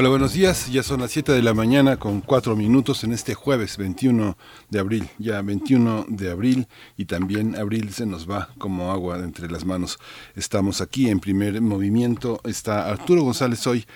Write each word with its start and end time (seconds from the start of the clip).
Hola, 0.00 0.10
buenos 0.10 0.32
días. 0.32 0.70
Ya 0.70 0.84
son 0.84 1.00
las 1.00 1.10
7 1.10 1.32
de 1.32 1.42
la 1.42 1.54
mañana 1.54 1.96
con 1.96 2.20
4 2.20 2.54
minutos 2.54 3.02
en 3.02 3.12
este 3.12 3.34
jueves 3.34 3.76
21 3.78 4.38
de 4.70 4.78
abril. 4.78 5.08
Ya 5.18 5.42
21 5.42 6.06
de 6.06 6.30
abril 6.30 6.68
y 6.96 7.06
también 7.06 7.56
abril 7.56 7.92
se 7.92 8.06
nos 8.06 8.30
va 8.30 8.48
como 8.58 8.92
agua 8.92 9.18
entre 9.18 9.50
las 9.50 9.64
manos. 9.64 9.98
Estamos 10.36 10.80
aquí 10.80 11.08
en 11.08 11.18
primer 11.18 11.60
movimiento. 11.60 12.40
Está 12.44 12.88
Arturo 12.88 13.24
González 13.24 13.66
hoy 13.66 13.86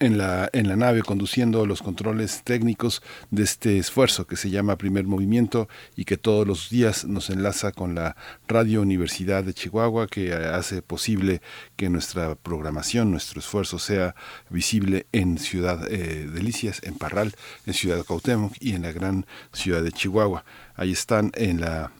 en 0.00 0.18
la, 0.18 0.48
en 0.52 0.68
la 0.68 0.76
nave 0.76 1.02
conduciendo 1.02 1.66
los 1.66 1.82
controles 1.82 2.42
técnicos 2.44 3.02
de 3.30 3.42
este 3.42 3.78
esfuerzo 3.78 4.26
que 4.26 4.36
se 4.36 4.50
llama 4.50 4.76
Primer 4.76 5.04
Movimiento 5.04 5.68
y 5.96 6.04
que 6.04 6.16
todos 6.16 6.46
los 6.46 6.70
días 6.70 7.04
nos 7.04 7.30
enlaza 7.30 7.72
con 7.72 7.94
la 7.94 8.16
Radio 8.46 8.82
Universidad 8.82 9.44
de 9.44 9.54
Chihuahua 9.54 10.06
que 10.06 10.32
hace 10.32 10.82
posible 10.82 11.40
que 11.76 11.90
nuestra 11.90 12.34
programación, 12.34 13.10
nuestro 13.10 13.40
esfuerzo 13.40 13.78
sea 13.78 14.14
visible 14.50 15.06
en 15.12 15.38
Ciudad 15.38 15.90
eh, 15.90 16.28
Delicias, 16.32 16.80
en 16.82 16.94
Parral, 16.94 17.34
en 17.66 17.74
Ciudad 17.74 18.04
Cuauhtémoc 18.04 18.54
y 18.60 18.74
en 18.74 18.82
la 18.82 18.92
gran 18.92 19.26
ciudad 19.52 19.82
de 19.82 19.92
Chihuahua. 19.92 20.44
Ahí 20.74 20.92
están 20.92 21.32
en 21.34 21.60
la 21.60 21.92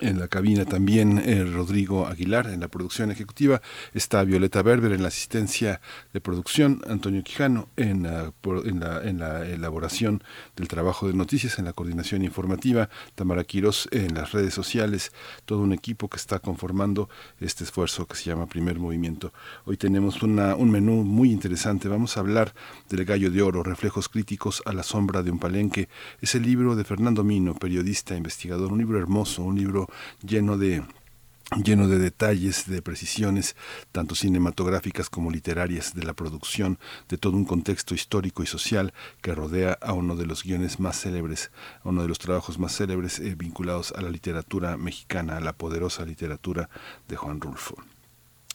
en 0.00 0.18
la 0.18 0.28
cabina 0.28 0.64
también 0.64 1.22
eh, 1.24 1.44
Rodrigo 1.44 2.06
Aguilar 2.06 2.48
en 2.48 2.60
la 2.60 2.68
producción 2.68 3.12
ejecutiva, 3.12 3.62
está 3.92 4.24
Violeta 4.24 4.60
Berber 4.62 4.92
en 4.92 5.02
la 5.02 5.08
asistencia 5.08 5.80
de 6.12 6.20
producción, 6.20 6.82
Antonio 6.88 7.22
Quijano 7.22 7.68
en, 7.76 8.02
la, 8.02 8.32
en, 8.64 9.20
la, 9.20 9.46
elaboración 9.46 10.22
del 10.56 10.66
trabajo 10.66 11.06
de 11.06 11.14
noticias, 11.14 11.58
en 11.58 11.66
la 11.66 11.72
coordinación 11.72 12.24
informativa, 12.24 12.88
Tamara 13.14 13.44
Quiroz 13.44 13.88
en 13.92 14.14
las 14.14 14.32
redes 14.32 14.52
sociales, 14.52 15.12
todo 15.44 15.60
un 15.60 15.72
equipo 15.72 16.08
que 16.08 16.16
está 16.16 16.40
conformando 16.40 17.08
este 17.40 17.62
esfuerzo 17.62 18.06
que 18.06 18.16
se 18.16 18.24
llama 18.24 18.46
Primer 18.46 18.78
Movimiento. 18.80 19.32
Hoy 19.64 19.76
tenemos 19.76 20.22
una, 20.22 20.56
un 20.56 20.70
menú 20.70 21.04
muy 21.04 21.30
interesante, 21.30 21.88
vamos 21.88 22.16
a 22.16 22.20
hablar 22.20 22.52
del 22.88 23.04
Gallo 23.04 23.30
de 23.30 23.42
Oro, 23.42 23.62
Reflejos 23.62 24.08
Críticos 24.08 24.62
a 24.66 24.72
la 24.72 24.82
Sombra 24.82 25.22
de 25.22 25.30
un 25.30 25.38
Palenque, 25.38 25.88
es 26.20 26.34
el 26.34 26.42
libro 26.42 26.74
de 26.74 26.82
Fernando 26.82 27.22
Mino, 27.22 27.54
periodista, 27.54 28.16
investigador, 28.16 28.72
un 28.72 28.78
libro 28.78 28.98
hermoso, 28.98 29.42
un 29.42 29.56
libro 29.56 29.83
lleno 30.22 30.56
de 30.58 30.82
lleno 31.62 31.88
de 31.88 31.98
detalles, 31.98 32.66
de 32.66 32.82
precisiones, 32.82 33.54
tanto 33.92 34.14
cinematográficas 34.14 35.10
como 35.10 35.30
literarias, 35.30 35.94
de 35.94 36.02
la 36.02 36.14
producción, 36.14 36.78
de 37.08 37.18
todo 37.18 37.36
un 37.36 37.44
contexto 37.44 37.94
histórico 37.94 38.42
y 38.42 38.46
social 38.46 38.92
que 39.20 39.34
rodea 39.34 39.78
a 39.80 39.92
uno 39.92 40.16
de 40.16 40.26
los 40.26 40.42
guiones 40.42 40.80
más 40.80 41.00
célebres, 41.00 41.50
a 41.84 41.90
uno 41.90 42.02
de 42.02 42.08
los 42.08 42.18
trabajos 42.18 42.58
más 42.58 42.76
célebres 42.76 43.20
eh, 43.20 43.34
vinculados 43.36 43.92
a 43.92 44.00
la 44.00 44.10
literatura 44.10 44.76
mexicana, 44.76 45.36
a 45.36 45.40
la 45.40 45.52
poderosa 45.52 46.04
literatura 46.04 46.68
de 47.08 47.16
Juan 47.16 47.40
Rulfo. 47.40 47.76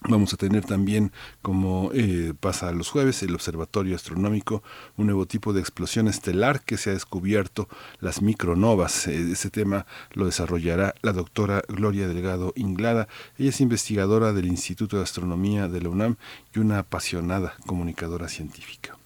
Vamos 0.07 0.33
a 0.33 0.37
tener 0.37 0.63
también, 0.63 1.11
como 1.41 1.91
eh, 1.93 2.33
pasa 2.39 2.71
los 2.71 2.89
jueves, 2.89 3.21
el 3.21 3.35
Observatorio 3.35 3.95
Astronómico, 3.97 4.63
un 4.95 5.07
nuevo 5.07 5.25
tipo 5.25 5.51
de 5.51 5.59
explosión 5.59 6.07
estelar 6.07 6.61
que 6.61 6.77
se 6.77 6.89
ha 6.89 6.93
descubierto, 6.93 7.67
las 7.99 8.21
micronovas. 8.21 9.07
Ese 9.07 9.49
tema 9.49 9.85
lo 10.13 10.25
desarrollará 10.25 10.95
la 11.01 11.11
doctora 11.11 11.63
Gloria 11.67 12.07
Delgado 12.07 12.53
Inglada. 12.55 13.09
Ella 13.37 13.49
es 13.49 13.59
investigadora 13.59 14.31
del 14.31 14.47
Instituto 14.47 14.95
de 14.97 15.03
Astronomía 15.03 15.67
de 15.67 15.81
la 15.81 15.89
UNAM 15.89 16.15
y 16.55 16.59
una 16.59 16.79
apasionada 16.79 17.55
comunicadora 17.65 18.29
científica. 18.29 18.98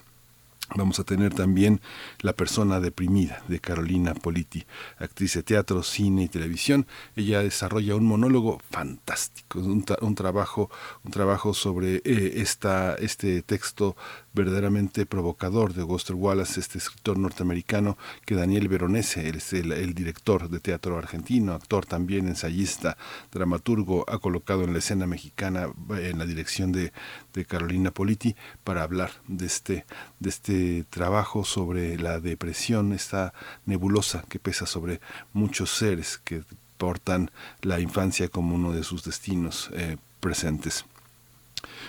Vamos 0.75 0.99
a 0.99 1.03
tener 1.03 1.33
también 1.33 1.81
La 2.21 2.33
persona 2.33 2.79
deprimida 2.79 3.43
de 3.47 3.59
Carolina 3.59 4.13
Politi, 4.15 4.65
actriz 4.97 5.35
de 5.35 5.43
teatro, 5.43 5.83
cine 5.83 6.23
y 6.23 6.29
televisión. 6.29 6.87
Ella 7.15 7.43
desarrolla 7.43 7.95
un 7.95 8.05
monólogo 8.05 8.59
fantástico, 8.71 9.59
un, 9.59 10.15
trabajo, 10.15 10.71
un 11.03 11.11
trabajo 11.11 11.53
sobre 11.53 11.97
eh, 11.97 12.33
esta, 12.37 12.95
este 12.95 13.43
texto 13.43 13.95
verdaderamente 14.33 15.05
provocador 15.05 15.73
de 15.73 15.83
Buster 15.83 16.15
Wallace, 16.15 16.59
este 16.59 16.77
escritor 16.77 17.17
norteamericano, 17.17 17.97
que 18.25 18.35
Daniel 18.35 18.67
Veronese, 18.67 19.29
es 19.29 19.53
el, 19.53 19.93
director 19.93 20.49
de 20.49 20.59
teatro 20.59 20.97
argentino, 20.97 21.53
actor 21.53 21.85
también, 21.85 22.27
ensayista, 22.27 22.97
dramaturgo, 23.31 24.05
ha 24.09 24.19
colocado 24.19 24.63
en 24.63 24.73
la 24.73 24.79
escena 24.79 25.05
mexicana 25.05 25.67
en 25.89 26.17
la 26.17 26.25
dirección 26.25 26.71
de, 26.71 26.91
de 27.33 27.45
Carolina 27.45 27.91
Politi 27.91 28.35
para 28.63 28.83
hablar 28.83 29.11
de 29.27 29.45
este, 29.45 29.85
de 30.19 30.29
este 30.29 30.83
trabajo 30.89 31.43
sobre 31.43 31.97
la 31.97 32.19
depresión, 32.19 32.93
esta 32.93 33.33
nebulosa 33.65 34.23
que 34.27 34.39
pesa 34.39 34.65
sobre 34.65 34.99
muchos 35.33 35.69
seres 35.69 36.17
que 36.17 36.43
portan 36.77 37.31
la 37.61 37.79
infancia 37.79 38.27
como 38.27 38.55
uno 38.55 38.73
de 38.73 38.83
sus 38.83 39.03
destinos 39.03 39.69
eh, 39.73 39.97
presentes. 40.19 40.85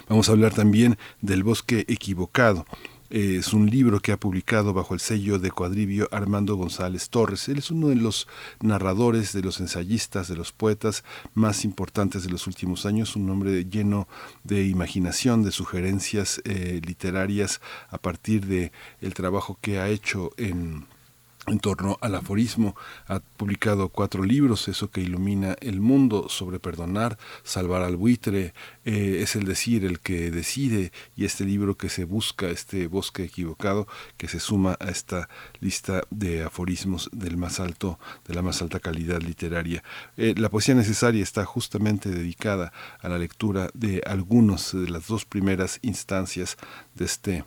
Vamos 0.08 0.28
a 0.28 0.32
hablar 0.32 0.54
también 0.54 0.98
del 1.20 1.42
bosque 1.42 1.84
equivocado. 1.88 2.66
Es 3.10 3.52
un 3.52 3.70
libro 3.70 4.00
que 4.00 4.10
ha 4.12 4.16
publicado 4.18 4.72
bajo 4.72 4.92
el 4.92 4.98
sello 4.98 5.38
de 5.38 5.52
cuadribio 5.52 6.08
Armando 6.10 6.56
González 6.56 7.10
Torres. 7.10 7.48
Él 7.48 7.58
es 7.58 7.70
uno 7.70 7.88
de 7.88 7.94
los 7.94 8.26
narradores, 8.60 9.32
de 9.32 9.42
los 9.42 9.60
ensayistas, 9.60 10.26
de 10.26 10.36
los 10.36 10.50
poetas 10.52 11.04
más 11.34 11.64
importantes 11.64 12.24
de 12.24 12.30
los 12.30 12.46
últimos 12.48 12.86
años, 12.86 13.14
un 13.14 13.30
hombre 13.30 13.66
lleno 13.66 14.08
de 14.42 14.66
imaginación, 14.66 15.44
de 15.44 15.52
sugerencias 15.52 16.40
eh, 16.44 16.80
literarias 16.84 17.60
a 17.88 17.98
partir 17.98 18.46
de 18.46 18.72
el 19.00 19.14
trabajo 19.14 19.58
que 19.60 19.78
ha 19.78 19.88
hecho 19.88 20.32
en 20.36 20.86
en 21.46 21.58
torno 21.58 21.98
al 22.00 22.14
aforismo. 22.14 22.76
Ha 23.06 23.20
publicado 23.20 23.88
cuatro 23.88 24.24
libros, 24.24 24.68
Eso 24.68 24.90
que 24.90 25.00
ilumina 25.00 25.56
el 25.60 25.80
mundo, 25.80 26.28
sobre 26.28 26.58
perdonar, 26.58 27.18
salvar 27.42 27.82
al 27.82 27.96
buitre, 27.96 28.54
eh, 28.84 29.18
es 29.20 29.36
el 29.36 29.44
decir, 29.44 29.84
el 29.84 30.00
que 30.00 30.30
decide, 30.30 30.92
y 31.16 31.24
este 31.24 31.44
libro 31.44 31.76
que 31.76 31.88
se 31.88 32.04
busca, 32.04 32.48
este 32.48 32.86
bosque 32.86 33.24
equivocado, 33.24 33.86
que 34.16 34.28
se 34.28 34.40
suma 34.40 34.76
a 34.80 34.88
esta 34.90 35.28
lista 35.60 36.02
de 36.10 36.44
aforismos 36.44 37.10
del 37.12 37.36
más 37.36 37.60
alto, 37.60 37.98
de 38.26 38.34
la 38.34 38.42
más 38.42 38.62
alta 38.62 38.80
calidad 38.80 39.20
literaria. 39.20 39.82
Eh, 40.16 40.34
la 40.36 40.48
poesía 40.48 40.74
necesaria 40.74 41.22
está 41.22 41.44
justamente 41.44 42.10
dedicada 42.10 42.72
a 43.00 43.08
la 43.08 43.18
lectura 43.18 43.68
de 43.74 44.02
algunos 44.06 44.72
de 44.72 44.88
las 44.88 45.06
dos 45.06 45.24
primeras 45.24 45.78
instancias 45.82 46.56
de 46.94 47.04
este, 47.04 47.44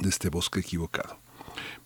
de 0.00 0.08
este 0.08 0.28
bosque 0.28 0.60
equivocado. 0.60 1.23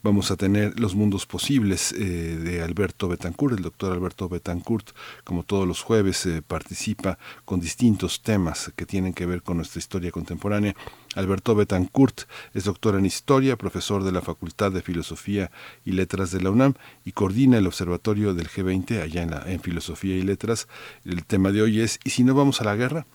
Vamos 0.00 0.30
a 0.30 0.36
tener 0.36 0.78
Los 0.78 0.94
Mundos 0.94 1.26
Posibles 1.26 1.92
eh, 1.92 1.98
de 1.98 2.62
Alberto 2.62 3.08
Betancourt. 3.08 3.56
El 3.56 3.64
doctor 3.64 3.92
Alberto 3.92 4.28
Betancourt, 4.28 4.90
como 5.24 5.42
todos 5.42 5.66
los 5.66 5.82
jueves, 5.82 6.24
eh, 6.24 6.40
participa 6.40 7.18
con 7.44 7.58
distintos 7.58 8.22
temas 8.22 8.72
que 8.76 8.86
tienen 8.86 9.12
que 9.12 9.26
ver 9.26 9.42
con 9.42 9.56
nuestra 9.56 9.80
historia 9.80 10.12
contemporánea. 10.12 10.76
Alberto 11.16 11.56
Betancourt 11.56 12.22
es 12.54 12.62
doctor 12.62 12.94
en 12.94 13.06
Historia, 13.06 13.56
profesor 13.56 14.04
de 14.04 14.12
la 14.12 14.22
Facultad 14.22 14.70
de 14.70 14.82
Filosofía 14.82 15.50
y 15.84 15.90
Letras 15.90 16.30
de 16.30 16.42
la 16.42 16.52
UNAM 16.52 16.74
y 17.04 17.10
coordina 17.10 17.58
el 17.58 17.66
Observatorio 17.66 18.34
del 18.34 18.48
G20 18.48 19.02
allá 19.02 19.22
en, 19.22 19.32
la, 19.32 19.50
en 19.50 19.60
Filosofía 19.60 20.16
y 20.16 20.22
Letras. 20.22 20.68
El 21.04 21.24
tema 21.24 21.50
de 21.50 21.62
hoy 21.62 21.80
es 21.80 21.98
¿Y 22.04 22.10
si 22.10 22.22
no 22.22 22.34
vamos 22.34 22.60
a 22.60 22.64
la 22.64 22.76
guerra? 22.76 23.08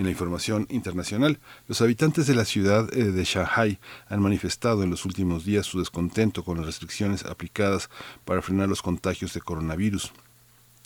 En 0.00 0.06
la 0.06 0.12
información 0.12 0.66
internacional, 0.70 1.40
los 1.68 1.82
habitantes 1.82 2.26
de 2.26 2.34
la 2.34 2.46
ciudad 2.46 2.88
eh, 2.96 3.12
de 3.12 3.22
Shanghai 3.22 3.78
han 4.08 4.22
manifestado 4.22 4.82
en 4.82 4.88
los 4.88 5.04
últimos 5.04 5.44
días 5.44 5.66
su 5.66 5.78
descontento 5.78 6.42
con 6.42 6.56
las 6.56 6.64
restricciones 6.64 7.26
aplicadas 7.26 7.90
para 8.24 8.40
frenar 8.40 8.70
los 8.70 8.80
contagios 8.80 9.34
de 9.34 9.42
coronavirus 9.42 10.10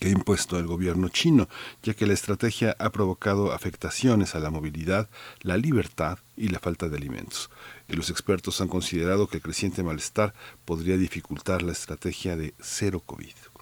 que 0.01 0.09
ha 0.09 0.11
impuesto 0.11 0.59
el 0.59 0.67
gobierno 0.67 1.11
chino, 1.11 1.49
ya 1.85 1.95
que 1.95 2.07
la 2.07 2.13
estrategia 2.13 2.75
ha 2.81 2.91
provocado 2.91 3.53
afectaciones 3.53 4.35
a 4.35 4.41
la 4.41 4.51
movilidad, 4.51 5.09
la 5.43 5.59
libertad 5.59 6.19
y 6.37 6.49
la 6.49 6.59
falta 6.59 6.89
de 6.89 6.97
alimentos. 6.97 7.51
Y 7.89 7.93
los 7.93 8.11
expertos 8.11 8.61
han 8.61 8.67
considerado 8.67 9.29
que 9.29 9.37
el 9.37 9.45
creciente 9.45 9.85
malestar 9.85 10.35
podría 10.65 10.97
dificultar 10.97 11.63
la 11.63 11.71
estrategia 11.71 12.37
de 12.37 12.53
cero 12.59 13.01
COVID. 13.07 13.54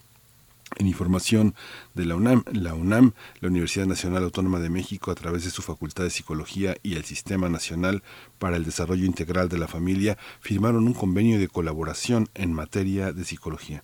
En 0.77 0.87
información 0.87 1.55
de 1.95 2.07
la 2.07 2.17
UNAM, 2.17 2.45
la 2.53 2.75
UNAM, 2.75 3.13
la 3.41 3.49
Universidad 3.49 3.87
Nacional 3.87 4.25
Autónoma 4.25 4.59
de 4.59 4.71
México, 4.71 5.11
a 5.11 5.15
través 5.15 5.45
de 5.45 5.51
su 5.51 5.63
Facultad 5.63 6.05
de 6.05 6.11
Psicología 6.11 6.77
y 6.83 6.95
el 6.95 7.05
Sistema 7.05 7.49
Nacional 7.49 8.03
para 8.39 8.57
el 8.57 8.65
Desarrollo 8.65 9.05
Integral 9.05 9.49
de 9.49 9.59
la 9.59 9.69
Familia, 9.69 10.17
firmaron 10.41 10.87
un 10.87 10.95
convenio 10.95 11.39
de 11.39 11.49
colaboración 11.49 12.29
en 12.35 12.53
materia 12.53 13.13
de 13.13 13.25
psicología. 13.25 13.83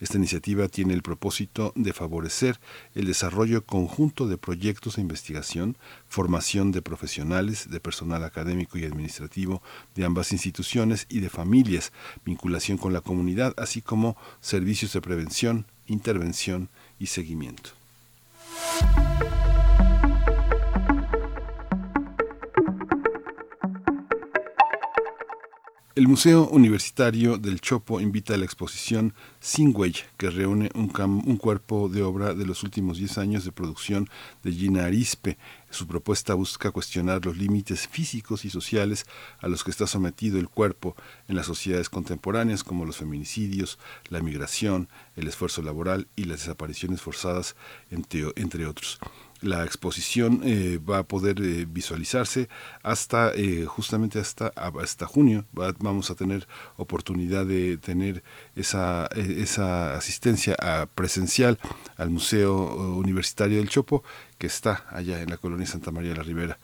Esta 0.00 0.18
iniciativa 0.18 0.68
tiene 0.68 0.94
el 0.94 1.02
propósito 1.02 1.72
de 1.76 1.92
favorecer 1.92 2.58
el 2.94 3.06
desarrollo 3.06 3.64
conjunto 3.64 4.26
de 4.26 4.38
proyectos 4.38 4.96
de 4.96 5.02
investigación, 5.02 5.76
formación 6.08 6.72
de 6.72 6.82
profesionales, 6.82 7.70
de 7.70 7.80
personal 7.80 8.24
académico 8.24 8.76
y 8.76 8.84
administrativo 8.84 9.62
de 9.94 10.04
ambas 10.04 10.32
instituciones 10.32 11.06
y 11.08 11.20
de 11.20 11.30
familias, 11.30 11.92
vinculación 12.24 12.76
con 12.76 12.92
la 12.92 13.02
comunidad, 13.02 13.54
así 13.56 13.82
como 13.82 14.16
servicios 14.40 14.92
de 14.92 15.00
prevención, 15.00 15.66
intervención 15.86 16.68
y 16.98 17.06
seguimiento. 17.06 17.70
El 25.96 26.08
Museo 26.08 26.48
Universitario 26.48 27.38
del 27.38 27.60
Chopo 27.60 28.00
invita 28.00 28.34
a 28.34 28.36
la 28.36 28.44
exposición 28.44 29.14
Sin 29.38 29.72
que 30.16 30.28
reúne 30.28 30.68
un, 30.74 30.88
cuerpo 31.36 31.88
de 31.88 32.02
obra 32.02 32.34
de 32.34 32.44
los 32.44 32.64
últimos 32.64 32.98
10 32.98 33.18
años 33.18 33.44
de 33.44 33.52
producción 33.52 34.08
de 34.42 34.50
Gina 34.50 34.86
Arispe. 34.86 35.38
Su 35.70 35.86
propuesta 35.86 36.34
busca 36.34 36.72
cuestionar 36.72 37.24
los 37.24 37.36
límites 37.36 37.86
físicos 37.86 38.44
y 38.44 38.50
sociales 38.50 39.06
a 39.38 39.46
los 39.46 39.62
que 39.62 39.70
está 39.70 39.86
sometido 39.86 40.40
el 40.40 40.48
cuerpo 40.48 40.96
en 41.28 41.36
las 41.36 41.46
sociedades 41.46 41.88
contemporáneas, 41.88 42.64
como 42.64 42.86
los 42.86 42.96
feminicidios, 42.96 43.78
la 44.08 44.20
migración, 44.20 44.88
el 45.14 45.28
esfuerzo 45.28 45.62
laboral 45.62 46.08
y 46.16 46.24
las 46.24 46.40
desapariciones 46.40 47.02
forzadas, 47.02 47.54
entre 47.90 48.66
otros 48.66 48.98
la 49.44 49.64
exposición 49.64 50.40
eh, 50.44 50.78
va 50.78 50.98
a 50.98 51.02
poder 51.02 51.40
eh, 51.40 51.66
visualizarse 51.68 52.48
hasta 52.82 53.32
eh, 53.34 53.66
justamente 53.66 54.18
hasta 54.18 54.48
hasta 54.80 55.06
junio. 55.06 55.44
Vamos 55.52 56.10
a 56.10 56.14
tener 56.14 56.48
oportunidad 56.76 57.46
de 57.46 57.76
tener 57.76 58.22
esa 58.56 59.06
esa 59.14 59.94
asistencia 59.94 60.56
a 60.58 60.86
presencial 60.86 61.58
al 61.96 62.10
museo 62.10 62.54
universitario 62.96 63.58
del 63.58 63.68
Chopo 63.68 64.02
que 64.38 64.46
está 64.46 64.84
allá 64.90 65.20
en 65.20 65.30
la 65.30 65.36
colonia 65.36 65.66
Santa 65.66 65.90
María 65.90 66.10
de 66.10 66.16
la 66.16 66.22
Ribera. 66.22 66.58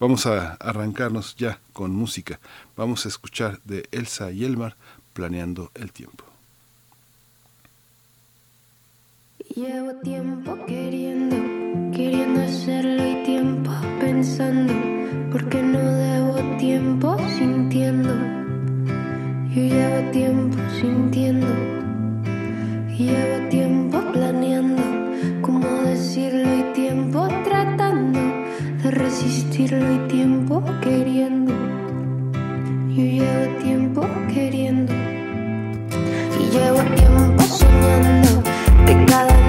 Vamos 0.00 0.26
a 0.26 0.54
arrancarnos 0.54 1.36
ya 1.36 1.60
con 1.72 1.92
música. 1.92 2.40
Vamos 2.76 3.04
a 3.04 3.08
escuchar 3.08 3.60
de 3.64 3.86
Elsa 3.92 4.32
y 4.32 4.44
Elmar 4.44 4.76
planeando 5.12 5.70
el 5.74 5.92
tiempo. 5.92 6.24
Llevo 9.54 9.92
tiempo 10.02 10.56
queriendo, 10.66 11.36
queriendo 12.02 12.42
hacerlo 12.42 13.06
y 13.06 13.14
tiempo 13.24 13.70
pensando, 14.00 14.74
porque 15.30 15.62
no 15.62 15.78
debo 15.78 16.34
tiempo 16.58 17.16
sintiendo. 17.38 18.12
Yo 19.54 19.62
llevo 19.62 20.10
tiempo 20.10 20.58
sintiendo, 20.80 21.46
llevo 22.98 23.48
tiempo 23.50 24.00
planeando, 24.12 24.82
cómo 25.42 25.68
decirlo 25.84 26.48
y 26.58 26.72
tiempo 26.74 27.28
tratando 27.44 28.18
de 28.82 28.90
resistirlo 28.90 29.94
y 29.94 29.98
tiempo 30.08 30.60
queriendo. 30.80 31.54
Yo 32.96 33.04
llevo 33.04 33.62
tiempo 33.62 34.08
queriendo 34.34 34.92
y 36.40 36.50
llevo 36.50 36.80
tiempo 36.96 37.42
soñando 37.44 38.42
de 38.86 39.04
cada 39.06 39.41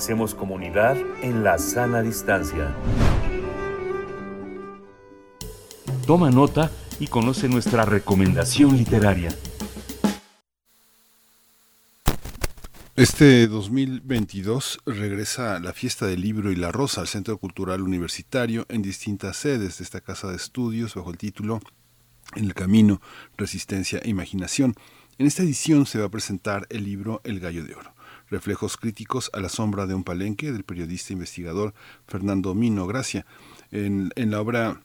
Hacemos 0.00 0.34
comunidad 0.34 0.96
en 1.20 1.44
la 1.44 1.58
sana 1.58 2.00
distancia. 2.00 2.74
Toma 6.06 6.30
nota 6.30 6.70
y 6.98 7.06
conoce 7.06 7.50
nuestra 7.50 7.84
recomendación 7.84 8.78
literaria. 8.78 9.28
Este 12.96 13.46
2022 13.46 14.80
regresa 14.86 15.60
la 15.60 15.74
fiesta 15.74 16.06
del 16.06 16.22
libro 16.22 16.50
y 16.50 16.56
la 16.56 16.72
rosa 16.72 17.02
al 17.02 17.06
Centro 17.06 17.36
Cultural 17.36 17.82
Universitario 17.82 18.64
en 18.70 18.80
distintas 18.80 19.36
sedes 19.36 19.76
de 19.76 19.84
esta 19.84 20.00
casa 20.00 20.30
de 20.30 20.36
estudios 20.36 20.94
bajo 20.94 21.10
el 21.10 21.18
título 21.18 21.60
En 22.36 22.46
el 22.46 22.54
Camino, 22.54 23.02
Resistencia 23.36 24.00
e 24.02 24.08
Imaginación. 24.08 24.74
En 25.18 25.26
esta 25.26 25.42
edición 25.42 25.84
se 25.84 25.98
va 25.98 26.06
a 26.06 26.10
presentar 26.10 26.66
el 26.70 26.84
libro 26.84 27.20
El 27.22 27.38
Gallo 27.38 27.62
de 27.62 27.74
Oro, 27.74 27.92
reflejos 28.30 28.76
críticos 28.76 29.30
a 29.34 29.40
la 29.40 29.48
sombra 29.48 29.86
de 29.86 29.94
un 29.94 30.04
palenque 30.04 30.52
del 30.52 30.64
periodista 30.64 31.12
investigador 31.12 31.74
Fernando 32.06 32.54
Mino 32.54 32.86
Gracia. 32.86 33.26
En, 33.70 34.10
en 34.16 34.30
la 34.30 34.40
obra 34.40 34.80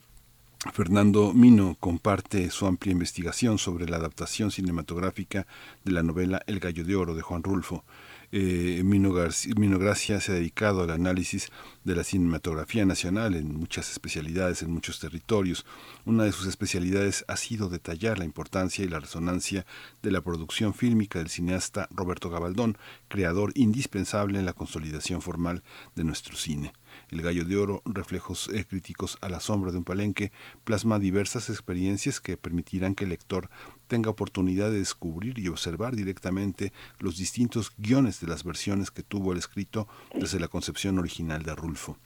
Fernando 0.73 1.31
Mino 1.33 1.77
comparte 1.79 2.49
su 2.49 2.65
amplia 2.65 2.91
investigación 2.91 3.57
sobre 3.57 3.87
la 3.87 3.97
adaptación 3.97 4.51
cinematográfica 4.51 5.45
de 5.83 5.91
la 5.91 6.03
novela 6.03 6.41
El 6.47 6.59
Gallo 6.59 6.83
de 6.83 6.95
Oro 6.95 7.13
de 7.13 7.21
Juan 7.21 7.43
Rulfo. 7.43 7.83
Eh, 8.31 8.81
Mino, 8.83 9.11
Gracia 9.11 10.19
se 10.19 10.31
ha 10.31 10.35
dedicado 10.35 10.83
al 10.83 10.89
análisis 10.89 11.49
de 11.83 11.95
la 11.95 12.03
cinematografía 12.03 12.85
nacional 12.85 13.35
en 13.35 13.55
muchas 13.55 13.91
especialidades, 13.91 14.61
en 14.61 14.71
muchos 14.71 14.99
territorios. 14.99 15.65
Una 16.05 16.23
de 16.23 16.31
sus 16.31 16.47
especialidades 16.47 17.25
ha 17.27 17.37
sido 17.37 17.69
detallar 17.69 18.19
la 18.19 18.25
importancia 18.25 18.83
y 18.83 18.87
la 18.87 18.99
resonancia 18.99 19.65
de 20.01 20.11
la 20.11 20.21
producción 20.21 20.73
fílmica 20.73 21.19
del 21.19 21.29
cineasta 21.29 21.87
Roberto 21.91 22.29
Gabaldón, 22.29 22.77
creador 23.07 23.51
indispensable 23.55 24.39
en 24.39 24.45
la 24.45 24.53
consolidación 24.53 25.21
formal 25.21 25.63
de 25.95 26.03
nuestro 26.03 26.35
cine. 26.35 26.73
El 27.11 27.21
Gallo 27.21 27.45
de 27.45 27.57
Oro, 27.57 27.81
reflejos 27.85 28.49
eh, 28.49 28.65
críticos 28.65 29.17
a 29.21 29.29
la 29.29 29.39
sombra 29.39 29.71
de 29.71 29.77
un 29.77 29.83
palenque, 29.83 30.31
plasma 30.63 30.99
diversas 30.99 31.49
experiencias 31.49 32.19
que 32.19 32.37
permitirán 32.37 32.95
que 32.95 33.03
el 33.03 33.11
lector 33.11 33.49
tenga 33.87 34.09
oportunidad 34.09 34.71
de 34.71 34.79
descubrir 34.79 35.37
y 35.39 35.47
observar 35.47 35.95
directamente 35.95 36.73
los 36.99 37.17
distintos 37.17 37.71
guiones 37.77 38.19
de 38.19 38.27
las 38.27 38.43
versiones 38.43 38.91
que 38.91 39.03
tuvo 39.03 39.31
el 39.31 39.37
escrito 39.37 39.87
desde 40.13 40.39
la 40.39 40.47
concepción 40.47 40.99
original 40.99 41.43
de 41.43 41.55
Rulfo. 41.55 41.97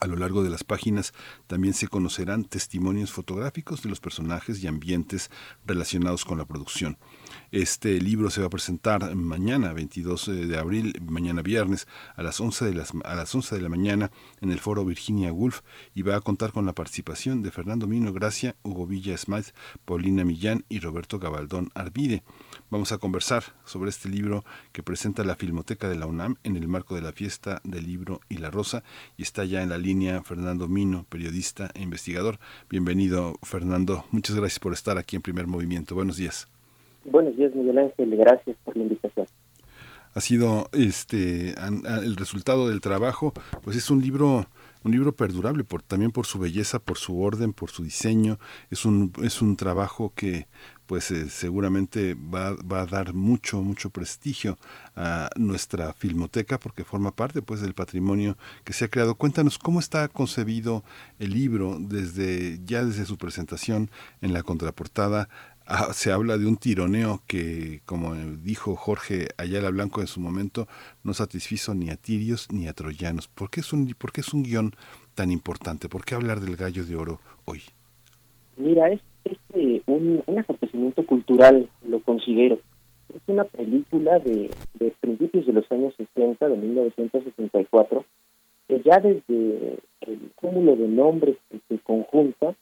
A 0.00 0.06
lo 0.06 0.16
largo 0.16 0.42
de 0.42 0.48
las 0.48 0.64
páginas 0.64 1.12
también 1.46 1.74
se 1.74 1.86
conocerán 1.86 2.44
testimonios 2.44 3.12
fotográficos 3.12 3.82
de 3.82 3.90
los 3.90 4.00
personajes 4.00 4.62
y 4.62 4.66
ambientes 4.66 5.30
relacionados 5.66 6.24
con 6.24 6.38
la 6.38 6.46
producción. 6.46 6.96
Este 7.50 8.00
libro 8.00 8.30
se 8.30 8.40
va 8.40 8.46
a 8.46 8.50
presentar 8.50 9.14
mañana, 9.14 9.72
22 9.72 10.26
de 10.48 10.58
abril, 10.58 10.94
mañana 11.02 11.42
viernes, 11.42 11.88
a 12.16 12.22
las 12.22 12.40
11 12.40 12.64
de, 12.66 12.74
las, 12.74 12.92
a 13.04 13.14
las 13.14 13.34
11 13.34 13.56
de 13.56 13.62
la 13.62 13.68
mañana 13.68 14.10
en 14.40 14.52
el 14.52 14.60
foro 14.60 14.84
Virginia 14.84 15.32
Woolf 15.32 15.60
y 15.94 16.02
va 16.02 16.16
a 16.16 16.20
contar 16.20 16.52
con 16.52 16.66
la 16.66 16.74
participación 16.74 17.42
de 17.42 17.50
Fernando 17.50 17.86
Mino 17.86 18.12
Gracia, 18.12 18.56
Hugo 18.62 18.86
Villa 18.86 19.16
Smith, 19.16 19.46
Paulina 19.84 20.24
Millán 20.24 20.64
y 20.68 20.80
Roberto 20.80 21.18
Gabaldón 21.18 21.70
Arvide. 21.74 22.22
Vamos 22.70 22.92
a 22.92 22.98
conversar 22.98 23.44
sobre 23.64 23.90
este 23.90 24.08
libro 24.08 24.44
que 24.72 24.82
presenta 24.82 25.24
la 25.24 25.36
Filmoteca 25.36 25.88
de 25.88 25.96
la 25.96 26.06
UNAM 26.06 26.36
en 26.44 26.56
el 26.56 26.68
marco 26.68 26.94
de 26.94 27.02
la 27.02 27.12
fiesta 27.12 27.60
del 27.64 27.86
libro 27.86 28.20
y 28.28 28.38
la 28.38 28.50
rosa 28.50 28.82
y 29.16 29.22
está 29.22 29.44
ya 29.44 29.62
en 29.62 29.70
la 29.70 29.78
línea 29.78 30.22
Fernando 30.22 30.68
Mino, 30.68 31.04
periodista 31.08 31.70
e 31.74 31.82
investigador. 31.82 32.38
Bienvenido 32.68 33.38
Fernando, 33.42 34.06
muchas 34.10 34.36
gracias 34.36 34.58
por 34.60 34.72
estar 34.72 34.98
aquí 34.98 35.16
en 35.16 35.22
Primer 35.22 35.46
Movimiento. 35.46 35.94
Buenos 35.94 36.16
días. 36.16 36.49
Buenos 37.04 37.36
días, 37.36 37.54
Miguel 37.54 37.78
Ángel. 37.78 38.16
Gracias 38.16 38.56
por 38.64 38.76
la 38.76 38.82
invitación. 38.82 39.26
Ha 40.12 40.20
sido 40.20 40.68
este 40.72 41.54
el 42.02 42.16
resultado 42.16 42.68
del 42.68 42.80
trabajo, 42.80 43.32
pues 43.62 43.76
es 43.76 43.90
un 43.90 44.02
libro 44.02 44.46
un 44.82 44.92
libro 44.92 45.12
perdurable 45.12 45.62
por 45.62 45.82
también 45.82 46.10
por 46.10 46.26
su 46.26 46.38
belleza, 46.38 46.78
por 46.78 46.96
su 46.96 47.20
orden, 47.20 47.52
por 47.52 47.70
su 47.70 47.84
diseño. 47.84 48.38
Es 48.70 48.84
un 48.84 49.12
es 49.22 49.42
un 49.42 49.56
trabajo 49.56 50.12
que 50.14 50.48
pues 50.86 51.12
eh, 51.12 51.28
seguramente 51.28 52.14
va, 52.14 52.56
va, 52.56 52.80
a 52.80 52.86
dar 52.86 53.14
mucho 53.14 53.62
mucho 53.62 53.90
prestigio 53.90 54.58
a 54.96 55.30
nuestra 55.36 55.92
filmoteca 55.92 56.58
porque 56.58 56.82
forma 56.82 57.14
parte 57.14 57.42
pues 57.42 57.60
del 57.60 57.74
patrimonio 57.74 58.36
que 58.64 58.72
se 58.72 58.86
ha 58.86 58.88
creado. 58.88 59.14
Cuéntanos 59.14 59.58
cómo 59.58 59.78
está 59.78 60.08
concebido 60.08 60.82
el 61.20 61.34
libro 61.34 61.76
desde 61.78 62.58
ya 62.64 62.84
desde 62.84 63.04
su 63.04 63.18
presentación 63.18 63.90
en 64.22 64.32
la 64.32 64.42
contraportada 64.42 65.28
Ah, 65.72 65.92
se 65.92 66.10
habla 66.10 66.36
de 66.36 66.46
un 66.46 66.56
tironeo 66.56 67.20
que, 67.28 67.80
como 67.86 68.16
dijo 68.16 68.74
Jorge 68.74 69.28
Ayala 69.36 69.70
Blanco 69.70 70.00
en 70.00 70.08
su 70.08 70.18
momento, 70.18 70.66
no 71.04 71.14
satisfizo 71.14 71.76
ni 71.76 71.90
a 71.90 71.96
tirios 71.96 72.48
ni 72.50 72.66
a 72.66 72.72
troyanos. 72.72 73.28
¿Por 73.28 73.50
qué 73.50 73.60
es 73.60 73.72
un, 73.72 73.86
por 73.96 74.10
qué 74.10 74.20
es 74.20 74.34
un 74.34 74.42
guion 74.42 74.72
tan 75.14 75.30
importante? 75.30 75.88
¿Por 75.88 76.04
qué 76.04 76.16
hablar 76.16 76.40
del 76.40 76.56
gallo 76.56 76.84
de 76.84 76.96
oro 76.96 77.20
hoy? 77.44 77.60
Mira, 78.56 78.88
es, 78.90 79.00
eh, 79.54 79.80
un, 79.86 80.24
acontecimiento 80.36 81.06
cultural, 81.06 81.68
lo 81.86 82.00
considero. 82.00 82.58
Es 83.14 83.22
una 83.28 83.44
película 83.44 84.18
de, 84.18 84.50
de 84.74 84.92
principios 85.00 85.46
de 85.46 85.52
los 85.52 85.70
años 85.70 85.94
60, 85.96 86.48
de 86.48 86.56
1964, 86.56 88.04
que 88.66 88.82
ya 88.84 88.98
desde 88.98 89.78
el 90.00 90.32
cúmulo 90.34 90.74
de 90.74 90.88
nombres 90.88 91.36
que 91.48 91.60
se 91.68 91.78
conjunta, 91.78 92.56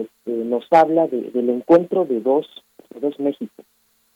eh, 0.00 0.08
nos 0.26 0.66
habla 0.70 1.06
del 1.06 1.50
encuentro 1.50 2.04
de 2.04 2.20
dos, 2.20 2.46
de 2.92 3.00
dos 3.00 3.18
Méxicos, 3.18 3.64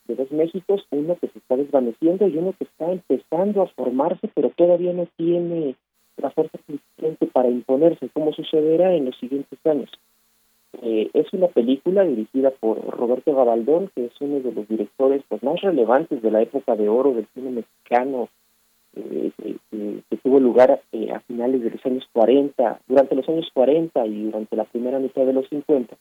de 0.06 0.14
dos 0.14 0.30
Méxicos, 0.30 0.86
uno 0.90 1.16
que 1.20 1.28
se 1.28 1.38
está 1.38 1.56
desvaneciendo 1.56 2.26
y 2.26 2.36
uno 2.36 2.54
que 2.58 2.64
está 2.64 2.90
empezando 2.90 3.62
a 3.62 3.66
formarse, 3.68 4.28
pero 4.34 4.50
todavía 4.50 4.92
no 4.92 5.06
tiene 5.16 5.74
la 6.16 6.30
fuerza 6.30 6.58
suficiente 6.66 7.26
para 7.26 7.48
imponerse, 7.48 8.08
como 8.08 8.32
sucederá 8.32 8.94
en 8.94 9.06
los 9.06 9.16
siguientes 9.18 9.58
años. 9.64 9.90
Eh, 10.82 11.10
es 11.14 11.32
una 11.32 11.48
película 11.48 12.04
dirigida 12.04 12.50
por 12.50 12.84
Roberto 12.84 13.34
Gabaldón, 13.34 13.90
que 13.94 14.06
es 14.06 14.12
uno 14.20 14.40
de 14.40 14.52
los 14.52 14.68
directores 14.68 15.22
pues, 15.28 15.42
más 15.42 15.60
relevantes 15.60 16.22
de 16.22 16.30
la 16.30 16.42
época 16.42 16.76
de 16.76 16.88
oro 16.88 17.14
del 17.14 17.26
cine 17.34 17.50
mexicano 17.50 18.28
eh, 18.98 19.32
que, 19.70 20.16
tuvo 20.22 20.40
lugar 20.40 20.82
eh, 20.92 21.12
a 21.12 21.20
finales 21.20 21.62
de 21.62 21.70
los 21.70 21.86
años 21.86 22.06
40, 22.12 22.80
durante 22.86 23.14
los 23.14 23.28
años 23.28 23.48
40 23.54 24.06
y 24.06 24.24
durante 24.24 24.56
la 24.56 24.64
primera 24.64 24.98
mitad 24.98 25.24
de 25.24 25.32
los 25.32 25.48
50, 25.48 25.96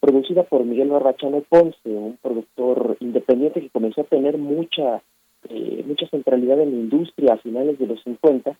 producida 0.00 0.42
por 0.44 0.64
Miguel 0.64 0.88
Barbachano 0.88 1.42
Ponce, 1.48 1.78
un 1.84 2.18
productor 2.20 2.96
independiente 3.00 3.60
que 3.60 3.70
comenzó 3.70 4.00
a 4.00 4.04
tener 4.04 4.38
mucha 4.38 5.02
eh, 5.48 5.84
mucha 5.86 6.06
centralidad 6.08 6.60
en 6.60 6.70
la 6.70 6.76
industria 6.76 7.34
a 7.34 7.38
finales 7.38 7.78
de 7.78 7.86
los 7.86 8.02
50 8.04 8.56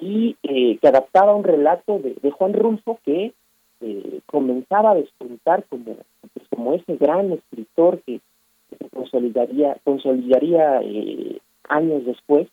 y 0.00 0.34
que 0.42 0.88
adaptaba 0.88 1.34
un 1.34 1.42
relato 1.42 1.98
de, 1.98 2.30
Juan 2.30 2.52
Rulfo 2.52 3.00
que 3.04 3.32
comenzaba 4.26 4.92
a 4.92 4.94
despuntar 4.94 5.64
como, 5.64 5.96
pues, 6.32 6.48
como 6.48 6.74
ese 6.74 6.96
gran 6.96 7.32
escritor 7.32 8.00
que, 8.06 8.20
consolidaría, 8.94 9.76
consolidaría 9.82 10.80
años 11.68 12.04
después, 12.04 12.48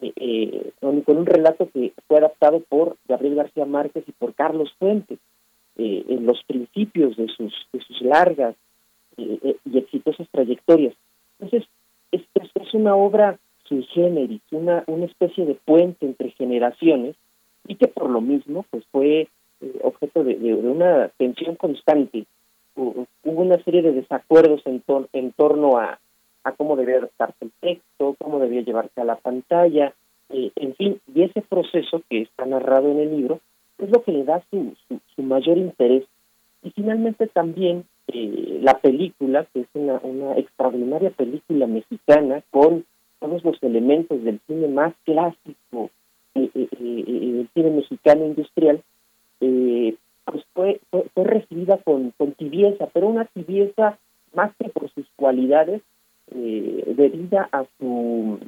eh, 0.00 0.12
eh 0.16 0.72
con 1.04 1.16
un 1.16 1.26
relato 1.26 1.68
que 1.72 1.92
fue 2.06 2.18
adaptado 2.18 2.60
por 2.60 2.96
Gabriel 3.08 3.36
García 3.36 3.64
Márquez 3.64 4.04
y 4.06 4.12
por 4.12 4.34
Carlos 4.34 4.72
Fuentes 4.78 5.18
eh, 5.76 6.04
en 6.08 6.26
los 6.26 6.42
principios 6.44 7.16
de 7.16 7.28
sus, 7.28 7.52
de 7.72 7.80
sus 7.80 8.00
largas 8.02 8.54
eh, 9.16 9.56
y 9.64 9.78
exitosas 9.78 10.28
trayectorias. 10.30 10.94
Entonces, 11.38 11.68
es, 12.10 12.22
es, 12.34 12.74
una 12.74 12.94
obra 12.94 13.38
sui 13.64 13.82
generis, 13.84 14.40
una, 14.50 14.84
una 14.86 15.06
especie 15.06 15.44
de 15.44 15.54
puente 15.54 16.06
entre 16.06 16.30
generaciones 16.32 17.16
y 17.66 17.76
que 17.76 17.88
por 17.88 18.10
lo 18.10 18.20
mismo 18.20 18.64
pues 18.70 18.84
fue 18.90 19.28
objeto 19.82 20.24
de, 20.24 20.34
una 20.54 21.08
tensión 21.16 21.56
constante. 21.56 22.26
Hubo 22.74 23.06
una 23.24 23.62
serie 23.62 23.82
de 23.82 23.92
desacuerdos 23.92 24.62
en, 24.66 24.82
en 25.12 25.32
torno 25.32 25.78
a, 25.78 26.00
a 26.44 26.52
cómo 26.52 26.76
debía 26.76 26.96
adaptarse 26.96 27.44
el 27.44 27.52
texto, 27.60 28.16
cómo 28.18 28.38
debía 28.38 28.62
llevarse 28.62 29.00
a 29.00 29.04
la 29.04 29.16
pantalla, 29.16 29.94
eh, 30.32 30.50
en 30.56 30.74
fin, 30.74 31.00
y 31.14 31.22
ese 31.22 31.42
proceso 31.42 32.02
que 32.08 32.22
está 32.22 32.46
narrado 32.46 32.90
en 32.90 33.00
el 33.00 33.16
libro 33.16 33.40
es 33.78 33.90
lo 33.90 34.02
que 34.02 34.12
le 34.12 34.24
da 34.24 34.42
su, 34.50 34.74
su, 35.14 35.22
mayor 35.22 35.58
interés. 35.58 36.04
Y 36.62 36.70
finalmente 36.70 37.26
también 37.26 37.84
eh, 38.08 38.58
la 38.62 38.78
película, 38.78 39.46
que 39.52 39.60
es 39.60 39.66
una, 39.74 40.00
una 40.02 40.36
extraordinaria 40.38 41.10
película 41.10 41.66
mexicana 41.66 42.42
con 42.50 42.84
todos 43.18 43.44
los 43.44 43.62
elementos 43.62 44.22
del 44.24 44.40
cine 44.46 44.68
más 44.68 44.94
clásico 45.04 45.90
eh, 46.34 46.50
del 46.54 47.48
cine 47.52 47.70
mexicano 47.70 48.24
industrial, 48.24 48.82
pues 49.38 50.44
fue, 50.54 50.80
fue, 50.90 51.04
fue 51.12 51.24
recibida 51.24 51.78
con, 51.78 52.12
con 52.16 52.32
tibieza, 52.32 52.86
pero 52.86 53.08
una 53.08 53.26
tibieza 53.26 53.98
más 54.32 54.52
que 54.56 54.70
por 54.70 54.90
sus 54.92 55.06
cualidades, 55.16 55.82
eh, 56.34 56.94
debida 56.96 57.48
a 57.52 57.64
su 57.78 58.38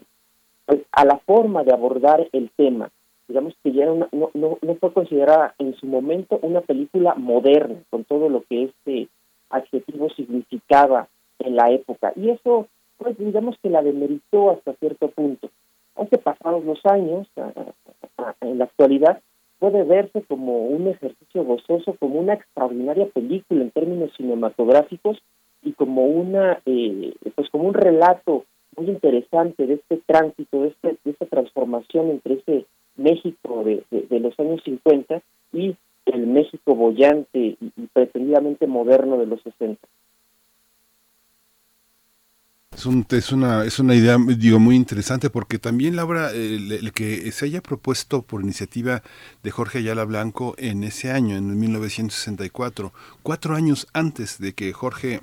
pues, 0.67 0.81
a 0.93 1.05
la 1.05 1.19
forma 1.19 1.65
de 1.65 1.73
abordar 1.73 2.29
el 2.33 2.51
tema 2.57 2.91
digamos 3.29 3.55
que 3.63 3.73
ya 3.73 3.87
no, 3.87 4.09
no, 4.13 4.31
no 4.35 4.75
fue 4.77 4.93
considerada 4.93 5.55
en 5.59 5.75
su 5.77 5.87
momento 5.87 6.39
una 6.43 6.61
película 6.61 7.15
moderna 7.15 7.77
con 7.91 8.05
todo 8.05 8.29
lo 8.29 8.43
que 8.49 8.65
este 8.65 9.09
adjetivo 9.51 10.11
significaba 10.11 11.09
en 11.39 11.57
la 11.57 11.71
época 11.71 12.13
y 12.17 12.31
eso 12.31 12.69
pues 12.99 13.19
digamos 13.19 13.57
que 13.63 13.71
la 13.71 13.83
demeritó 13.83 14.51
hasta 14.51 14.75
cierto 14.75 15.09
punto. 15.09 15.51
Aunque 15.97 16.19
pasados 16.19 16.65
los 16.65 16.85
años, 16.87 17.29
en 18.41 18.59
la 18.59 18.65
actualidad, 18.65 19.21
puede 19.59 19.85
verse 19.85 20.23
como 20.23 20.67
un 20.67 20.89
ejercicio 20.89 21.45
gozoso, 21.45 21.95
como 21.99 22.19
una 22.21 22.35
extraordinaria 22.35 23.07
película 23.07 23.63
en 23.63 23.71
términos 23.71 24.11
cinematográficos 24.17 25.19
y 25.65 25.73
como 25.73 26.05
una, 26.05 26.61
eh, 26.67 27.15
pues 27.35 27.49
como 27.51 27.65
un 27.65 27.75
relato 27.75 28.45
muy 28.77 28.91
interesante 28.91 29.67
de 29.67 29.75
este 29.75 30.01
tránsito, 30.07 30.63
de, 30.63 30.69
este, 30.69 30.97
de 31.05 31.11
esta 31.11 31.27
transformación 31.27 32.11
entre 32.11 32.35
ese 32.35 32.67
México 32.97 33.65
de, 33.65 33.85
de, 33.91 34.21
los 34.21 34.39
años 34.39 34.63
50 34.65 35.21
y 35.53 35.77
el 36.07 36.27
México 36.27 36.75
bollante 36.75 37.57
y, 37.61 37.73
pretendidamente 37.93 38.67
moderno 38.67 39.19
de 39.19 39.27
los 39.27 39.43
60. 39.43 39.81
Es, 42.73 42.87
un, 42.87 43.07
es, 43.09 43.33
una, 43.33 43.65
es 43.65 43.79
una 43.79 43.95
idea 43.95 44.17
digo, 44.37 44.59
muy 44.59 44.77
interesante 44.77 45.31
porque 45.31 45.59
también 45.59 45.97
la 45.97 46.05
obra, 46.05 46.33
el, 46.33 46.93
que 46.93 47.31
se 47.33 47.47
haya 47.47 47.63
propuesto 47.63 48.23
por 48.23 48.43
iniciativa 48.43 49.03
de 49.43 49.51
Jorge 49.51 49.79
Ayala 49.79 50.05
Blanco 50.05 50.55
en 50.59 50.85
ese 50.85 51.11
año, 51.11 51.37
en 51.37 51.59
1964, 51.59 52.93
cuatro 53.23 53.55
años 53.55 53.87
antes 53.93 54.39
de 54.39 54.53
que 54.53 54.73
Jorge 54.73 55.21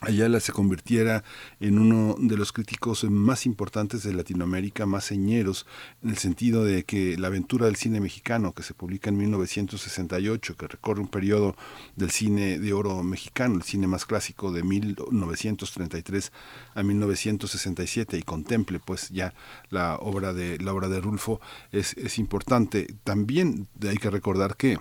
Ayala 0.00 0.38
se 0.38 0.52
convirtiera 0.52 1.24
en 1.58 1.76
uno 1.76 2.14
de 2.20 2.36
los 2.36 2.52
críticos 2.52 3.02
más 3.02 3.46
importantes 3.46 4.04
de 4.04 4.14
Latinoamérica, 4.14 4.86
más 4.86 5.04
señeros, 5.04 5.66
en 6.04 6.10
el 6.10 6.18
sentido 6.18 6.62
de 6.62 6.84
que 6.84 7.18
la 7.18 7.26
aventura 7.26 7.66
del 7.66 7.74
cine 7.74 8.00
mexicano, 8.00 8.52
que 8.52 8.62
se 8.62 8.74
publica 8.74 9.10
en 9.10 9.16
1968, 9.16 10.56
que 10.56 10.68
recorre 10.68 11.00
un 11.00 11.08
periodo 11.08 11.56
del 11.96 12.12
cine 12.12 12.60
de 12.60 12.72
oro 12.72 13.02
mexicano, 13.02 13.56
el 13.56 13.64
cine 13.64 13.88
más 13.88 14.06
clásico 14.06 14.52
de 14.52 14.62
1933 14.62 16.32
a 16.76 16.82
1967, 16.84 18.18
y 18.18 18.22
contemple 18.22 18.78
pues 18.78 19.08
ya 19.08 19.34
la 19.68 19.96
obra 19.96 20.32
de, 20.32 20.58
la 20.58 20.74
obra 20.74 20.88
de 20.88 21.00
Rulfo, 21.00 21.40
es, 21.72 21.96
es 21.96 22.20
importante. 22.20 22.86
También 23.02 23.66
hay 23.82 23.96
que 23.96 24.10
recordar 24.10 24.56
que 24.56 24.78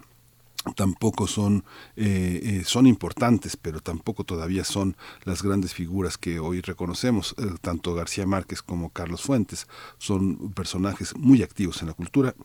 tampoco 0.76 1.28
son 1.28 1.64
eh, 1.96 2.40
eh, 2.44 2.64
son 2.66 2.88
importantes 2.88 3.58
pero 3.58 3.80
tampoco 3.82 4.24
todavía 4.24 4.64
son 4.64 4.96
las 5.24 5.44
grandes 5.44 5.74
figuras 5.74 6.18
que 6.18 6.40
hoy 6.40 6.62
reconocemos 6.62 7.36
eh, 7.38 7.46
tanto 7.62 7.94
García 7.94 8.26
Márquez 8.26 8.62
como 8.62 8.90
Carlos 8.90 9.22
Fuentes 9.22 9.68
son 9.98 10.54
personajes 10.54 11.16
muy 11.18 11.44
activos 11.44 11.82
en 11.82 11.88
la 11.88 11.94
cultura 11.94 12.36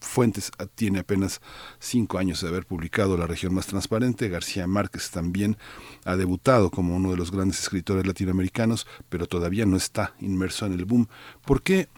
Fuentes 0.00 0.50
tiene 0.74 1.00
apenas 1.00 1.40
cinco 1.78 2.18
años 2.18 2.40
de 2.40 2.48
haber 2.48 2.66
publicado 2.66 3.16
La 3.16 3.26
región 3.26 3.54
más 3.54 3.66
transparente. 3.66 4.28
García 4.28 4.66
Márquez 4.66 5.10
también 5.10 5.56
ha 6.04 6.16
debutado 6.16 6.70
como 6.70 6.96
uno 6.96 7.10
de 7.10 7.16
los 7.16 7.30
grandes 7.30 7.60
escritores 7.60 8.06
latinoamericanos, 8.06 8.86
pero 9.08 9.26
todavía 9.26 9.66
no 9.66 9.76
está 9.76 10.14
inmerso 10.20 10.66
en 10.66 10.72
el 10.72 10.84
boom. 10.84 11.08
¿Por 11.44 11.62
qué 11.62 11.88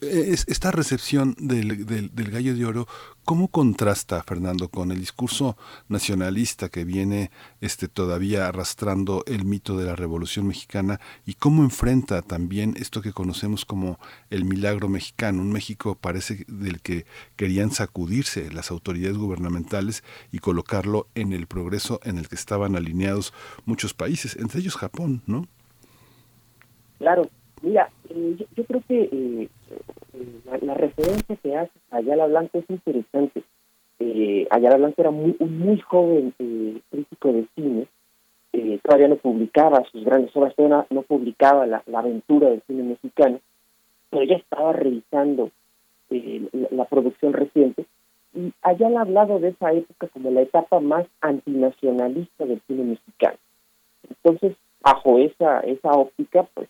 esta 0.00 0.70
recepción 0.70 1.34
del, 1.38 1.86
del, 1.86 2.30
gallo 2.30 2.54
de 2.54 2.64
oro, 2.64 2.86
¿cómo 3.24 3.48
contrasta, 3.48 4.22
Fernando, 4.22 4.68
con 4.68 4.92
el 4.92 5.00
discurso 5.00 5.56
nacionalista 5.88 6.68
que 6.68 6.84
viene 6.84 7.30
este, 7.60 7.88
todavía 7.88 8.48
arrastrando 8.48 9.24
el 9.26 9.44
mito 9.44 9.76
de 9.76 9.86
la 9.86 9.96
Revolución 9.96 10.46
Mexicana 10.46 11.00
y 11.26 11.34
cómo 11.34 11.62
enfrenta 11.62 12.22
también 12.22 12.74
esto 12.78 13.02
que 13.02 13.12
conocemos 13.12 13.64
como 13.64 13.98
el 14.30 14.44
milagro 14.44 14.88
mexicano? 14.88 15.42
Un 15.42 15.52
México 15.52 15.96
parece 16.00 16.44
del 16.48 16.80
que 16.80 17.06
querían 17.36 17.70
sacudirse 17.70 18.52
las 18.52 18.70
autoridades 18.70 19.16
gubernamentales 19.16 20.04
y 20.30 20.38
colocarlo 20.38 21.08
en 21.14 21.32
el 21.32 21.46
progreso 21.46 22.00
en 22.04 22.18
el 22.18 22.28
que 22.28 22.36
estaban 22.36 22.76
alineados 22.76 23.32
muchos 23.64 23.94
países, 23.94 24.36
entre 24.36 24.60
ellos 24.60 24.76
Japón, 24.76 25.22
¿no? 25.26 25.46
Claro, 26.98 27.28
Mira, 27.62 27.90
eh, 28.10 28.36
yo, 28.56 28.64
creo 28.64 28.82
que 28.88 29.08
eh, 29.12 29.48
la, 30.62 30.74
referencia 30.74 31.36
que 31.36 31.56
hace 31.56 31.70
Ayala 31.90 32.26
Blanco 32.26 32.58
es 32.58 32.68
interesante. 32.68 33.44
Eh, 34.00 34.48
Ayala 34.50 34.78
Blanco 34.78 35.00
era 35.00 35.12
muy, 35.12 35.36
un 35.38 35.58
muy 35.60 35.78
joven 35.80 36.34
eh, 36.40 36.80
crítico 36.90 37.32
de 37.32 37.46
cine, 37.54 37.86
todavía 38.82 39.08
no 39.08 39.16
publicaba 39.16 39.84
sus 39.90 40.04
grandes 40.04 40.34
obras, 40.36 40.54
todavía 40.56 40.86
no, 40.90 41.02
publicaba 41.02 41.66
la, 41.66 41.82
aventura 41.94 42.50
del 42.50 42.62
cine 42.66 42.82
mexicano, 42.82 43.40
pero 44.10 44.24
ya 44.24 44.36
estaba 44.36 44.72
revisando 44.72 45.50
la, 46.10 46.68
la, 46.70 46.84
producción 46.86 47.32
reciente 47.32 47.86
y 48.34 48.52
Ayala 48.62 49.00
ha 49.00 49.02
hablado 49.02 49.38
de 49.38 49.48
esa 49.50 49.72
época 49.72 50.08
como 50.08 50.30
la 50.30 50.42
etapa 50.42 50.80
más 50.80 51.06
antinacionalista 51.20 52.44
del 52.44 52.60
cine 52.66 52.84
mexicano. 52.84 53.38
Entonces, 54.08 54.56
bajo 54.80 55.18
esa, 55.18 55.60
esa 55.60 55.92
óptica, 55.92 56.46
pues 56.54 56.68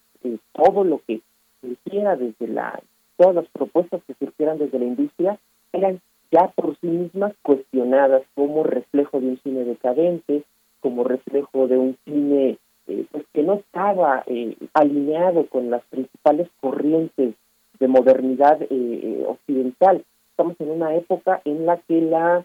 todo 0.53 0.85
lo 0.85 1.01
que 1.07 1.21
surgiera 1.61 2.17
desde 2.17 2.49
la, 2.49 2.81
todas 3.17 3.35
las 3.35 3.49
propuestas 3.49 4.03
que 4.07 4.15
surgieran 4.15 4.59
desde 4.59 4.79
la 4.79 4.85
industria 4.85 5.39
eran 5.73 6.01
ya 6.31 6.49
por 6.49 6.77
sí 6.81 6.87
mismas 6.87 7.35
cuestionadas 7.43 8.23
como 8.35 8.65
reflejo 8.65 9.21
de 9.21 9.29
un 9.29 9.41
cine 9.43 9.65
decadente, 9.65 10.43
como 10.81 11.05
reflejo 11.05 11.69
de 11.69 11.79
un 11.79 11.97
cine 12.05 12.59
eh, 12.89 13.07
pues 13.13 13.25
que 13.33 13.43
no 13.43 13.55
estaba 13.55 14.25
eh, 14.27 14.57
alineado 14.75 15.47
con 15.47 15.71
las 15.71 15.83
principales 15.85 16.49
corrientes 16.61 17.35
de 17.79 17.89
modernidad 17.89 18.59
eh, 18.69 19.25
occidental. 19.27 20.05
Estamos 20.31 20.57
en 20.61 20.71
una 20.71 20.95
época 20.97 21.41
en 21.45 21.67
la 21.67 21.77
que 21.77 22.01
la 22.01 22.45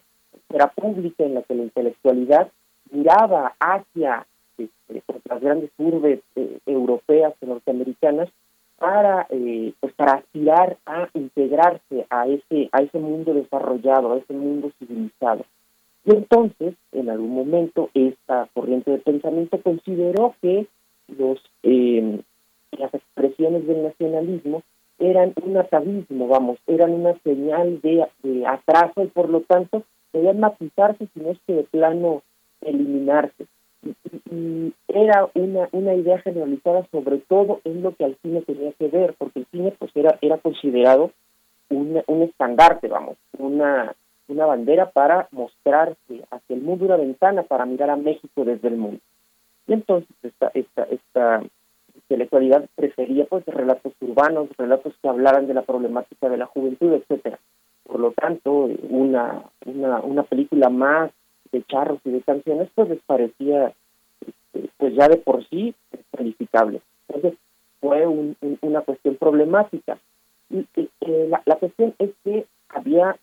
era 0.53 0.67
pública, 0.67 1.23
en 1.23 1.35
la 1.35 1.41
que 1.41 1.55
la 1.55 1.63
intelectualidad 1.63 2.51
miraba 2.91 3.55
hacia 3.59 4.27
este, 4.57 5.01
pues, 5.05 5.21
las 5.25 5.41
grandes 5.41 5.71
urbes 5.77 6.21
eh, 6.35 6.59
europeas 6.65 7.33
y 7.41 7.45
norteamericanas 7.45 8.29
para 8.77 9.25
eh, 9.29 9.73
pues 9.79 9.93
para 9.93 10.13
aspirar 10.13 10.77
a 10.85 11.09
integrarse 11.13 12.05
a 12.09 12.27
ese 12.27 12.69
a 12.71 12.81
ese 12.81 12.99
mundo 12.99 13.33
desarrollado 13.33 14.13
a 14.13 14.17
ese 14.17 14.33
mundo 14.33 14.71
civilizado. 14.79 15.45
Y 16.05 16.11
entonces 16.11 16.75
en 16.91 17.09
algún 17.09 17.33
momento 17.33 17.89
esta 17.93 18.47
corriente 18.53 18.91
de 18.91 18.99
pensamiento 18.99 19.61
consideró 19.61 20.35
que 20.41 20.67
los 21.07 21.39
eh, 21.63 22.21
las 22.71 22.93
expresiones 22.93 23.65
del 23.65 23.83
nacionalismo 23.83 24.61
eran 24.99 25.33
un 25.43 25.57
atavismo 25.57 26.27
vamos 26.27 26.59
eran 26.67 26.91
una 26.91 27.13
señal 27.23 27.81
de, 27.81 28.05
de 28.23 28.45
atraso 28.45 29.03
y 29.03 29.07
por 29.07 29.29
lo 29.29 29.41
tanto 29.41 29.83
debían 30.13 30.39
matizarse 30.39 31.07
si 31.13 31.19
no 31.19 31.31
es 31.31 31.39
que 31.47 31.53
de 31.53 31.63
plano 31.63 32.21
eliminarse 32.61 33.47
y 34.31 34.73
era 34.87 35.29
una, 35.35 35.69
una 35.71 35.93
idea 35.93 36.19
generalizada 36.19 36.85
sobre 36.91 37.19
todo 37.19 37.61
en 37.63 37.81
lo 37.81 37.95
que 37.95 38.05
al 38.05 38.17
cine 38.21 38.41
tenía 38.41 38.71
que 38.73 38.87
ver, 38.87 39.15
porque 39.17 39.39
el 39.39 39.47
cine 39.51 39.73
pues 39.77 39.91
era, 39.95 40.17
era 40.21 40.37
considerado 40.37 41.11
un, 41.69 42.01
un 42.07 42.21
estandarte, 42.23 42.87
vamos, 42.87 43.17
una, 43.37 43.93
una 44.27 44.45
bandera 44.45 44.89
para 44.91 45.27
mostrarse 45.31 46.23
hacia 46.31 46.55
el 46.55 46.61
mundo, 46.61 46.85
una 46.85 46.97
ventana 46.97 47.43
para 47.43 47.65
mirar 47.65 47.89
a 47.89 47.95
México 47.95 48.43
desde 48.45 48.67
el 48.67 48.77
mundo. 48.77 48.99
Y 49.67 49.73
entonces 49.73 50.15
esta, 50.23 50.51
esta, 50.53 50.83
esta 50.83 51.43
intelectualidad 51.95 52.65
prefería 52.75 53.25
pues 53.25 53.45
relatos 53.45 53.93
urbanos, 54.01 54.49
relatos 54.57 54.93
que 55.01 55.09
hablaran 55.09 55.47
de 55.47 55.53
la 55.53 55.63
problemática 55.63 56.29
de 56.29 56.37
la 56.37 56.45
juventud, 56.45 56.93
etcétera. 56.93 57.39
Por 57.83 57.99
lo 57.99 58.11
tanto, 58.11 58.51
una, 58.89 59.43
una, 59.65 59.99
una 60.01 60.23
película 60.23 60.69
más 60.69 61.11
de 61.51 61.63
charros 61.63 61.99
y 62.05 62.11
de 62.11 62.21
canciones, 62.21 62.69
pues 62.75 62.89
les 62.89 63.01
parecía, 63.01 63.73
este, 64.25 64.69
pues 64.77 64.95
ya 64.95 65.07
de 65.07 65.17
por 65.17 65.47
sí, 65.49 65.73
calificable. 66.11 66.81
Entonces, 67.07 67.39
fue 67.79 68.05
una 68.61 68.81
cuestión 68.81 69.15
problemática. 69.15 69.97
Y 70.49 70.65
eh, 70.75 71.29
la, 71.45 71.55
cuestión 71.55 71.93
es 71.99 72.11
que 72.23 72.45
había 72.69 73.17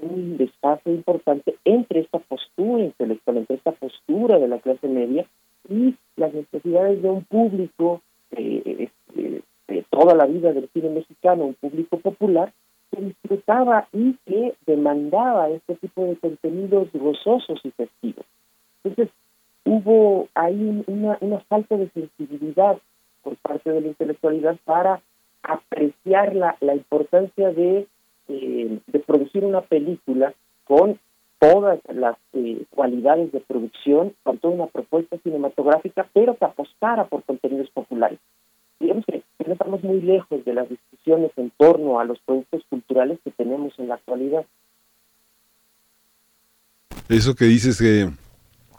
un 0.00 0.36
desfase 0.36 0.90
importante 0.90 1.56
entre 1.64 2.00
esta 2.00 2.18
postura 2.18 2.84
intelectual, 2.84 3.38
entre 3.38 3.56
esta 3.56 3.72
postura 3.72 4.38
de 4.38 4.48
la 4.48 4.58
clase 4.58 4.88
media 4.88 5.26
y 5.68 5.94
las 6.16 6.32
necesidades 6.32 7.02
de 7.02 7.10
un 7.10 7.24
público 7.24 8.02
eh, 8.32 8.90
este, 8.90 9.42
de 9.68 9.84
toda 9.90 10.14
la 10.14 10.26
vida 10.26 10.52
del 10.52 10.68
cine 10.72 10.90
mexicano, 10.90 11.44
un 11.44 11.54
público 11.54 11.98
popular, 11.98 12.52
que 12.90 13.02
disfrutaba 13.02 13.88
y 13.92 14.14
que 14.26 14.54
demandaba 14.66 15.48
este 15.50 15.76
tipo 15.76 16.04
de 16.04 16.16
contenidos 16.16 16.88
gozosos 16.92 17.60
y 17.64 17.70
festivos. 17.70 18.26
Entonces, 18.82 19.14
hubo 19.64 20.28
ahí 20.34 20.84
una, 20.86 21.18
falta 21.48 21.76
de 21.76 21.88
sensibilidad 21.90 22.78
por 23.22 23.36
parte 23.36 23.70
de 23.70 23.80
la 23.80 23.88
intelectualidad 23.88 24.56
para 24.64 25.00
apreciar 25.42 26.34
la, 26.34 26.56
la 26.60 26.74
importancia 26.74 27.52
de, 27.52 27.86
eh, 28.28 28.78
de 28.86 28.98
producir 29.00 29.44
una 29.44 29.60
película 29.60 30.34
con 30.64 30.98
todas 31.40 31.80
las 31.88 32.16
eh, 32.34 32.64
cualidades 32.70 33.32
de 33.32 33.40
producción, 33.40 34.14
con 34.22 34.38
toda 34.38 34.54
una 34.54 34.66
propuesta 34.66 35.16
cinematográfica, 35.18 36.06
pero 36.12 36.36
que 36.36 36.44
apostara 36.44 37.04
por 37.06 37.24
contenidos 37.24 37.70
populares. 37.70 38.18
Digamos 38.78 39.04
que 39.06 39.22
no 39.46 39.52
estamos 39.52 39.82
muy 39.82 40.00
lejos 40.00 40.44
de 40.44 40.54
las 40.54 40.68
discusiones 40.68 41.30
en 41.36 41.50
torno 41.56 42.00
a 42.00 42.04
los 42.04 42.18
productos 42.20 42.62
culturales 42.68 43.18
que 43.24 43.30
tenemos 43.30 43.72
en 43.78 43.88
la 43.88 43.94
actualidad. 43.94 44.44
Eso 47.08 47.34
que 47.34 47.46
dices 47.46 47.78
que 47.78 48.10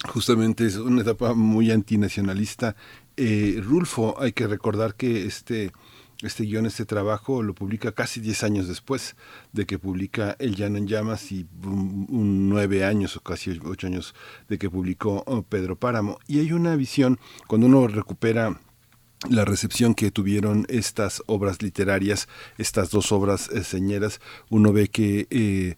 justamente 0.07 0.65
es 0.65 0.77
una 0.77 1.01
etapa 1.01 1.33
muy 1.33 1.71
antinacionalista 1.71 2.75
Eh, 3.17 3.61
Rulfo, 3.61 4.15
hay 4.19 4.31
que 4.31 4.47
recordar 4.47 4.95
que 4.95 5.25
este 5.25 5.71
este 6.23 6.43
guion, 6.43 6.65
este 6.65 6.85
trabajo, 6.85 7.41
lo 7.41 7.53
publica 7.53 7.91
casi 7.93 8.19
10 8.19 8.43
años 8.43 8.67
después 8.67 9.15
de 9.53 9.65
que 9.65 9.79
publica 9.79 10.35
El 10.39 10.55
Llano 10.55 10.77
en 10.77 10.87
Llamas 10.87 11.31
y 11.31 11.47
un, 11.63 12.47
nueve 12.49 12.85
años 12.85 13.17
o 13.17 13.21
casi 13.21 13.59
ocho 13.63 13.87
años 13.87 14.13
de 14.47 14.57
que 14.57 14.69
publicó 14.69 15.23
oh, 15.25 15.41
Pedro 15.41 15.75
Páramo. 15.75 16.19
Y 16.27 16.39
hay 16.39 16.53
una 16.53 16.75
visión, 16.75 17.19
cuando 17.47 17.67
uno 17.67 17.87
recupera 17.87 18.59
la 19.29 19.45
recepción 19.45 19.93
que 19.93 20.11
tuvieron 20.11 20.65
estas 20.69 21.21
obras 21.27 21.61
literarias, 21.61 22.27
estas 22.57 22.89
dos 22.89 23.11
obras 23.11 23.49
eh, 23.49 23.63
señeras, 23.63 24.19
uno 24.49 24.73
ve 24.73 24.87
que 24.87 25.27
eh, 25.29 25.75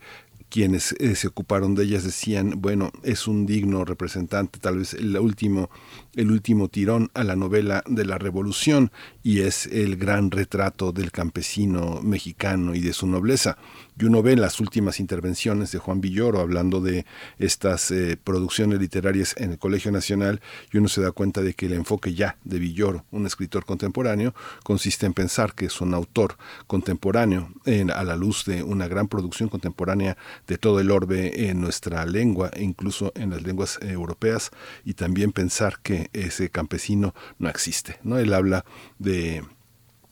quienes 0.53 0.93
eh, 0.99 1.15
se 1.15 1.27
ocuparon 1.27 1.73
de 1.73 1.83
ellas 1.83 2.03
decían, 2.03 2.61
bueno, 2.61 2.91
es 3.01 3.27
un 3.27 3.47
digno 3.47 3.85
representante, 3.85 4.59
tal 4.59 4.77
vez 4.77 4.93
el 4.93 5.17
último, 5.17 5.71
el 6.13 6.29
último 6.29 6.69
tirón 6.69 7.09
a 7.15 7.23
la 7.23 7.35
novela 7.35 7.83
de 7.87 8.05
la 8.05 8.19
revolución 8.19 8.91
y 9.23 9.39
es 9.39 9.65
el 9.65 9.97
gran 9.97 10.29
retrato 10.29 10.91
del 10.91 11.11
campesino 11.11 12.01
mexicano 12.03 12.75
y 12.75 12.81
de 12.81 12.93
su 12.93 13.07
nobleza. 13.07 13.57
Y 13.99 14.05
uno 14.05 14.23
ve 14.23 14.35
las 14.35 14.59
últimas 14.59 14.99
intervenciones 14.99 15.71
de 15.71 15.79
Juan 15.79 16.01
Villoro 16.01 16.39
hablando 16.39 16.81
de 16.81 17.05
estas 17.37 17.91
eh, 17.91 18.17
producciones 18.21 18.79
literarias 18.79 19.35
en 19.37 19.51
el 19.51 19.59
Colegio 19.59 19.91
Nacional 19.91 20.41
y 20.71 20.77
uno 20.77 20.87
se 20.87 21.01
da 21.01 21.11
cuenta 21.11 21.41
de 21.41 21.53
que 21.53 21.67
el 21.67 21.73
enfoque 21.73 22.13
ya 22.13 22.37
de 22.43 22.59
Villoro, 22.59 23.05
un 23.11 23.25
escritor 23.25 23.65
contemporáneo, 23.65 24.33
consiste 24.63 25.05
en 25.05 25.13
pensar 25.13 25.53
que 25.53 25.65
es 25.65 25.81
un 25.81 25.93
autor 25.93 26.37
contemporáneo 26.67 27.49
a 27.93 28.03
la 28.03 28.15
luz 28.15 28.45
de 28.45 28.63
una 28.63 28.87
gran 28.87 29.07
producción 29.07 29.49
contemporánea 29.49 30.17
de 30.47 30.57
todo 30.57 30.79
el 30.79 30.91
orbe 30.91 31.49
en 31.49 31.61
nuestra 31.61 32.05
lengua 32.05 32.49
e 32.53 32.63
incluso 32.63 33.11
en 33.15 33.29
las 33.29 33.43
lenguas 33.43 33.79
eh, 33.81 33.91
europeas 33.91 34.51
y 34.83 34.93
también 34.93 35.31
pensar 35.31 35.79
que 35.81 36.09
ese 36.13 36.49
campesino 36.49 37.13
no 37.39 37.49
existe. 37.49 37.99
¿no? 38.03 38.17
Él 38.17 38.33
habla 38.33 38.65
de 38.99 39.43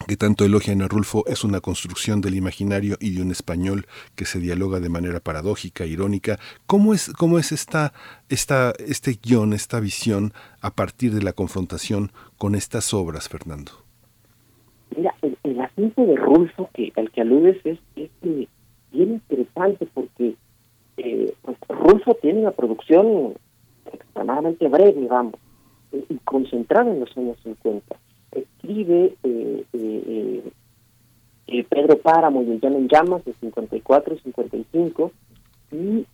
que 0.07 0.17
tanto 0.17 0.45
elogian 0.45 0.81
a 0.81 0.87
Rulfo 0.87 1.23
es 1.27 1.43
una 1.43 1.61
construcción 1.61 2.21
del 2.21 2.35
imaginario 2.35 2.97
y 2.99 3.15
de 3.15 3.21
un 3.21 3.31
español 3.31 3.85
que 4.15 4.25
se 4.25 4.39
dialoga 4.39 4.79
de 4.79 4.89
manera 4.89 5.19
paradójica, 5.19 5.85
irónica. 5.85 6.39
¿Cómo 6.65 6.93
es, 6.93 7.11
cómo 7.13 7.39
es 7.39 7.51
esta, 7.51 7.93
esta, 8.29 8.73
este 8.79 9.17
guion, 9.21 9.53
esta 9.53 9.79
visión 9.79 10.33
a 10.61 10.71
partir 10.71 11.13
de 11.13 11.21
la 11.21 11.33
confrontación 11.33 12.11
con 12.37 12.55
estas 12.55 12.93
obras, 12.93 13.29
Fernando? 13.29 13.71
Mira, 14.95 15.13
el, 15.21 15.59
asunto 15.59 16.05
de 16.05 16.15
Rulfo 16.15 16.69
que, 16.73 16.91
al 16.95 17.09
que 17.11 17.21
aludes 17.21 17.57
es, 17.65 17.79
es 17.95 18.09
bien 18.21 18.47
interesante 18.91 19.87
porque 19.93 20.35
eh, 20.97 21.33
pues, 21.41 21.57
Rulfo 21.69 22.15
tiene 22.21 22.41
una 22.41 22.51
producción 22.51 23.33
extremadamente 23.91 24.67
breve, 24.67 25.07
vamos, 25.07 25.35
y 25.91 26.15
concentrada 26.25 26.91
en 26.91 27.01
los 27.01 27.17
años 27.17 27.37
50 27.43 27.95
escribe 28.31 29.15
eh, 29.23 29.65
eh, 29.73 30.43
eh, 31.47 31.65
Pedro 31.69 31.97
Páramo 31.97 32.43
y 32.43 32.51
el 32.51 32.61
Llano 32.61 32.77
en 32.77 32.87
Llamas 32.87 33.25
de 33.25 33.33
54 33.33 34.15
y 34.15 34.19
55 34.19 35.11
y 35.71 36.05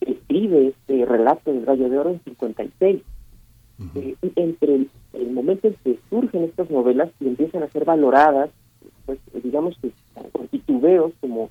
escribe 0.00 0.68
este 0.68 1.04
relato 1.04 1.52
del 1.52 1.64
Gallo 1.64 1.88
de 1.88 1.98
Oro 1.98 2.10
en 2.10 2.20
56. 2.24 3.02
y 3.94 4.16
entre 4.36 4.74
el, 5.12 5.30
momento 5.30 5.68
en 5.68 5.74
que 5.84 5.98
surgen 6.10 6.44
estas 6.44 6.68
novelas 6.70 7.10
y 7.20 7.28
empiezan 7.28 7.62
a 7.62 7.68
ser 7.68 7.84
valoradas, 7.84 8.50
pues 9.06 9.18
digamos 9.42 9.76
que 9.80 9.92
con 10.32 10.48
titubeos 10.48 11.12
como 11.20 11.50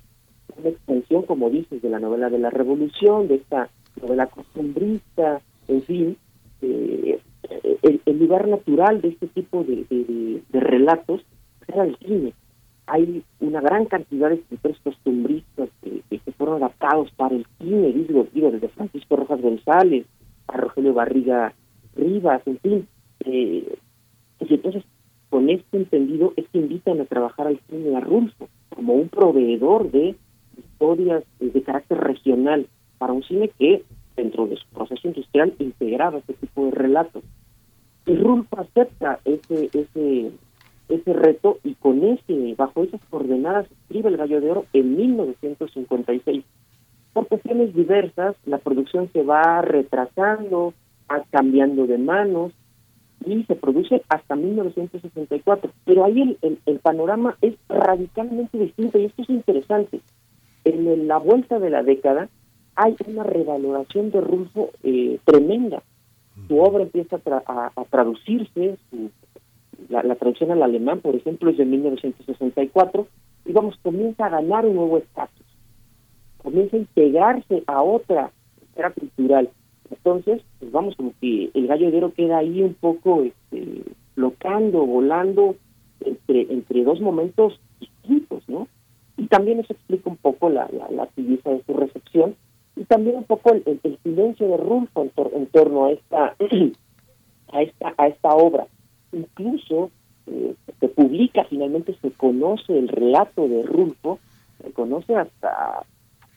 una 0.58 0.68
extensión, 0.68 1.22
como 1.22 1.48
dices, 1.48 1.80
de 1.80 1.88
la 1.88 2.00
novela 2.00 2.28
de 2.28 2.38
la 2.38 2.50
Revolución, 2.50 3.28
de 3.28 3.36
esta 3.36 3.70
novela 4.02 4.26
costumbrista, 4.26 5.40
en 5.68 5.82
fin, 5.82 6.16
eh, 6.62 7.20
el, 7.82 8.18
lugar 8.18 8.48
natural 8.48 9.00
de 9.00 9.08
este 9.08 9.26
tipo 9.28 9.64
de, 9.64 10.42
relatos 10.52 11.22
era 11.66 11.84
el 11.84 11.96
cine. 11.98 12.32
Hay 12.86 13.22
una 13.40 13.60
gran 13.60 13.84
cantidad 13.84 14.28
de 14.30 14.36
escritores 14.36 14.78
costumbristas 14.82 15.68
que, 15.82 16.02
fueron 16.36 16.62
adaptados 16.62 17.10
para 17.16 17.34
el 17.34 17.44
cine, 17.58 17.92
digo, 17.92 18.28
digo, 18.32 18.52
desde 18.52 18.68
Francisco 18.68 19.16
Rojas 19.16 19.40
González 19.40 20.06
a 20.46 20.56
Rogelio 20.56 20.94
Barriga 20.94 21.52
Rivas, 21.96 22.42
en 22.46 22.58
fin. 22.58 22.88
Eh, 23.24 23.76
y 24.38 24.54
entonces, 24.54 24.84
con 25.30 25.50
este 25.50 25.78
entendido, 25.78 26.32
es 26.36 26.48
que 26.50 26.58
invitan 26.58 27.00
a 27.00 27.06
trabajar 27.06 27.48
al 27.48 27.60
cine 27.68 27.96
a 27.96 28.00
Rulfo 28.00 28.48
como 28.68 28.94
un 28.94 29.08
proveedor 29.08 29.90
de 29.90 30.14
historias 30.56 31.24
de 31.40 31.62
carácter 31.62 31.98
regional 31.98 32.66
para 32.98 33.12
un 33.12 33.24
cine 33.24 33.50
que 33.58 33.82
dentro 34.18 34.46
de 34.46 34.56
su 34.56 34.66
proceso 34.68 35.08
industrial 35.08 35.54
integraba 35.58 36.18
este 36.18 36.34
tipo 36.34 36.66
de 36.66 36.72
relatos. 36.72 37.22
Y 38.04 38.16
Rulfo 38.16 38.58
acepta 38.58 39.20
ese, 39.24 39.70
ese, 39.72 40.32
ese 40.88 41.12
reto 41.12 41.58
y 41.62 41.74
con 41.74 42.02
ese, 42.04 42.54
bajo 42.56 42.82
esas 42.82 43.00
coordenadas, 43.08 43.70
escribe 43.70 44.08
El 44.08 44.16
Gallo 44.16 44.40
de 44.40 44.50
Oro 44.50 44.64
en 44.72 44.96
1956. 44.96 46.44
Por 47.12 47.28
cuestiones 47.28 47.74
diversas, 47.74 48.34
la 48.44 48.58
producción 48.58 49.08
se 49.12 49.22
va 49.22 49.62
retrasando, 49.62 50.74
va 51.10 51.22
cambiando 51.30 51.86
de 51.86 51.98
manos 51.98 52.52
y 53.24 53.44
se 53.44 53.54
produce 53.54 54.02
hasta 54.08 54.34
1964. 54.34 55.70
Pero 55.84 56.04
ahí 56.04 56.36
el, 56.42 56.58
el, 56.66 56.78
panorama 56.80 57.36
es 57.40 57.54
radicalmente 57.68 58.58
distinto 58.58 58.98
y 58.98 59.04
esto 59.04 59.22
es 59.22 59.30
interesante. 59.30 60.00
En 60.64 61.06
la 61.06 61.18
vuelta 61.18 61.58
de 61.58 61.70
la 61.70 61.82
década, 61.82 62.28
hay 62.78 62.94
una 63.08 63.24
revaloración 63.24 64.12
de 64.12 64.20
Rulfo 64.20 64.70
eh, 64.84 65.18
tremenda. 65.24 65.82
Su 66.46 66.60
obra 66.60 66.84
empieza 66.84 67.20
a, 67.26 67.84
traducirse, 67.90 68.78
la, 69.88 70.14
traducción 70.14 70.52
al 70.52 70.62
alemán, 70.62 71.00
por 71.00 71.16
ejemplo, 71.16 71.50
es 71.50 71.58
de 71.58 71.64
1964, 71.64 73.08
y 73.46 73.52
vamos, 73.52 73.76
comienza 73.82 74.26
a 74.26 74.28
ganar 74.28 74.64
un 74.64 74.76
nuevo 74.76 74.98
estatus, 74.98 75.44
comienza 76.36 76.76
a 76.76 76.80
integrarse 76.80 77.64
a 77.66 77.82
otra 77.82 78.30
esfera 78.62 78.92
cultural. 78.92 79.50
Entonces, 79.90 80.42
pues 80.60 80.70
vamos, 80.70 80.94
como 80.94 81.12
que 81.20 81.50
el 81.54 81.66
gallo 81.66 81.88
oro 81.88 82.12
queda 82.12 82.38
ahí 82.38 82.62
un 82.62 82.74
poco 82.74 83.24
este, 83.24 83.82
locando, 84.14 84.86
volando 84.86 85.56
entre, 85.98 86.42
entre 86.42 86.84
dos 86.84 87.00
momentos 87.00 87.58
distintos, 87.80 88.48
¿no? 88.48 88.68
Y 89.16 89.26
también 89.26 89.58
eso 89.58 89.72
explica 89.72 90.08
un 90.08 90.16
poco 90.16 90.48
la, 90.48 90.68
la, 90.72 90.88
la 90.92 91.08
de 91.16 91.62
su 91.66 91.74
recepción, 91.74 92.36
y 92.78 92.84
también 92.84 93.16
un 93.16 93.24
poco 93.24 93.52
el, 93.52 93.98
silencio 94.02 94.48
de 94.48 94.56
Rulfo 94.56 95.06
en, 95.34 95.46
torno 95.46 95.86
a 95.86 95.92
esta 95.92 96.36
a 97.52 97.62
esta 97.62 97.94
a 97.96 98.06
esta 98.08 98.28
obra. 98.30 98.66
Incluso 99.12 99.90
eh, 100.26 100.54
se 100.80 100.88
publica 100.88 101.44
finalmente 101.44 101.96
se 102.00 102.10
conoce 102.12 102.78
el 102.78 102.88
relato 102.88 103.48
de 103.48 103.62
Rulfo 103.62 104.18
se 104.62 104.72
conoce 104.72 105.16
hasta 105.16 105.84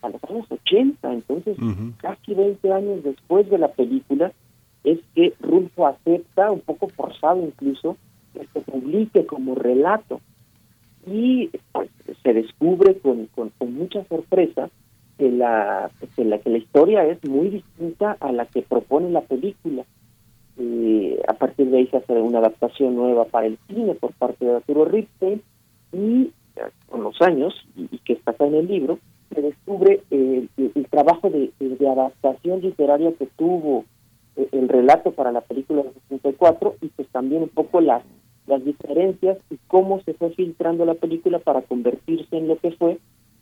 a 0.01 0.09
los 0.09 0.23
años 0.29 0.45
80 0.49 1.13
entonces 1.13 1.57
casi 1.97 2.33
20 2.33 2.71
años 2.71 3.03
después 3.03 3.49
de 3.49 3.57
la 3.57 3.67
película 3.67 4.31
es 4.83 4.99
que 5.13 5.33
Rulfo 5.39 5.87
acepta 5.87 6.51
un 6.51 6.61
poco 6.61 6.87
forzado 6.87 7.41
incluso 7.45 7.97
que 8.33 8.47
se 8.47 8.61
publique 8.61 9.25
como 9.25 9.55
relato. 9.55 10.21
Y 11.05 11.49
pues, 11.71 11.89
se 12.23 12.33
descubre 12.33 12.97
con, 12.99 13.27
con, 13.27 13.49
con 13.57 13.73
mucha 13.73 14.03
sorpresa 14.05 14.69
que 15.21 15.29
la, 15.29 15.91
que 16.15 16.25
la 16.25 16.39
que 16.39 16.49
la 16.49 16.57
historia 16.57 17.05
es 17.05 17.23
muy 17.29 17.49
distinta 17.49 18.17
a 18.19 18.31
la 18.31 18.47
que 18.47 18.63
propone 18.63 19.11
la 19.11 19.21
película. 19.21 19.85
Eh, 20.57 21.21
a 21.27 21.33
partir 21.33 21.69
de 21.69 21.77
ahí 21.77 21.87
se 21.87 21.97
hace 21.97 22.13
una 22.13 22.39
adaptación 22.39 22.95
nueva 22.95 23.25
para 23.25 23.45
el 23.45 23.59
cine 23.67 23.93
por 23.93 24.13
parte 24.13 24.43
de 24.43 24.55
Arturo 24.55 24.85
Ripstein 24.85 25.43
y 25.93 26.31
eh, 26.55 26.61
con 26.87 27.03
los 27.03 27.21
años, 27.21 27.53
y, 27.75 27.99
que 27.99 28.13
está 28.13 28.31
acá 28.31 28.47
en 28.47 28.55
el 28.55 28.67
libro, 28.67 28.97
se 29.31 29.43
descubre 29.43 30.01
el, 30.09 30.49
trabajo 30.89 31.29
de, 31.29 31.51
adaptación 31.87 32.61
literaria 32.61 33.13
que 33.13 33.27
tuvo 33.37 33.85
eh, 34.37 34.47
el 34.53 34.69
relato 34.69 35.11
para 35.11 35.31
la 35.31 35.41
película 35.41 35.83
de 35.83 35.91
64 36.09 36.77
y 36.81 36.87
pues 36.87 37.07
también 37.09 37.43
un 37.43 37.49
poco 37.49 37.79
las, 37.79 38.01
las 38.47 38.65
diferencias 38.65 39.37
y 39.51 39.59
cómo 39.67 40.01
se 40.01 40.15
fue 40.15 40.31
filtrando 40.31 40.83
la 40.83 40.95
película 40.95 41.37
para 41.37 41.61
convertirse 41.61 42.37
en 42.37 42.47
lo 42.47 42.57
que 42.57 42.71
fue, 42.71 42.97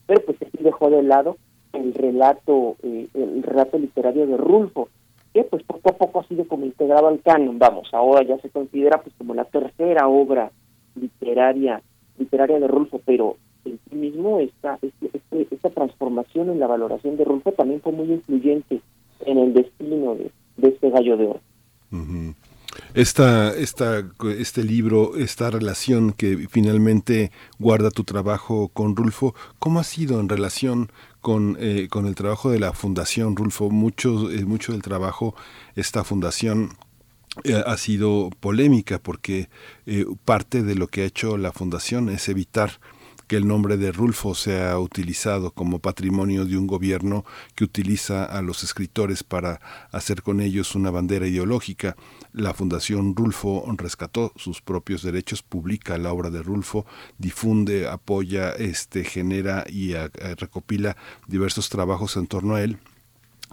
pero 0.08 0.22
pues 0.26 0.38
se 0.40 0.64
dejó 0.64 0.90
de 0.90 1.04
lado 1.04 1.38
el 1.74 1.94
relato 1.94 2.76
eh, 2.84 3.08
el 3.14 3.44
relato 3.44 3.78
literario 3.78 4.28
de 4.28 4.38
Rulfo 4.38 4.90
que 5.34 5.44
pues 5.44 5.64
poco 5.64 5.90
a 5.90 5.98
poco 5.98 6.20
ha 6.22 6.28
sido 6.28 6.48
como 6.48 6.66
integrado 6.66 7.08
al 7.08 7.22
canon. 7.22 7.60
Vamos 7.60 7.90
ahora 7.94 8.24
ya 8.24 8.38
se 8.40 8.50
considera 8.50 9.02
pues 9.02 9.14
como 9.18 9.34
la 9.34 9.46
tercera 9.46 10.08
obra 10.08 10.52
literaria 10.96 11.82
literaria 12.18 12.60
de 12.60 12.68
Rulfo 12.68 13.02
pero 13.06 13.38
en 13.66 13.80
sí 13.90 13.96
mismo 13.96 14.40
esta 14.40 14.80
este, 14.82 15.10
este, 15.14 15.48
esta 15.54 15.70
transformación 15.70 16.50
en 16.50 16.60
la 16.60 16.68
valoración 16.68 17.18
de 17.18 17.26
Rulfo 17.26 17.52
también 17.52 17.82
fue 17.82 17.92
muy 17.92 18.12
influyente 18.12 18.82
en 19.26 19.38
el 19.38 19.54
destino 19.54 20.16
de, 20.16 20.32
este 20.62 20.90
gallo 20.90 21.18
de 21.18 21.26
oro. 21.28 21.42
Esta, 22.94 23.56
esta, 23.56 24.04
este 24.38 24.64
libro, 24.64 25.16
esta 25.16 25.50
relación 25.50 26.14
que 26.14 26.48
finalmente 26.50 27.32
guarda 27.58 27.92
tu 27.92 28.04
trabajo 28.04 28.70
con 28.70 28.96
Rulfo, 28.96 29.36
¿cómo 29.60 29.80
ha 29.80 29.84
sido 29.84 30.20
en 30.20 30.30
relación 30.30 30.92
con, 31.22 31.58
eh, 31.60 31.88
con 31.90 32.06
el 32.06 32.16
trabajo 32.16 32.52
de 32.52 32.60
la 32.60 32.74
Fundación 32.74 33.36
Rulfo? 33.36 33.70
Mucho, 33.70 34.32
eh, 34.32 34.46
mucho 34.46 34.72
del 34.72 34.82
trabajo, 34.82 35.36
esta 35.76 36.04
fundación 36.04 36.72
eh, 37.44 37.62
ha 37.66 37.78
sido 37.78 38.32
polémica 38.40 39.00
porque 39.00 39.50
eh, 39.86 40.06
parte 40.26 40.64
de 40.64 40.76
lo 40.76 40.88
que 40.88 41.04
ha 41.04 41.06
hecho 41.06 41.38
la 41.38 41.52
fundación 41.52 42.10
es 42.10 42.28
evitar 42.28 42.80
que 43.28 43.38
el 43.38 43.48
nombre 43.48 43.78
de 43.78 43.92
Rulfo 43.92 44.34
sea 44.34 44.80
utilizado 44.80 45.52
como 45.52 45.78
patrimonio 45.78 46.46
de 46.46 46.58
un 46.58 46.66
gobierno 46.66 47.26
que 47.54 47.64
utiliza 47.64 48.26
a 48.26 48.42
los 48.42 48.64
escritores 48.64 49.24
para 49.24 49.62
hacer 49.92 50.24
con 50.24 50.42
ellos 50.42 50.74
una 50.74 50.90
bandera 50.90 51.28
ideológica. 51.28 51.96
La 52.32 52.54
Fundación 52.54 53.16
Rulfo 53.16 53.66
rescató 53.78 54.32
sus 54.36 54.62
propios 54.62 55.02
derechos, 55.02 55.42
publica 55.42 55.98
la 55.98 56.14
obra 56.14 56.30
de 56.30 56.44
Rulfo, 56.44 56.86
difunde, 57.18 57.88
apoya, 57.88 58.52
este, 58.52 59.04
genera 59.04 59.66
y 59.68 59.94
recopila 60.38 60.96
diversos 61.28 61.70
trabajos 61.70 62.18
en 62.18 62.28
torno 62.28 62.56
a 62.56 62.62
él 62.62 62.78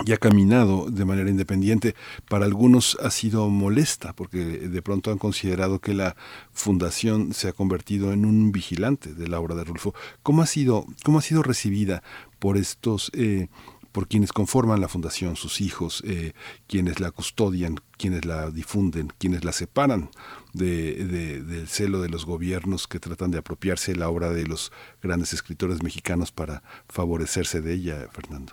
y 0.05 0.13
ha 0.13 0.19
caminado 0.19 0.91
de 0.91 1.05
manera 1.05 1.31
independiente. 1.31 1.95
Para 2.29 2.45
algunos 2.45 2.99
ha 3.03 3.11
sido 3.11 3.49
molesta 3.49 4.13
porque 4.13 4.39
de 4.39 4.83
pronto 4.83 5.11
han 5.11 5.19
considerado 5.19 5.81
que 5.81 5.95
la 5.95 6.17
fundación 6.53 7.33
se 7.33 7.49
ha 7.49 7.53
convertido 7.53 8.13
en 8.13 8.27
un 8.27 8.53
vigilante 8.53 9.15
de 9.15 9.29
la 9.29 9.41
obra 9.41 9.55
de 9.55 9.65
Rulfo. 9.65 9.95
¿Cómo 10.23 10.43
ha 10.43 10.47
sido, 10.47 10.87
cómo 11.03 11.19
ha 11.19 11.23
sido 11.23 11.43
recibida 11.43 12.03
por 12.39 12.59
estos, 12.59 13.11
eh, 13.15 13.49
por 13.93 14.09
quienes 14.09 14.33
conforman 14.33 14.83
la 14.83 14.89
fundación, 14.89 15.37
sus 15.37 15.63
hijos, 15.63 16.03
eh, 16.07 16.35
quienes 16.67 17.01
la 17.01 17.11
custodian, 17.11 17.77
quienes 17.99 18.25
la 18.25 18.51
difunden, 18.51 19.09
quienes 19.19 19.45
la 19.45 19.53
separan 19.53 20.11
de, 20.53 21.05
del 21.05 21.67
celo 21.67 22.01
de 22.01 22.09
los 22.09 22.27
gobiernos 22.27 22.87
que 22.87 23.01
tratan 23.01 23.31
de 23.31 23.39
apropiarse 23.39 23.93
de 23.93 23.99
la 23.99 24.09
obra 24.09 24.31
de 24.31 24.47
los 24.47 24.73
grandes 25.03 25.33
escritores 25.33 25.83
mexicanos 25.83 26.33
para 26.33 26.63
favorecerse 26.89 27.61
de 27.61 27.75
ella, 27.75 28.09
Fernando? 28.13 28.53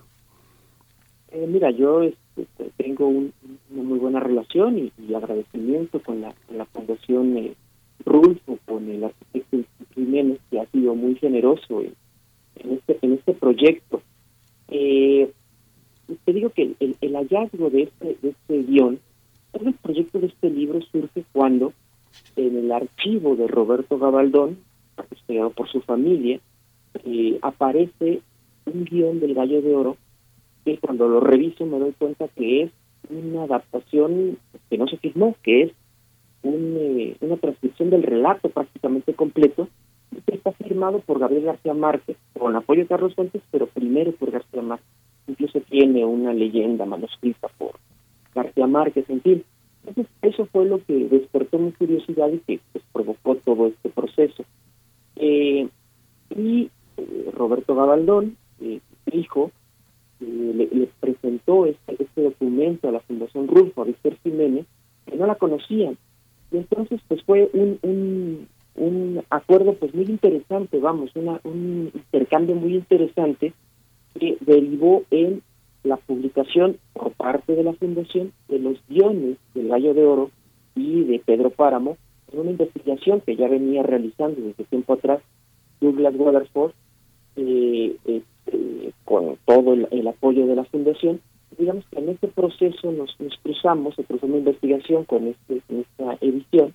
Eh, 1.32 1.48
mira, 1.48 1.72
yo 1.72 2.04
este, 2.04 2.72
tengo 2.78 3.08
una 3.08 3.32
muy 3.70 4.00
buena 4.00 4.20
relación 4.20 4.78
y, 4.78 5.14
agradecimiento 5.14 6.02
con 6.02 6.22
la, 6.22 6.34
Fundación 6.72 7.38
eh, 7.38 7.54
Rulfo, 8.06 8.58
con 8.66 8.90
el 8.90 9.04
arquitecto 9.04 9.58
Jiménez, 9.94 10.40
que 10.50 10.60
ha 10.60 10.66
sido 10.68 10.96
muy 10.96 11.16
generoso 11.16 11.82
en, 11.82 11.94
este 12.72 12.98
en 13.02 13.14
este 13.14 13.34
proyecto. 13.34 14.02
Eh, 14.70 15.32
te 16.26 16.34
digo 16.34 16.50
que 16.50 16.76
el, 16.80 17.16
hallazgo 17.16 17.70
de 17.70 17.84
este, 17.84 18.18
de 18.22 18.30
este 18.30 18.64
guion, 18.64 19.00
el 19.54 19.74
proyecto 19.76 20.20
de 20.20 20.28
este 20.28 20.50
libro 20.50 20.80
surge 20.92 21.24
cuando 21.32 21.74
en 22.36 22.58
el 22.58 22.72
archivo 22.72 23.36
de 23.36 23.48
Roberto 23.48 23.98
Gabaldón, 23.98 24.58
estudiado 25.12 25.52
por 25.52 25.70
su 25.70 25.82
familia, 25.82 26.40
eh, 27.06 27.40
aparece 27.42 28.22
un 28.66 28.86
guion 28.86 29.20
del 29.20 29.34
Gallo 29.34 29.62
de 29.62 29.76
Oro 29.76 29.98
que 30.66 30.78
cuando 30.78 31.08
lo 31.08 31.20
reviso 31.20 31.66
me 31.66 31.80
doy 31.80 31.92
cuenta 31.94 32.28
que 32.30 32.64
es 32.64 32.72
una 33.10 33.44
adaptación 33.44 34.38
que 34.70 34.78
no 34.78 34.88
se 34.88 34.98
firmó, 34.98 35.36
que 35.44 35.64
es 35.64 35.72
eh, 36.44 37.18
una 37.22 37.38
transcripción 37.38 37.90
del 37.90 38.04
relato 38.04 38.50
prácticamente 38.50 39.14
completo, 39.14 39.68
que 40.26 40.36
está 40.36 40.52
firmado 40.52 41.00
por 41.00 41.20
Gabriel 41.20 41.46
García 41.46 41.74
Márquez, 41.74 42.18
con 42.38 42.56
apoyo 42.56 42.82
de 42.82 42.88
Carlos 42.88 43.16
Fuentes, 43.16 43.42
pero 43.52 43.68
primero 43.68 44.12
por 44.14 44.32
García 44.32 44.62
Márquez. 44.62 44.88
Incluso 45.28 45.60
tiene 45.62 46.06
una 46.06 46.34
leyenda 46.34 46.86
manuscrita 46.86 47.48
por 47.58 47.76
García 48.34 48.68
Márquez, 48.68 49.10
en 49.10 49.22
fin. 49.22 49.44
Entonces, 49.86 50.14
eso 50.22 50.46
fue 50.46 50.66
lo 50.66 50.84
que 50.84 50.94
despertó 51.10 51.60
mi 51.60 51.72
curiosidad 51.72 52.30
y 52.32 52.40
que 52.40 52.60
pues, 52.72 52.84
provocó 52.92 53.36
todo 53.36 53.68
este 53.68 53.90
proceso. 53.90 54.46
Eh, 55.18 55.68
y 56.36 56.70
eh, 56.98 57.32
Roberto 57.34 57.76
Gabaldón, 57.76 58.38
hijo, 59.12 59.52
le, 60.20 60.90
presentó 61.00 61.66
este, 61.66 62.02
este 62.02 62.24
documento 62.24 62.88
a 62.88 62.92
la 62.92 63.02
Fundación 63.02 63.48
Rulfo, 63.48 63.82
a 63.82 63.86
Víctor 63.86 64.16
Jiménez, 64.24 64.66
que 65.06 65.18
no 65.18 65.28
la 65.28 65.36
conocían. 65.36 65.98
Y 66.52 66.58
entonces 66.58 67.02
pues 67.08 67.22
fue 67.24 67.50
un 67.54 68.48
acuerdo 69.30 69.74
pues 69.74 69.94
muy 69.94 70.06
interesante, 70.06 70.80
vamos, 70.80 71.12
una, 71.16 71.40
un 71.44 71.92
intercambio 71.94 72.56
muy 72.56 72.76
interesante 72.76 73.54
que 74.20 74.38
derivó 74.42 75.04
en 75.12 75.42
la 75.84 75.98
publicación 75.98 76.78
por 76.94 77.12
parte 77.12 77.56
de 77.56 77.64
la 77.64 77.74
Fundación 77.74 78.32
de 78.48 78.60
los 78.60 78.78
guiones 78.88 79.38
del 79.54 79.68
Gallo 79.68 79.94
de 79.94 80.06
Oro 80.06 80.32
y 80.76 81.04
de 81.04 81.20
Pedro 81.20 81.50
Páramo, 81.50 81.98
en 82.32 82.40
una 82.40 82.52
investigación 82.52 83.22
que 83.22 83.36
ya 83.36 83.48
venía 83.48 83.84
realizando 83.84 84.42
desde 84.42 84.64
tiempo 84.64 84.94
atrás 84.94 85.22
Douglas 85.80 86.16
Waterford, 86.16 86.72
eh, 87.36 87.96
eh, 88.06 88.22
con 89.06 89.38
todo 89.46 89.74
el, 89.74 90.08
apoyo 90.08 90.48
de 90.48 90.56
la 90.56 90.64
fundación. 90.66 91.22
Digamos 91.58 91.86
que 91.92 92.00
en 92.00 92.10
este 92.10 92.28
proceso 92.28 92.92
nos, 92.92 93.16
cruzamos, 93.44 93.96
se 93.96 94.04
cruzó 94.04 94.26
una 94.26 94.38
investigación 94.38 95.06
con, 95.06 95.28
este, 95.28 95.62
esta 95.70 96.18
edición 96.22 96.74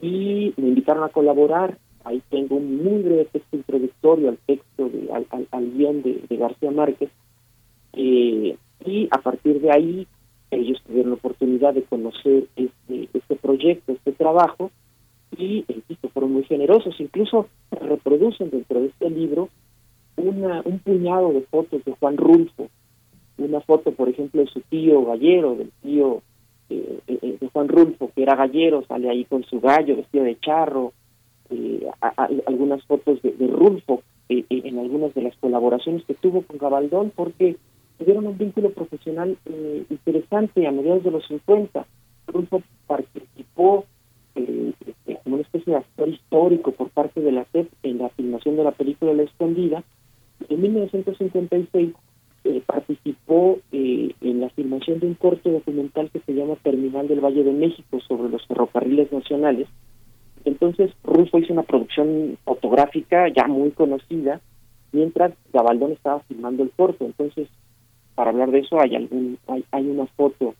y 0.00 0.54
me 0.56 0.68
invitaron 0.68 1.04
a 1.04 1.08
colaborar. 1.08 1.78
Ahí 2.04 2.22
tengo 2.30 2.56
un 2.56 2.84
muy 2.84 3.02
breve 3.02 3.24
texto 3.24 3.56
introductorio 3.56 4.28
al 4.28 4.38
texto, 4.46 4.88
de, 4.88 5.10
al, 5.12 5.26
al, 5.50 5.72
guion 5.72 6.02
de, 6.02 6.36
García 6.36 6.70
Márquez. 6.70 7.10
Eh, 7.96 8.56
y 8.84 9.08
a 9.10 9.18
partir 9.18 9.60
de 9.60 9.72
ahí 9.72 10.06
ellos 10.50 10.80
tuvieron 10.86 11.10
la 11.10 11.16
oportunidad 11.16 11.74
de 11.74 11.82
conocer 11.82 12.46
este, 12.54 13.08
este 13.12 13.36
proyecto, 13.36 13.92
este 13.92 14.12
trabajo, 14.12 14.70
y 15.36 15.64
fueron 16.16 16.32
muy 16.32 16.44
generosos, 16.44 16.98
incluso 16.98 17.46
reproducen 17.70 18.48
dentro 18.48 18.80
de 18.80 18.86
este 18.86 19.10
libro 19.10 19.50
una, 20.16 20.62
un 20.64 20.78
puñado 20.78 21.30
de 21.34 21.42
fotos 21.42 21.84
de 21.84 21.92
Juan 21.92 22.16
Rulfo, 22.16 22.70
una 23.36 23.60
foto, 23.60 23.92
por 23.92 24.08
ejemplo, 24.08 24.40
de 24.40 24.48
su 24.48 24.62
tío 24.62 25.04
gallero, 25.04 25.56
del 25.56 25.70
tío 25.82 26.22
eh, 26.70 27.00
eh, 27.06 27.18
eh, 27.20 27.36
de 27.38 27.48
Juan 27.48 27.68
Rulfo, 27.68 28.10
que 28.14 28.22
era 28.22 28.34
gallero, 28.34 28.82
sale 28.88 29.10
ahí 29.10 29.26
con 29.26 29.44
su 29.44 29.60
gallo 29.60 29.96
vestido 29.96 30.24
de 30.24 30.40
charro, 30.40 30.94
algunas 32.46 32.82
fotos 32.84 33.20
de, 33.20 33.34
Rulfo 33.46 34.02
en 34.30 34.78
algunas 34.78 35.12
de 35.12 35.20
las 35.20 35.36
colaboraciones 35.36 36.02
que 36.06 36.14
tuvo 36.14 36.40
con 36.42 36.56
Gabaldón, 36.56 37.12
porque 37.14 37.56
tuvieron 37.98 38.26
un 38.26 38.38
vínculo 38.38 38.70
profesional 38.70 39.36
interesante 39.90 40.66
a 40.66 40.72
mediados 40.72 41.04
de 41.04 41.10
los 41.10 41.26
50. 41.26 41.86
Rulfo 42.26 42.62
participó 42.86 43.84
este, 44.34 45.18
como 45.22 45.36
una 45.36 45.42
especie 45.42 45.72
de 45.72 45.78
actor 45.78 46.08
histórico 46.08 46.72
por 46.72 46.90
parte 46.90 47.20
de 47.20 47.32
la 47.32 47.44
SEP 47.52 47.68
en 47.82 47.98
la 47.98 48.08
filmación 48.10 48.56
de 48.56 48.64
la 48.64 48.72
película 48.72 49.14
La 49.14 49.22
Escondida, 49.22 49.82
en 50.48 50.60
1956 50.60 51.94
eh, 52.44 52.62
participó 52.64 53.58
eh, 53.72 54.12
en 54.20 54.40
la 54.40 54.50
filmación 54.50 55.00
de 55.00 55.06
un 55.08 55.14
corto 55.14 55.50
documental 55.50 56.10
que 56.10 56.20
se 56.20 56.32
llama 56.32 56.54
Terminal 56.62 57.08
del 57.08 57.20
Valle 57.20 57.42
de 57.42 57.52
México 57.52 57.98
sobre 58.06 58.28
los 58.28 58.46
ferrocarriles 58.46 59.10
nacionales. 59.10 59.68
Entonces 60.44 60.92
Rufo 61.02 61.38
hizo 61.38 61.52
una 61.52 61.64
producción 61.64 62.38
fotográfica 62.44 63.28
ya 63.34 63.48
muy 63.48 63.72
conocida, 63.72 64.40
mientras 64.92 65.32
Gabaldón 65.52 65.92
estaba 65.92 66.20
filmando 66.20 66.62
el 66.62 66.70
corto. 66.70 67.04
Entonces, 67.04 67.48
para 68.16 68.30
hablar 68.30 68.50
de 68.50 68.60
eso 68.60 68.80
hay 68.80 68.96
algún 68.96 69.38
hay, 69.46 69.64
hay 69.70 69.86
una 69.86 70.06
foto 70.06 70.56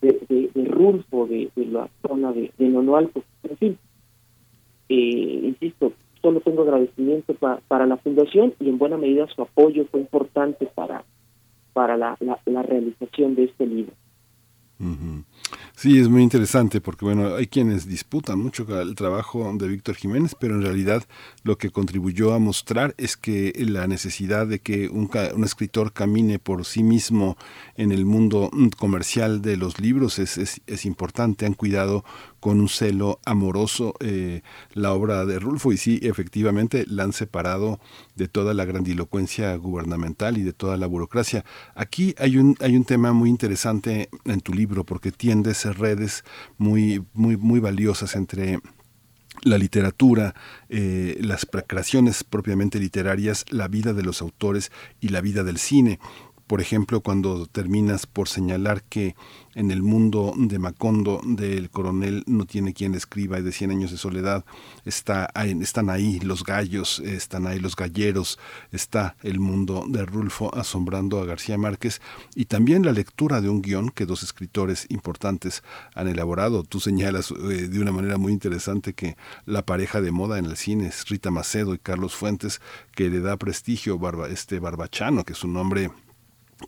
de, 0.00 0.18
de, 0.28 0.64
Rulfo 0.64 1.26
de, 1.26 1.50
la 1.56 1.88
zona 2.06 2.32
de, 2.32 2.50
de 2.58 2.68
Nonoalco. 2.68 3.22
En 3.44 3.56
fin, 3.56 3.78
eh, 4.88 5.40
insisto, 5.44 5.92
solo 6.20 6.40
tengo 6.40 6.62
agradecimiento 6.62 7.34
para 7.34 7.86
la 7.86 7.96
fundación 7.98 8.54
y 8.60 8.68
en 8.68 8.78
buena 8.78 8.96
medida 8.96 9.26
su 9.28 9.42
apoyo 9.42 9.86
fue 9.90 10.00
importante 10.00 10.66
para, 10.66 11.04
para 11.72 11.96
la, 11.96 12.16
la, 12.46 12.62
realización 12.62 13.34
de 13.34 13.44
este 13.44 13.66
libro. 13.66 13.92
Sí, 15.78 15.98
es 16.00 16.08
muy 16.08 16.22
interesante 16.22 16.80
porque, 16.80 17.04
bueno, 17.04 17.34
hay 17.36 17.48
quienes 17.48 17.86
disputan 17.86 18.38
mucho 18.38 18.66
el 18.80 18.94
trabajo 18.94 19.52
de 19.58 19.68
Víctor 19.68 19.94
Jiménez, 19.94 20.34
pero 20.34 20.54
en 20.54 20.62
realidad 20.62 21.04
lo 21.42 21.58
que 21.58 21.68
contribuyó 21.68 22.32
a 22.32 22.38
mostrar 22.38 22.94
es 22.96 23.18
que 23.18 23.52
la 23.58 23.86
necesidad 23.86 24.46
de 24.46 24.60
que 24.60 24.88
un, 24.88 25.10
un 25.34 25.44
escritor 25.44 25.92
camine 25.92 26.38
por 26.38 26.64
sí 26.64 26.82
mismo 26.82 27.36
en 27.76 27.92
el 27.92 28.06
mundo 28.06 28.48
mm, 28.54 28.68
comercial 28.68 29.42
de 29.42 29.58
los 29.58 29.78
libros 29.78 30.18
es, 30.18 30.38
es, 30.38 30.62
es 30.66 30.86
importante. 30.86 31.44
Han 31.44 31.52
cuidado 31.52 32.06
con 32.46 32.60
un 32.60 32.68
celo 32.68 33.18
amoroso 33.24 33.94
eh, 33.98 34.42
la 34.72 34.92
obra 34.92 35.26
de 35.26 35.40
Rulfo 35.40 35.72
y 35.72 35.76
sí, 35.76 35.98
efectivamente 36.00 36.84
la 36.86 37.02
han 37.02 37.12
separado 37.12 37.80
de 38.14 38.28
toda 38.28 38.54
la 38.54 38.64
grandilocuencia 38.64 39.56
gubernamental 39.56 40.38
y 40.38 40.44
de 40.44 40.52
toda 40.52 40.76
la 40.76 40.86
burocracia. 40.86 41.44
Aquí 41.74 42.14
hay 42.18 42.36
un, 42.36 42.56
hay 42.60 42.76
un 42.76 42.84
tema 42.84 43.12
muy 43.12 43.30
interesante 43.30 44.10
en 44.26 44.40
tu 44.42 44.54
libro 44.54 44.84
porque 44.84 45.10
tiendes 45.10 45.64
redes 45.76 46.22
muy, 46.56 47.04
muy, 47.14 47.36
muy 47.36 47.58
valiosas 47.58 48.14
entre 48.14 48.60
la 49.42 49.58
literatura, 49.58 50.36
eh, 50.68 51.18
las 51.20 51.48
creaciones 51.66 52.22
propiamente 52.22 52.78
literarias, 52.78 53.44
la 53.50 53.66
vida 53.66 53.92
de 53.92 54.04
los 54.04 54.22
autores 54.22 54.70
y 55.00 55.08
la 55.08 55.20
vida 55.20 55.42
del 55.42 55.58
cine 55.58 55.98
por 56.46 56.60
ejemplo, 56.60 57.00
cuando 57.00 57.46
terminas 57.46 58.06
por 58.06 58.28
señalar 58.28 58.82
que 58.82 59.16
en 59.56 59.70
el 59.70 59.82
mundo 59.82 60.34
de 60.36 60.58
Macondo 60.58 61.20
del 61.24 61.70
coronel 61.70 62.22
no 62.26 62.44
tiene 62.44 62.74
quien 62.74 62.94
escriba 62.94 63.38
y 63.38 63.42
de 63.42 63.52
Cien 63.52 63.70
años 63.70 63.90
de 63.90 63.96
soledad 63.96 64.44
está, 64.84 65.30
están 65.34 65.88
ahí 65.88 66.20
los 66.20 66.44
gallos, 66.44 67.00
están 67.00 67.46
ahí 67.46 67.58
los 67.58 67.74
galleros, 67.74 68.38
está 68.70 69.16
el 69.22 69.40
mundo 69.40 69.86
de 69.88 70.04
Rulfo 70.04 70.54
asombrando 70.54 71.20
a 71.20 71.24
García 71.24 71.56
Márquez 71.56 72.02
y 72.34 72.44
también 72.44 72.84
la 72.84 72.92
lectura 72.92 73.40
de 73.40 73.48
un 73.48 73.62
guion 73.62 73.88
que 73.88 74.04
dos 74.04 74.22
escritores 74.22 74.86
importantes 74.90 75.62
han 75.94 76.06
elaborado. 76.06 76.62
Tú 76.62 76.78
señalas 76.78 77.30
eh, 77.30 77.68
de 77.68 77.80
una 77.80 77.92
manera 77.92 78.18
muy 78.18 78.32
interesante 78.32 78.92
que 78.92 79.16
la 79.46 79.64
pareja 79.64 80.02
de 80.02 80.12
moda 80.12 80.38
en 80.38 80.44
el 80.44 80.56
cine 80.58 80.88
es 80.88 81.08
Rita 81.08 81.30
Macedo 81.30 81.74
y 81.74 81.78
Carlos 81.78 82.14
Fuentes, 82.14 82.60
que 82.94 83.08
le 83.08 83.20
da 83.20 83.38
prestigio 83.38 83.98
Barba, 83.98 84.28
este 84.28 84.58
Barbachano, 84.58 85.24
que 85.24 85.32
es 85.32 85.42
un 85.42 85.56
hombre 85.56 85.90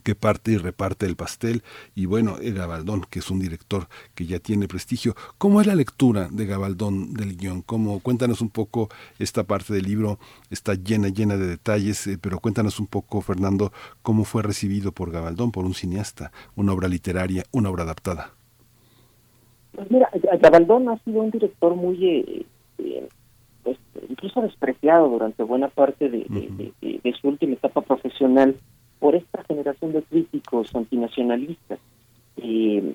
que 0.03 0.15
parte 0.15 0.51
y 0.51 0.57
reparte 0.57 1.05
el 1.05 1.15
pastel, 1.15 1.63
y 1.95 2.05
bueno, 2.05 2.37
Gabaldón, 2.41 3.05
que 3.09 3.19
es 3.19 3.29
un 3.31 3.39
director 3.39 3.87
que 4.15 4.25
ya 4.25 4.39
tiene 4.39 4.67
prestigio. 4.67 5.15
¿Cómo 5.37 5.61
es 5.61 5.67
la 5.67 5.75
lectura 5.75 6.29
de 6.31 6.45
Gabaldón 6.45 7.13
del 7.13 7.35
guion? 7.35 7.61
¿Cómo, 7.61 7.99
cuéntanos 7.99 8.41
un 8.41 8.49
poco, 8.49 8.89
esta 9.17 9.43
parte 9.43 9.73
del 9.73 9.85
libro 9.85 10.19
está 10.49 10.75
llena, 10.75 11.09
llena 11.09 11.37
de 11.37 11.47
detalles, 11.47 12.05
eh, 12.07 12.17
pero 12.21 12.39
cuéntanos 12.39 12.79
un 12.79 12.87
poco, 12.87 13.21
Fernando, 13.21 13.71
cómo 14.01 14.23
fue 14.23 14.43
recibido 14.43 14.91
por 14.91 15.11
Gabaldón, 15.11 15.51
por 15.51 15.65
un 15.65 15.73
cineasta, 15.73 16.31
una 16.55 16.73
obra 16.73 16.87
literaria, 16.87 17.43
una 17.51 17.69
obra 17.69 17.83
adaptada. 17.83 18.31
Pues 19.71 19.89
mira, 19.89 20.09
Gabaldón 20.39 20.89
ha 20.89 20.97
sido 20.99 21.21
un 21.21 21.31
director 21.31 21.75
muy, 21.75 22.05
eh, 22.05 22.45
eh, 22.79 23.09
pues, 23.63 23.77
incluso 24.07 24.41
despreciado 24.41 25.07
durante 25.09 25.43
buena 25.43 25.67
parte 25.69 26.09
de 26.09 27.15
su 27.19 27.27
última 27.27 27.53
etapa 27.53 27.81
profesional 27.81 28.55
por 28.99 29.15
esta 29.15 29.43
generación 29.43 29.93
de 29.93 30.03
críticos 30.03 30.75
antinacionalistas. 30.75 31.79
Eh, 32.37 32.93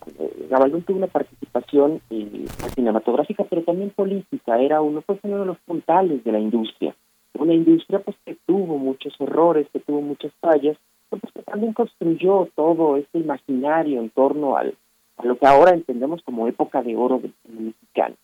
Gabaldón 0.48 0.82
tuvo 0.82 0.98
una 0.98 1.06
participación 1.06 2.00
eh, 2.10 2.46
cinematográfica, 2.74 3.44
pero 3.44 3.62
también 3.62 3.90
política. 3.90 4.58
Era 4.60 4.80
uno, 4.80 5.02
pues, 5.02 5.18
uno 5.22 5.40
de 5.40 5.46
los 5.46 5.58
puntales 5.60 6.22
de 6.24 6.32
la 6.32 6.38
industria. 6.38 6.94
Una 7.38 7.52
industria 7.52 7.98
pues 7.98 8.16
que 8.24 8.36
tuvo 8.46 8.78
muchos 8.78 9.12
errores, 9.20 9.66
que 9.72 9.80
tuvo 9.80 10.00
muchas 10.00 10.32
fallas, 10.40 10.78
pero 11.10 11.20
pues, 11.20 11.32
que 11.32 11.42
también 11.42 11.72
construyó 11.72 12.48
todo 12.54 12.96
este 12.96 13.18
imaginario 13.18 14.00
en 14.00 14.10
torno 14.10 14.56
al, 14.56 14.74
a 15.16 15.26
lo 15.26 15.36
que 15.36 15.46
ahora 15.46 15.72
entendemos 15.74 16.22
como 16.22 16.46
época 16.48 16.82
de 16.82 16.96
oro 16.96 17.20
del 17.20 17.32
mexicano. 17.44 18.14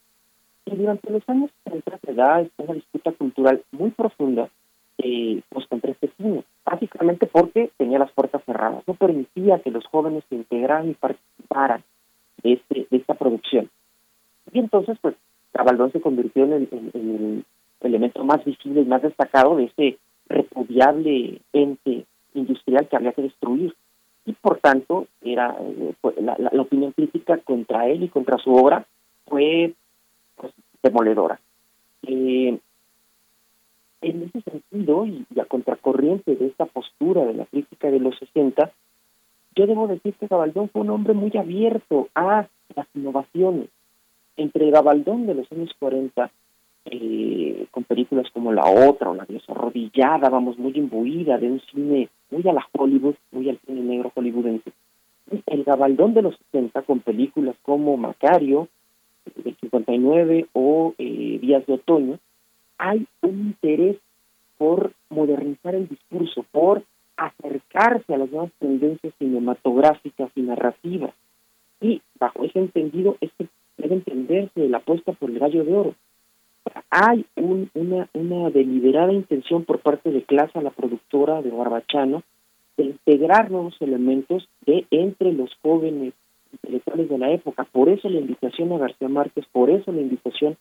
Y 0.66 0.76
durante 0.76 1.10
los 1.10 1.28
años 1.28 1.50
30 1.64 1.98
se 1.98 2.14
da 2.14 2.46
una 2.58 2.74
disputa 2.74 3.12
cultural 3.12 3.62
muy 3.72 3.90
profunda 3.90 4.48
eh, 4.98 5.40
pues 5.48 5.66
contra 5.66 5.90
este 5.90 6.10
cine 6.16 6.44
básicamente 6.64 7.26
porque 7.26 7.70
tenía 7.76 7.98
las 7.98 8.12
puertas 8.12 8.42
cerradas, 8.44 8.82
no 8.86 8.94
permitía 8.94 9.60
que 9.60 9.70
los 9.70 9.86
jóvenes 9.86 10.24
se 10.28 10.36
integraran 10.36 10.90
y 10.90 10.94
participaran 10.94 11.82
de, 12.42 12.52
este, 12.54 12.86
de 12.90 12.96
esta 12.96 13.14
producción. 13.14 13.70
Y 14.52 14.58
entonces, 14.58 14.98
pues, 15.00 15.14
Cabaldón 15.52 15.92
se 15.92 16.00
convirtió 16.00 16.44
en 16.44 16.52
el, 16.52 17.44
elemento 17.80 18.24
más 18.24 18.44
visible 18.44 18.82
y 18.82 18.84
más 18.84 19.02
destacado 19.02 19.56
de 19.56 19.64
ese 19.64 19.98
repudiable 20.28 21.40
ente 21.52 22.04
industrial 22.34 22.86
que 22.88 22.96
había 22.96 23.12
que 23.12 23.22
destruir. 23.22 23.74
Y 24.26 24.32
por 24.34 24.58
tanto, 24.58 25.06
era 25.22 25.56
eh, 25.58 25.94
la, 26.20 26.36
la, 26.38 26.62
opinión 26.62 26.92
crítica 26.92 27.38
contra 27.38 27.88
él 27.88 28.04
y 28.04 28.08
contra 28.08 28.36
su 28.36 28.54
obra 28.54 28.86
fue 29.26 29.72
pues, 30.36 30.52
demoledora. 30.82 31.40
Eh, 32.02 32.58
en 34.02 34.22
ese 34.22 34.40
sentido, 34.42 35.06
y, 35.06 35.26
a 35.38 35.44
contracorriente 35.44 36.36
de 36.36 36.46
esta 36.46 36.66
postura 36.66 37.24
de 37.24 37.34
la 37.34 37.46
crítica 37.46 37.90
de 37.90 38.00
los 38.00 38.18
60, 38.18 38.72
yo 39.54 39.66
debo 39.66 39.88
decir 39.88 40.14
que 40.14 40.26
Gabaldón 40.26 40.68
fue 40.68 40.82
un 40.82 40.90
hombre 40.90 41.12
muy 41.12 41.32
abierto 41.36 42.08
a 42.14 42.46
las 42.74 42.86
innovaciones. 42.94 43.68
Entre 44.36 44.70
Gabaldón 44.70 45.26
de 45.26 45.34
los 45.34 45.52
años 45.52 45.70
40, 45.78 46.30
eh, 46.86 47.66
con 47.70 47.84
películas 47.84 48.30
como 48.32 48.52
La 48.52 48.64
Otra 48.64 49.10
o 49.10 49.14
La 49.14 49.26
Diosa 49.26 49.52
Arrodillada, 49.52 50.30
vamos, 50.30 50.58
muy 50.58 50.72
imbuida 50.74 51.36
de 51.36 51.50
un 51.50 51.60
cine 51.72 52.08
muy 52.30 52.46
a 52.48 52.52
la 52.52 52.66
Hollywood, 52.72 53.16
muy 53.32 53.50
al 53.50 53.58
cine 53.66 53.82
negro 53.82 54.12
hollywoodense. 54.14 54.72
El 55.46 55.64
Gabaldón 55.64 56.14
de 56.14 56.22
los 56.22 56.36
60, 56.52 56.82
con 56.82 57.00
películas 57.00 57.56
como 57.62 57.96
Macario, 57.96 58.68
del 59.44 59.56
59, 59.56 60.46
o 60.54 60.94
eh, 60.98 61.38
Días 61.40 61.66
de 61.66 61.74
Otoño, 61.74 62.18
hay 62.80 63.06
un 63.20 63.40
interés 63.40 63.98
por 64.56 64.92
modernizar 65.10 65.74
el 65.74 65.86
discurso, 65.86 66.46
por 66.50 66.82
acercarse 67.16 68.14
a 68.14 68.18
las 68.18 68.30
nuevas 68.30 68.50
tendencias 68.58 69.12
cinematográficas 69.18 70.30
y 70.34 70.40
narrativas. 70.40 71.12
Y 71.82 72.00
bajo 72.18 72.42
ese 72.44 72.58
entendido 72.58 73.18
es 73.20 73.30
que 73.36 73.48
debe 73.76 73.96
entenderse 73.96 74.66
la 74.68 74.78
apuesta 74.78 75.12
por 75.12 75.30
el 75.30 75.38
gallo 75.38 75.64
de 75.64 75.74
oro. 75.74 75.94
Hay 76.88 77.26
una, 77.36 78.08
una 78.14 78.50
deliberada 78.50 79.12
intención 79.12 79.64
por 79.64 79.80
parte 79.80 80.10
de 80.10 80.22
Clasa, 80.22 80.62
la 80.62 80.70
productora 80.70 81.42
de 81.42 81.50
Barbachano, 81.50 82.22
de 82.78 82.84
integrar 82.84 83.50
nuevos 83.50 83.76
elementos 83.80 84.48
de 84.64 84.86
entre 84.90 85.32
los 85.32 85.50
jóvenes 85.62 86.14
intelectuales 86.52 87.10
de 87.10 87.18
la 87.18 87.30
época. 87.30 87.64
Por 87.64 87.90
eso 87.90 88.08
la 88.08 88.20
invitación 88.20 88.72
a 88.72 88.78
García 88.78 89.08
Márquez, 89.08 89.44
por 89.52 89.68
eso 89.68 89.92
la 89.92 90.00
invitación 90.00 90.56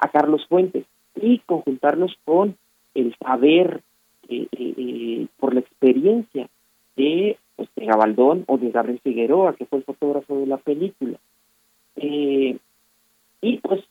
a 0.00 0.08
Carlos 0.08 0.44
Fuentes 0.48 0.84
y 1.14 1.38
conjuntarlos 1.40 2.16
con 2.24 2.56
el 2.94 3.14
saber 3.16 3.82
eh, 4.28 4.46
eh, 4.52 4.74
eh, 4.76 5.26
por 5.38 5.54
la 5.54 5.60
experiencia 5.60 6.48
de, 6.96 7.36
pues, 7.56 7.68
de 7.76 7.86
Gabaldón 7.86 8.44
o 8.46 8.58
de 8.58 8.70
Gabriel 8.70 9.00
Figueroa, 9.02 9.54
que 9.54 9.66
fue 9.66 9.78
el 9.78 9.84
fotógrafo 9.84 10.38
de 10.38 10.46
la 10.46 10.58
película. 10.58 11.18
y 11.96 13.56
pues, 13.62 13.82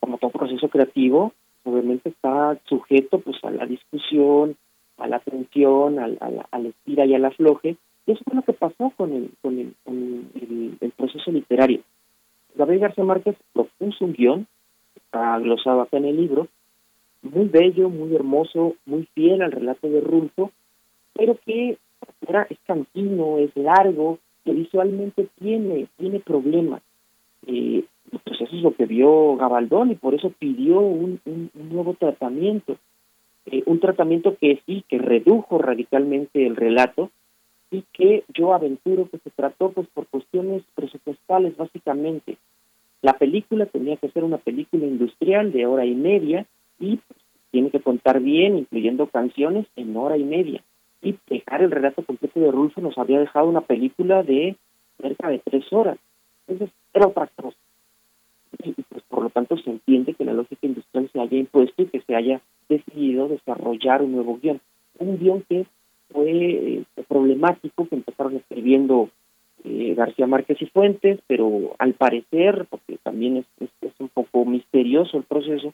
como 0.00 0.18
todo 0.18 0.30
proceso 0.30 0.68
creativo, 0.68 1.32
obviamente 1.64 2.10
está 2.10 2.58
sujeto 2.64 3.20
pues 3.20 3.42
a 3.44 3.50
la 3.50 3.66
discusión, 3.66 4.56
a 4.98 5.08
la 5.08 5.16
atención, 5.16 5.98
a, 5.98 6.08
la, 6.08 6.46
a 6.50 6.58
estira 6.60 7.04
y 7.06 7.14
al 7.14 7.24
afloje, 7.24 7.76
y 8.06 8.12
eso 8.12 8.22
fue 8.24 8.34
lo 8.36 8.42
que 8.42 8.52
pasó 8.52 8.92
con 8.96 9.12
el, 9.12 9.30
con 9.42 9.58
el, 9.58 9.74
con 9.84 10.30
el, 10.80 10.92
proceso 10.96 11.30
literario. 11.30 11.80
Gabriel 12.54 12.80
García 12.80 13.04
Márquez 13.04 13.36
propuso 13.52 14.04
un 14.04 14.12
guion, 14.12 14.46
está 14.94 15.38
glosado 15.38 15.82
acá 15.82 15.98
en 15.98 16.06
el 16.06 16.16
libro, 16.16 16.48
muy 17.22 17.48
bello, 17.48 17.88
muy 17.88 18.14
hermoso, 18.14 18.76
muy 18.86 19.08
fiel 19.14 19.42
al 19.42 19.52
relato 19.52 19.88
de 19.88 20.00
Rulfo, 20.00 20.52
pero 21.14 21.38
que 21.44 21.78
era, 22.26 22.46
es 22.48 22.58
cantino, 22.66 23.38
es 23.38 23.54
largo, 23.56 24.18
que 24.44 24.52
visualmente 24.52 25.28
tiene, 25.38 25.88
tiene 25.96 26.20
problemas. 26.20 26.82
Eh, 27.46 27.84
pues 28.24 28.40
eso 28.40 28.56
es 28.56 28.62
lo 28.62 28.74
que 28.74 28.86
vio 28.86 29.36
Gabaldón 29.36 29.90
y 29.90 29.94
por 29.96 30.14
eso 30.14 30.32
pidió 30.38 30.80
un, 30.80 31.20
un, 31.24 31.50
nuevo 31.54 31.94
tratamiento, 31.94 32.76
eh, 33.46 33.62
un 33.66 33.80
tratamiento 33.80 34.36
que 34.36 34.60
sí, 34.66 34.84
que 34.88 34.98
redujo 34.98 35.58
radicalmente 35.58 36.46
el 36.46 36.56
relato 36.56 37.10
y 37.70 37.82
que 37.92 38.24
yo 38.32 38.54
aventuro 38.54 39.08
que 39.10 39.18
se 39.18 39.30
trató 39.30 39.70
pues 39.70 39.88
por 39.88 40.06
cuestiones 40.06 40.62
presupuestales 40.74 41.56
básicamente. 41.56 42.36
La 43.02 43.14
película 43.14 43.66
tenía 43.66 43.96
que 43.96 44.10
ser 44.10 44.24
una 44.24 44.38
película 44.38 44.86
industrial 44.86 45.52
de 45.52 45.66
hora 45.66 45.84
y 45.84 45.94
media 45.94 46.46
y 46.78 47.00
tiene 47.50 47.70
que 47.70 47.80
contar 47.80 48.20
bien, 48.20 48.58
incluyendo 48.58 49.06
canciones, 49.06 49.66
en 49.76 49.96
hora 49.96 50.16
y 50.16 50.24
media. 50.24 50.62
Y 51.02 51.16
dejar 51.28 51.62
el 51.62 51.70
relato 51.70 52.04
completo 52.04 52.40
de 52.40 52.50
Rulfo 52.50 52.80
nos 52.80 52.98
había 52.98 53.20
dejado 53.20 53.48
una 53.48 53.60
película 53.62 54.22
de 54.22 54.56
cerca 55.00 55.28
de 55.28 55.38
tres 55.38 55.64
horas. 55.72 55.98
Entonces, 56.46 56.74
era 56.92 57.06
otra 57.06 57.28
cosa. 57.36 57.56
Y, 58.62 58.72
pues 58.72 59.02
por 59.08 59.22
lo 59.22 59.30
tanto 59.30 59.56
se 59.58 59.70
entiende 59.70 60.14
que 60.14 60.24
la 60.24 60.32
lógica 60.32 60.66
industrial 60.66 61.08
se 61.12 61.20
haya 61.20 61.36
impuesto 61.36 61.82
y 61.82 61.86
que 61.86 62.00
se 62.00 62.14
haya 62.14 62.40
decidido 62.68 63.28
desarrollar 63.28 64.02
un 64.02 64.12
nuevo 64.12 64.38
guion. 64.38 64.60
Un 64.98 65.18
guion 65.18 65.42
que 65.48 65.66
fue 66.10 66.30
eh, 66.30 66.84
problemático, 67.08 67.86
que 67.88 67.96
empezaron 67.96 68.36
escribiendo 68.36 69.10
eh, 69.64 69.94
García 69.96 70.26
Márquez 70.26 70.60
y 70.60 70.66
Fuentes, 70.66 71.20
pero 71.26 71.74
al 71.78 71.94
parecer, 71.94 72.66
porque 72.70 72.98
también 73.02 73.38
es, 73.38 73.46
es 73.80 73.92
un 73.98 74.08
poco 74.08 74.44
misterioso 74.44 75.18
el 75.18 75.24
proceso, 75.24 75.72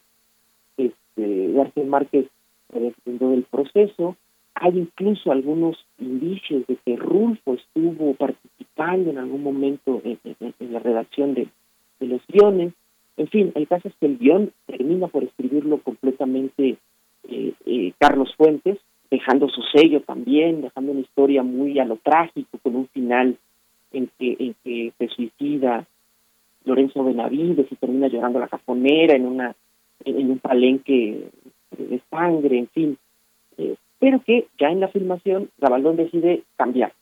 este, 1.16 1.52
García 1.52 1.84
Márquez 1.84 2.26
defendió 2.72 3.30
del 3.30 3.44
proceso. 3.44 4.16
Hay 4.54 4.78
incluso 4.78 5.32
algunos 5.32 5.76
indicios 5.98 6.66
de 6.66 6.76
que 6.84 6.96
Rulfo 6.96 7.54
estuvo 7.54 8.14
participando 8.14 9.10
en 9.10 9.18
algún 9.18 9.42
momento 9.42 10.00
en, 10.04 10.72
la 10.72 10.78
redacción 10.78 11.34
de, 11.34 11.48
los 12.00 12.20
guiones. 12.28 12.72
En 13.16 13.28
fin, 13.28 13.52
el 13.54 13.68
caso 13.68 13.88
es 13.88 13.94
que 14.00 14.06
el 14.06 14.18
guion 14.18 14.52
termina 14.66 15.06
por 15.08 15.22
escribirlo 15.22 15.78
completamente 15.78 16.76
eh, 17.28 17.52
eh, 17.66 17.92
Carlos 17.98 18.34
Fuentes, 18.36 18.78
dejando 19.10 19.48
su 19.48 19.62
sello 19.74 20.00
también, 20.00 20.62
dejando 20.62 20.92
una 20.92 21.02
historia 21.02 21.42
muy 21.42 21.78
a 21.78 21.84
lo 21.84 21.96
trágico, 21.96 22.58
con 22.62 22.74
un 22.74 22.88
final 22.88 23.36
en 23.92 24.10
que, 24.18 24.36
en 24.38 24.54
que 24.64 24.92
se 24.98 25.08
suicida 25.08 25.86
Lorenzo 26.64 27.04
Benavides 27.04 27.70
y 27.70 27.76
termina 27.76 28.08
llorando 28.08 28.38
la 28.38 28.48
caponera 28.48 29.14
en 29.14 29.26
una 29.26 29.54
en 30.04 30.30
un 30.30 30.38
palenque 30.38 31.28
de 31.76 32.00
sangre, 32.10 32.58
en 32.58 32.68
fin. 32.68 32.98
Eh, 33.58 33.76
pero 33.98 34.20
que 34.24 34.48
ya 34.58 34.68
en 34.68 34.80
la 34.80 34.88
filmación 34.88 35.50
Gabaldón 35.58 35.96
decide 35.96 36.42
cambiar. 36.56 36.92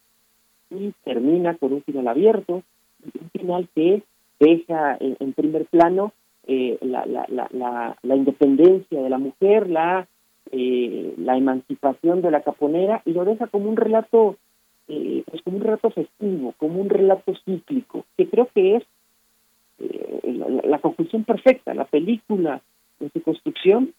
y 0.71 0.93
termina 1.03 1.57
con 1.57 1.73
un 1.73 1.83
final 1.83 2.07
abierto, 2.07 2.63
un 3.03 3.31
final 3.31 3.69
que 3.75 4.03
deja 4.39 4.97
en, 5.01 5.33
primer 5.33 5.67
plano 5.67 6.13
eh, 6.47 6.79
la, 6.81 7.05
la, 7.07 7.27
la, 7.29 7.97
la, 8.03 8.17
independencia 8.17 9.03
de 9.03 9.11
la 9.11 9.19
mujer, 9.19 9.69
la, 9.69 10.07
eh, 10.53 11.15
la 11.19 11.37
emancipación 11.37 12.23
de 12.23 12.31
la 12.31 12.43
caponera 12.43 13.03
y 13.05 13.13
lo 13.13 13.25
deja 13.25 13.47
como 13.47 13.69
un 13.69 13.77
relato, 13.77 14.37
eh, 14.89 15.23
pues 15.31 15.43
como 15.43 15.59
un 15.59 15.63
relato 15.63 15.91
festivo, 15.91 16.55
como 16.57 16.81
un 16.81 16.89
relato 16.89 17.35
cíclico, 17.45 18.05
que 18.17 18.29
creo 18.29 18.49
que 18.55 18.77
es 18.77 18.85
la, 20.65 20.79
conclusión 20.79 21.25
perfecta. 21.25 21.75
La 21.75 21.85
película 21.85 22.61
en 23.01 23.11
su 23.13 23.23
construcción 23.23 23.95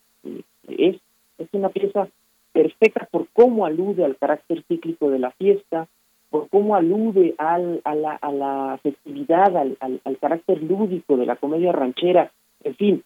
es, 0.67 0.97
es 1.37 1.47
una 1.53 1.69
pieza 1.69 2.07
perfecta 2.51 3.07
por 3.09 3.27
cómo 3.33 3.65
alude 3.65 4.05
al 4.05 4.17
carácter 4.17 4.63
cíclico 4.67 5.09
de 5.09 5.19
la 5.19 5.31
fiesta, 5.31 5.87
por 6.29 6.47
cómo 6.49 6.75
alude 6.75 7.35
al, 7.37 7.81
a, 7.83 7.95
la, 7.95 8.15
a 8.15 8.31
la 8.31 8.79
festividad, 8.81 9.55
al, 9.57 10.17
carácter 10.19 10.61
lúdico 10.63 11.17
de 11.17 11.25
la 11.25 11.35
comedia 11.35 11.71
ranchera, 11.71 12.31
en 12.63 12.75
fin, 12.75 13.03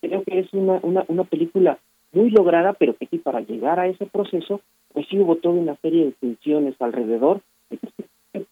creo 0.00 0.22
que 0.22 0.38
es 0.40 0.52
una, 0.52 0.78
una, 0.82 1.04
una 1.08 1.24
película 1.24 1.78
muy 2.12 2.30
lograda, 2.30 2.74
pero 2.74 2.94
que 2.96 3.18
para 3.18 3.40
llegar 3.40 3.80
a 3.80 3.88
ese 3.88 4.06
proceso, 4.06 4.60
pues 4.92 5.06
sí 5.08 5.18
hubo 5.18 5.36
toda 5.36 5.54
una 5.54 5.76
serie 5.76 6.06
de 6.06 6.12
tensiones 6.12 6.80
alrededor, 6.80 7.40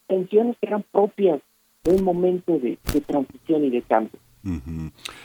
tensiones 0.06 0.56
que 0.58 0.66
eran 0.66 0.84
propias 0.90 1.40
de 1.84 1.94
un 1.94 2.04
momento 2.04 2.58
de 2.58 2.78
transición 3.06 3.64
y 3.64 3.70
de 3.70 3.82
cambio. 3.82 4.18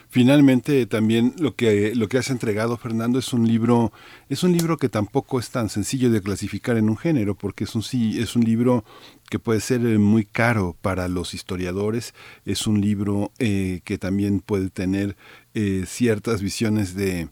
Finalmente, 0.10 0.86
también 0.86 1.34
lo 1.38 1.56
que 1.56 1.94
lo 1.96 2.08
que 2.08 2.18
has 2.18 2.30
entregado, 2.30 2.78
Fernando, 2.78 3.20
es 3.20 3.34
un 3.34 3.48
libro 3.48 3.92
es 4.30 4.44
un 4.44 4.52
libro 4.52 4.78
que 4.78 4.90
tampoco 4.90 5.40
es 5.40 5.50
tan 5.50 5.70
sencillo 5.70 6.10
de 6.10 6.22
clasificar 6.22 6.78
en 6.78 6.90
un 6.90 6.98
género, 6.98 7.36
porque 7.36 7.66
es 7.66 7.76
un 7.76 7.84
sí 7.84 8.20
es 8.20 8.36
un 8.36 8.44
libro 8.44 8.84
que 9.30 9.40
puede 9.40 9.62
ser 9.62 9.86
eh, 9.86 9.98
muy 9.98 10.26
caro 10.26 10.76
para 10.82 11.08
los 11.08 11.34
historiadores, 11.34 12.14
es 12.46 12.68
un 12.68 12.82
libro 12.82 13.32
eh, 13.40 13.82
que 13.86 13.98
también 13.98 14.42
puede 14.42 14.70
tener 14.70 15.16
eh, 15.54 15.86
ciertas 15.88 16.42
visiones 16.42 16.96
de 16.96 17.30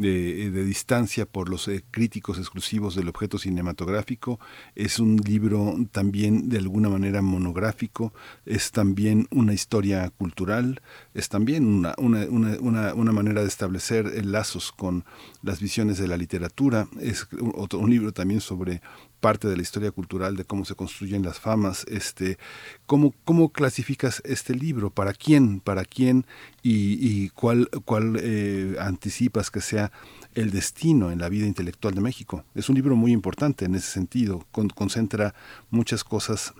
de, 0.00 0.64
distancia 0.64 1.26
por 1.26 1.48
los 1.48 1.68
eh, 1.68 1.84
críticos 1.90 2.38
exclusivos 2.38 2.94
del 2.94 3.08
objeto 3.08 3.38
cinematográfico. 3.38 4.40
Es 4.74 4.98
un 4.98 5.16
libro 5.16 5.76
también 5.92 6.48
de 6.48 6.58
alguna 6.58 6.88
manera 6.88 7.22
monográfico, 7.22 8.12
es 8.46 8.72
también 8.72 9.28
una 9.30 9.52
historia 9.52 10.10
cultural, 10.10 10.80
es 11.14 11.28
también 11.28 11.66
una, 11.66 11.94
una, 11.98 12.24
una, 12.28 12.94
una 12.94 13.12
manera 13.12 13.42
de 13.42 13.48
establecer 13.48 14.24
lazos 14.24 14.72
con 14.72 15.04
las 15.42 15.60
visiones 15.60 15.98
de 15.98 16.08
la 16.08 16.16
literatura. 16.16 16.88
Es 17.00 17.28
otro, 17.54 17.78
un 17.78 17.90
libro 17.90 18.12
también 18.12 18.40
sobre 18.40 18.80
parte 19.20 19.48
de 19.48 19.56
la 19.56 19.62
historia 19.62 19.90
cultural 19.90 20.36
de 20.36 20.44
cómo 20.44 20.64
se 20.64 20.74
construyen 20.74 21.22
las 21.22 21.38
famas, 21.38 21.84
este, 21.88 22.38
cómo, 22.86 23.14
cómo 23.24 23.50
clasificas 23.50 24.22
este 24.24 24.54
libro, 24.54 24.90
para 24.90 25.12
quién, 25.12 25.60
para 25.60 25.84
quién 25.84 26.24
y, 26.62 27.28
cuál, 27.30 27.68
cuál 27.84 28.18
eh, 28.20 28.76
anticipas 28.80 29.50
que 29.50 29.60
sea 29.60 29.92
el 30.34 30.50
destino 30.50 31.10
en 31.10 31.18
la 31.18 31.28
vida 31.28 31.46
intelectual 31.46 31.94
de 31.94 32.00
México. 32.00 32.44
Es 32.54 32.68
un 32.68 32.76
libro 32.76 32.96
muy 32.96 33.12
importante 33.12 33.64
en 33.64 33.74
ese 33.74 33.90
sentido, 33.90 34.46
concentra 34.50 35.34
muchas 35.70 36.04
cosas 36.04 36.54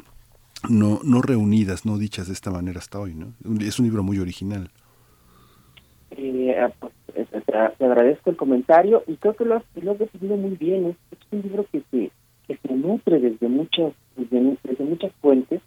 no, 0.68 1.00
no 1.04 1.22
reunidas, 1.22 1.86
no 1.86 1.98
dichas 1.98 2.26
de 2.26 2.34
esta 2.34 2.50
manera 2.50 2.78
hasta 2.78 2.98
hoy. 2.98 3.14
¿no? 3.14 3.32
Es 3.60 3.78
un 3.78 3.86
libro 3.86 4.02
muy 4.02 4.18
original. 4.18 4.70
Eh, 6.10 6.56
ah, 6.60 6.70
pues, 6.78 6.92
te, 7.78 7.84
agradezco 7.84 8.30
el 8.30 8.36
comentario 8.36 9.04
y 9.06 9.16
creo 9.16 9.34
que 9.36 9.44
lo 9.44 9.56
has, 9.56 9.64
lo 9.76 9.92
has 9.92 9.98
definido 9.98 10.36
muy 10.36 10.56
bien. 10.56 10.86
Es, 10.86 10.96
es 11.12 11.26
un 11.30 11.42
libro 11.42 11.66
que 11.70 11.82
se 11.90 12.10
que 12.50 12.68
se 12.68 12.74
nutre 12.74 13.20
desde 13.20 13.48
muchas, 13.48 13.92
desde, 14.16 14.84
muchas 14.84 15.12
fuentes. 15.20 15.60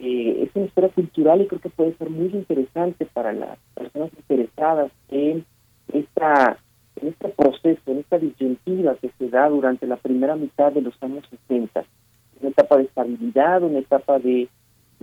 Eh, 0.00 0.42
es 0.42 0.50
una 0.54 0.66
historia 0.66 0.90
cultural 0.90 1.42
y 1.42 1.46
creo 1.46 1.60
que 1.60 1.70
puede 1.70 1.94
ser 1.94 2.10
muy 2.10 2.26
interesante 2.26 3.06
para 3.06 3.32
las 3.32 3.56
personas 3.74 4.10
interesadas 4.16 4.90
en 5.10 5.44
esta 5.92 6.58
en 7.00 7.08
este 7.08 7.28
proceso, 7.28 7.80
en 7.86 7.98
esta 7.98 8.18
disyuntiva 8.18 8.96
que 8.96 9.10
se 9.16 9.28
da 9.28 9.48
durante 9.48 9.86
la 9.86 9.96
primera 9.96 10.34
mitad 10.34 10.72
de 10.72 10.80
los 10.80 11.00
años 11.00 11.24
60, 11.46 11.84
una 12.40 12.50
etapa 12.50 12.76
de 12.78 12.82
estabilidad, 12.84 13.62
una 13.62 13.78
etapa 13.78 14.18
de, 14.18 14.48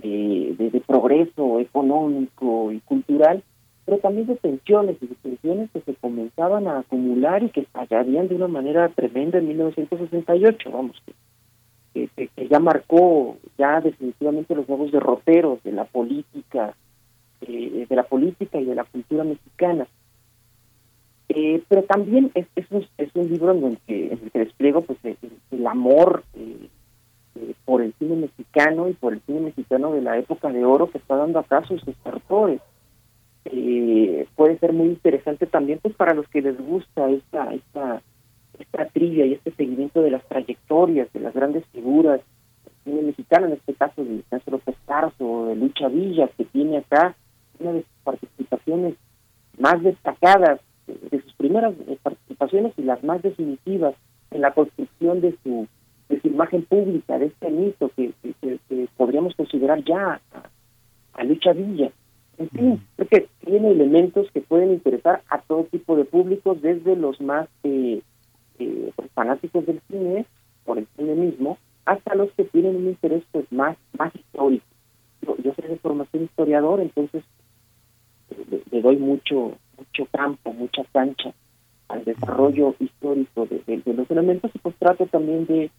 de 0.02 0.82
progreso 0.86 1.58
económico 1.58 2.70
y 2.70 2.80
cultural, 2.80 3.42
pero 3.86 3.98
también 3.98 4.26
de 4.26 4.34
tensiones 4.34 4.96
y 5.00 5.06
de 5.06 5.14
tensiones 5.14 5.70
que 5.70 5.80
se 5.80 5.94
comenzaban 5.94 6.66
a 6.66 6.80
acumular 6.80 7.44
y 7.44 7.50
que 7.50 7.60
estallarían 7.60 8.26
de 8.26 8.34
una 8.34 8.48
manera 8.48 8.88
tremenda 8.88 9.38
en 9.38 9.46
1968, 9.46 10.70
vamos, 10.72 11.00
que, 11.94 12.08
que, 12.08 12.48
ya 12.48 12.58
marcó 12.58 13.36
ya 13.56 13.80
definitivamente 13.80 14.56
los 14.56 14.68
nuevos 14.68 14.90
derroteros 14.90 15.62
de 15.62 15.70
la 15.70 15.84
política, 15.84 16.74
eh, 17.42 17.86
de 17.88 17.96
la 17.96 18.02
política 18.02 18.60
y 18.60 18.64
de 18.64 18.74
la 18.74 18.82
cultura 18.82 19.22
mexicana. 19.22 19.86
Eh, 21.28 21.62
pero 21.68 21.84
también 21.84 22.32
es, 22.34 22.46
es, 22.56 22.66
un, 22.70 22.84
es 22.98 23.14
un 23.14 23.28
libro 23.28 23.52
en 23.52 23.64
el 23.64 23.78
que, 23.86 24.06
en 24.06 24.20
el 24.24 24.30
que 24.32 24.38
despliego 24.40 24.82
pues 24.82 24.98
el, 25.04 25.66
amor 25.66 26.24
eh, 26.34 26.68
por 27.64 27.82
el 27.82 27.92
cine 28.00 28.16
mexicano 28.16 28.88
y 28.88 28.94
por 28.94 29.12
el 29.12 29.20
cine 29.22 29.40
mexicano 29.40 29.92
de 29.92 30.02
la 30.02 30.18
época 30.18 30.50
de 30.50 30.64
oro 30.64 30.90
que 30.90 30.98
está 30.98 31.14
dando 31.16 31.38
acá 31.38 31.64
sus 31.66 31.86
estertores 31.86 32.60
eh, 33.52 34.26
puede 34.34 34.58
ser 34.58 34.72
muy 34.72 34.88
interesante 34.88 35.46
también 35.46 35.78
pues 35.82 35.94
para 35.94 36.14
los 36.14 36.28
que 36.28 36.42
les 36.42 36.58
gusta 36.58 37.10
esta 37.10 37.52
esta 37.54 38.02
esta 38.58 38.86
trivia 38.86 39.26
y 39.26 39.34
este 39.34 39.52
seguimiento 39.52 40.02
de 40.02 40.10
las 40.10 40.24
trayectorias 40.26 41.12
de 41.12 41.20
las 41.20 41.34
grandes 41.34 41.64
figuras 41.66 42.20
del 42.84 43.06
mexicano 43.06 43.46
en 43.46 43.52
este 43.54 43.74
caso 43.74 44.04
de 44.04 44.22
Cáncer 44.30 44.52
López 44.52 44.76
o 45.18 45.46
de 45.46 45.56
Lucha 45.56 45.88
Villa 45.88 46.28
que 46.36 46.44
tiene 46.46 46.78
acá 46.78 47.14
una 47.58 47.72
de 47.72 47.82
sus 47.82 48.02
participaciones 48.04 48.94
más 49.58 49.82
destacadas 49.82 50.60
de 50.86 51.20
sus 51.22 51.32
primeras 51.34 51.74
participaciones 52.02 52.72
y 52.76 52.82
las 52.82 53.02
más 53.02 53.22
definitivas 53.22 53.94
en 54.30 54.40
la 54.40 54.52
construcción 54.52 55.20
de 55.20 55.36
su 55.42 55.66
de 56.08 56.20
su 56.20 56.28
imagen 56.28 56.62
pública 56.64 57.18
de 57.18 57.26
este 57.26 57.50
mito 57.50 57.90
que, 57.96 58.12
podríamos 58.96 59.34
considerar 59.34 59.82
ya 59.84 60.20
a 61.12 61.24
Lucha 61.24 61.52
Villa 61.52 61.90
en 62.38 62.50
fin, 62.50 62.86
creo 62.96 63.08
que 63.08 63.28
tiene 63.44 63.70
elementos 63.70 64.30
que 64.32 64.40
pueden 64.40 64.72
interesar 64.72 65.22
a 65.28 65.40
todo 65.40 65.64
tipo 65.64 65.96
de 65.96 66.04
públicos, 66.04 66.60
desde 66.60 66.96
los 66.96 67.20
más 67.20 67.48
eh, 67.62 68.02
eh, 68.58 68.92
pues, 68.94 69.10
fanáticos 69.12 69.64
del 69.66 69.80
cine, 69.88 70.26
por 70.64 70.78
el 70.78 70.86
cine 70.96 71.14
mismo, 71.14 71.58
hasta 71.86 72.14
los 72.14 72.30
que 72.32 72.44
tienen 72.44 72.76
un 72.76 72.88
interés 72.88 73.22
pues 73.32 73.50
más 73.50 73.76
más 73.98 74.14
histórico. 74.14 74.66
Yo, 75.22 75.54
soy 75.54 75.68
de 75.68 75.76
formación 75.78 76.24
historiador, 76.24 76.80
entonces 76.80 77.24
eh, 78.30 78.62
le, 78.70 78.82
doy 78.82 78.96
mucho 78.96 79.56
mucho 79.78 80.10
campo, 80.10 80.52
mucha 80.52 80.82
cancha 80.92 81.32
al 81.88 82.04
desarrollo 82.04 82.74
histórico 82.80 83.46
de, 83.46 83.82
los 83.84 84.10
elementos 84.10 84.50
y 84.54 84.58
pues 84.58 84.74
trato 84.76 85.06
también 85.06 85.46
de 85.46 85.70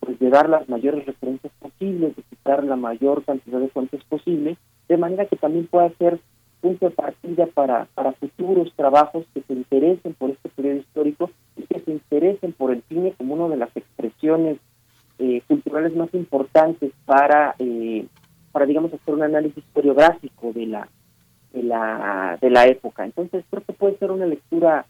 pues 0.00 0.18
de 0.18 0.30
dar 0.30 0.48
las 0.48 0.68
mayores 0.68 1.06
referencias 1.06 1.52
posibles, 1.60 2.16
de 2.16 2.22
citar 2.30 2.64
la 2.64 2.76
mayor 2.76 3.24
cantidad 3.24 3.60
de 3.60 3.68
fuentes 3.68 4.02
posible 4.04 4.56
de 4.90 4.96
manera 4.96 5.26
que 5.26 5.36
también 5.36 5.68
pueda 5.68 5.88
ser 5.98 6.18
punto 6.60 6.88
de 6.88 6.94
partida 6.94 7.46
para, 7.46 7.86
para 7.94 8.12
futuros 8.12 8.72
trabajos 8.74 9.24
que 9.32 9.40
se 9.42 9.52
interesen 9.52 10.14
por 10.14 10.30
este 10.30 10.48
periodo 10.48 10.78
histórico 10.78 11.30
y 11.56 11.62
que 11.62 11.80
se 11.80 11.92
interesen 11.92 12.52
por 12.52 12.72
el 12.72 12.82
cine 12.88 13.14
como 13.16 13.34
una 13.34 13.48
de 13.48 13.56
las 13.56 13.74
expresiones 13.76 14.58
eh, 15.20 15.42
culturales 15.46 15.94
más 15.94 16.12
importantes 16.12 16.92
para, 17.06 17.54
eh, 17.60 18.04
para 18.50 18.66
digamos, 18.66 18.92
hacer 18.92 19.14
un 19.14 19.22
análisis 19.22 19.58
historiográfico 19.58 20.52
de 20.52 20.66
la, 20.66 20.88
de 21.52 21.62
la, 21.62 22.36
de 22.40 22.50
la 22.50 22.66
época. 22.66 23.04
Entonces 23.04 23.44
creo 23.48 23.62
que 23.62 23.72
puede 23.72 23.96
ser 23.98 24.10
una 24.10 24.26
lectura 24.26 24.86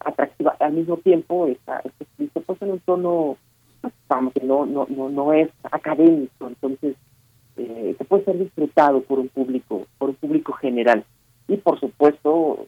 atractiva. 0.00 0.56
Al 0.60 0.72
mismo 0.72 0.96
tiempo 0.96 1.46
está, 1.46 1.80
está 1.80 2.04
escrito 2.04 2.40
pues 2.40 2.62
en 2.62 2.70
un 2.70 2.80
tono, 2.80 3.36
vamos, 4.14 4.32
que 4.32 4.44
no, 4.44 4.66
no, 4.66 4.86
no, 4.88 5.08
no 5.08 5.32
es 5.32 5.48
académico, 5.70 6.46
entonces 6.46 6.96
eh, 7.56 7.94
que 7.98 8.04
puede 8.04 8.24
ser 8.24 8.38
disfrutado 8.38 9.02
por 9.02 9.18
un 9.18 9.28
público, 9.28 9.86
por 9.98 10.10
un 10.10 10.16
público 10.16 10.52
general. 10.54 11.04
Y 11.48 11.56
por 11.56 11.78
supuesto, 11.80 12.66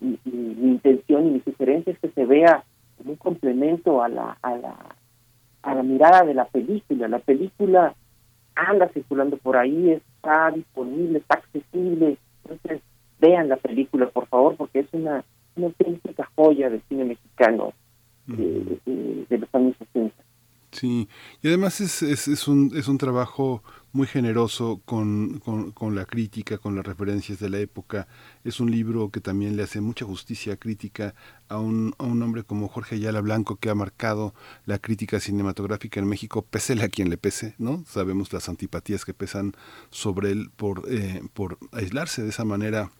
mi, 0.00 0.18
intención 0.24 1.26
y 1.26 1.30
mi 1.30 1.40
sugerencia 1.40 1.92
es 1.92 1.98
que 1.98 2.10
se 2.10 2.26
vea 2.26 2.64
como 2.98 3.10
un 3.10 3.16
complemento 3.16 4.02
a 4.02 4.08
la, 4.08 4.36
a 4.42 4.56
la, 4.56 4.76
a 5.62 5.74
la 5.74 5.82
mirada 5.82 6.24
de 6.24 6.34
la 6.34 6.44
película. 6.46 7.08
La 7.08 7.18
película 7.18 7.94
anda 8.54 8.88
circulando 8.88 9.36
por 9.36 9.56
ahí, 9.56 9.90
está 9.90 10.50
disponible, 10.50 11.18
está 11.18 11.36
accesible. 11.36 12.18
Entonces, 12.44 12.82
vean 13.20 13.48
la 13.48 13.56
película, 13.56 14.06
por 14.06 14.26
favor, 14.26 14.56
porque 14.56 14.80
es 14.80 14.88
una, 14.92 15.24
una 15.56 15.66
auténtica 15.66 16.28
joya 16.34 16.68
del 16.68 16.82
cine 16.88 17.04
mexicano 17.04 17.72
de, 18.26 18.80
de, 18.84 19.26
de 19.28 19.38
los 19.38 19.54
años 19.54 19.76
60. 19.78 20.25
Sí, 20.72 21.08
y 21.42 21.48
además 21.48 21.80
es, 21.80 22.02
es, 22.02 22.48
un, 22.48 22.72
es 22.74 22.88
un 22.88 22.98
trabajo 22.98 23.62
muy 23.92 24.06
generoso 24.06 24.82
con, 24.84 25.40
con, 25.40 25.94
la 25.94 26.04
crítica, 26.04 26.58
con 26.58 26.76
las 26.76 26.84
referencias 26.84 27.38
de 27.38 27.48
la 27.48 27.58
época. 27.58 28.06
Es 28.44 28.60
un 28.60 28.70
libro 28.70 29.10
que 29.10 29.20
también 29.20 29.56
le 29.56 29.62
hace 29.62 29.80
mucha 29.80 30.04
justicia 30.04 30.56
crítica 30.56 31.14
a 31.48 31.58
un, 31.58 31.94
a 31.98 32.04
un 32.04 32.22
hombre 32.22 32.44
como 32.44 32.68
Jorge 32.68 32.96
Ayala 32.96 33.22
Blanco 33.22 33.56
que 33.56 33.70
ha 33.70 33.74
marcado 33.74 34.34
la 34.66 34.78
crítica 34.78 35.18
cinematográfica 35.18 35.98
en 35.98 36.08
México, 36.08 36.42
pese 36.42 36.74
a 36.82 36.88
quien 36.88 37.08
le 37.08 37.16
pese, 37.16 37.54
¿no? 37.56 37.84
Sabemos 37.86 38.32
las 38.34 38.50
antipatías 38.50 39.06
que 39.06 39.14
pesan 39.14 39.54
sobre 39.90 40.30
él 40.30 40.50
por, 40.56 40.82
eh, 40.92 41.22
por 41.32 41.58
aislarse 41.72 42.22
de 42.22 42.28
esa 42.28 42.44
manera 42.44 42.90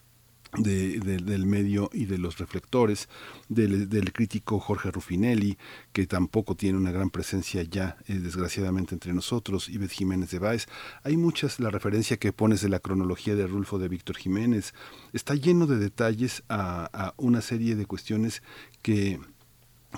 de, 0.59 0.99
del 1.01 1.47
medio 1.47 1.91
y 1.93 2.07
de 2.07 2.19
los 2.19 2.39
reflectores, 2.39 3.09
del, 3.49 4.13
crítico 4.13 4.61
Jorge 4.61 4.91
Rufinelli, 4.91 5.59
que 5.93 6.07
tampoco 6.07 6.55
tiene 6.55 6.79
una 6.79 6.93
gran 6.93 7.11
presencia 7.11 7.63
ya, 7.63 7.97
eh, 8.07 8.15
desgraciadamente, 8.15 8.95
entre 8.95 9.13
nosotros, 9.13 9.69
Ives 9.69 9.93
Jiménez 9.93 10.31
de 10.31 10.39
Báez. 10.39 10.67
Hay 11.03 11.17
muchas, 11.17 11.61
la 11.61 11.71
referencia 11.71 12.17
que 12.17 12.33
pones 12.33 12.63
de 12.63 12.69
la 12.69 12.81
cronología 12.81 13.35
de 13.35 13.47
Rulfo 13.47 13.79
de 13.79 13.89
Víctor 13.89 14.17
Jiménez, 14.17 14.75
está 15.13 15.35
lleno 15.35 15.67
de 15.67 15.79
detalles 15.79 16.43
a, 16.49 17.15
una 17.17 17.41
serie 17.41 17.77
de 17.77 17.87
cuestiones 17.87 18.43
que 18.83 19.21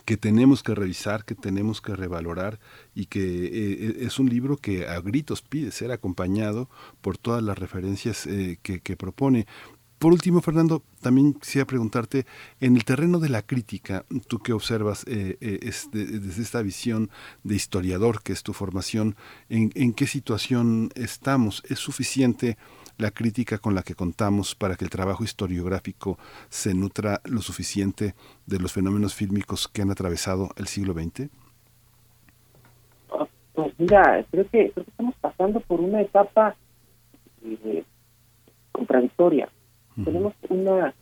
que 0.05 0.17
tenemos 0.17 0.63
que 0.63 0.75
revisar, 0.75 1.25
que 1.25 1.35
tenemos 1.35 1.81
que 1.81 1.97
revalorar 1.97 2.61
y 2.95 3.07
que 3.07 3.47
eh, 3.47 3.97
es 4.01 4.19
un 4.19 4.29
libro 4.29 4.57
que 4.57 4.87
a 4.87 5.01
gritos 5.01 5.43
pide 5.43 5.71
ser 5.71 5.91
acompañado 5.91 6.69
por 7.01 7.19
todas 7.19 7.43
las 7.43 7.59
referencias 7.59 8.27
eh, 8.27 8.59
que, 8.63 8.97
propone. 8.97 9.47
Por 9.99 10.13
último, 10.13 10.41
Fernando, 10.41 10.83
también 11.03 11.35
quisiera 11.35 11.67
preguntarte, 11.67 12.25
en 12.61 12.77
el 12.77 12.85
terreno 12.85 13.19
de 13.19 13.29
la 13.29 13.43
crítica, 13.43 14.05
tú 14.29 14.39
que 14.39 14.53
observas 14.53 15.05
eh, 15.09 15.37
eh, 15.41 15.59
desde 15.93 16.43
esta 16.43 16.63
visión 16.63 17.11
de 17.43 17.57
historiador, 17.57 18.23
que 18.23 18.33
es 18.33 18.45
tu 18.45 18.53
formación, 18.53 19.17
¿en, 19.49 19.73
¿en, 19.75 19.93
qué 19.93 20.07
situación 20.07 20.91
estamos? 20.95 21.65
¿Es 21.69 21.81
suficiente 21.81 22.57
la 22.97 23.11
crítica 23.11 23.59
con 23.59 23.75
la 23.75 23.83
que 23.83 23.97
contamos 23.97 24.55
para 24.55 24.77
que 24.77 24.85
el 24.85 24.91
trabajo 24.91 25.25
historiográfico 25.25 26.17
se 26.49 26.75
nutra 26.75 27.21
lo 27.25 27.43
suficiente 27.43 28.15
de 28.47 28.59
los 28.61 28.73
fenómenos 28.73 29.17
fílmicos 29.17 29.67
que 29.67 29.83
han 29.83 29.91
atravesado 29.91 30.51
el 30.57 30.69
siglo 30.69 30.95
XX? 30.95 31.29
Pues 33.53 33.75
mira, 33.79 34.25
creo 34.31 34.45
que, 34.45 34.71
creo 34.71 34.85
que 34.85 34.91
estamos 34.91 35.17
pasando 35.21 35.59
por 35.59 35.81
una 35.81 36.01
etapa 36.03 36.55
eh, 37.43 37.83
contradictoria 38.71 39.49
tenemos 40.05 40.35
una 40.49 40.95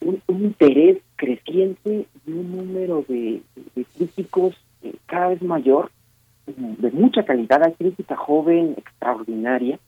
un, 0.00 0.22
interés 0.28 0.98
creciente 1.16 2.06
y 2.26 2.30
un 2.30 2.56
número 2.56 3.04
de, 3.08 3.42
críticos 3.96 4.54
eh, 4.82 4.94
cada 5.06 5.28
vez 5.28 5.42
mayor, 5.42 5.90
de 6.46 6.90
mucha 6.92 7.24
calidad. 7.24 7.62
Hay 7.62 7.72
crítica 7.72 8.16
joven, 8.16 8.74
extraordinaria, 8.76 9.78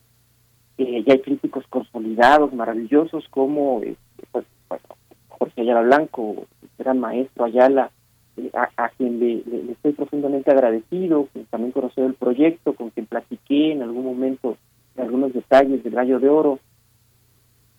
eh, 0.78 1.04
y 1.06 1.10
hay 1.10 1.20
críticos 1.20 1.66
consolidados, 1.68 2.52
maravillosos, 2.54 3.28
como 3.28 3.82
eh, 3.82 3.96
pues, 4.32 4.44
Jorge 5.28 5.60
Ayala 5.60 5.82
Blanco, 5.82 6.46
gran 6.78 6.98
maestro 6.98 7.44
Ayala, 7.44 7.90
eh, 8.36 8.50
a, 8.54 8.88
quien 8.90 9.20
le, 9.20 9.72
estoy 9.72 9.92
profundamente 9.92 10.50
agradecido, 10.50 11.28
que 11.32 11.40
también 11.50 11.72
conoció 11.72 12.06
el 12.06 12.14
proyecto, 12.14 12.72
con 12.74 12.90
quien 12.90 13.06
platiqué 13.06 13.72
en 13.72 13.82
algún 13.82 14.04
momento 14.04 14.56
algunos 14.96 15.32
detalles 15.32 15.82
del 15.82 15.94
Gallo 15.94 16.18
de 16.18 16.28
Oro 16.28 16.58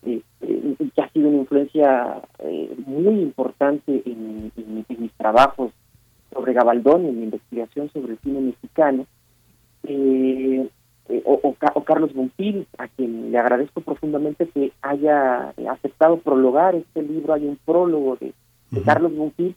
eh, 0.03 0.21
que 0.39 1.01
ha 1.01 1.09
sido 1.09 1.29
una 1.29 1.37
influencia 1.39 2.21
eh, 2.39 2.75
muy 2.85 3.21
importante 3.21 4.01
en, 4.05 4.51
mis 4.97 5.11
trabajos 5.13 5.71
sobre 6.33 6.53
Gabaldón, 6.53 7.05
en 7.05 7.17
mi 7.17 7.23
investigación 7.23 7.89
sobre 7.91 8.13
el 8.13 8.19
cine 8.19 8.39
mexicano, 8.41 9.05
eh, 9.83 10.69
eh, 11.09 11.23
o, 11.25 11.55
Carlos 11.83 12.13
Bumpil, 12.13 12.67
a 12.77 12.87
quien 12.87 13.31
le 13.31 13.37
agradezco 13.37 13.81
profundamente 13.81 14.47
que 14.47 14.71
haya 14.81 15.53
aceptado 15.69 16.17
prologar 16.17 16.75
este 16.75 17.01
libro, 17.01 17.33
hay 17.33 17.45
un 17.47 17.57
prólogo 17.65 18.17
de, 18.17 18.33
Carlos 18.85 19.13
Bumpil, 19.13 19.55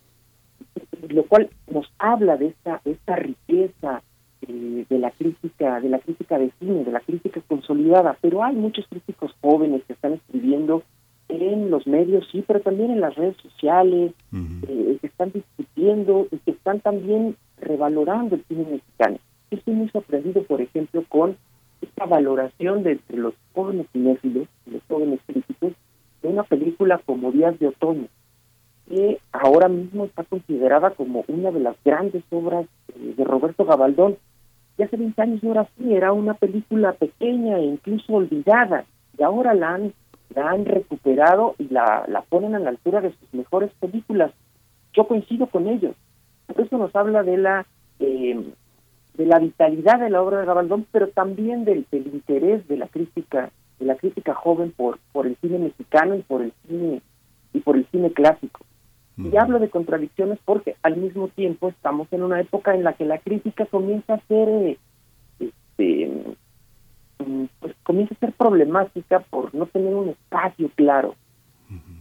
lo 1.09 1.22
cual 1.24 1.51
nos 1.70 1.92
habla 1.99 2.36
de 2.36 2.47
esta, 2.47 2.80
esta 2.84 3.16
riqueza 3.16 4.03
eh, 4.49 4.86
de 4.88 4.99
la 4.99 5.11
crítica, 5.11 5.80
de 5.80 5.88
la 5.88 5.99
crítica 5.99 6.38
de 6.38 6.51
cine, 6.59 6.84
de 6.84 6.92
la 6.92 7.01
crítica 7.01 7.40
consolidada, 7.47 8.16
pero 8.20 8.42
hay 8.42 8.55
muchos 8.55 8.86
críticos 8.88 9.34
jóvenes 9.40 9.82
que 9.86 9.92
están 9.92 10.14
escribiendo 10.14 10.82
en 11.28 11.70
los 11.70 11.86
medios, 11.86 12.26
sí, 12.30 12.45
pero 12.47 12.61
también 12.61 12.90
en 12.90 13.01
las 13.01 13.14
redes 13.14 13.36
sociales, 13.38 14.12
eh, 14.32 14.99
que 15.01 15.07
están 15.07 15.32
discutiendo 15.32 16.26
y 16.30 16.38
que 16.38 16.53
están 16.53 16.80
también 16.80 17.36
revalorando 17.59 18.36
el 18.36 18.45
cine 18.45 18.64
mexicano. 18.70 19.18
Estoy 19.51 19.74
muy 19.74 19.88
sorprendido, 19.88 20.42
por 20.42 20.61
ejemplo, 20.61 21.05
con 21.09 21.36
esta 21.80 22.07
valoración 22.07 22.82
de 22.82 22.92
entre 22.92 23.16
los 23.16 23.34
jóvenes 23.55 23.86
cinéfilos, 23.92 24.49
los 24.66 24.82
jóvenes 24.88 25.20
críticos, 25.26 25.72
de 26.22 26.28
una 26.28 26.42
película 26.42 27.01
como 27.05 27.32
Días 27.32 27.59
de 27.59 27.68
Otoño, 27.68 28.09
que 28.88 29.18
ahora 29.32 29.68
mismo 29.68 30.05
está 30.05 30.24
considerada 30.24 30.90
como 30.90 31.24
una 31.28 31.51
de 31.51 31.61
las 31.61 31.76
grandes 31.84 32.24
obras 32.30 32.66
eh, 32.88 33.14
de 33.16 33.24
Roberto 33.24 33.64
Gabaldón, 33.64 34.16
y 34.77 34.83
hace 34.83 34.97
20 34.97 35.22
años 35.22 35.43
no 35.43 35.53
era 35.53 35.62
así, 35.62 35.95
era 35.95 36.12
una 36.12 36.35
película 36.35 36.93
pequeña 36.93 37.59
e 37.59 37.64
incluso 37.64 38.12
olvidada, 38.12 38.85
y 39.16 39.22
ahora 39.22 39.55
la 39.55 39.75
han, 39.75 39.93
la 40.35 40.51
han 40.51 40.64
recuperado 40.64 41.55
y 41.59 41.68
la, 41.68 42.05
la 42.09 42.22
ponen 42.22 42.55
a 42.55 42.59
la 42.59 42.70
altura 42.70 43.01
de 43.01 43.12
sus 43.12 43.35
mejores 43.35 43.70
películas. 43.81 44.33
Yo 44.93 45.07
coincido 45.07 45.47
con 45.47 45.68
ellos. 45.68 45.95
Eso 46.57 46.79
nos 46.79 46.95
habla 46.95 47.22
de 47.22 47.37
la 47.37 47.66
eh, 48.01 48.53
de 49.14 49.27
la 49.27 49.39
vitalidad 49.39 50.01
de 50.01 50.11
la 50.11 50.22
obra 50.22 50.41
de 50.41 50.47
Gabaldón, 50.47 50.87
pero 50.91 51.09
también 51.09 51.64
del, 51.64 51.87
del 51.91 52.07
interés 52.09 52.66
de 52.68 52.77
la 52.77 52.89
crítica, 52.89 53.51
de 53.79 53.87
la 53.87 53.95
crítica 53.95 54.35
joven 54.35 54.72
por, 54.72 54.99
por 55.12 55.27
el 55.27 55.37
cine 55.37 55.59
mexicano 55.59 56.16
y 56.16 56.22
por 56.22 56.43
el 56.43 56.53
cine 56.66 57.01
y 57.53 57.61
por 57.61 57.77
el 57.77 57.87
cine 57.87 58.12
clásico. 58.12 58.61
Y 59.17 59.37
hablo 59.37 59.61
de 59.61 59.71
contradicciones 59.71 60.39
porque 60.45 60.75
al 60.83 60.97
mismo 60.97 61.29
tiempo 61.29 61.69
estamos 61.69 62.12
en 62.12 62.25
una 62.25 62.41
época 62.41 62.75
en 62.75 62.83
la 62.83 62.95
que 62.95 63.05
la 63.05 63.19
crítica 63.19 63.65
comienza 63.67 64.15
a 64.15 64.21
ser 64.27 64.49
eh, 64.49 64.79
este, 65.39 66.11
mm, 67.25 67.45
pues 67.61 67.77
comienza 67.85 68.15
a 68.17 68.19
ser 68.19 68.33
problemática 68.33 69.21
por 69.21 69.55
no 69.55 69.67
tener 69.67 69.95
un 69.95 70.09
espacio 70.09 70.69
claro. 70.75 71.15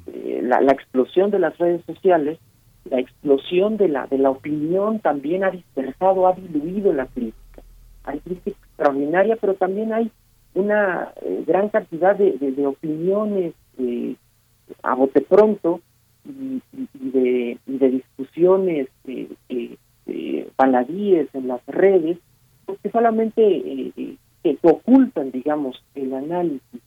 Eh, 0.07 0.41
la, 0.43 0.59
la 0.61 0.71
explosión 0.71 1.29
de 1.29 1.39
las 1.39 1.55
redes 1.59 1.85
sociales, 1.85 2.39
la 2.85 2.99
explosión 2.99 3.77
de 3.77 3.89
la 3.89 4.07
de 4.07 4.17
la 4.17 4.31
opinión 4.31 4.99
también 4.99 5.43
ha 5.43 5.51
dispersado, 5.51 6.27
ha 6.27 6.33
diluido 6.33 6.93
la 6.93 7.05
crítica. 7.05 7.61
Hay 8.05 8.19
crítica 8.21 8.57
extraordinaria, 8.65 9.37
pero 9.39 9.53
también 9.53 9.93
hay 9.93 10.11
una 10.55 11.13
eh, 11.21 11.43
gran 11.45 11.69
cantidad 11.69 12.15
de, 12.15 12.33
de, 12.33 12.53
de 12.53 12.65
opiniones 12.65 13.53
a 14.81 14.95
bote 14.95 15.21
pronto 15.21 15.79
y, 16.25 16.61
de, 16.93 17.57
de 17.65 17.89
discusiones 17.89 18.87
eh, 19.05 19.29
eh, 19.49 19.77
eh, 20.07 20.49
baladíes 20.57 21.27
en 21.33 21.47
las 21.47 21.65
redes, 21.67 22.17
pues 22.65 22.79
que 22.81 22.89
solamente 22.89 23.41
eh, 23.45 24.17
que 24.43 24.57
ocultan, 24.61 25.31
digamos, 25.31 25.83
el 25.95 26.13
análisis, 26.13 26.81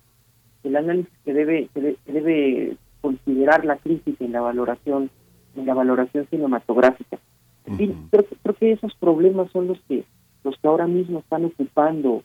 el 0.62 0.76
análisis 0.76 1.12
que 1.24 1.32
debe, 1.32 1.68
que 1.74 1.96
debe 2.06 2.76
considerar 3.00 3.64
la 3.64 3.76
crítica 3.76 4.24
en 4.24 4.32
la 4.32 4.40
valoración, 4.40 5.10
en 5.56 5.66
la 5.66 5.74
valoración 5.74 6.26
cinematográfica. 6.28 7.18
creo, 7.64 8.24
creo 8.42 8.54
que 8.54 8.72
esos 8.72 8.94
problemas 8.96 9.50
son 9.52 9.68
los 9.68 9.80
que 9.88 10.04
los 10.44 10.56
que 10.58 10.68
ahora 10.68 10.86
mismo 10.86 11.18
están 11.18 11.44
ocupando 11.44 12.22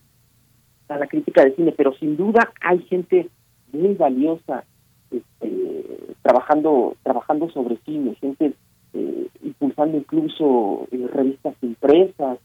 a 0.88 0.98
la 0.98 1.08
crítica 1.08 1.44
de 1.44 1.56
cine, 1.56 1.74
pero 1.76 1.94
sin 1.94 2.16
duda 2.16 2.54
hay 2.62 2.80
gente 2.84 3.30
muy 3.74 3.96
valiosa 3.96 4.64
este, 5.12 6.16
trabajando 6.22 6.96
trabajando 7.04 7.50
sobre 7.50 7.78
cine, 7.86 8.16
gente 8.16 8.54
eh, 8.94 9.28
impulsando 9.44 9.98
incluso 9.98 10.88
eh, 10.92 11.08
revistas 11.14 11.56
impresas. 11.62 12.40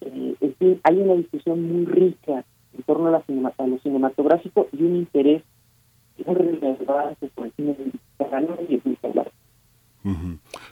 Eh, 0.00 0.34
en 0.40 0.54
fin, 0.54 0.80
hay 0.82 0.98
una 0.98 1.14
discusión 1.14 1.62
muy 1.62 1.86
rica 1.86 2.44
en 2.76 2.82
torno 2.84 3.08
a, 3.08 3.10
la 3.10 3.52
a 3.56 3.66
lo 3.66 3.78
cinematográfico 3.78 4.68
y 4.72 4.82
un 4.82 4.96
interés 4.96 5.42
muy 6.24 6.34
relevante 6.34 7.28
por 7.34 7.46
el 7.46 7.52
cine 7.52 7.76
mexicano 7.78 8.56
y 8.68 8.74
el 8.74 8.80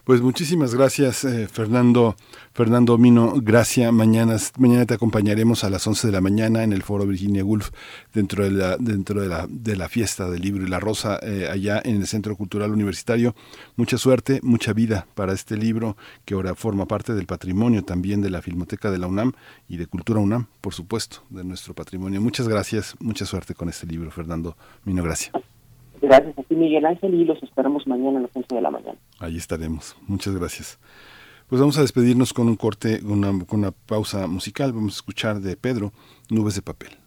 pues 0.05 0.20
muchísimas 0.20 0.74
gracias, 0.74 1.24
eh, 1.24 1.49
Fernando, 1.49 2.14
Fernando 2.53 2.99
Mino, 2.99 3.35
gracias. 3.37 3.93
Mañana, 3.93 4.37
mañana 4.59 4.87
te 4.87 4.95
acompañaremos 4.95 5.64
a 5.64 5.70
las 5.70 5.87
11 5.87 6.07
de 6.07 6.12
la 6.12 6.20
mañana 6.20 6.62
en 6.62 6.72
el 6.72 6.82
Foro 6.82 7.07
Virginia 7.07 7.45
Woolf, 7.45 7.70
dentro 8.12 8.45
de 8.45 8.51
la, 8.51 8.76
dentro 8.76 9.20
de 9.20 9.28
la, 9.28 9.47
de 9.49 9.76
la 9.76 9.89
fiesta 9.89 10.30
del 10.30 10.43
libro 10.43 10.64
y 10.64 10.68
la 10.68 10.78
rosa, 10.78 11.18
eh, 11.22 11.49
allá 11.51 11.80
en 11.85 11.97
el 11.97 12.07
Centro 12.07 12.37
Cultural 12.37 12.70
Universitario. 12.70 13.35
Mucha 13.76 13.99
suerte, 13.99 14.41
mucha 14.43 14.72
vida 14.72 15.07
para 15.14 15.32
este 15.32 15.57
libro, 15.57 15.97
que 16.24 16.35
ahora 16.35 16.55
forma 16.55 16.87
parte 16.87 17.14
del 17.14 17.26
patrimonio 17.26 17.85
también 17.85 18.22
de 18.22 18.30
la 18.30 18.43
Filmoteca 18.43 18.91
de 18.91 18.99
la 18.99 19.07
UNAM 19.07 19.32
y 19.68 19.76
de 19.78 19.87
Cultura 19.87 20.20
UNAM, 20.20 20.47
por 20.61 20.74
supuesto, 20.74 21.24
de 21.30 21.45
nuestro 21.45 21.74
patrimonio. 21.74 22.20
Muchas 22.20 22.47
gracias, 22.49 22.95
mucha 23.01 23.26
suerte 23.26 23.55
con 23.55 23.68
este 23.68 23.87
libro, 23.87 24.11
Fernando 24.11 24.57
Mino, 24.85 25.03
gracias. 25.03 25.53
Gracias 26.05 26.38
a 26.38 26.42
ti, 26.42 26.55
Miguel 26.55 26.84
Ángel, 26.84 27.14
y 27.14 27.24
los 27.24 27.42
esperamos 27.42 27.86
mañana 27.86 28.18
a 28.18 28.22
las 28.22 28.30
11 28.34 28.55
de 28.55 28.61
la 28.61 28.70
mañana. 28.70 28.98
Ahí 29.20 29.36
estaremos. 29.36 29.96
Muchas 30.07 30.34
gracias. 30.36 30.78
Pues 31.48 31.61
vamos 31.61 31.78
a 31.78 31.82
despedirnos 31.82 32.32
con 32.32 32.48
un 32.48 32.57
corte, 32.57 33.00
con 33.00 33.59
una 33.59 33.70
pausa 33.70 34.26
musical. 34.26 34.72
Vamos 34.72 34.94
a 34.94 34.96
escuchar 34.96 35.40
de 35.40 35.57
Pedro, 35.57 35.92
Nubes 36.30 36.57
de 36.57 36.62
Papel. 36.62 37.03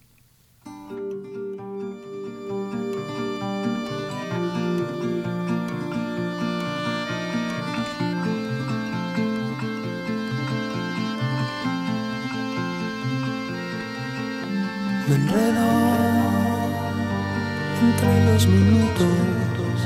Minutos 19.06 19.80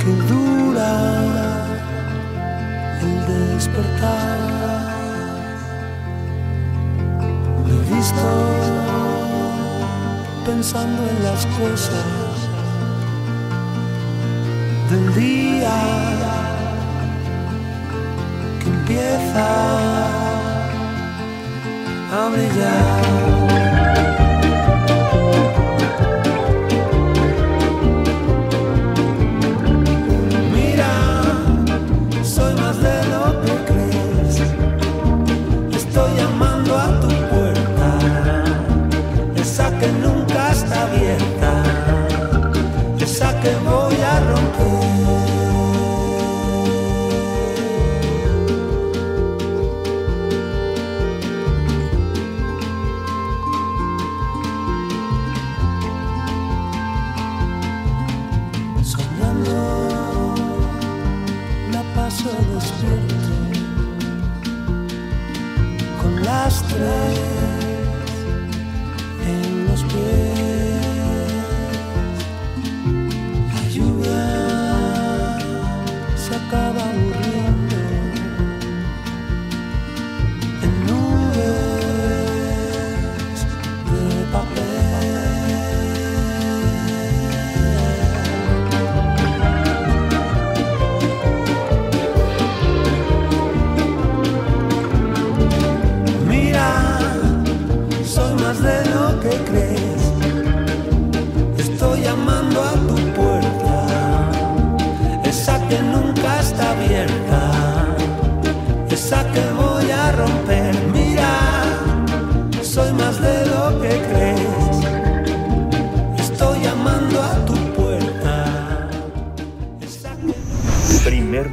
que 0.00 0.12
dura 0.32 0.92
el 3.02 3.14
despertar. 3.26 4.38
Me 7.64 7.72
he 7.74 7.96
visto 7.96 8.30
pensando 10.46 11.02
en 11.10 11.24
las 11.24 11.46
cosas 11.46 12.36
del 14.90 15.14
día 15.14 15.76
que 18.60 18.68
empieza 18.68 19.46
a 22.12 22.28
brillar. 22.32 23.37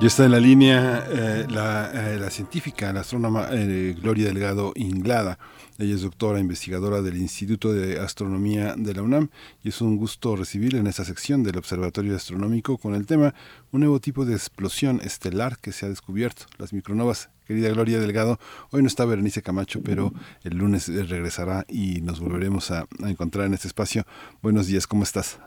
Ya 0.00 0.06
está 0.06 0.24
en 0.24 0.32
la 0.32 0.40
línea 0.40 1.04
eh, 1.12 1.46
la, 1.50 1.90
eh, 1.92 2.18
la 2.18 2.30
científica, 2.30 2.90
la 2.90 3.00
astrónoma 3.00 3.48
eh, 3.52 3.94
Gloria 4.00 4.28
Delgado 4.28 4.72
Inglada. 4.74 5.38
Ella 5.78 5.94
es 5.94 6.00
doctora 6.00 6.40
investigadora 6.40 7.02
del 7.02 7.18
Instituto 7.18 7.70
de 7.74 8.00
Astronomía 8.00 8.76
de 8.78 8.94
la 8.94 9.02
UNAM 9.02 9.28
y 9.62 9.68
es 9.68 9.82
un 9.82 9.98
gusto 9.98 10.36
recibirla 10.36 10.80
en 10.80 10.86
esta 10.86 11.04
sección 11.04 11.42
del 11.42 11.58
Observatorio 11.58 12.16
Astronómico 12.16 12.78
con 12.78 12.94
el 12.94 13.04
tema 13.04 13.34
un 13.72 13.80
nuevo 13.80 14.00
tipo 14.00 14.24
de 14.24 14.32
explosión 14.32 15.02
estelar 15.04 15.58
que 15.60 15.70
se 15.70 15.84
ha 15.84 15.90
descubierto, 15.90 16.44
las 16.56 16.72
micronovas. 16.72 17.30
Querida 17.46 17.68
Gloria 17.68 18.00
Delgado, 18.00 18.38
hoy 18.70 18.80
no 18.80 18.88
está 18.88 19.04
Berenice 19.04 19.42
Camacho, 19.42 19.82
pero 19.84 20.12
el 20.44 20.56
lunes 20.56 20.88
eh, 20.88 21.02
regresará 21.02 21.66
y 21.68 22.00
nos 22.00 22.20
volveremos 22.20 22.70
a, 22.70 22.86
encontrar 23.06 23.44
en 23.44 23.52
este 23.52 23.68
espacio. 23.68 24.04
Buenos 24.40 24.66
días, 24.66 24.86
¿cómo 24.86 25.02
estás? 25.02 25.38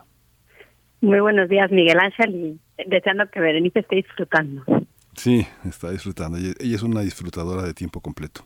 Muy 1.02 1.22
buenos 1.22 1.50
días, 1.50 1.72
Miguel 1.72 1.98
Ángel, 2.00 2.60
deseando 2.88 3.30
que 3.30 3.40
Berenice 3.40 3.80
esté 3.80 3.98
disfrutando. 3.98 4.64
Sí, 5.16 5.46
está 5.66 5.92
disfrutando. 5.92 6.38
Ella, 6.38 6.54
ella 6.60 6.76
es 6.76 6.84
una 6.84 7.02
disfrutadora 7.02 7.64
de 7.64 7.74
tiempo 7.74 8.02
completo. 8.02 8.46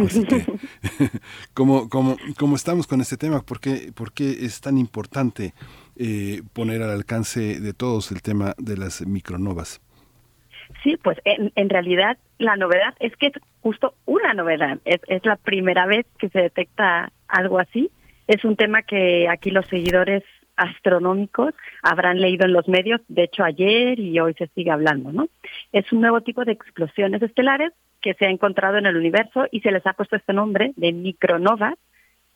Así 0.00 0.24
que, 0.26 0.44
¿cómo, 1.54 1.88
cómo, 1.88 2.16
cómo 2.38 2.56
estamos 2.56 2.86
con 2.86 3.00
este 3.00 3.16
tema? 3.16 3.40
¿Por 3.42 3.60
qué, 3.60 3.92
por 3.94 4.12
qué 4.12 4.30
es 4.30 4.60
tan 4.60 4.78
importante 4.78 5.52
eh, 5.96 6.42
poner 6.52 6.82
al 6.82 6.90
alcance 6.90 7.60
de 7.60 7.72
todos 7.72 8.10
el 8.12 8.22
tema 8.22 8.54
de 8.58 8.76
las 8.76 9.06
micronovas? 9.06 9.80
Sí, 10.82 10.96
pues 10.96 11.18
en, 11.24 11.52
en 11.54 11.68
realidad 11.68 12.16
la 12.38 12.56
novedad 12.56 12.94
es 12.98 13.14
que 13.16 13.26
es 13.28 13.32
justo 13.60 13.94
una 14.06 14.32
novedad. 14.34 14.78
Es, 14.84 15.00
es 15.06 15.24
la 15.26 15.36
primera 15.36 15.86
vez 15.86 16.06
que 16.18 16.28
se 16.30 16.40
detecta 16.40 17.12
algo 17.28 17.58
así. 17.58 17.90
Es 18.26 18.44
un 18.44 18.56
tema 18.56 18.82
que 18.82 19.28
aquí 19.28 19.50
los 19.50 19.66
seguidores 19.66 20.22
astronómicos 20.56 21.54
habrán 21.82 22.20
leído 22.20 22.46
en 22.46 22.52
los 22.52 22.68
medios, 22.68 23.00
de 23.08 23.24
hecho 23.24 23.44
ayer 23.44 23.98
y 23.98 24.18
hoy 24.20 24.34
se 24.34 24.48
sigue 24.48 24.70
hablando, 24.70 25.12
¿no? 25.12 25.28
Es 25.72 25.90
un 25.92 26.00
nuevo 26.00 26.20
tipo 26.20 26.44
de 26.44 26.52
explosiones 26.52 27.22
estelares 27.22 27.72
que 28.00 28.14
se 28.14 28.26
ha 28.26 28.30
encontrado 28.30 28.78
en 28.78 28.86
el 28.86 28.96
universo 28.96 29.46
y 29.50 29.60
se 29.60 29.70
les 29.70 29.86
ha 29.86 29.92
puesto 29.94 30.16
este 30.16 30.32
nombre 30.32 30.72
de 30.76 30.92
micronovas, 30.92 31.74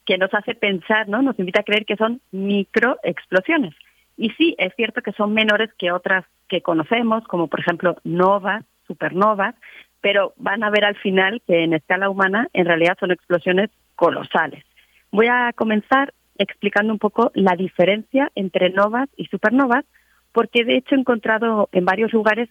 que 0.04 0.18
nos 0.18 0.32
hace 0.32 0.54
pensar, 0.54 1.08
¿no? 1.08 1.20
Nos 1.20 1.38
invita 1.38 1.60
a 1.60 1.64
creer 1.64 1.84
que 1.84 1.96
son 1.96 2.20
microexplosiones. 2.30 3.74
Y 4.16 4.30
sí, 4.30 4.54
es 4.58 4.72
cierto 4.76 5.02
que 5.02 5.12
son 5.12 5.34
menores 5.34 5.70
que 5.76 5.92
otras 5.92 6.24
que 6.48 6.62
conocemos, 6.62 7.24
como 7.24 7.48
por 7.48 7.60
ejemplo 7.60 7.96
novas, 8.04 8.64
supernovas, 8.86 9.54
pero 10.00 10.32
van 10.36 10.62
a 10.62 10.70
ver 10.70 10.84
al 10.84 10.96
final 10.96 11.42
que 11.46 11.64
en 11.64 11.74
escala 11.74 12.08
humana 12.08 12.48
en 12.52 12.66
realidad 12.66 12.96
son 13.00 13.10
explosiones 13.10 13.70
colosales. 13.96 14.64
Voy 15.10 15.26
a 15.26 15.52
comenzar 15.54 16.14
explicando 16.38 16.92
un 16.92 16.98
poco 16.98 17.30
la 17.34 17.56
diferencia 17.56 18.30
entre 18.34 18.70
novas 18.70 19.08
y 19.16 19.26
supernovas, 19.26 19.84
porque 20.32 20.64
de 20.64 20.76
hecho 20.76 20.94
he 20.94 20.98
encontrado 20.98 21.68
en 21.72 21.84
varios 21.84 22.12
lugares 22.12 22.48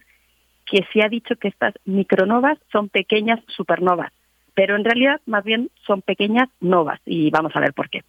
que 0.64 0.84
se 0.92 1.02
ha 1.02 1.08
dicho 1.08 1.36
que 1.36 1.48
estas 1.48 1.74
micronovas 1.84 2.58
son 2.72 2.88
pequeñas 2.88 3.40
supernovas, 3.46 4.12
pero 4.54 4.74
en 4.74 4.84
realidad 4.84 5.20
más 5.26 5.44
bien 5.44 5.70
son 5.86 6.02
pequeñas 6.02 6.48
novas 6.60 7.00
y 7.06 7.30
vamos 7.30 7.54
a 7.54 7.60
ver 7.60 7.72
por 7.72 7.88
qué. 7.88 8.02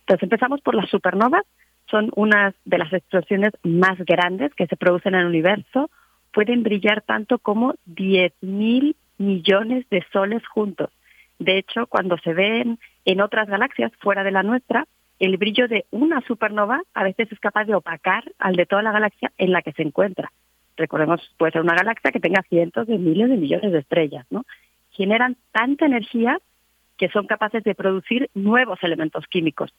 Entonces 0.00 0.24
empezamos 0.24 0.60
por 0.60 0.74
las 0.74 0.90
supernovas, 0.90 1.44
son 1.90 2.10
unas 2.16 2.54
de 2.64 2.78
las 2.78 2.92
explosiones 2.92 3.52
más 3.62 3.98
grandes 3.98 4.54
que 4.54 4.66
se 4.66 4.76
producen 4.76 5.14
en 5.14 5.20
el 5.20 5.26
universo, 5.26 5.90
pueden 6.32 6.62
brillar 6.62 7.02
tanto 7.02 7.38
como 7.38 7.74
10.000 7.86 8.94
millones 9.18 9.88
de 9.90 10.04
soles 10.12 10.46
juntos. 10.46 10.90
De 11.38 11.58
hecho, 11.58 11.86
cuando 11.86 12.18
se 12.18 12.34
ven 12.34 12.78
en 13.04 13.20
otras 13.20 13.48
galaxias 13.48 13.92
fuera 14.00 14.24
de 14.24 14.30
la 14.30 14.42
nuestra, 14.42 14.86
el 15.22 15.36
brillo 15.36 15.68
de 15.68 15.86
una 15.92 16.20
supernova 16.22 16.82
a 16.94 17.04
veces 17.04 17.30
es 17.30 17.38
capaz 17.38 17.64
de 17.64 17.76
opacar 17.76 18.24
al 18.40 18.56
de 18.56 18.66
toda 18.66 18.82
la 18.82 18.90
galaxia 18.90 19.30
en 19.38 19.52
la 19.52 19.62
que 19.62 19.70
se 19.70 19.82
encuentra. 19.82 20.32
Recordemos, 20.76 21.20
puede 21.38 21.52
ser 21.52 21.60
una 21.60 21.76
galaxia 21.76 22.10
que 22.10 22.18
tenga 22.18 22.42
cientos 22.42 22.88
de 22.88 22.98
miles 22.98 23.28
de 23.28 23.36
millones 23.36 23.70
de 23.70 23.78
estrellas, 23.78 24.26
¿no? 24.30 24.44
Generan 24.90 25.36
tanta 25.52 25.86
energía 25.86 26.40
que 26.98 27.08
son 27.08 27.28
capaces 27.28 27.62
de 27.62 27.76
producir 27.76 28.30
nuevos 28.34 28.82
elementos 28.82 29.24
químicos. 29.28 29.72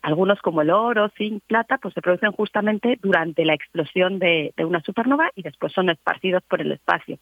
Algunos 0.00 0.40
como 0.40 0.62
el 0.62 0.70
oro, 0.70 1.10
zinc, 1.10 1.42
plata, 1.46 1.76
pues 1.76 1.92
se 1.92 2.00
producen 2.00 2.32
justamente 2.32 2.98
durante 3.02 3.44
la 3.44 3.52
explosión 3.52 4.18
de, 4.18 4.54
de 4.56 4.64
una 4.64 4.80
supernova 4.80 5.30
y 5.36 5.42
después 5.42 5.74
son 5.74 5.90
esparcidos 5.90 6.42
por 6.44 6.62
el 6.62 6.72
espacio. 6.72 7.18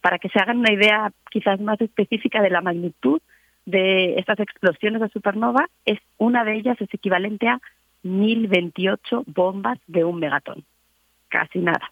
Para 0.00 0.18
que 0.18 0.30
se 0.30 0.38
hagan 0.38 0.60
una 0.60 0.72
idea 0.72 1.12
quizás 1.30 1.60
más 1.60 1.78
específica 1.78 2.40
de 2.40 2.48
la 2.48 2.62
magnitud 2.62 3.20
de 3.66 4.14
estas 4.18 4.40
explosiones 4.40 5.00
de 5.00 5.08
supernova, 5.10 5.68
es 5.84 5.98
una 6.16 6.44
de 6.44 6.54
ellas 6.54 6.80
es 6.80 6.92
equivalente 6.94 7.48
a 7.48 7.60
1028 8.02 9.24
bombas 9.26 9.78
de 9.86 10.04
un 10.04 10.20
megatón. 10.20 10.64
Casi 11.28 11.58
nada. 11.58 11.90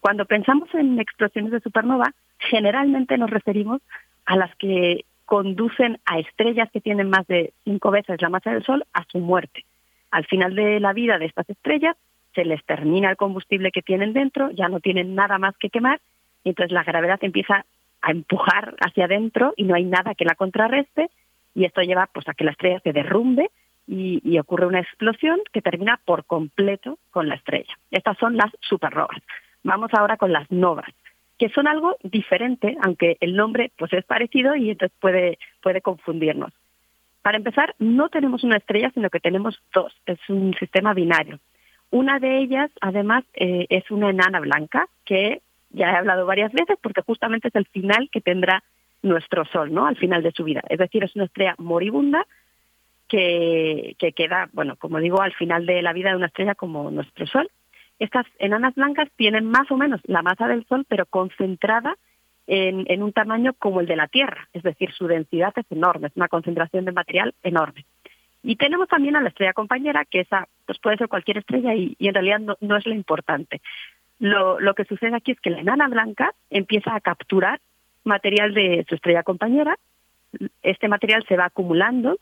Cuando 0.00 0.24
pensamos 0.24 0.68
en 0.74 0.98
explosiones 0.98 1.52
de 1.52 1.60
supernova, 1.60 2.12
generalmente 2.38 3.18
nos 3.18 3.30
referimos 3.30 3.82
a 4.24 4.36
las 4.36 4.54
que 4.56 5.04
conducen 5.26 6.00
a 6.06 6.18
estrellas 6.18 6.70
que 6.72 6.80
tienen 6.80 7.10
más 7.10 7.26
de 7.26 7.52
cinco 7.64 7.90
veces 7.90 8.20
la 8.20 8.30
masa 8.30 8.52
del 8.52 8.64
Sol 8.64 8.84
a 8.92 9.04
su 9.04 9.18
muerte. 9.18 9.64
Al 10.10 10.26
final 10.26 10.54
de 10.54 10.80
la 10.80 10.92
vida 10.92 11.18
de 11.18 11.26
estas 11.26 11.48
estrellas 11.48 11.96
se 12.34 12.44
les 12.44 12.64
termina 12.64 13.10
el 13.10 13.16
combustible 13.16 13.70
que 13.70 13.82
tienen 13.82 14.12
dentro, 14.12 14.50
ya 14.50 14.68
no 14.68 14.80
tienen 14.80 15.14
nada 15.14 15.38
más 15.38 15.56
que 15.58 15.70
quemar, 15.70 16.00
y 16.42 16.48
entonces 16.48 16.72
la 16.72 16.84
gravedad 16.84 17.18
empieza 17.22 17.64
a 18.02 18.10
empujar 18.10 18.74
hacia 18.80 19.04
adentro 19.04 19.54
y 19.56 19.64
no 19.64 19.74
hay 19.74 19.84
nada 19.84 20.14
que 20.14 20.24
la 20.24 20.34
contrarreste, 20.34 21.10
y 21.54 21.64
esto 21.64 21.82
lleva 21.82 22.08
pues 22.12 22.28
a 22.28 22.34
que 22.34 22.44
la 22.44 22.52
estrella 22.52 22.80
se 22.80 22.92
derrumbe 22.92 23.50
y, 23.86 24.38
ocurre 24.38 24.66
una 24.66 24.80
explosión 24.80 25.40
que 25.52 25.62
termina 25.62 26.00
por 26.04 26.24
completo 26.24 26.98
con 27.10 27.28
la 27.28 27.34
estrella. 27.34 27.76
Estas 27.90 28.16
son 28.18 28.36
las 28.36 28.50
supernovas. 28.60 29.20
Vamos 29.64 29.90
ahora 29.92 30.16
con 30.16 30.32
las 30.32 30.50
novas 30.50 30.88
que 31.40 31.48
son 31.48 31.66
algo 31.66 31.96
diferente, 32.02 32.76
aunque 32.82 33.16
el 33.20 33.34
nombre 33.34 33.72
pues 33.78 33.90
es 33.94 34.04
parecido 34.04 34.54
y 34.56 34.70
entonces 34.70 34.96
puede, 35.00 35.38
puede 35.62 35.80
confundirnos. 35.80 36.52
Para 37.22 37.38
empezar, 37.38 37.74
no 37.78 38.10
tenemos 38.10 38.44
una 38.44 38.58
estrella, 38.58 38.90
sino 38.92 39.08
que 39.08 39.20
tenemos 39.20 39.58
dos. 39.72 39.90
Es 40.04 40.18
un 40.28 40.54
sistema 40.60 40.92
binario. 40.92 41.40
Una 41.90 42.18
de 42.18 42.38
ellas, 42.38 42.70
además, 42.82 43.24
eh, 43.32 43.66
es 43.70 43.90
una 43.90 44.10
enana 44.10 44.38
blanca, 44.40 44.86
que 45.06 45.40
ya 45.70 45.90
he 45.90 45.96
hablado 45.96 46.26
varias 46.26 46.52
veces, 46.52 46.78
porque 46.82 47.02
justamente 47.02 47.48
es 47.48 47.54
el 47.54 47.66
final 47.66 48.08
que 48.10 48.20
tendrá 48.20 48.62
nuestro 49.02 49.44
Sol, 49.46 49.72
¿no? 49.72 49.86
Al 49.86 49.96
final 49.96 50.22
de 50.22 50.32
su 50.32 50.44
vida. 50.44 50.62
Es 50.68 50.78
decir, 50.78 51.04
es 51.04 51.14
una 51.16 51.24
estrella 51.24 51.54
moribunda 51.58 52.26
que, 53.08 53.96
que 53.98 54.12
queda, 54.12 54.48
bueno, 54.52 54.76
como 54.76 54.98
digo, 54.98 55.20
al 55.20 55.32
final 55.32 55.66
de 55.66 55.82
la 55.82 55.92
vida 55.92 56.10
de 56.10 56.16
una 56.16 56.26
estrella 56.26 56.54
como 56.54 56.90
nuestro 56.90 57.26
Sol. 57.26 57.50
Estas 57.98 58.26
enanas 58.38 58.74
blancas 58.74 59.08
tienen 59.16 59.44
más 59.46 59.70
o 59.70 59.76
menos 59.76 60.00
la 60.04 60.22
masa 60.22 60.48
del 60.48 60.66
Sol, 60.66 60.86
pero 60.88 61.06
concentrada 61.06 61.96
en, 62.50 63.02
un 63.02 63.12
tamaño 63.12 63.52
como 63.54 63.80
el 63.80 63.86
de 63.86 63.96
la 63.96 64.08
Tierra, 64.08 64.48
es 64.52 64.64
decir, 64.64 64.92
su 64.92 65.06
densidad 65.06 65.52
es 65.56 65.66
enorme, 65.70 66.08
es 66.08 66.16
una 66.16 66.28
concentración 66.28 66.84
de 66.84 66.92
material 66.92 67.34
enorme. 67.44 67.86
Y 68.42 68.56
tenemos 68.56 68.88
también 68.88 69.14
a 69.14 69.20
la 69.20 69.28
estrella 69.28 69.52
compañera, 69.52 70.04
que 70.04 70.20
esa 70.20 70.48
pues 70.66 70.78
puede 70.80 70.96
ser 70.96 71.08
cualquier 71.08 71.38
estrella 71.38 71.74
y, 71.74 71.96
en 72.00 72.14
realidad 72.14 72.40
no, 72.40 72.76
es 72.76 72.86
lo 72.86 72.94
importante. 72.94 73.60
Lo, 74.20 74.60
lo 74.60 74.74
que 74.74 74.84
sucede 74.84 75.16
aquí 75.16 75.32
es 75.32 75.40
que 75.40 75.50
la 75.50 75.60
enana 75.60 75.88
blanca 75.88 76.32
empieza 76.50 76.94
a 76.94 77.00
capturar 77.00 77.60
material 78.04 78.54
de 78.54 78.84
su 78.88 78.94
estrella 78.94 79.22
compañera, 79.22 79.76
este 80.62 80.88
material 80.88 81.24
se 81.26 81.36
va 81.36 81.46
acumulando 81.46 82.18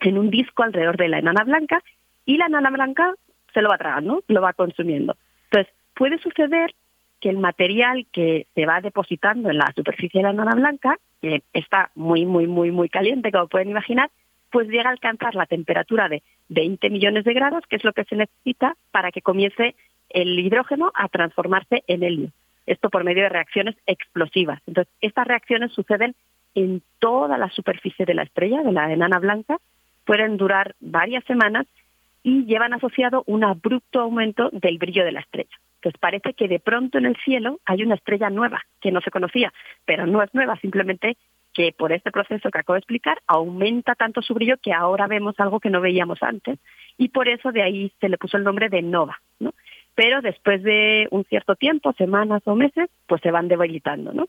en 0.00 0.18
un 0.18 0.30
disco 0.30 0.62
alrededor 0.62 0.96
de 0.96 1.08
la 1.08 1.18
enana 1.18 1.44
blanca 1.44 1.82
y 2.24 2.36
la 2.36 2.46
enana 2.46 2.70
blanca 2.70 3.14
se 3.52 3.62
lo 3.62 3.68
va 3.68 4.00
¿no? 4.00 4.20
Lo 4.28 4.40
va 4.40 4.52
consumiendo. 4.52 5.16
Entonces, 5.44 5.72
puede 5.94 6.18
suceder 6.18 6.74
que 7.20 7.30
el 7.30 7.38
material 7.38 8.06
que 8.12 8.46
se 8.54 8.66
va 8.66 8.80
depositando 8.80 9.50
en 9.50 9.58
la 9.58 9.72
superficie 9.74 10.20
de 10.20 10.24
la 10.24 10.30
enana 10.30 10.54
blanca, 10.54 10.98
que 11.22 11.42
está 11.52 11.90
muy, 11.94 12.26
muy, 12.26 12.46
muy, 12.46 12.70
muy 12.70 12.88
caliente, 12.88 13.32
como 13.32 13.48
pueden 13.48 13.70
imaginar, 13.70 14.10
pues 14.50 14.68
llega 14.68 14.88
a 14.88 14.92
alcanzar 14.92 15.34
la 15.34 15.46
temperatura 15.46 16.08
de 16.08 16.22
20 16.48 16.90
millones 16.90 17.24
de 17.24 17.32
grados, 17.32 17.64
que 17.68 17.76
es 17.76 17.84
lo 17.84 17.92
que 17.92 18.04
se 18.04 18.16
necesita 18.16 18.76
para 18.90 19.10
que 19.10 19.22
comience 19.22 19.74
el 20.14 20.38
hidrógeno 20.38 20.90
a 20.94 21.08
transformarse 21.08 21.84
en 21.86 22.02
helio. 22.02 22.30
Esto 22.66 22.88
por 22.88 23.04
medio 23.04 23.24
de 23.24 23.28
reacciones 23.28 23.76
explosivas. 23.86 24.62
Entonces, 24.66 24.92
estas 25.02 25.26
reacciones 25.26 25.72
suceden 25.72 26.14
en 26.54 26.82
toda 27.00 27.36
la 27.36 27.50
superficie 27.50 28.06
de 28.06 28.14
la 28.14 28.22
estrella, 28.22 28.62
de 28.62 28.72
la 28.72 28.90
enana 28.90 29.18
blanca, 29.18 29.58
pueden 30.06 30.36
durar 30.36 30.74
varias 30.80 31.24
semanas 31.24 31.66
y 32.22 32.46
llevan 32.46 32.72
asociado 32.72 33.24
un 33.26 33.44
abrupto 33.44 34.00
aumento 34.00 34.48
del 34.52 34.78
brillo 34.78 35.04
de 35.04 35.12
la 35.12 35.20
estrella. 35.20 35.56
Entonces 35.76 36.00
parece 36.00 36.32
que 36.32 36.48
de 36.48 36.60
pronto 36.60 36.96
en 36.96 37.06
el 37.06 37.16
cielo 37.16 37.60
hay 37.66 37.82
una 37.82 37.96
estrella 37.96 38.30
nueva 38.30 38.62
que 38.80 38.92
no 38.92 39.02
se 39.02 39.10
conocía, 39.10 39.52
pero 39.84 40.06
no 40.06 40.22
es 40.22 40.32
nueva, 40.32 40.56
simplemente 40.60 41.18
que 41.52 41.72
por 41.76 41.92
este 41.92 42.10
proceso 42.10 42.50
que 42.50 42.58
acabo 42.58 42.74
de 42.74 42.80
explicar 42.80 43.18
aumenta 43.26 43.94
tanto 43.94 44.22
su 44.22 44.32
brillo 44.32 44.56
que 44.56 44.72
ahora 44.72 45.06
vemos 45.06 45.34
algo 45.38 45.60
que 45.60 45.70
no 45.70 45.80
veíamos 45.80 46.22
antes 46.22 46.58
y 46.96 47.08
por 47.08 47.28
eso 47.28 47.52
de 47.52 47.62
ahí 47.62 47.92
se 48.00 48.08
le 48.08 48.16
puso 48.16 48.36
el 48.36 48.44
nombre 48.44 48.68
de 48.68 48.82
nova, 48.82 49.20
¿no? 49.38 49.52
Pero 49.94 50.20
después 50.22 50.62
de 50.62 51.08
un 51.10 51.24
cierto 51.24 51.54
tiempo, 51.54 51.92
semanas 51.92 52.42
o 52.46 52.54
meses, 52.54 52.90
pues 53.06 53.20
se 53.22 53.30
van 53.30 53.48
debilitando, 53.48 54.12
¿no? 54.12 54.28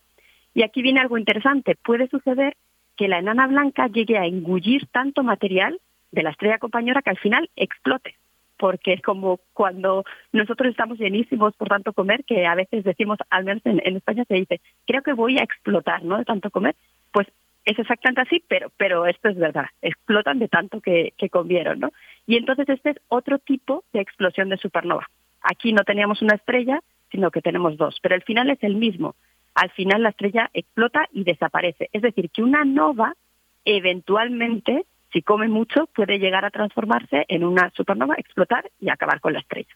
Y 0.53 0.63
aquí 0.63 0.81
viene 0.81 1.01
algo 1.01 1.17
interesante, 1.17 1.75
puede 1.75 2.07
suceder 2.07 2.55
que 2.95 3.07
la 3.07 3.19
enana 3.19 3.47
blanca 3.47 3.87
llegue 3.87 4.17
a 4.17 4.25
engullir 4.25 4.87
tanto 4.87 5.23
material 5.23 5.79
de 6.11 6.23
la 6.23 6.29
estrella 6.29 6.59
compañera 6.59 7.01
que 7.01 7.09
al 7.09 7.17
final 7.19 7.49
explote 7.55 8.15
porque 8.57 8.93
es 8.93 9.01
como 9.01 9.39
cuando 9.53 10.03
nosotros 10.31 10.69
estamos 10.69 10.97
llenísimos 10.97 11.53
por 11.55 11.67
tanto 11.67 11.93
comer, 11.93 12.23
que 12.23 12.45
a 12.45 12.55
veces 12.55 12.83
decimos, 12.83 13.17
al 13.29 13.43
menos 13.43 13.61
en, 13.65 13.79
España 13.95 14.23
se 14.27 14.35
dice, 14.35 14.61
creo 14.85 15.01
que 15.01 15.13
voy 15.13 15.37
a 15.37 15.43
explotar, 15.43 16.03
¿no? 16.03 16.17
De 16.17 16.25
tanto 16.25 16.49
comer, 16.49 16.75
pues 17.11 17.27
es 17.65 17.77
exactamente 17.77 18.21
así, 18.21 18.43
pero, 18.47 18.71
pero 18.77 19.05
esto 19.07 19.29
es 19.29 19.37
verdad, 19.37 19.65
explotan 19.81 20.39
de 20.39 20.47
tanto 20.47 20.81
que, 20.81 21.13
que 21.17 21.29
comieron, 21.29 21.79
¿no? 21.79 21.91
Y 22.27 22.37
entonces 22.37 22.69
este 22.69 22.91
es 22.91 22.97
otro 23.07 23.39
tipo 23.39 23.83
de 23.91 24.01
explosión 24.01 24.49
de 24.49 24.57
supernova. 24.57 25.09
Aquí 25.49 25.73
no 25.73 25.83
teníamos 25.83 26.21
una 26.21 26.35
estrella, 26.35 26.81
sino 27.11 27.31
que 27.31 27.41
tenemos 27.41 27.77
dos, 27.77 27.97
pero 28.01 28.15
el 28.15 28.23
final 28.23 28.49
es 28.49 28.61
el 28.61 28.75
mismo. 28.75 29.15
Al 29.53 29.69
final 29.71 30.03
la 30.03 30.09
estrella 30.09 30.49
explota 30.53 31.07
y 31.13 31.23
desaparece. 31.23 31.89
Es 31.93 32.01
decir, 32.01 32.29
que 32.29 32.43
una 32.43 32.65
nova 32.65 33.15
eventualmente 33.63 34.85
si 35.15 35.21
come 35.21 35.47
mucho, 35.47 35.87
puede 35.95 36.19
llegar 36.19 36.43
a 36.43 36.49
transformarse 36.49 37.23
en 37.29 37.45
una 37.45 37.69
supernova, 37.69 38.15
explotar 38.17 38.69
y 38.81 38.89
acabar 38.89 39.21
con 39.21 39.31
la 39.31 39.39
estrella. 39.39 39.73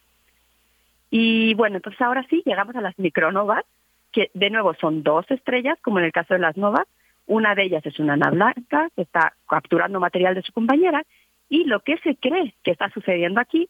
Y 1.09 1.53
bueno, 1.53 1.77
entonces 1.77 2.01
ahora 2.01 2.25
sí 2.29 2.43
llegamos 2.45 2.75
a 2.75 2.81
las 2.81 2.99
micronovas, 2.99 3.63
que 4.11 4.31
de 4.33 4.49
nuevo 4.49 4.73
son 4.73 5.01
dos 5.01 5.31
estrellas, 5.31 5.79
como 5.81 5.99
en 5.99 6.05
el 6.05 6.11
caso 6.11 6.33
de 6.33 6.41
las 6.41 6.57
novas. 6.57 6.85
Una 7.25 7.55
de 7.55 7.63
ellas 7.63 7.85
es 7.85 7.99
una 7.99 8.15
ana 8.15 8.31
blanca 8.31 8.89
que 8.97 9.03
está 9.03 9.31
capturando 9.47 10.01
material 10.01 10.35
de 10.35 10.41
su 10.41 10.51
compañera 10.51 11.05
y 11.47 11.63
lo 11.63 11.79
que 11.79 11.97
se 11.99 12.17
cree 12.17 12.53
que 12.61 12.71
está 12.71 12.89
sucediendo 12.89 13.39
aquí 13.39 13.69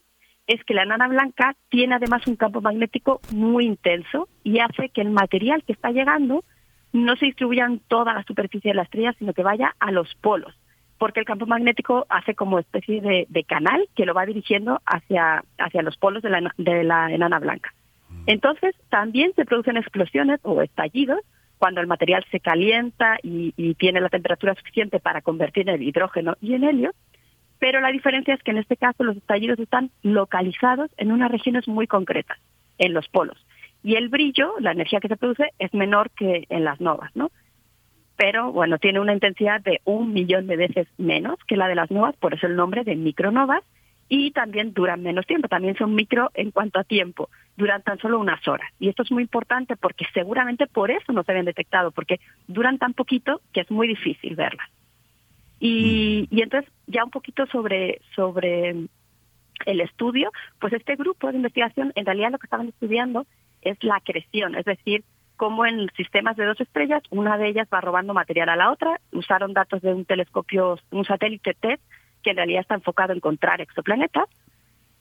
es 0.49 0.63
que 0.63 0.73
la 0.73 0.81
enana 0.83 1.07
blanca 1.07 1.55
tiene 1.69 1.95
además 1.95 2.25
un 2.25 2.35
campo 2.35 2.59
magnético 2.59 3.21
muy 3.31 3.65
intenso 3.65 4.27
y 4.43 4.59
hace 4.59 4.89
que 4.89 5.01
el 5.01 5.11
material 5.11 5.63
que 5.63 5.73
está 5.73 5.91
llegando 5.91 6.43
no 6.91 7.15
se 7.17 7.27
distribuya 7.27 7.65
en 7.65 7.79
toda 7.87 8.15
la 8.15 8.23
superficie 8.23 8.71
de 8.71 8.75
la 8.75 8.81
estrella, 8.81 9.13
sino 9.19 9.33
que 9.33 9.43
vaya 9.43 9.75
a 9.79 9.91
los 9.91 10.13
polos 10.15 10.55
porque 10.97 11.21
el 11.21 11.25
campo 11.25 11.45
magnético 11.45 12.05
hace 12.09 12.35
como 12.35 12.59
especie 12.59 12.99
de, 13.01 13.43
canal 13.45 13.87
que 13.95 14.05
lo 14.05 14.13
va 14.13 14.25
dirigiendo 14.25 14.81
hacia, 14.85 15.45
hacia 15.57 15.81
los 15.81 15.95
polos 15.97 16.21
de 16.21 16.29
la, 16.29 16.53
de 16.57 16.83
la 16.83 17.09
enana 17.09 17.39
blanca. 17.39 17.73
Mm. 18.09 18.23
Entonces, 18.27 18.75
también 18.89 19.31
se 19.35 19.45
producen 19.45 19.77
explosiones 19.77 20.41
o 20.43 20.61
estallidos 20.61 21.21
cuando 21.57 21.79
el 21.79 21.87
material 21.87 22.25
se 22.31 22.41
calienta 22.41 23.17
y, 23.23 23.53
y, 23.55 23.75
tiene 23.75 24.01
la 24.01 24.09
temperatura 24.09 24.55
suficiente 24.55 24.99
para 24.99 25.21
convertir 25.21 25.69
el 25.69 25.81
hidrógeno 25.81 26.35
y 26.41 26.53
en 26.53 26.65
helio, 26.65 26.91
pero 27.59 27.81
la 27.81 27.91
diferencia 27.91 28.33
es 28.33 28.41
que 28.43 28.51
en 28.51 28.57
este 28.57 28.77
caso 28.77 29.03
los 29.03 29.17
estallidos 29.17 29.59
están 29.59 29.91
localizados 30.01 30.89
en 30.97 31.11
unas 31.11 31.31
regiones 31.31 31.67
muy 31.67 31.87
concretas, 31.87 32.39
en 32.77 32.93
los 32.93 33.07
polos. 33.09 33.37
Y 33.83 33.95
el 33.95 34.09
brillo, 34.09 34.55
la 34.59 34.71
energía 34.71 34.99
que 34.99 35.07
se 35.07 35.17
produce, 35.17 35.51
es 35.59 35.73
menor 35.73 36.09
que 36.11 36.45
en 36.49 36.63
las 36.65 36.81
novas, 36.81 37.11
¿no? 37.15 37.31
pero 38.19 38.51
bueno, 38.51 38.79
tiene 38.79 38.99
una 38.99 39.13
intensidad 39.13 39.61
de 39.61 39.79
un 39.85 40.11
millón 40.11 40.45
de 40.45 40.57
veces 40.57 40.89
menos 40.97 41.39
que 41.47 41.55
la 41.55 41.69
de 41.69 41.75
las 41.75 41.89
novas, 41.89 42.17
por 42.17 42.33
eso 42.33 42.47
el 42.47 42.57
nombre 42.57 42.83
de 42.83 42.97
micronovas, 42.97 43.63
y 44.09 44.31
también 44.31 44.73
duran 44.73 45.01
menos 45.01 45.25
tiempo, 45.25 45.47
también 45.47 45.77
son 45.77 45.95
micro 45.95 46.29
en 46.33 46.51
cuanto 46.51 46.81
a 46.81 46.83
tiempo, 46.83 47.29
duran 47.55 47.81
tan 47.81 47.97
solo 47.99 48.19
unas 48.19 48.45
horas. 48.45 48.69
Y 48.77 48.89
esto 48.89 49.03
es 49.03 49.11
muy 49.11 49.23
importante 49.23 49.77
porque 49.77 50.05
seguramente 50.13 50.67
por 50.67 50.91
eso 50.91 51.13
no 51.13 51.23
se 51.23 51.31
ven 51.31 51.45
detectado, 51.45 51.91
porque 51.91 52.19
duran 52.45 52.77
tan 52.77 52.93
poquito 52.93 53.39
que 53.53 53.61
es 53.61 53.71
muy 53.71 53.87
difícil 53.87 54.35
verlas. 54.35 54.67
Y, 55.59 56.27
mm. 56.29 56.35
y 56.35 56.41
entonces 56.41 56.71
ya 56.87 57.03
un 57.03 57.11
poquito 57.11 57.45
sobre, 57.47 58.01
sobre 58.15 58.87
el 59.65 59.81
estudio, 59.81 60.31
pues 60.59 60.73
este 60.73 60.95
grupo 60.95 61.29
de 61.29 61.37
investigación 61.37 61.91
en 61.95 62.05
realidad 62.05 62.31
lo 62.31 62.39
que 62.39 62.47
estaban 62.47 62.69
estudiando 62.69 63.25
es 63.61 63.77
la 63.83 63.97
acreción, 63.97 64.55
es 64.55 64.65
decir, 64.65 65.03
como 65.39 65.65
en 65.65 65.89
sistemas 65.95 66.35
de 66.35 66.45
dos 66.45 66.59
estrellas, 66.59 67.01
una 67.11 67.37
de 67.37 67.47
ellas 67.47 67.67
va 67.73 67.79
robando 67.79 68.13
material 68.13 68.49
a 68.49 68.57
la 68.57 68.73
otra. 68.73 68.99
Usaron 69.13 69.53
datos 69.53 69.81
de 69.81 69.93
un 69.93 70.03
telescopio, 70.03 70.77
un 70.91 71.05
satélite 71.05 71.53
TED, 71.53 71.79
que 72.21 72.31
en 72.31 72.35
realidad 72.35 72.59
está 72.59 72.75
enfocado 72.75 73.13
en 73.13 73.19
encontrar 73.19 73.61
exoplanetas. 73.61 74.27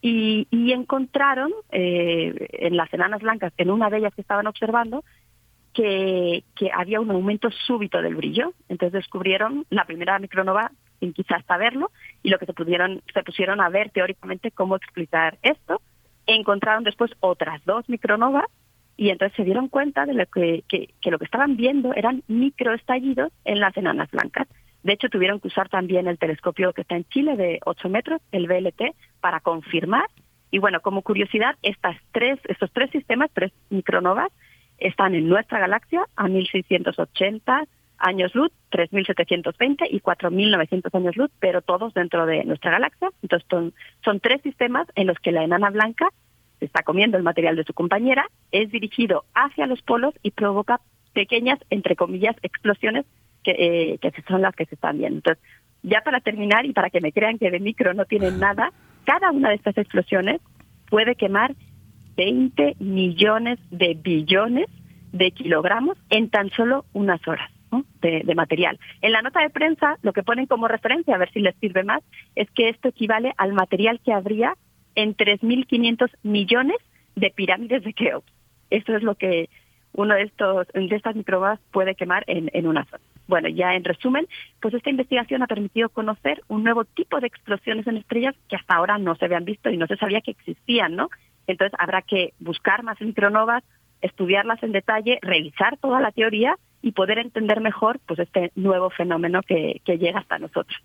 Y, 0.01 0.47
encontraron 0.71 1.51
eh, 1.71 2.47
en 2.53 2.77
las 2.77 2.91
enanas 2.93 3.21
blancas, 3.21 3.51
en 3.57 3.69
una 3.69 3.89
de 3.89 3.97
ellas 3.97 4.15
que 4.15 4.21
estaban 4.21 4.47
observando, 4.47 5.03
que, 5.73 6.43
que 6.55 6.71
había 6.73 6.99
un 6.99 7.11
aumento 7.11 7.49
súbito 7.51 8.01
del 8.01 8.15
brillo. 8.15 8.53
Entonces 8.67 8.93
descubrieron 8.93 9.65
la 9.69 9.85
primera 9.85 10.17
micronova 10.19 10.71
sin 10.99 11.13
quizás 11.13 11.43
saberlo, 11.45 11.91
y 12.23 12.29
lo 12.29 12.37
que 12.39 12.45
se 12.45 12.53
pudieron, 12.53 13.01
se 13.13 13.23
pusieron 13.23 13.61
a 13.61 13.69
ver 13.69 13.89
teóricamente 13.89 14.51
cómo 14.51 14.75
explicar 14.75 15.37
esto, 15.41 15.81
encontraron 16.27 16.83
después 16.83 17.11
otras 17.19 17.63
dos 17.65 17.87
micronovas 17.89 18.45
y 18.97 19.09
entonces 19.09 19.35
se 19.37 19.45
dieron 19.45 19.69
cuenta 19.69 20.05
de 20.05 20.13
lo 20.13 20.25
que, 20.25 20.63
lo 21.03 21.19
que 21.19 21.25
estaban 21.25 21.55
viendo 21.55 21.93
eran 21.93 22.23
microestallidos 22.27 23.31
en 23.45 23.59
las 23.59 23.75
enanas 23.77 24.11
blancas. 24.11 24.47
De 24.83 24.93
hecho, 24.93 25.09
tuvieron 25.09 25.39
que 25.39 25.47
usar 25.47 25.69
también 25.69 26.07
el 26.07 26.17
telescopio 26.17 26.73
que 26.73 26.81
está 26.81 26.95
en 26.95 27.05
Chile 27.05 27.35
de 27.35 27.59
8 27.65 27.89
metros, 27.89 28.21
el 28.31 28.47
VLT, 28.47 28.95
para 29.21 29.39
confirmar. 29.39 30.05
Y 30.51 30.59
bueno, 30.59 30.81
como 30.81 31.01
curiosidad, 31.01 31.55
estas 31.61 31.97
tres, 32.11 32.39
estos 32.45 32.71
tres 32.71 32.89
sistemas, 32.91 33.29
tres 33.33 33.51
micronovas, 33.69 34.31
están 34.79 35.15
en 35.15 35.27
nuestra 35.27 35.59
galaxia 35.59 36.05
a 36.15 36.27
1680 36.27 37.65
años 37.99 38.33
luz, 38.33 38.51
3720 38.69 39.85
y 39.89 39.99
4900 39.99 40.93
años 40.95 41.17
luz, 41.17 41.29
pero 41.39 41.61
todos 41.61 41.93
dentro 41.93 42.25
de 42.25 42.43
nuestra 42.45 42.71
galaxia. 42.71 43.09
Entonces 43.21 43.47
son, 43.49 43.73
son 44.03 44.19
tres 44.19 44.41
sistemas 44.41 44.87
en 44.95 45.07
los 45.07 45.19
que 45.19 45.31
la 45.31 45.43
enana 45.43 45.69
blanca 45.69 46.09
está 46.59 46.83
comiendo 46.83 47.17
el 47.17 47.23
material 47.23 47.55
de 47.55 47.63
su 47.63 47.73
compañera, 47.73 48.25
es 48.51 48.71
dirigido 48.71 49.25
hacia 49.33 49.67
los 49.67 49.81
polos 49.81 50.13
y 50.23 50.31
provoca 50.31 50.81
pequeñas, 51.13 51.59
entre 51.69 51.95
comillas, 51.95 52.35
explosiones 52.41 53.05
que, 53.43 53.51
eh, 53.51 53.97
que 53.99 54.11
son 54.27 54.41
las 54.41 54.55
que 54.55 54.65
se 54.65 54.75
están 54.75 54.97
viendo. 54.97 55.17
Entonces, 55.17 55.43
ya 55.83 56.01
para 56.01 56.19
terminar 56.19 56.65
y 56.65 56.73
para 56.73 56.89
que 56.89 57.01
me 57.01 57.13
crean 57.13 57.37
que 57.37 57.51
de 57.51 57.59
micro 57.59 57.93
no 57.93 58.05
tienen 58.05 58.39
nada, 58.41 58.71
cada 59.05 59.31
una 59.31 59.49
de 59.49 59.55
estas 59.55 59.77
explosiones 59.77 60.41
puede 60.89 61.15
quemar 61.15 61.55
20 62.19 62.75
millones 62.79 63.59
de 63.71 63.93
billones 63.93 64.67
de 65.13 65.31
kilogramos 65.31 65.97
en 66.09 66.29
tan 66.29 66.49
solo 66.49 66.83
unas 66.91 67.25
horas. 67.25 67.49
De, 68.01 68.33
material. 68.35 68.79
En 69.01 69.11
la 69.11 69.21
nota 69.21 69.41
de 69.41 69.51
prensa, 69.51 69.97
lo 70.01 70.11
que 70.11 70.23
ponen 70.23 70.47
como 70.47 70.67
referencia, 70.67 71.13
a 71.13 71.19
ver 71.19 71.31
si 71.31 71.39
les 71.39 71.55
sirve 71.57 71.83
más, 71.83 72.01
es 72.35 72.49
que 72.51 72.69
esto 72.69 72.87
equivale 72.87 73.33
al 73.37 73.53
material 73.53 73.99
que 74.03 74.11
habría 74.11 74.55
en 74.95 75.15
3.500 75.15 76.09
millones 76.23 76.77
de 77.15 77.29
pirámides 77.29 77.83
de 77.83 77.93
Keops. 77.93 78.25
Esto 78.71 78.95
es 78.95 79.03
lo 79.03 79.13
que 79.13 79.49
uno 79.93 80.15
de 80.15 80.23
estos 80.23 80.67
de 80.73 80.95
estas 80.95 81.15
microbas 81.15 81.59
puede 81.71 81.93
quemar 81.93 82.23
en, 82.25 82.49
en 82.53 82.65
una 82.65 82.85
zona. 82.85 83.03
Bueno, 83.27 83.49
ya 83.49 83.75
en 83.75 83.83
resumen, 83.83 84.25
pues 84.59 84.73
esta 84.73 84.89
investigación 84.89 85.43
ha 85.43 85.47
permitido 85.47 85.89
conocer 85.89 86.41
un 86.47 86.63
nuevo 86.63 86.85
tipo 86.85 87.19
de 87.19 87.27
explosiones 87.27 87.85
en 87.85 87.97
estrellas 87.97 88.35
que 88.49 88.55
hasta 88.55 88.75
ahora 88.75 88.97
no 88.97 89.13
se 89.15 89.25
habían 89.25 89.45
visto 89.45 89.69
y 89.69 89.77
no 89.77 89.85
se 89.85 89.97
sabía 89.97 90.21
que 90.21 90.31
existían, 90.31 90.95
¿no? 90.95 91.09
Entonces 91.51 91.77
habrá 91.79 92.01
que 92.01 92.33
buscar 92.39 92.83
más 92.83 92.99
micronovas, 93.01 93.63
estudiarlas 94.01 94.61
en 94.63 94.71
detalle, 94.71 95.19
revisar 95.21 95.77
toda 95.77 95.99
la 95.99 96.11
teoría 96.11 96.55
y 96.81 96.91
poder 96.91 97.17
entender 97.17 97.59
mejor 97.59 97.99
pues 98.05 98.19
este 98.19 98.51
nuevo 98.55 98.89
fenómeno 98.89 99.41
que, 99.41 99.81
que 99.83 99.97
llega 99.97 100.19
hasta 100.19 100.39
nosotros. 100.39 100.77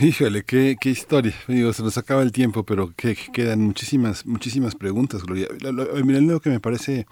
Híjole, 0.00 0.44
qué, 0.44 0.76
qué 0.80 0.90
historia. 0.90 1.32
Digo, 1.48 1.72
se 1.72 1.82
nos 1.82 1.98
acaba 1.98 2.22
el 2.22 2.32
tiempo, 2.32 2.64
pero 2.64 2.92
que 2.96 3.16
quedan 3.32 3.60
muchísimas, 3.60 4.24
muchísimas 4.26 4.74
preguntas, 4.74 5.22
Gloria. 5.24 5.48
Lo, 5.60 5.72
lo, 5.72 6.20
lo 6.20 6.40
que 6.40 6.50
me 6.50 6.60
parece 6.60 7.06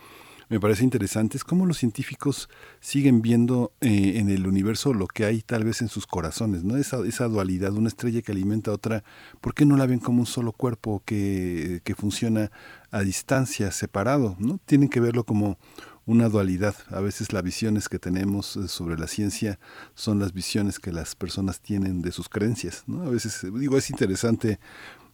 me 0.51 0.59
parece 0.59 0.83
interesante 0.83 1.37
es 1.37 1.45
cómo 1.45 1.65
los 1.65 1.79
científicos 1.79 2.49
siguen 2.81 3.23
viendo 3.23 3.73
eh, 3.81 4.15
en 4.17 4.29
el 4.29 4.49
universo 4.49 4.93
lo 4.93 5.07
que 5.07 5.25
hay 5.25 5.43
tal 5.43 5.63
vez 5.63 5.81
en 5.81 5.89
sus 5.89 6.09
corazones, 6.09 6.65
¿no? 6.65 6.77
Esa, 6.77 7.07
esa 7.07 7.29
dualidad, 7.29 7.73
una 7.73 7.87
estrella 7.87 8.21
que 8.21 8.33
alimenta 8.33 8.73
a 8.73 8.75
otra, 8.75 9.05
¿por 9.41 9.55
qué 9.55 9.65
no 9.65 9.77
la 9.77 9.87
ven 9.87 10.01
como 10.01 10.21
un 10.21 10.27
solo 10.27 10.51
cuerpo 10.51 11.03
que, 11.07 11.81
que 11.85 11.95
funciona 11.95 12.51
a 12.91 13.03
distancia, 13.03 13.71
separado? 13.71 14.35
¿no? 14.41 14.59
Tienen 14.67 14.89
que 14.89 14.99
verlo 14.99 15.23
como 15.23 15.57
una 16.05 16.29
dualidad. 16.29 16.75
A 16.89 16.99
veces 16.99 17.33
las 17.33 17.45
visiones 17.45 17.89
que 17.89 18.01
tenemos 18.01 18.57
eh, 18.57 18.67
sobre 18.67 18.99
la 18.99 19.07
ciencia 19.07 19.61
son 19.95 20.19
las 20.19 20.33
visiones 20.33 20.81
que 20.81 20.91
las 20.91 21.15
personas 21.15 21.61
tienen 21.61 22.03
de 22.03 22.11
sus 22.11 22.29
creencias. 22.29 22.83
¿no? 22.89 23.03
A 23.03 23.09
veces, 23.09 23.47
digo, 23.55 23.79
es 23.79 23.89
interesante 23.91 24.59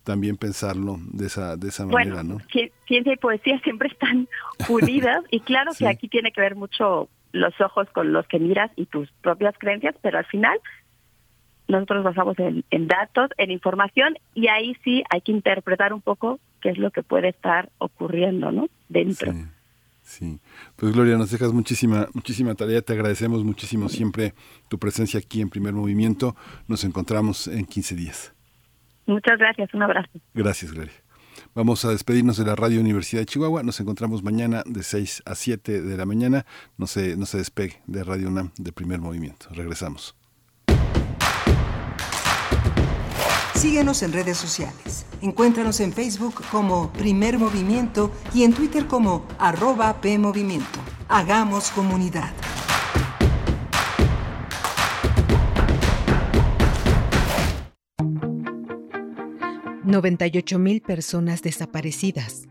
también 0.06 0.36
pensarlo 0.36 0.98
de 1.12 1.26
esa, 1.26 1.56
de 1.56 1.68
esa 1.68 1.84
manera, 1.84 2.22
¿no? 2.22 2.38
Ciencia 2.86 3.12
y 3.12 3.16
poesía 3.16 3.58
siempre 3.64 3.88
están 3.88 4.28
unidas 4.68 5.24
y 5.32 5.40
claro 5.40 5.72
sí. 5.72 5.78
que 5.84 5.88
aquí 5.88 6.08
tiene 6.08 6.30
que 6.30 6.40
ver 6.40 6.54
mucho 6.54 7.08
los 7.32 7.60
ojos 7.60 7.88
con 7.90 8.12
los 8.12 8.26
que 8.28 8.38
miras 8.38 8.70
y 8.76 8.86
tus 8.86 9.10
propias 9.20 9.56
creencias, 9.58 9.96
pero 10.00 10.18
al 10.18 10.24
final 10.26 10.58
nosotros 11.66 12.04
basamos 12.04 12.38
en, 12.38 12.64
en 12.70 12.86
datos, 12.86 13.30
en 13.36 13.50
información 13.50 14.16
y 14.32 14.46
ahí 14.46 14.76
sí 14.84 15.02
hay 15.10 15.22
que 15.22 15.32
interpretar 15.32 15.92
un 15.92 16.00
poco 16.00 16.38
qué 16.60 16.70
es 16.70 16.78
lo 16.78 16.92
que 16.92 17.02
puede 17.02 17.30
estar 17.30 17.68
ocurriendo, 17.78 18.52
¿no? 18.52 18.68
Dentro. 18.88 19.32
Sí. 19.32 19.44
Sí, 20.02 20.38
pues 20.76 20.92
Gloria, 20.92 21.18
nos 21.18 21.32
dejas 21.32 21.52
muchísima, 21.52 22.06
muchísima 22.14 22.54
tarea, 22.54 22.80
te 22.80 22.92
agradecemos 22.92 23.42
muchísimo 23.42 23.88
siempre 23.88 24.34
tu 24.68 24.78
presencia 24.78 25.18
aquí 25.18 25.40
en 25.40 25.50
Primer 25.50 25.74
Movimiento. 25.74 26.36
Nos 26.68 26.84
encontramos 26.84 27.48
en 27.48 27.66
15 27.66 27.96
días. 27.96 28.35
Muchas 29.06 29.38
gracias, 29.38 29.72
un 29.72 29.82
abrazo. 29.82 30.10
Gracias, 30.34 30.72
Gloria. 30.72 30.92
Vamos 31.54 31.84
a 31.84 31.90
despedirnos 31.90 32.36
de 32.36 32.44
la 32.44 32.54
Radio 32.54 32.80
Universidad 32.80 33.22
de 33.22 33.26
Chihuahua. 33.26 33.62
Nos 33.62 33.80
encontramos 33.80 34.22
mañana 34.22 34.62
de 34.66 34.82
6 34.82 35.22
a 35.24 35.34
7 35.34 35.82
de 35.82 35.96
la 35.96 36.04
mañana. 36.04 36.44
No 36.76 36.86
se, 36.86 37.16
no 37.16 37.26
se 37.26 37.38
despegue 37.38 37.80
de 37.86 38.04
Radio 38.04 38.28
UNAM 38.28 38.50
de 38.58 38.72
primer 38.72 39.00
movimiento. 39.00 39.46
Regresamos. 39.50 40.16
Síguenos 43.54 44.02
en 44.02 44.12
redes 44.12 44.36
sociales. 44.36 45.06
Encuéntranos 45.22 45.80
en 45.80 45.92
Facebook 45.92 46.34
como 46.50 46.92
Primer 46.92 47.38
Movimiento 47.38 48.12
y 48.34 48.44
en 48.44 48.52
Twitter 48.52 48.86
como 48.86 49.26
arroba 49.38 50.00
PMovimiento. 50.00 50.78
Hagamos 51.08 51.70
comunidad. 51.70 52.32
Mil 60.58 60.80
personas 60.82 61.42
desaparecidas, 61.42 62.48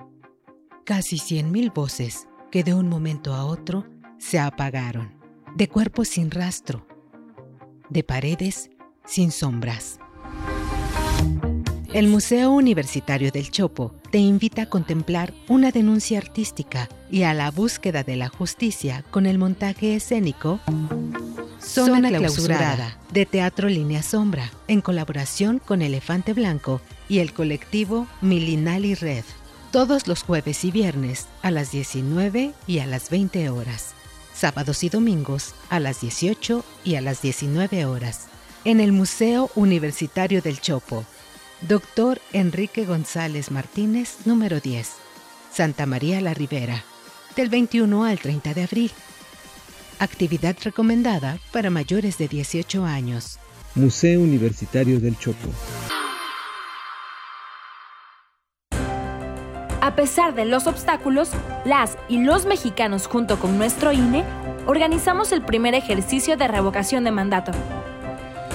casi 0.86 1.18
100.000 1.18 1.74
voces 1.74 2.28
que 2.50 2.64
de 2.64 2.74
un 2.74 2.88
momento 2.88 3.34
a 3.34 3.44
otro 3.46 3.86
se 4.18 4.40
apagaron, 4.40 5.14
de 5.54 5.68
cuerpos 5.68 6.08
sin 6.08 6.32
rastro, 6.32 6.88
de 7.90 8.04
paredes 8.04 8.70
sin 9.06 9.32
sombras. 9.32 10.00
El 11.94 12.08
Museo 12.08 12.52
Universitario 12.52 13.32
del 13.32 13.52
Chopo 13.52 13.94
te 14.12 14.18
invita 14.18 14.64
a 14.64 14.70
contemplar 14.70 15.34
una 15.48 15.72
denuncia 15.72 16.18
artística 16.18 16.90
y 17.12 17.24
a 17.24 17.34
la 17.34 17.52
búsqueda 17.52 18.04
de 18.04 18.16
la 18.16 18.30
justicia 18.30 19.04
con 19.12 19.26
el 19.26 19.38
montaje 19.38 19.96
escénico 19.96 20.60
Zona, 21.60 22.10
clausurada 22.10 22.98
de 23.12 23.26
Teatro 23.26 23.70
Línea 23.70 24.04
Sombra, 24.04 24.52
en 24.68 24.82
colaboración 24.82 25.60
con 25.60 25.82
Elefante 25.82 26.34
Blanco 26.34 26.80
y 27.08 27.20
el 27.20 27.34
colectivo 27.34 28.08
Milinali 28.22 28.96
Red. 28.96 29.24
Todos 29.72 30.08
los 30.08 30.24
jueves 30.24 30.64
y 30.64 30.72
viernes 30.72 31.28
a 31.42 31.52
las 31.52 31.72
19 31.72 32.54
y 32.68 32.80
a 32.80 32.86
las 32.86 33.10
20 33.10 33.50
horas. 33.50 33.94
Sábados 34.34 34.84
y 34.84 34.90
domingos 34.90 35.54
a 35.70 35.80
las 35.80 36.02
18 36.02 36.64
y 36.84 36.96
a 36.96 37.02
las 37.02 37.22
19 37.22 37.86
horas. 37.86 38.28
En 38.64 38.80
el 38.80 38.92
Museo 38.92 39.50
Universitario 39.56 40.42
del 40.42 40.60
Chopo. 40.60 41.06
Doctor 41.62 42.20
Enrique 42.34 42.86
González 42.86 43.52
Martínez, 43.52 44.18
número 44.26 44.60
10. 44.60 44.90
Santa 45.52 45.86
María 45.86 46.22
la 46.22 46.34
Ribera. 46.34 46.84
Del 47.36 47.50
21 47.50 48.06
al 48.06 48.20
30 48.20 48.54
de 48.54 48.64
abril. 48.64 48.92
Actividad 50.00 50.58
recomendada 50.64 51.40
para 51.52 51.70
mayores 51.70 52.18
de 52.18 52.28
18 52.28 52.86
años. 52.86 53.40
Museo 53.76 54.22
Universitario 54.22 55.00
del 55.00 55.18
Chopo. 55.18 55.50
A 59.86 59.94
pesar 59.94 60.34
de 60.34 60.46
los 60.46 60.66
obstáculos, 60.66 61.30
las 61.64 61.96
y 62.08 62.24
los 62.24 62.48
mexicanos 62.48 63.06
junto 63.06 63.38
con 63.38 63.60
nuestro 63.60 63.92
INE 63.92 64.24
organizamos 64.66 65.32
el 65.32 65.44
primer 65.44 65.76
ejercicio 65.76 66.38
de 66.38 66.48
revocación 66.48 67.04
de 67.04 67.12
mandato. 67.12 67.52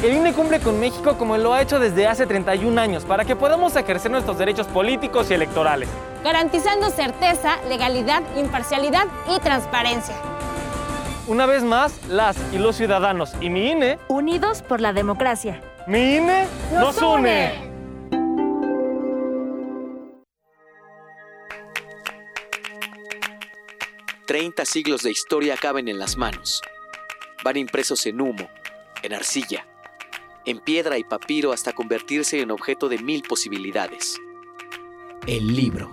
El 0.02 0.14
INE 0.14 0.32
cumple 0.32 0.58
con 0.58 0.80
México 0.80 1.16
como 1.16 1.38
lo 1.38 1.54
ha 1.54 1.62
hecho 1.62 1.78
desde 1.78 2.08
hace 2.08 2.26
31 2.26 2.80
años 2.80 3.04
para 3.04 3.24
que 3.24 3.36
podamos 3.36 3.76
ejercer 3.76 4.10
nuestros 4.10 4.38
derechos 4.38 4.66
políticos 4.66 5.30
y 5.30 5.34
electorales. 5.34 5.88
Garantizando 6.24 6.90
certeza, 6.90 7.58
legalidad, 7.68 8.24
imparcialidad 8.36 9.04
y 9.32 9.38
transparencia. 9.38 10.16
Una 11.28 11.46
vez 11.46 11.62
más, 11.62 11.92
las 12.08 12.36
y 12.52 12.58
los 12.58 12.74
ciudadanos 12.74 13.34
y 13.40 13.50
mi 13.50 13.70
INE... 13.70 14.00
Unidos 14.08 14.62
por 14.62 14.80
la 14.80 14.92
democracia. 14.92 15.60
Mi 15.86 16.16
INE 16.16 16.48
nos, 16.72 16.96
nos 16.96 17.02
une. 17.02 17.52
une. 17.56 17.69
Treinta 24.30 24.64
siglos 24.64 25.02
de 25.02 25.10
historia 25.10 25.56
caben 25.56 25.88
en 25.88 25.98
las 25.98 26.16
manos. 26.16 26.62
Van 27.42 27.56
impresos 27.56 28.06
en 28.06 28.20
humo, 28.20 28.48
en 29.02 29.12
arcilla, 29.12 29.66
en 30.46 30.60
piedra 30.60 30.98
y 30.98 31.02
papiro 31.02 31.52
hasta 31.52 31.72
convertirse 31.72 32.40
en 32.40 32.52
objeto 32.52 32.88
de 32.88 32.98
mil 32.98 33.22
posibilidades. 33.22 34.20
El 35.26 35.56
libro. 35.56 35.90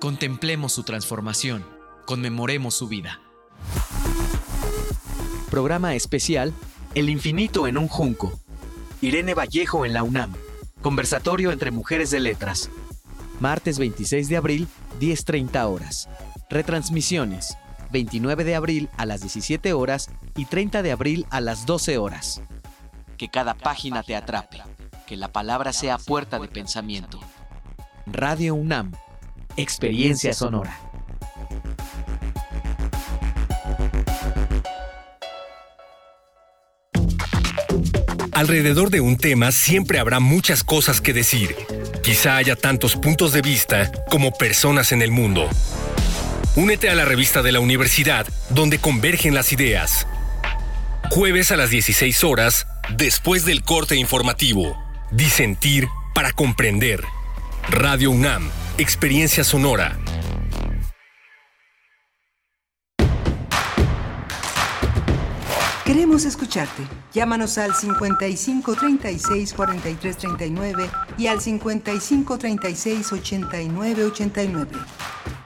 Contemplemos 0.00 0.72
su 0.72 0.84
transformación, 0.84 1.66
conmemoremos 2.06 2.74
su 2.74 2.88
vida. 2.88 3.20
Programa 5.50 5.94
especial 5.94 6.54
El 6.94 7.10
infinito 7.10 7.66
en 7.66 7.76
un 7.76 7.88
junco. 7.88 8.40
Irene 9.02 9.34
Vallejo 9.34 9.84
en 9.84 9.92
la 9.92 10.02
UNAM. 10.02 10.32
Conversatorio 10.80 11.52
entre 11.52 11.70
mujeres 11.70 12.10
de 12.10 12.20
letras. 12.20 12.70
Martes 13.38 13.78
26 13.78 14.30
de 14.30 14.38
abril, 14.38 14.66
10.30 14.98 15.70
horas. 15.70 16.08
Retransmisiones. 16.50 17.56
29 17.90 18.44
de 18.44 18.54
abril 18.54 18.88
a 18.96 19.06
las 19.06 19.20
17 19.20 19.72
horas 19.72 20.10
y 20.36 20.46
30 20.46 20.82
de 20.82 20.92
abril 20.92 21.26
a 21.30 21.40
las 21.40 21.64
12 21.66 21.98
horas. 21.98 22.42
Que 23.16 23.28
cada 23.28 23.54
página 23.54 24.02
te 24.02 24.16
atrape. 24.16 24.62
Que 25.06 25.16
la 25.16 25.28
palabra 25.28 25.72
sea 25.72 25.98
puerta 25.98 26.38
de 26.38 26.48
pensamiento. 26.48 27.20
Radio 28.06 28.54
UNAM. 28.54 28.92
Experiencia 29.56 30.34
sonora. 30.34 30.78
Alrededor 38.32 38.90
de 38.90 39.00
un 39.00 39.16
tema 39.16 39.52
siempre 39.52 40.00
habrá 40.00 40.18
muchas 40.18 40.64
cosas 40.64 41.00
que 41.00 41.12
decir. 41.12 41.54
Quizá 42.02 42.36
haya 42.36 42.56
tantos 42.56 42.96
puntos 42.96 43.32
de 43.32 43.42
vista 43.42 43.90
como 44.10 44.32
personas 44.32 44.90
en 44.90 45.02
el 45.02 45.12
mundo. 45.12 45.48
Únete 46.56 46.88
a 46.88 46.94
la 46.94 47.04
revista 47.04 47.42
de 47.42 47.50
la 47.50 47.58
universidad 47.58 48.28
donde 48.50 48.78
convergen 48.78 49.34
las 49.34 49.52
ideas. 49.52 50.06
Jueves 51.10 51.50
a 51.50 51.56
las 51.56 51.70
16 51.70 52.22
horas, 52.22 52.68
después 52.96 53.44
del 53.44 53.64
corte 53.64 53.96
informativo. 53.96 54.80
Disentir 55.10 55.88
para 56.14 56.30
comprender. 56.30 57.02
Radio 57.68 58.12
UNAM, 58.12 58.48
Experiencia 58.78 59.42
Sonora. 59.42 59.98
Queremos 65.84 66.24
escucharte. 66.24 66.84
Llámanos 67.12 67.58
al 67.58 67.74
55 67.74 68.76
36 68.76 69.54
43 69.54 70.16
39 70.16 70.90
y 71.18 71.26
al 71.26 71.40
55 71.40 72.38
36 72.38 73.12
89 73.12 74.04
89. 74.04 74.70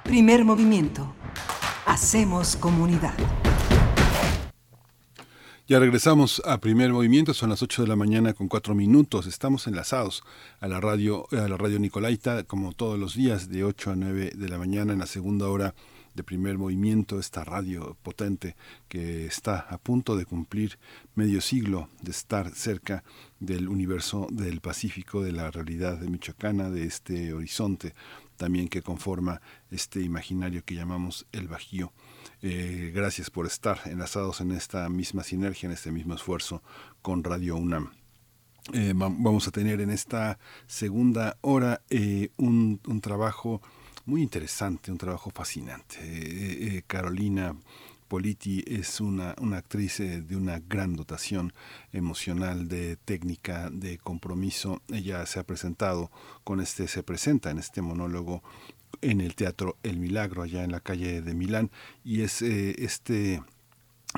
Primer 0.08 0.42
movimiento. 0.42 1.14
Hacemos 1.84 2.56
comunidad. 2.56 3.12
Ya 5.66 5.78
regresamos 5.78 6.40
a 6.46 6.60
primer 6.60 6.94
movimiento, 6.94 7.34
son 7.34 7.50
las 7.50 7.62
8 7.62 7.82
de 7.82 7.88
la 7.88 7.94
mañana 7.94 8.32
con 8.32 8.48
4 8.48 8.74
minutos. 8.74 9.26
Estamos 9.26 9.66
enlazados 9.66 10.24
a 10.60 10.66
la 10.66 10.80
radio, 10.80 11.26
a 11.30 11.46
la 11.46 11.58
radio 11.58 11.78
Nicolaita, 11.78 12.44
como 12.44 12.72
todos 12.72 12.98
los 12.98 13.16
días, 13.16 13.50
de 13.50 13.64
8 13.64 13.90
a 13.90 13.96
9 13.96 14.32
de 14.34 14.48
la 14.48 14.56
mañana 14.56 14.94
en 14.94 15.00
la 15.00 15.04
segunda 15.04 15.46
hora 15.48 15.74
de 16.14 16.24
primer 16.24 16.56
movimiento, 16.56 17.20
esta 17.20 17.44
radio 17.44 17.94
potente 18.02 18.56
que 18.88 19.26
está 19.26 19.66
a 19.68 19.76
punto 19.76 20.16
de 20.16 20.24
cumplir 20.24 20.78
medio 21.14 21.42
siglo 21.42 21.90
de 22.00 22.12
estar 22.12 22.50
cerca 22.54 23.04
del 23.40 23.68
universo 23.68 24.26
del 24.30 24.62
Pacífico, 24.62 25.22
de 25.22 25.32
la 25.32 25.50
realidad 25.50 25.98
de 25.98 26.08
Michoacana, 26.08 26.70
de 26.70 26.86
este 26.86 27.34
horizonte 27.34 27.94
también 28.38 28.68
que 28.68 28.80
conforma 28.80 29.42
este 29.70 30.00
imaginario 30.00 30.64
que 30.64 30.74
llamamos 30.74 31.26
el 31.32 31.48
Bajío. 31.48 31.92
Eh, 32.40 32.92
gracias 32.94 33.28
por 33.28 33.46
estar 33.46 33.80
enlazados 33.84 34.40
en 34.40 34.52
esta 34.52 34.88
misma 34.88 35.24
sinergia, 35.24 35.66
en 35.66 35.72
este 35.72 35.92
mismo 35.92 36.14
esfuerzo 36.14 36.62
con 37.02 37.22
Radio 37.24 37.56
UNAM. 37.56 37.92
Eh, 38.72 38.92
vamos 38.94 39.48
a 39.48 39.50
tener 39.50 39.80
en 39.80 39.90
esta 39.90 40.38
segunda 40.66 41.36
hora 41.40 41.82
eh, 41.90 42.30
un, 42.36 42.80
un 42.86 43.00
trabajo 43.00 43.60
muy 44.06 44.22
interesante, 44.22 44.90
un 44.90 44.98
trabajo 44.98 45.30
fascinante. 45.30 46.84
Carolina 46.86 47.56
Politi 48.08 48.64
es 48.66 49.00
una, 49.00 49.34
una 49.40 49.58
actriz 49.58 50.00
eh, 50.00 50.20
de 50.22 50.36
una 50.36 50.60
gran 50.60 50.96
dotación 50.96 51.52
emocional, 51.92 52.68
de 52.68 52.96
técnica, 52.96 53.70
de 53.70 53.98
compromiso. 53.98 54.82
Ella 54.88 55.24
se 55.26 55.38
ha 55.38 55.44
presentado 55.44 56.10
con 56.44 56.60
este, 56.60 56.88
se 56.88 57.02
presenta 57.02 57.50
en 57.50 57.58
este 57.58 57.82
monólogo 57.82 58.42
en 59.02 59.20
el 59.20 59.34
teatro 59.34 59.76
El 59.82 59.98
Milagro, 59.98 60.42
allá 60.42 60.64
en 60.64 60.72
la 60.72 60.80
calle 60.80 61.22
de 61.22 61.34
Milán, 61.34 61.70
y 62.04 62.22
es 62.22 62.42
este 62.42 63.42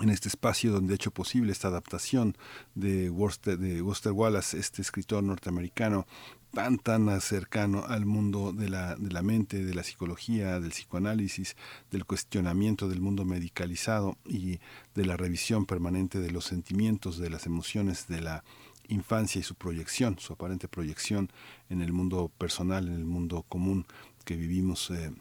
en 0.01 0.11
este 0.11 0.29
espacio 0.29 0.73
donde 0.73 0.95
ha 0.95 0.97
hecho 0.97 1.11
posible 1.11 1.53
esta 1.53 1.69
adaptación 1.69 2.37
de 2.75 3.11
Worcester, 3.11 3.59
de 3.59 3.83
Worcester 3.83 4.13
Wallace, 4.13 4.59
este 4.59 4.83
escritor 4.83 5.23
norteamericano 5.23 6.07
tan 6.53 6.79
tan 6.79 7.21
cercano 7.21 7.85
al 7.87 8.07
mundo 8.07 8.53
de 8.53 8.69
la, 8.69 8.97
de 8.97 9.11
la 9.11 9.23
mente, 9.23 9.65
de 9.65 9.75
la 9.75 9.85
psicología, 9.85 10.59
del 10.59 10.71
psicoanálisis, 10.71 11.57
del 11.91 12.05
cuestionamiento 12.05 12.89
del 12.89 13.01
mundo 13.01 13.25
medicalizado 13.25 14.17
y 14.25 14.59
de 14.95 15.07
la 15.07 15.17
revisión 15.17 15.67
permanente 15.67 16.19
de 16.19 16.31
los 16.31 16.47
sentimientos, 16.47 17.19
de 17.19 17.31
las 17.31 17.47
emociones 17.47 18.09
de 18.09 18.21
la 18.21 18.45
infancia 18.89 19.39
y 19.39 19.45
su 19.45 19.55
proyección, 19.55 20.19
su 20.19 20.33
aparente 20.33 20.67
proyección 20.67 21.31
en 21.69 21.81
el 21.83 21.93
mundo 21.93 22.33
personal, 22.37 22.89
en 22.89 22.95
el 22.95 23.05
mundo 23.05 23.45
común 23.49 23.87
que 24.25 24.35
vivimos 24.35 24.91
eh, 24.91 25.13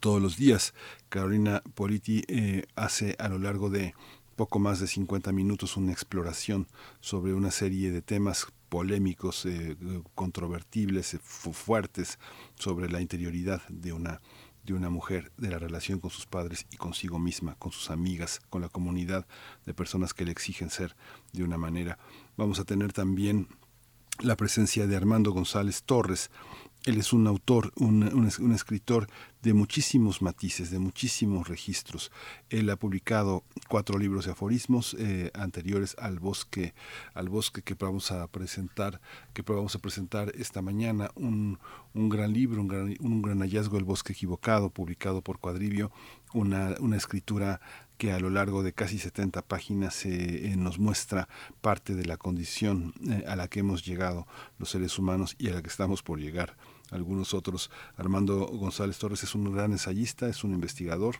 todos 0.00 0.20
los 0.20 0.36
días. 0.36 0.74
Carolina 1.08 1.62
Politi 1.74 2.24
eh, 2.28 2.64
hace 2.76 3.16
a 3.18 3.28
lo 3.28 3.38
largo 3.38 3.70
de 3.70 3.94
poco 4.36 4.58
más 4.58 4.80
de 4.80 4.86
50 4.86 5.32
minutos 5.32 5.76
una 5.76 5.92
exploración 5.92 6.66
sobre 7.00 7.34
una 7.34 7.50
serie 7.50 7.90
de 7.90 8.02
temas 8.02 8.46
polémicos, 8.68 9.46
eh, 9.46 9.76
controvertibles, 10.14 11.14
eh, 11.14 11.20
fuertes 11.22 12.18
sobre 12.56 12.90
la 12.90 13.00
interioridad 13.00 13.62
de 13.68 13.92
una 13.92 14.20
de 14.64 14.72
una 14.72 14.88
mujer, 14.88 15.30
de 15.36 15.50
la 15.50 15.58
relación 15.58 16.00
con 16.00 16.10
sus 16.10 16.24
padres 16.24 16.66
y 16.70 16.76
consigo 16.76 17.18
misma, 17.18 17.54
con 17.56 17.70
sus 17.70 17.90
amigas, 17.90 18.40
con 18.48 18.62
la 18.62 18.70
comunidad 18.70 19.26
de 19.66 19.74
personas 19.74 20.14
que 20.14 20.24
le 20.24 20.32
exigen 20.32 20.70
ser 20.70 20.96
de 21.32 21.44
una 21.44 21.58
manera. 21.58 21.98
Vamos 22.38 22.58
a 22.58 22.64
tener 22.64 22.94
también 22.94 23.48
la 24.20 24.36
presencia 24.36 24.86
de 24.86 24.96
Armando 24.96 25.32
González 25.32 25.82
Torres, 25.82 26.30
él 26.84 26.98
es 26.98 27.14
un 27.14 27.26
autor, 27.26 27.72
un, 27.76 28.26
escritor 28.54 29.08
de 29.42 29.54
muchísimos 29.54 30.20
matices, 30.20 30.70
de 30.70 30.78
muchísimos 30.78 31.48
registros. 31.48 32.12
Él 32.50 32.68
ha 32.68 32.76
publicado 32.76 33.42
cuatro 33.68 33.98
libros 33.98 34.26
de 34.26 34.32
aforismos 34.32 34.94
eh, 34.98 35.30
anteriores 35.32 35.96
al 35.98 36.18
bosque, 36.18 36.74
al 37.14 37.30
bosque 37.30 37.62
que 37.62 37.74
vamos 37.74 38.10
a 38.12 38.26
presentar, 38.28 39.00
que 39.32 39.42
a 39.42 39.78
presentar 39.78 40.32
esta 40.36 40.60
mañana, 40.60 41.10
un, 41.14 41.58
gran 41.94 42.34
libro, 42.34 42.60
un 42.60 42.68
gran, 42.68 42.96
un 43.00 43.40
hallazgo, 43.40 43.78
El 43.78 43.84
bosque 43.84 44.12
equivocado, 44.12 44.68
publicado 44.68 45.22
por 45.22 45.38
Cuadrivio, 45.38 45.90
una, 46.34 46.74
escritura 46.96 47.60
que 47.96 48.12
a 48.12 48.20
lo 48.20 48.28
largo 48.28 48.62
de 48.62 48.72
casi 48.74 48.98
70 48.98 49.40
páginas 49.42 50.04
eh, 50.04 50.48
eh, 50.48 50.56
nos 50.56 50.78
muestra 50.78 51.28
parte 51.62 51.94
de 51.94 52.04
la 52.04 52.16
condición 52.16 52.92
a 53.26 53.36
la 53.36 53.48
que 53.48 53.60
hemos 53.60 53.86
llegado 53.86 54.26
los 54.58 54.68
seres 54.68 54.98
humanos 54.98 55.36
y 55.38 55.48
a 55.48 55.54
la 55.54 55.62
que 55.62 55.68
estamos 55.68 56.02
por 56.02 56.18
llegar 56.18 56.56
algunos 56.90 57.34
otros. 57.34 57.70
Armando 57.96 58.46
González 58.46 58.98
Torres 58.98 59.22
es 59.22 59.34
un 59.34 59.52
gran 59.54 59.72
ensayista, 59.72 60.28
es 60.28 60.44
un 60.44 60.52
investigador. 60.52 61.16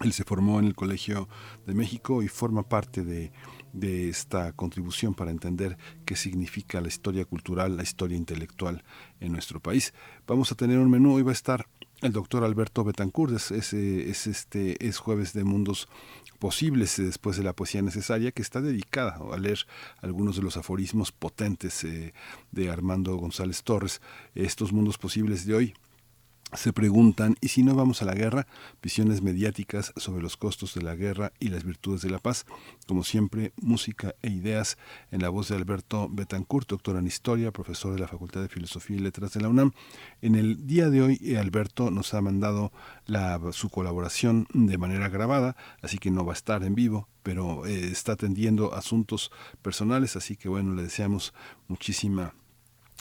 Él 0.00 0.12
se 0.12 0.24
formó 0.24 0.58
en 0.58 0.66
el 0.66 0.74
Colegio 0.74 1.26
de 1.66 1.72
México 1.72 2.22
y 2.22 2.28
forma 2.28 2.62
parte 2.62 3.02
de, 3.02 3.32
esta 4.08 4.52
contribución 4.52 5.14
para 5.14 5.30
entender 5.30 5.76
qué 6.04 6.16
significa 6.16 6.80
la 6.80 6.88
historia 6.88 7.24
cultural, 7.24 7.76
la 7.76 7.82
historia 7.82 8.16
intelectual 8.16 8.84
en 9.20 9.32
nuestro 9.32 9.60
país. 9.60 9.92
Vamos 10.26 10.50
a 10.50 10.54
tener 10.54 10.78
un 10.78 10.90
menú, 10.90 11.14
hoy 11.14 11.22
va 11.22 11.30
a 11.30 11.34
estar 11.34 11.66
el 12.02 12.12
doctor 12.12 12.44
Alberto 12.44 12.84
Betancourt, 12.84 13.34
es, 13.34 13.52
este, 14.26 14.86
es 14.86 14.98
jueves 14.98 15.32
de 15.32 15.44
mundos 15.44 15.88
posibles 16.36 16.96
después 16.96 17.36
de 17.36 17.42
la 17.42 17.52
poesía 17.54 17.82
necesaria, 17.82 18.32
que 18.32 18.42
está 18.42 18.60
dedicada 18.60 19.18
a 19.32 19.36
leer 19.38 19.60
algunos 20.00 20.36
de 20.36 20.42
los 20.42 20.56
aforismos 20.56 21.12
potentes 21.12 21.84
eh, 21.84 22.14
de 22.52 22.70
Armando 22.70 23.16
González 23.16 23.62
Torres. 23.62 24.00
Estos 24.34 24.72
mundos 24.72 24.98
posibles 24.98 25.46
de 25.46 25.54
hoy 25.54 25.74
se 26.54 26.72
preguntan, 26.72 27.36
¿y 27.40 27.48
si 27.48 27.64
no 27.64 27.74
vamos 27.74 28.02
a 28.02 28.04
la 28.04 28.14
guerra? 28.14 28.46
Visiones 28.80 29.20
mediáticas 29.20 29.92
sobre 29.96 30.22
los 30.22 30.36
costos 30.36 30.74
de 30.74 30.82
la 30.82 30.94
guerra 30.94 31.32
y 31.40 31.48
las 31.48 31.64
virtudes 31.64 32.02
de 32.02 32.10
la 32.10 32.20
paz. 32.20 32.46
Como 32.86 33.02
siempre, 33.02 33.52
música 33.60 34.14
e 34.22 34.30
ideas 34.30 34.78
en 35.10 35.22
la 35.22 35.28
voz 35.28 35.48
de 35.48 35.56
Alberto 35.56 36.08
Betancourt, 36.08 36.68
doctor 36.68 36.96
en 36.96 37.06
Historia, 37.08 37.50
profesor 37.50 37.94
de 37.94 37.98
la 37.98 38.06
Facultad 38.06 38.42
de 38.42 38.48
Filosofía 38.48 38.96
y 38.96 39.00
Letras 39.00 39.32
de 39.32 39.40
la 39.40 39.48
UNAM. 39.48 39.72
En 40.22 40.36
el 40.36 40.66
día 40.66 40.88
de 40.88 41.02
hoy, 41.02 41.20
eh, 41.20 41.36
Alberto 41.36 41.90
nos 41.90 42.14
ha 42.14 42.20
mandado 42.20 42.72
su 43.52 43.68
colaboración 43.68 44.46
de 44.52 44.78
manera 44.78 45.08
grabada, 45.08 45.56
así 45.82 45.98
que 45.98 46.10
no 46.10 46.24
va 46.24 46.32
a 46.32 46.36
estar 46.36 46.62
en 46.62 46.74
vivo, 46.74 47.08
pero 47.22 47.66
eh, 47.66 47.88
está 47.88 48.12
atendiendo 48.12 48.72
asuntos 48.72 49.32
personales, 49.62 50.16
así 50.16 50.36
que 50.36 50.48
bueno, 50.48 50.74
le 50.74 50.82
deseamos 50.84 51.34
muchísima 51.66 52.34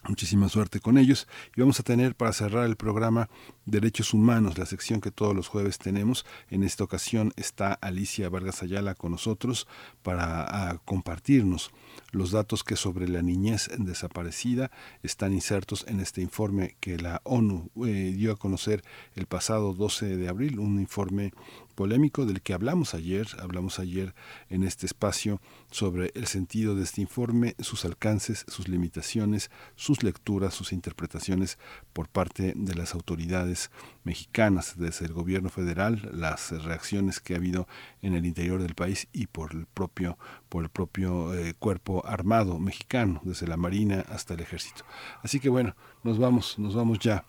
Muchísima 0.07 0.49
suerte 0.49 0.79
con 0.79 0.99
ellos. 0.99 1.27
Y 1.55 1.61
vamos 1.61 1.79
a 1.79 1.83
tener 1.83 2.15
para 2.15 2.31
cerrar 2.31 2.65
el 2.65 2.75
programa 2.75 3.27
Derechos 3.65 4.13
Humanos, 4.13 4.57
la 4.57 4.67
sección 4.67 5.01
que 5.01 5.09
todos 5.09 5.35
los 5.35 5.47
jueves 5.47 5.79
tenemos. 5.79 6.25
En 6.49 6.63
esta 6.63 6.83
ocasión 6.83 7.33
está 7.37 7.73
Alicia 7.73 8.29
Vargas 8.29 8.61
Ayala 8.61 8.93
con 8.93 9.11
nosotros 9.11 9.67
para 10.03 10.79
compartirnos 10.85 11.71
los 12.11 12.31
datos 12.31 12.63
que 12.63 12.75
sobre 12.75 13.07
la 13.07 13.23
niñez 13.23 13.69
desaparecida 13.77 14.69
están 15.01 15.33
insertos 15.33 15.85
en 15.87 15.99
este 15.99 16.21
informe 16.21 16.75
que 16.79 16.97
la 16.97 17.21
ONU 17.23 17.71
eh, 17.85 18.13
dio 18.15 18.31
a 18.31 18.37
conocer 18.37 18.83
el 19.15 19.25
pasado 19.25 19.73
12 19.73 20.17
de 20.17 20.29
abril, 20.29 20.59
un 20.59 20.79
informe 20.79 21.33
polémico 21.75 22.25
del 22.25 22.41
que 22.41 22.53
hablamos 22.53 22.93
ayer, 22.93 23.27
hablamos 23.39 23.79
ayer 23.79 24.15
en 24.49 24.63
este 24.63 24.85
espacio 24.85 25.41
sobre 25.69 26.11
el 26.15 26.25
sentido 26.25 26.75
de 26.75 26.83
este 26.83 27.01
informe, 27.01 27.55
sus 27.59 27.85
alcances, 27.85 28.45
sus 28.47 28.67
limitaciones, 28.67 29.51
sus 29.75 30.01
lecturas, 30.01 30.53
sus 30.53 30.71
interpretaciones 30.73 31.59
por 31.93 32.07
parte 32.07 32.53
de 32.55 32.75
las 32.75 32.95
autoridades 32.95 33.69
mexicanas, 34.03 34.75
desde 34.77 35.05
el 35.05 35.13
gobierno 35.13 35.49
federal, 35.49 36.09
las 36.13 36.51
reacciones 36.63 37.19
que 37.19 37.33
ha 37.33 37.37
habido 37.37 37.67
en 38.01 38.13
el 38.15 38.25
interior 38.25 38.61
del 38.61 38.75
país 38.75 39.07
y 39.11 39.27
por 39.27 39.53
el 39.53 39.65
propio, 39.65 40.17
por 40.49 40.63
el 40.63 40.69
propio 40.69 41.33
eh, 41.33 41.53
cuerpo 41.59 42.05
armado 42.05 42.57
mexicano, 42.59 43.21
desde 43.23 43.47
la 43.47 43.57
Marina 43.57 44.05
hasta 44.09 44.33
el 44.33 44.39
Ejército. 44.39 44.83
Así 45.21 45.39
que 45.39 45.49
bueno, 45.49 45.75
nos 46.03 46.17
vamos, 46.17 46.57
nos 46.57 46.73
vamos 46.73 46.99
ya 46.99 47.25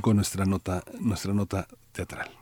con 0.00 0.16
nuestra 0.16 0.44
nota, 0.44 0.84
nuestra 1.00 1.32
nota 1.32 1.66
teatral. 1.92 2.41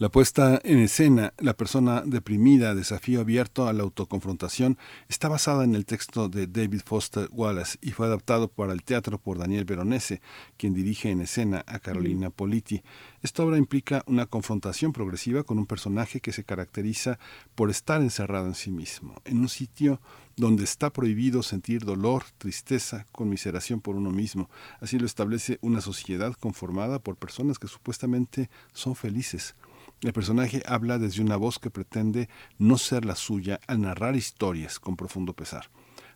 La 0.00 0.08
puesta 0.08 0.58
en 0.64 0.78
escena, 0.78 1.34
La 1.36 1.52
persona 1.52 2.02
deprimida, 2.06 2.74
desafío 2.74 3.20
abierto 3.20 3.68
a 3.68 3.74
la 3.74 3.82
autoconfrontación, 3.82 4.78
está 5.10 5.28
basada 5.28 5.62
en 5.62 5.74
el 5.74 5.84
texto 5.84 6.30
de 6.30 6.46
David 6.46 6.80
Foster 6.86 7.28
Wallace 7.30 7.76
y 7.82 7.90
fue 7.90 8.06
adaptado 8.06 8.48
para 8.48 8.72
el 8.72 8.82
teatro 8.82 9.18
por 9.18 9.36
Daniel 9.36 9.66
Veronese, 9.66 10.22
quien 10.56 10.72
dirige 10.72 11.10
en 11.10 11.20
escena 11.20 11.64
a 11.66 11.80
Carolina 11.80 12.30
Politi. 12.30 12.82
Esta 13.20 13.44
obra 13.44 13.58
implica 13.58 14.02
una 14.06 14.24
confrontación 14.24 14.94
progresiva 14.94 15.42
con 15.42 15.58
un 15.58 15.66
personaje 15.66 16.22
que 16.22 16.32
se 16.32 16.44
caracteriza 16.44 17.18
por 17.54 17.68
estar 17.68 18.00
encerrado 18.00 18.46
en 18.46 18.54
sí 18.54 18.70
mismo, 18.70 19.20
en 19.26 19.40
un 19.40 19.50
sitio 19.50 20.00
donde 20.34 20.64
está 20.64 20.88
prohibido 20.88 21.42
sentir 21.42 21.84
dolor, 21.84 22.24
tristeza, 22.38 23.04
conmiseración 23.12 23.82
por 23.82 23.96
uno 23.96 24.08
mismo. 24.08 24.48
Así 24.80 24.98
lo 24.98 25.04
establece 25.04 25.58
una 25.60 25.82
sociedad 25.82 26.32
conformada 26.40 27.00
por 27.00 27.16
personas 27.16 27.58
que 27.58 27.68
supuestamente 27.68 28.48
son 28.72 28.96
felices. 28.96 29.54
El 30.02 30.14
personaje 30.14 30.62
habla 30.64 30.98
desde 30.98 31.20
una 31.20 31.36
voz 31.36 31.58
que 31.58 31.68
pretende 31.68 32.30
no 32.58 32.78
ser 32.78 33.04
la 33.04 33.14
suya 33.14 33.60
al 33.66 33.82
narrar 33.82 34.16
historias 34.16 34.80
con 34.80 34.96
profundo 34.96 35.34
pesar. 35.34 35.70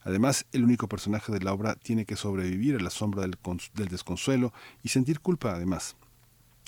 Además, 0.04 0.46
el 0.52 0.64
único 0.64 0.88
personaje 0.88 1.30
de 1.32 1.40
la 1.40 1.52
obra 1.52 1.74
tiene 1.74 2.06
que 2.06 2.16
sobrevivir 2.16 2.76
a 2.76 2.80
la 2.80 2.88
sombra 2.88 3.22
del, 3.22 3.36
del 3.74 3.88
desconsuelo 3.88 4.54
y 4.82 4.88
sentir 4.88 5.20
culpa 5.20 5.52
además. 5.52 5.96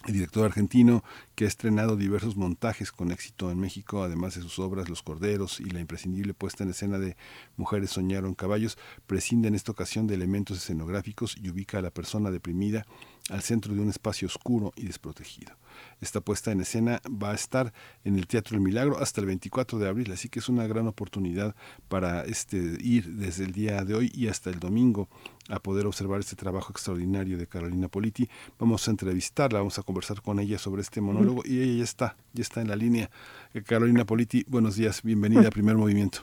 El 0.06 0.12
director 0.12 0.44
argentino, 0.44 1.02
que 1.34 1.46
ha 1.46 1.48
estrenado 1.48 1.96
diversos 1.96 2.36
montajes 2.36 2.92
con 2.92 3.10
éxito 3.10 3.50
en 3.50 3.58
México, 3.58 4.02
además 4.02 4.34
de 4.34 4.42
sus 4.42 4.58
obras 4.58 4.90
Los 4.90 5.02
Corderos 5.02 5.58
y 5.58 5.70
la 5.70 5.80
imprescindible 5.80 6.34
puesta 6.34 6.64
en 6.64 6.70
escena 6.70 6.98
de 6.98 7.16
Mujeres 7.56 7.90
soñaron 7.90 8.34
caballos, 8.34 8.76
prescinde 9.06 9.48
en 9.48 9.54
esta 9.54 9.72
ocasión 9.72 10.06
de 10.06 10.14
elementos 10.14 10.58
escenográficos 10.58 11.36
y 11.42 11.48
ubica 11.48 11.78
a 11.78 11.82
la 11.82 11.90
persona 11.90 12.30
deprimida 12.30 12.86
al 13.30 13.42
centro 13.42 13.74
de 13.74 13.80
un 13.80 13.88
espacio 13.88 14.26
oscuro 14.26 14.72
y 14.76 14.86
desprotegido. 14.86 15.54
Esta 16.00 16.20
puesta 16.20 16.52
en 16.52 16.60
escena 16.60 17.00
va 17.10 17.32
a 17.32 17.34
estar 17.34 17.72
en 18.04 18.16
el 18.16 18.26
Teatro 18.26 18.56
El 18.56 18.62
Milagro 18.62 18.98
hasta 18.98 19.20
el 19.20 19.26
24 19.26 19.78
de 19.78 19.88
abril, 19.88 20.12
así 20.12 20.28
que 20.28 20.38
es 20.38 20.48
una 20.48 20.66
gran 20.66 20.86
oportunidad 20.86 21.54
para 21.88 22.24
este, 22.24 22.56
ir 22.80 23.16
desde 23.16 23.44
el 23.44 23.52
día 23.52 23.84
de 23.84 23.94
hoy 23.94 24.10
y 24.14 24.28
hasta 24.28 24.50
el 24.50 24.58
domingo 24.58 25.08
a 25.48 25.58
poder 25.58 25.86
observar 25.86 26.20
este 26.20 26.36
trabajo 26.36 26.70
extraordinario 26.70 27.38
de 27.38 27.46
Carolina 27.46 27.88
Politi. 27.88 28.28
Vamos 28.58 28.86
a 28.86 28.90
entrevistarla, 28.90 29.58
vamos 29.58 29.78
a 29.78 29.82
conversar 29.82 30.22
con 30.22 30.38
ella 30.38 30.58
sobre 30.58 30.82
este 30.82 31.00
monólogo 31.00 31.42
y 31.44 31.60
ella 31.60 31.78
ya 31.78 31.84
está, 31.84 32.16
ya 32.32 32.42
está 32.42 32.60
en 32.60 32.68
la 32.68 32.76
línea. 32.76 33.10
Eh, 33.54 33.62
Carolina 33.62 34.04
Politi, 34.04 34.44
buenos 34.48 34.76
días, 34.76 35.02
bienvenida 35.02 35.48
a 35.48 35.50
Primer 35.50 35.76
Movimiento. 35.76 36.20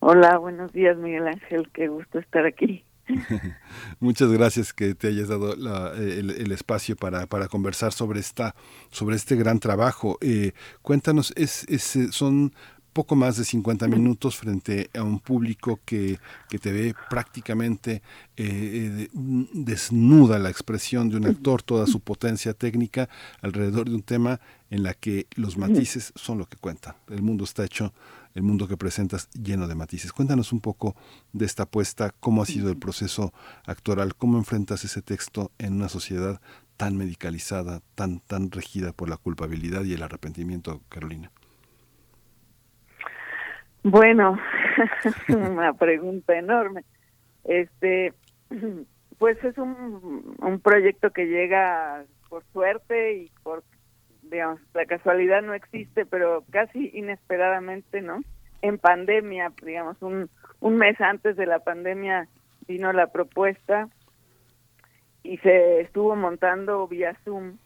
Hola, 0.00 0.38
buenos 0.38 0.72
días 0.72 0.96
Miguel 0.98 1.26
Ángel, 1.26 1.70
qué 1.72 1.88
gusto 1.88 2.18
estar 2.18 2.44
aquí. 2.46 2.84
Muchas 4.00 4.30
gracias 4.30 4.72
que 4.72 4.94
te 4.94 5.08
hayas 5.08 5.28
dado 5.28 5.54
el, 5.94 6.52
espacio 6.52 6.96
para, 6.96 7.26
para, 7.26 7.48
conversar 7.48 7.92
sobre 7.92 8.20
esta 8.20 8.54
sobre 8.90 9.16
este 9.16 9.36
gran 9.36 9.60
trabajo. 9.60 10.18
Eh, 10.20 10.52
cuéntanos, 10.82 11.32
es, 11.36 11.64
es, 11.68 12.14
son 12.14 12.52
poco 12.96 13.14
más 13.14 13.36
de 13.36 13.44
50 13.44 13.88
minutos 13.88 14.38
frente 14.38 14.88
a 14.96 15.02
un 15.02 15.20
público 15.20 15.80
que, 15.84 16.18
que 16.48 16.58
te 16.58 16.72
ve 16.72 16.94
prácticamente 17.10 18.00
eh, 18.38 19.06
eh, 19.06 19.08
desnuda 19.52 20.38
la 20.38 20.48
expresión 20.48 21.10
de 21.10 21.18
un 21.18 21.26
actor, 21.26 21.62
toda 21.62 21.86
su 21.86 22.00
potencia 22.00 22.54
técnica 22.54 23.10
alrededor 23.42 23.90
de 23.90 23.96
un 23.96 24.02
tema 24.02 24.40
en 24.70 24.82
la 24.82 24.94
que 24.94 25.26
los 25.34 25.58
matices 25.58 26.14
son 26.14 26.38
lo 26.38 26.46
que 26.46 26.56
cuentan. 26.56 26.94
El 27.08 27.20
mundo 27.20 27.44
está 27.44 27.66
hecho, 27.66 27.92
el 28.34 28.42
mundo 28.42 28.66
que 28.66 28.78
presentas 28.78 29.28
lleno 29.32 29.68
de 29.68 29.74
matices. 29.74 30.10
Cuéntanos 30.10 30.50
un 30.54 30.60
poco 30.60 30.96
de 31.34 31.44
esta 31.44 31.64
apuesta, 31.64 32.14
cómo 32.18 32.40
ha 32.40 32.46
sido 32.46 32.70
el 32.70 32.78
proceso 32.78 33.34
actoral, 33.66 34.14
cómo 34.14 34.38
enfrentas 34.38 34.86
ese 34.86 35.02
texto 35.02 35.52
en 35.58 35.74
una 35.74 35.90
sociedad 35.90 36.40
tan 36.78 36.96
medicalizada, 36.96 37.82
tan, 37.94 38.20
tan 38.20 38.50
regida 38.50 38.94
por 38.94 39.10
la 39.10 39.18
culpabilidad 39.18 39.84
y 39.84 39.92
el 39.92 40.02
arrepentimiento, 40.02 40.80
Carolina. 40.88 41.30
Bueno, 43.88 44.36
una 45.28 45.72
pregunta 45.72 46.36
enorme. 46.36 46.82
Este, 47.44 48.12
pues 49.18 49.42
es 49.44 49.56
un, 49.58 50.34
un 50.40 50.60
proyecto 50.60 51.10
que 51.10 51.26
llega 51.26 52.04
por 52.28 52.42
suerte 52.52 53.14
y 53.14 53.30
por, 53.44 53.62
digamos, 54.22 54.58
la 54.74 54.86
casualidad 54.86 55.40
no 55.42 55.54
existe, 55.54 56.04
pero 56.04 56.42
casi 56.50 56.90
inesperadamente, 56.94 58.00
¿no? 58.00 58.22
En 58.60 58.78
pandemia, 58.78 59.52
digamos, 59.62 60.02
un, 60.02 60.30
un 60.58 60.76
mes 60.78 61.00
antes 61.00 61.36
de 61.36 61.46
la 61.46 61.60
pandemia 61.60 62.26
vino 62.66 62.92
la 62.92 63.06
propuesta 63.06 63.88
y 65.22 65.38
se 65.38 65.82
estuvo 65.82 66.16
montando 66.16 66.88
vía 66.88 67.16
Zoom 67.24 67.58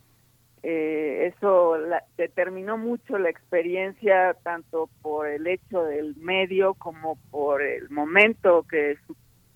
eh, 0.62 1.32
eso 1.34 1.74
determinó 2.18 2.76
mucho 2.76 3.18
la 3.18 3.30
experiencia 3.30 4.34
tanto 4.42 4.90
por 5.00 5.26
el 5.26 5.46
hecho 5.46 5.84
del 5.84 6.16
medio 6.16 6.74
como 6.74 7.16
por 7.30 7.62
el 7.62 7.88
momento 7.88 8.66
que 8.68 8.98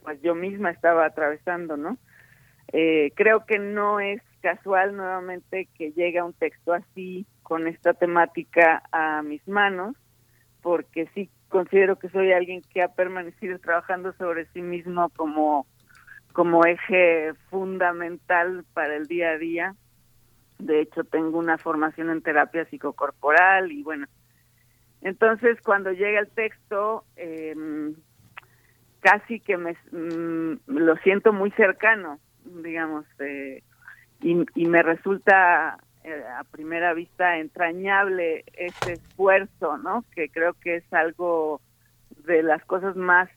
pues 0.02 0.20
yo 0.22 0.34
misma 0.34 0.70
estaba 0.70 1.04
atravesando, 1.06 1.76
¿no? 1.76 1.98
Eh, 2.72 3.12
creo 3.14 3.44
que 3.44 3.58
no 3.58 4.00
es 4.00 4.22
casual 4.40 4.96
nuevamente 4.96 5.68
que 5.76 5.92
llegue 5.92 6.22
un 6.22 6.32
texto 6.32 6.72
así 6.72 7.26
con 7.42 7.66
esta 7.66 7.92
temática 7.92 8.82
a 8.90 9.22
mis 9.22 9.46
manos, 9.46 9.96
porque 10.62 11.06
sí 11.14 11.30
considero 11.48 11.96
que 11.96 12.08
soy 12.08 12.32
alguien 12.32 12.62
que 12.72 12.82
ha 12.82 12.88
permanecido 12.88 13.58
trabajando 13.58 14.12
sobre 14.14 14.46
sí 14.46 14.62
mismo 14.62 15.10
como 15.10 15.66
como 16.32 16.64
eje 16.64 17.32
fundamental 17.48 18.64
para 18.74 18.96
el 18.96 19.06
día 19.06 19.30
a 19.30 19.38
día 19.38 19.76
de 20.58 20.80
hecho 20.80 21.04
tengo 21.04 21.38
una 21.38 21.58
formación 21.58 22.10
en 22.10 22.22
terapia 22.22 22.64
psicocorporal 22.66 23.72
y 23.72 23.82
bueno, 23.82 24.06
entonces 25.02 25.60
cuando 25.62 25.92
llega 25.92 26.20
el 26.20 26.28
texto 26.28 27.04
eh, 27.16 27.54
casi 29.00 29.40
que 29.40 29.56
me 29.58 29.76
mm, 29.92 30.60
lo 30.66 30.96
siento 30.96 31.32
muy 31.32 31.50
cercano, 31.52 32.18
digamos, 32.44 33.04
eh, 33.18 33.62
y, 34.20 34.44
y, 34.54 34.66
me 34.66 34.82
resulta 34.82 35.78
eh, 36.04 36.22
a 36.38 36.44
primera 36.44 36.94
vista 36.94 37.38
entrañable 37.38 38.44
este 38.54 38.94
esfuerzo, 38.94 39.76
¿no? 39.76 40.04
Que 40.14 40.30
creo 40.30 40.54
que 40.54 40.76
es 40.76 40.92
algo 40.92 41.60
de 42.24 42.42
las 42.42 42.64
cosas 42.64 42.96
más 42.96 43.28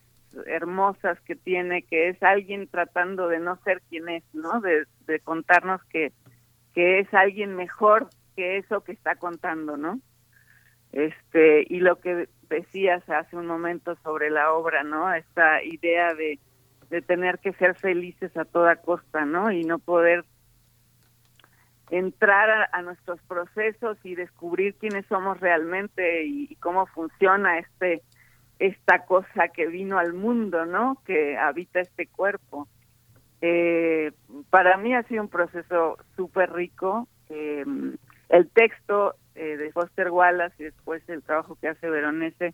hermosas 0.45 1.19
que 1.21 1.35
tiene, 1.35 1.81
que 1.81 2.09
es 2.09 2.23
alguien 2.23 2.67
tratando 2.67 3.27
de 3.27 3.39
no 3.39 3.57
ser 3.63 3.81
quien 3.89 4.07
es, 4.07 4.23
¿no? 4.33 4.61
De 4.61 5.19
contarnos 5.21 5.83
que 5.85 6.13
que 6.77 6.99
es 6.99 7.11
alguien 7.11 7.55
mejor 7.55 8.07
que 8.35 8.57
eso 8.57 8.81
que 8.81 8.91
está 8.91 9.15
contando, 9.15 9.77
¿no? 9.77 9.99
Este, 10.91 11.65
y 11.67 11.79
lo 11.79 11.99
que 11.99 12.29
decías 12.49 13.01
hace 13.09 13.35
un 13.35 13.47
momento 13.47 13.95
sobre 14.03 14.29
la 14.29 14.53
obra, 14.53 14.83
¿no? 14.83 15.11
Esta 15.11 15.63
idea 15.63 16.13
de, 16.13 16.37
de 16.91 17.01
tener 17.01 17.39
que 17.39 17.53
ser 17.53 17.73
felices 17.73 18.37
a 18.37 18.45
toda 18.45 18.75
costa, 18.75 19.25
¿no? 19.25 19.51
Y 19.51 19.63
no 19.63 19.79
poder 19.79 20.23
entrar 21.89 22.69
a, 22.71 22.81
nuestros 22.83 23.19
procesos 23.23 23.97
y 24.03 24.13
descubrir 24.13 24.75
quiénes 24.75 25.07
somos 25.07 25.39
realmente 25.39 26.25
y, 26.25 26.57
cómo 26.57 26.85
funciona 26.85 27.57
este 27.57 28.03
esta 28.59 29.03
cosa 29.05 29.47
que 29.47 29.65
vino 29.65 29.97
al 29.97 30.13
mundo, 30.13 30.67
¿no? 30.67 31.01
Que 31.07 31.39
habita 31.39 31.79
este 31.79 32.05
cuerpo. 32.05 32.67
Eh, 33.41 34.11
para 34.49 34.77
mí 34.77 34.95
ha 34.95 35.03
sido 35.03 35.23
un 35.23 35.29
proceso 35.29 35.97
súper 36.15 36.51
rico. 36.53 37.07
Eh, 37.29 37.65
el 38.29 38.49
texto 38.49 39.15
eh, 39.35 39.57
de 39.57 39.71
Foster 39.71 40.09
Wallace 40.09 40.55
y 40.59 40.65
después 40.65 41.07
el 41.09 41.23
trabajo 41.23 41.57
que 41.59 41.69
hace 41.69 41.89
Veronese 41.89 42.53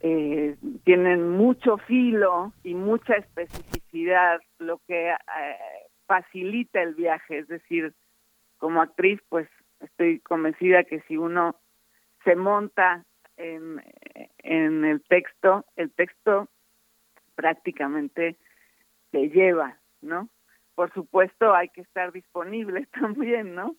eh, 0.00 0.56
tienen 0.84 1.28
mucho 1.30 1.78
filo 1.78 2.52
y 2.62 2.74
mucha 2.74 3.14
especificidad, 3.14 4.40
lo 4.58 4.78
que 4.86 5.10
eh, 5.10 5.16
facilita 6.06 6.82
el 6.82 6.94
viaje. 6.94 7.38
Es 7.38 7.48
decir, 7.48 7.94
como 8.58 8.80
actriz, 8.82 9.20
pues 9.28 9.48
estoy 9.80 10.20
convencida 10.20 10.84
que 10.84 11.00
si 11.02 11.16
uno 11.16 11.56
se 12.24 12.36
monta 12.36 13.04
en, 13.36 13.82
en 14.38 14.84
el 14.84 15.02
texto, 15.02 15.64
el 15.76 15.90
texto 15.92 16.48
prácticamente 17.34 18.36
te 19.10 19.28
lleva, 19.28 19.78
¿no? 20.00 20.28
Por 20.74 20.92
supuesto 20.92 21.54
hay 21.54 21.68
que 21.68 21.82
estar 21.82 22.12
disponible 22.12 22.86
también, 23.00 23.54
¿no? 23.54 23.76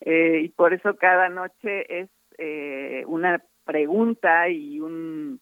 Eh, 0.00 0.42
y 0.44 0.48
por 0.50 0.72
eso 0.72 0.96
cada 0.96 1.28
noche 1.28 2.00
es 2.00 2.10
eh, 2.38 3.04
una 3.06 3.42
pregunta 3.64 4.48
y 4.48 4.80
un 4.80 5.40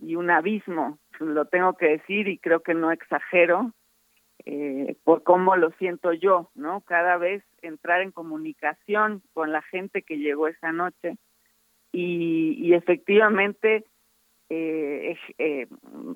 y 0.00 0.16
un 0.16 0.30
abismo, 0.30 0.98
lo 1.20 1.44
tengo 1.44 1.74
que 1.76 1.86
decir 1.86 2.26
y 2.26 2.38
creo 2.38 2.60
que 2.60 2.74
no 2.74 2.90
exagero 2.90 3.72
eh, 4.44 4.96
por 5.04 5.22
cómo 5.22 5.54
lo 5.56 5.70
siento 5.72 6.12
yo, 6.12 6.50
¿no? 6.54 6.80
Cada 6.80 7.16
vez 7.16 7.44
entrar 7.60 8.00
en 8.00 8.10
comunicación 8.10 9.22
con 9.32 9.52
la 9.52 9.62
gente 9.62 10.02
que 10.02 10.18
llegó 10.18 10.48
esa 10.48 10.72
noche 10.72 11.16
y, 11.92 12.54
y 12.58 12.74
efectivamente 12.74 13.84
eh, 14.54 15.16
eh, 15.38 15.66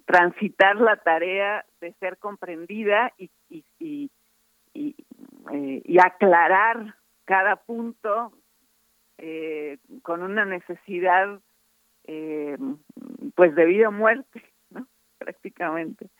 transitar 0.04 0.76
la 0.76 0.96
tarea 0.96 1.64
de 1.80 1.94
ser 1.94 2.18
comprendida 2.18 3.10
y, 3.16 3.30
y, 3.48 4.10
eh, 4.74 5.98
aclarar 6.04 6.96
cada 7.24 7.56
punto 7.56 8.34
eh, 9.16 9.78
con 10.02 10.22
una 10.22 10.44
necesidad 10.44 11.40
pues 13.34 13.54
de 13.54 13.64
vida 13.64 13.88
o 13.88 13.92
muerte, 13.92 14.42
¿no? 14.70 14.86
Prácticamente. 15.16 16.10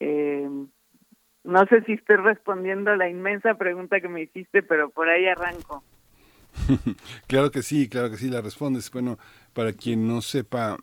No 0.00 1.64
sé 1.68 1.82
si 1.84 1.92
estoy 1.92 2.16
respondiendo 2.16 2.90
a 2.90 2.96
la 2.96 3.08
inmensa 3.08 3.54
pregunta 3.54 4.00
que 4.00 4.08
me 4.08 4.22
hiciste, 4.22 4.64
pero 4.64 4.90
por 4.90 5.08
ahí 5.08 5.28
arranco. 5.28 5.84
claro 7.28 7.52
que 7.52 7.62
sí, 7.62 7.88
claro 7.88 8.10
que 8.10 8.16
sí, 8.16 8.28
la 8.28 8.40
respondes. 8.40 8.90
Bueno, 8.90 9.16
para 9.54 9.72
quien 9.72 10.08
no 10.08 10.20
sepa 10.20 10.76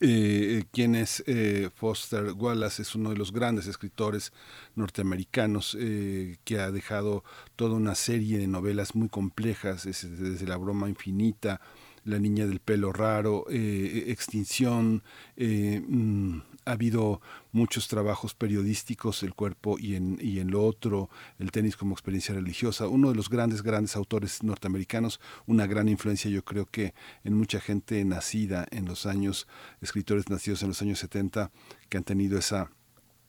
eh, 0.00 0.64
es 0.74 1.22
eh, 1.26 1.70
Foster 1.74 2.32
Wallace, 2.32 2.82
es 2.82 2.94
uno 2.94 3.10
de 3.10 3.16
los 3.16 3.32
grandes 3.32 3.66
escritores 3.66 4.32
norteamericanos 4.74 5.76
eh, 5.78 6.36
que 6.44 6.58
ha 6.58 6.70
dejado 6.70 7.24
toda 7.54 7.74
una 7.74 7.94
serie 7.94 8.38
de 8.38 8.46
novelas 8.46 8.94
muy 8.94 9.08
complejas, 9.08 9.84
desde 9.84 10.46
La 10.46 10.56
broma 10.56 10.88
infinita, 10.88 11.60
La 12.04 12.18
niña 12.18 12.46
del 12.46 12.60
pelo 12.60 12.92
raro, 12.92 13.46
Extinción, 13.48 15.02
mm, 15.36 16.38
ha 16.66 16.72
habido 16.72 17.22
muchos 17.52 17.88
trabajos 17.88 18.34
periodísticos, 18.34 19.22
el 19.22 19.34
cuerpo 19.34 19.78
y 19.78 19.94
en, 19.94 20.18
y 20.20 20.40
en 20.40 20.50
lo 20.50 20.64
otro, 20.64 21.08
el 21.38 21.50
tenis 21.50 21.76
como 21.76 21.94
experiencia 21.94 22.34
religiosa, 22.34 22.88
uno 22.88 23.08
de 23.08 23.14
los 23.14 23.30
grandes, 23.30 23.62
grandes 23.62 23.96
autores 23.96 24.42
norteamericanos, 24.42 25.20
una 25.46 25.66
gran 25.66 25.88
influencia 25.88 26.30
yo 26.30 26.44
creo 26.44 26.66
que 26.66 26.92
en 27.24 27.34
mucha 27.34 27.60
gente 27.60 28.04
nacida 28.04 28.66
en 28.70 28.84
los 28.84 29.06
años, 29.06 29.46
escritores 29.80 30.28
nacidos 30.28 30.62
en 30.62 30.68
los 30.68 30.82
años 30.82 30.98
70, 30.98 31.50
que 31.88 31.96
han 31.96 32.04
tenido 32.04 32.38
esa 32.38 32.70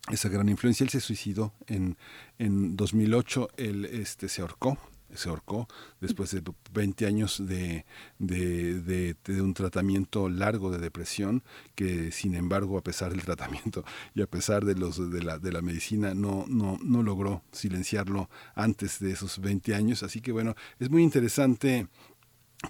esa 0.09 0.29
gran 0.29 0.47
influencia. 0.49 0.83
Él 0.83 0.89
se 0.89 1.01
suicidó 1.01 1.53
en, 1.67 1.97
en 2.39 2.77
2008, 2.77 3.49
él 3.57 3.85
este, 3.85 4.29
se 4.29 4.41
ahorcó, 4.41 4.77
se 5.13 5.29
ahorcó 5.29 5.67
después 6.01 6.31
de 6.31 6.43
20 6.73 7.05
años 7.05 7.45
de, 7.45 7.85
de, 8.19 8.81
de, 8.81 9.15
de, 9.23 9.41
un 9.41 9.53
tratamiento 9.53 10.29
largo 10.29 10.69
de 10.71 10.79
depresión 10.79 11.43
que 11.75 12.11
sin 12.11 12.35
embargo 12.35 12.77
a 12.77 12.83
pesar 12.83 13.11
del 13.11 13.23
tratamiento 13.23 13.83
y 14.15 14.21
a 14.21 14.27
pesar 14.27 14.65
de 14.65 14.75
los 14.75 15.11
de 15.11 15.23
la, 15.23 15.39
de 15.39 15.51
la 15.51 15.61
medicina 15.61 16.13
no, 16.13 16.45
no, 16.47 16.77
no 16.83 17.03
logró 17.03 17.43
silenciarlo 17.51 18.29
antes 18.55 18.99
de 18.99 19.11
esos 19.11 19.39
20 19.39 19.75
años. 19.75 20.03
Así 20.03 20.21
que 20.21 20.31
bueno 20.31 20.55
es 20.79 20.89
muy 20.89 21.03
interesante 21.03 21.87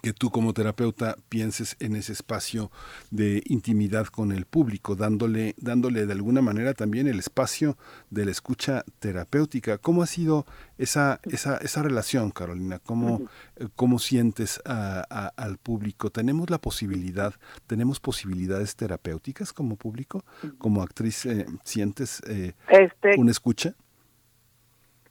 que 0.01 0.11
tú 0.11 0.30
como 0.31 0.53
terapeuta 0.53 1.15
pienses 1.30 1.77
en 1.80 1.95
ese 1.95 2.11
espacio 2.11 2.72
de 3.09 3.41
intimidad 3.45 4.07
con 4.07 4.34
el 4.34 4.45
público, 4.45 4.95
dándole, 4.95 5.55
dándole 5.57 6.05
de 6.05 6.14
alguna 6.14 6.41
manera 6.41 6.73
también 6.73 7.07
el 7.07 7.19
espacio 7.19 7.77
de 8.09 8.26
la 8.26 8.31
escucha 8.31 8.84
terapéutica. 8.99 9.77
¿Cómo 9.77 10.03
ha 10.03 10.07
sido 10.07 10.45
esa, 10.77 11.22
esa, 11.23 11.57
esa 11.57 11.84
relación, 11.84 12.31
Carolina? 12.31 12.80
¿Cómo, 12.80 13.30
cómo 13.76 13.97
sientes 13.97 14.61
a, 14.65 15.05
a, 15.09 15.27
al 15.41 15.57
público? 15.57 16.09
¿Tenemos 16.09 16.49
la 16.49 16.57
posibilidad, 16.57 17.34
tenemos 17.65 18.01
posibilidades 18.01 18.76
terapéuticas 18.76 19.53
como 19.53 19.77
público? 19.77 20.26
¿Como 20.57 20.84
actriz 20.84 21.26
eh, 21.26 21.45
sientes 21.64 22.22
eh, 22.27 22.53
este, 22.68 23.15
una 23.18 23.31
escucha? 23.31 23.73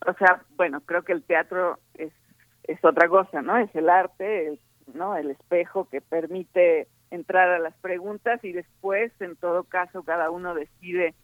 O 0.06 0.12
sea, 0.18 0.42
bueno, 0.56 0.82
creo 0.82 1.02
que 1.02 1.12
el 1.12 1.22
teatro 1.22 1.80
es 1.94 2.12
es 2.66 2.84
otra 2.84 3.08
cosa, 3.08 3.42
¿no? 3.42 3.56
Es 3.58 3.74
el 3.74 3.88
arte, 3.88 4.48
el, 4.48 4.60
¿no? 4.94 5.16
El 5.16 5.30
espejo 5.30 5.88
que 5.88 6.00
permite 6.00 6.88
entrar 7.10 7.48
a 7.50 7.58
las 7.58 7.74
preguntas 7.74 8.42
y 8.44 8.52
después, 8.52 9.12
en 9.20 9.36
todo 9.36 9.64
caso, 9.64 10.02
cada 10.02 10.30
uno 10.30 10.54
decide 10.54 11.14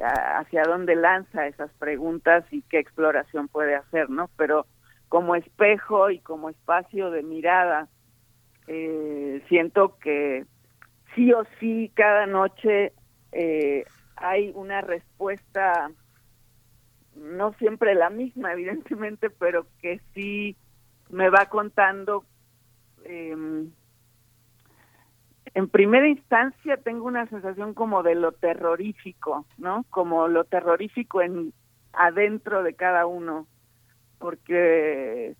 hacia 0.00 0.64
dónde 0.64 0.94
lanza 0.94 1.46
esas 1.46 1.70
preguntas 1.78 2.44
y 2.50 2.62
qué 2.62 2.78
exploración 2.78 3.48
puede 3.48 3.74
hacer, 3.74 4.10
¿no? 4.10 4.28
Pero 4.36 4.66
como 5.08 5.36
espejo 5.36 6.10
y 6.10 6.18
como 6.18 6.50
espacio 6.50 7.10
de 7.10 7.22
mirada, 7.22 7.88
eh, 8.66 9.42
siento 9.48 9.96
que 9.98 10.44
sí 11.14 11.32
o 11.32 11.44
sí 11.60 11.90
cada 11.94 12.26
noche 12.26 12.92
eh, 13.32 13.84
hay 14.16 14.50
una 14.54 14.80
respuesta, 14.80 15.90
no 17.14 17.52
siempre 17.54 17.94
la 17.94 18.10
misma, 18.10 18.52
evidentemente, 18.52 19.30
pero 19.30 19.66
que 19.80 20.00
sí 20.14 20.56
me 21.10 21.30
va 21.30 21.46
contando 21.46 22.24
eh, 23.08 23.66
en 25.54 25.68
primera 25.68 26.06
instancia 26.06 26.76
tengo 26.76 27.06
una 27.06 27.26
sensación 27.28 27.72
como 27.72 28.02
de 28.02 28.14
lo 28.14 28.32
terrorífico, 28.32 29.46
¿no? 29.56 29.84
Como 29.90 30.28
lo 30.28 30.44
terrorífico 30.44 31.22
en 31.22 31.52
adentro 31.92 32.62
de 32.62 32.74
cada 32.74 33.06
uno, 33.06 33.46
porque 34.18 35.34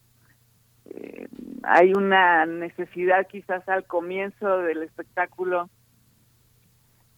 eh, 0.86 1.28
hay 1.64 1.92
una 1.92 2.46
necesidad 2.46 3.26
quizás 3.26 3.68
al 3.68 3.84
comienzo 3.84 4.58
del 4.58 4.82
espectáculo 4.82 5.68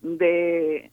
de 0.00 0.90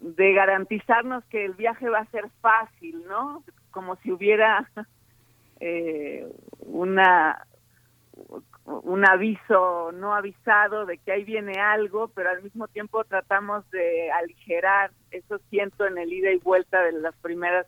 de 0.00 0.32
garantizarnos 0.32 1.24
que 1.26 1.44
el 1.44 1.54
viaje 1.54 1.88
va 1.88 1.98
a 1.98 2.10
ser 2.10 2.30
fácil, 2.40 3.04
¿no? 3.06 3.44
Como 3.70 3.96
si 3.96 4.10
hubiera 4.10 4.68
eh, 5.60 6.26
una 6.60 7.46
un 8.82 9.06
aviso 9.06 9.90
no 9.92 10.14
avisado 10.14 10.86
de 10.86 10.98
que 10.98 11.12
ahí 11.12 11.24
viene 11.24 11.60
algo, 11.60 12.08
pero 12.08 12.30
al 12.30 12.42
mismo 12.42 12.68
tiempo 12.68 13.04
tratamos 13.04 13.68
de 13.70 14.10
aligerar, 14.12 14.90
eso 15.10 15.38
siento 15.50 15.86
en 15.86 15.98
el 15.98 16.12
ida 16.12 16.30
y 16.30 16.38
vuelta 16.38 16.82
de 16.82 16.92
las 16.92 17.14
primeras 17.16 17.66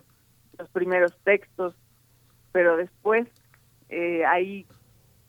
los 0.59 0.69
primeros 0.69 1.16
textos, 1.24 1.74
pero 2.53 2.77
después 2.77 3.27
eh, 3.89 4.24
hay 4.27 4.66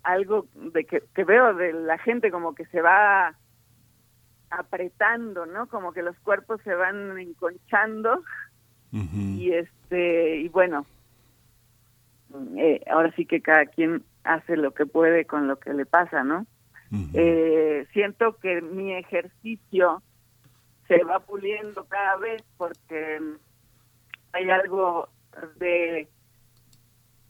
algo 0.03 0.47
de 0.53 0.83
que, 0.83 1.01
que 1.15 1.23
veo 1.23 1.53
de 1.53 1.73
la 1.73 1.97
gente 1.97 2.29
como 2.29 2.53
que 2.53 2.65
se 2.65 2.81
va 2.81 3.35
apretando, 4.49 5.45
¿no? 5.45 5.67
Como 5.67 5.93
que 5.93 6.03
los 6.03 6.17
cuerpos 6.19 6.61
se 6.63 6.75
van 6.75 7.17
enconchando. 7.17 8.23
Y 8.91 9.51
este 9.53 10.37
y 10.37 10.49
bueno, 10.49 10.85
eh, 12.57 12.83
ahora 12.91 13.11
sí 13.15 13.25
que 13.25 13.41
cada 13.41 13.65
quien 13.65 14.03
hace 14.23 14.57
lo 14.57 14.73
que 14.73 14.85
puede 14.85 15.25
con 15.25 15.47
lo 15.47 15.57
que 15.59 15.73
le 15.73 15.85
pasa, 15.85 16.23
¿no? 16.23 16.45
eh, 17.13 17.87
siento 17.91 18.37
que 18.37 18.61
mi 18.61 18.93
ejercicio 18.93 20.03
se 20.87 21.03
va 21.03 21.19
puliendo 21.19 21.85
cada 21.85 22.17
vez 22.17 22.43
porque 22.57 23.19
hay 24.31 24.49
algo 24.49 25.09
de 25.57 26.07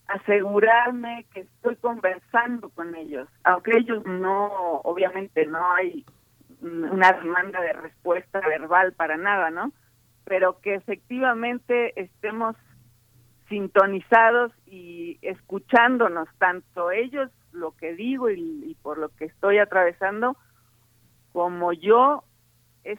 asegurarme 0.07 1.26
que 1.34 1.41
estoy 1.41 1.76
conversando 1.78 2.70
con 2.70 2.95
ellos, 2.95 3.30
aunque 3.44 3.78
ellos 3.78 4.06
no, 4.06 4.82
obviamente 4.84 5.45
no 5.45 5.74
hay 5.74 6.06
una 6.61 7.14
demanda 7.14 7.61
de 7.61 7.74
respuesta 7.74 8.41
verbal 8.41 8.94
para 8.94 9.18
nada, 9.18 9.49
¿no? 9.49 9.72
Pero 10.26 10.60
que 10.60 10.76
efectivamente 10.76 11.99
estemos 11.99 12.56
sintonizados 13.54 14.52
y 14.66 15.20
escuchándonos 15.22 16.28
tanto 16.40 16.90
ellos 16.90 17.30
lo 17.52 17.74
que 17.74 17.94
digo 17.94 18.32
y, 18.32 18.76
por 18.82 18.98
lo 18.98 19.10
que 19.10 19.26
estoy 19.26 19.60
atravesando 19.60 20.36
como 21.34 21.72
yo 21.72 22.24
es 22.84 22.98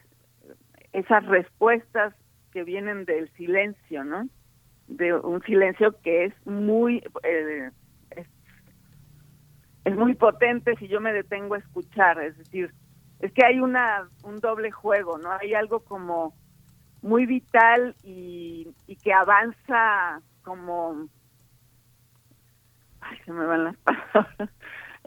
esas 0.92 1.26
respuestas 1.26 2.14
que 2.52 2.62
vienen 2.62 3.04
del 3.04 3.28
silencio, 3.32 4.04
¿no? 4.04 4.28
De 4.86 5.12
un 5.12 5.42
silencio 5.42 6.00
que 6.02 6.26
es 6.26 6.46
muy 6.46 7.02
eh, 7.24 7.70
es, 8.10 8.28
es 9.84 9.96
muy 9.96 10.14
potente 10.14 10.76
si 10.76 10.86
yo 10.86 11.00
me 11.00 11.12
detengo 11.12 11.54
a 11.54 11.58
escuchar, 11.58 12.20
es 12.22 12.38
decir, 12.38 12.72
es 13.18 13.32
que 13.32 13.44
hay 13.44 13.58
una 13.58 14.08
un 14.22 14.38
doble 14.38 14.70
juego, 14.70 15.18
¿no? 15.18 15.32
Hay 15.32 15.54
algo 15.54 15.80
como 15.80 16.32
muy 17.02 17.26
vital 17.26 17.96
y, 18.04 18.68
y 18.86 18.94
que 18.94 19.12
avanza 19.12 20.22
como 20.44 21.08
ay 23.00 23.18
se 23.24 23.32
me 23.32 23.44
van 23.46 23.64
las 23.64 23.76
palabras 23.84 24.50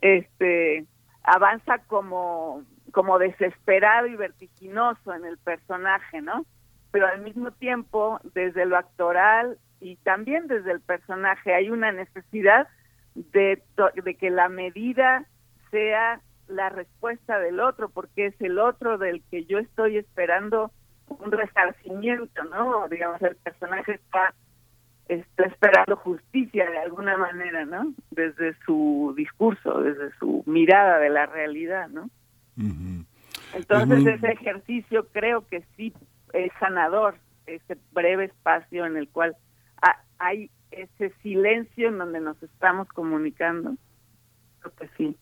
este 0.02 0.86
avanza 1.24 1.80
como 1.88 2.64
como 2.92 3.20
desesperado 3.20 4.08
y 4.08 4.16
vertiginoso 4.16 5.14
en 5.14 5.26
el 5.26 5.38
personaje, 5.38 6.22
¿no? 6.22 6.46
Pero 6.92 7.08
al 7.08 7.22
mismo 7.22 7.52
tiempo, 7.52 8.20
desde 8.34 8.66
lo 8.66 8.78
actoral 8.78 9.58
y 9.80 9.98
también 9.98 10.48
desde 10.48 10.72
el 10.72 10.82
personaje, 10.82 11.54
hay 11.54 11.70
una 11.70 11.92
necesidad 11.92 12.68
de, 13.14 13.62
de 14.04 14.16
que 14.16 14.30
la 14.30 14.50
medida 14.50 15.26
sea 15.70 16.22
la 16.48 16.70
respuesta 16.70 17.40
del 17.40 17.60
otro, 17.60 17.90
porque 17.90 18.28
es 18.28 18.42
el 18.42 18.58
otro 18.58 18.98
del 18.98 19.22
que 19.30 19.46
yo 19.46 19.60
estoy 19.60 19.98
esperando 19.98 20.72
un 21.08 21.32
resarcimiento, 21.32 22.44
¿no? 22.46 22.88
Digamos, 22.88 23.22
el 23.22 23.36
personaje 23.36 23.94
está 23.94 24.34
está 25.10 25.46
esperando 25.46 25.96
justicia 25.96 26.70
de 26.70 26.80
alguna 26.80 27.18
manera, 27.18 27.66
¿no? 27.66 27.94
Desde 28.12 28.56
su 28.66 29.14
discurso, 29.16 29.82
desde 29.82 30.12
su 30.20 30.44
mirada 30.46 31.00
de 31.00 31.10
la 31.10 31.26
realidad, 31.26 31.90
¿no? 31.90 32.10
Entonces 33.54 34.06
ese 34.06 34.32
ejercicio 34.32 35.08
creo 35.12 35.48
que 35.48 35.64
sí 35.76 35.94
es 36.34 36.52
sanador, 36.60 37.16
ese 37.46 37.78
breve 37.94 38.26
espacio 38.26 38.86
en 38.86 38.98
el 38.98 39.08
cual 39.08 39.36
hay 40.20 40.50
ese 40.72 41.12
silencio 41.22 41.88
en 41.88 41.98
donde 42.00 42.20
nos 42.20 42.42
estamos 42.44 42.88
comunicando. 42.90 43.76
Creo 44.60 44.74
que 44.76 44.88
sí. 44.98 45.16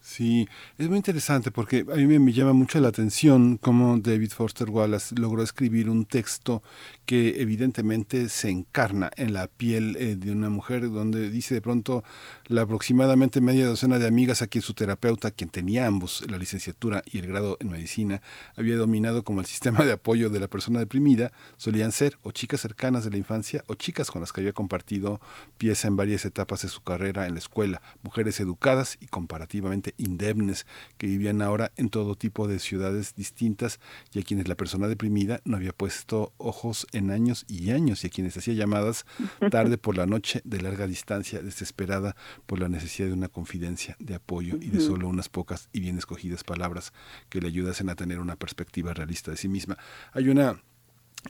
Sí, 0.00 0.48
es 0.78 0.88
muy 0.88 0.96
interesante 0.96 1.50
porque 1.50 1.84
a 1.92 1.96
mí 1.96 2.06
me 2.06 2.32
llama 2.32 2.52
mucho 2.52 2.80
la 2.80 2.88
atención 2.88 3.58
cómo 3.58 3.98
David 3.98 4.30
Foster 4.30 4.70
Wallace 4.70 5.14
logró 5.16 5.42
escribir 5.42 5.90
un 5.90 6.06
texto 6.06 6.62
que 7.04 7.42
evidentemente 7.42 8.28
se 8.28 8.48
encarna 8.48 9.10
en 9.16 9.32
la 9.32 9.48
piel 9.48 9.96
eh, 9.98 10.16
de 10.16 10.30
una 10.30 10.50
mujer, 10.50 10.88
donde 10.90 11.30
dice 11.30 11.54
de 11.54 11.60
pronto 11.60 12.04
la 12.48 12.62
aproximadamente 12.62 13.42
media 13.42 13.66
docena 13.66 13.98
de 13.98 14.06
amigas 14.06 14.40
a 14.40 14.46
quien 14.46 14.62
su 14.62 14.72
terapeuta, 14.72 15.30
quien 15.30 15.50
tenía 15.50 15.86
ambos 15.86 16.24
la 16.30 16.38
licenciatura 16.38 17.02
y 17.04 17.18
el 17.18 17.26
grado 17.26 17.58
en 17.60 17.70
medicina, 17.70 18.22
había 18.56 18.76
dominado 18.76 19.22
como 19.22 19.40
el 19.40 19.46
sistema 19.46 19.84
de 19.84 19.92
apoyo 19.92 20.30
de 20.30 20.40
la 20.40 20.48
persona 20.48 20.78
deprimida, 20.78 21.30
solían 21.58 21.92
ser 21.92 22.18
o 22.22 22.32
chicas 22.32 22.62
cercanas 22.62 23.04
de 23.04 23.10
la 23.10 23.18
infancia 23.18 23.64
o 23.66 23.74
chicas 23.74 24.10
con 24.10 24.22
las 24.22 24.32
que 24.32 24.40
había 24.40 24.54
compartido 24.54 25.20
pieza 25.58 25.88
en 25.88 25.96
varias 25.96 26.24
etapas 26.24 26.62
de 26.62 26.68
su 26.68 26.82
carrera 26.82 27.26
en 27.26 27.34
la 27.34 27.38
escuela, 27.38 27.82
mujeres 28.02 28.40
educadas 28.40 28.96
y 28.98 29.08
comparativamente 29.08 29.92
indemnes 29.98 30.66
que 30.96 31.06
vivían 31.06 31.42
ahora 31.42 31.72
en 31.76 31.90
todo 31.90 32.14
tipo 32.14 32.48
de 32.48 32.60
ciudades 32.60 33.14
distintas 33.14 33.78
y 34.14 34.20
a 34.20 34.22
quienes 34.22 34.48
la 34.48 34.54
persona 34.54 34.88
deprimida 34.88 35.42
no 35.44 35.58
había 35.58 35.74
puesto 35.74 36.32
ojos 36.38 36.86
en 36.92 37.10
años 37.10 37.44
y 37.46 37.72
años 37.72 38.04
y 38.04 38.06
a 38.06 38.10
quienes 38.10 38.38
hacía 38.38 38.54
llamadas 38.54 39.04
tarde 39.50 39.76
por 39.76 39.98
la 39.98 40.06
noche 40.06 40.40
de 40.44 40.62
larga 40.62 40.86
distancia, 40.86 41.42
desesperada 41.42 42.16
por 42.46 42.60
la 42.60 42.68
necesidad 42.68 43.08
de 43.08 43.14
una 43.14 43.28
confidencia, 43.28 43.96
de 43.98 44.14
apoyo 44.14 44.56
y 44.60 44.68
de 44.68 44.80
solo 44.80 45.08
unas 45.08 45.28
pocas 45.28 45.68
y 45.72 45.80
bien 45.80 45.98
escogidas 45.98 46.44
palabras 46.44 46.92
que 47.28 47.40
le 47.40 47.48
ayudasen 47.48 47.88
a 47.88 47.94
tener 47.94 48.20
una 48.20 48.36
perspectiva 48.36 48.94
realista 48.94 49.30
de 49.30 49.36
sí 49.36 49.48
misma. 49.48 49.76
Hay 50.12 50.28
una 50.28 50.60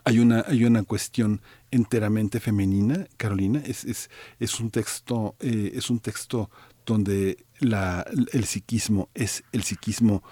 hay 0.05 0.19
una, 0.19 0.45
hay 0.47 0.65
una 0.65 0.83
cuestión 0.83 1.41
enteramente 1.71 2.41
femenina, 2.41 3.07
Carolina, 3.17 3.63
es, 3.65 3.85
es, 3.85 4.11
es 4.39 4.61
un 4.61 4.71
texto, 4.71 5.35
eh, 5.41 5.73
es 5.75 5.89
un 5.89 6.01
texto 6.01 6.51
donde 6.85 7.47
la, 7.59 8.07
el 8.33 8.45
psiquismo 8.45 9.09
es 9.15 9.45
el 9.53 9.63
psiquismo 9.63 10.23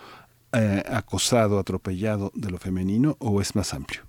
eh, 0.52 0.82
acosado, 0.88 1.58
atropellado 1.58 2.32
de 2.34 2.50
lo 2.50 2.58
femenino 2.58 3.16
o 3.18 3.40
es 3.40 3.54
más 3.54 3.74
amplio? 3.74 4.02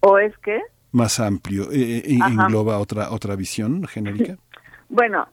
¿O 0.00 0.18
es 0.18 0.32
qué? 0.42 0.60
Más 0.92 1.20
amplio, 1.20 1.70
eh, 1.72 2.04
engloba 2.06 2.78
otra, 2.78 3.10
otra 3.10 3.36
visión 3.36 3.86
genérica. 3.86 4.38
Bueno, 4.88 5.28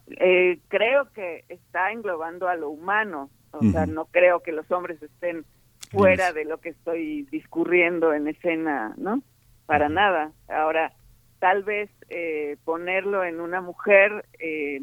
creo 0.68 1.12
que 1.14 1.46
está 1.48 1.92
englobando 1.92 2.48
a 2.48 2.56
lo 2.56 2.70
humano, 2.70 3.30
o 3.52 3.64
sea, 3.64 3.86
no 3.86 4.06
creo 4.06 4.42
que 4.42 4.52
los 4.52 4.70
hombres 4.72 5.02
estén 5.02 5.46
fuera 5.92 6.34
de 6.34 6.46
lo 6.46 6.60
que 6.60 6.70
estoy 6.70 7.24
discurriendo 7.32 8.14
en 8.14 8.28
escena, 8.28 8.94
¿no? 8.98 9.22
Para 9.68 9.90
nada. 9.90 10.32
Ahora, 10.48 10.92
tal 11.40 11.64
vez 11.64 11.90
eh, 12.10 12.58
ponerlo 12.66 13.24
en 13.24 13.40
una 13.40 13.62
mujer 13.62 14.26
eh, 14.40 14.80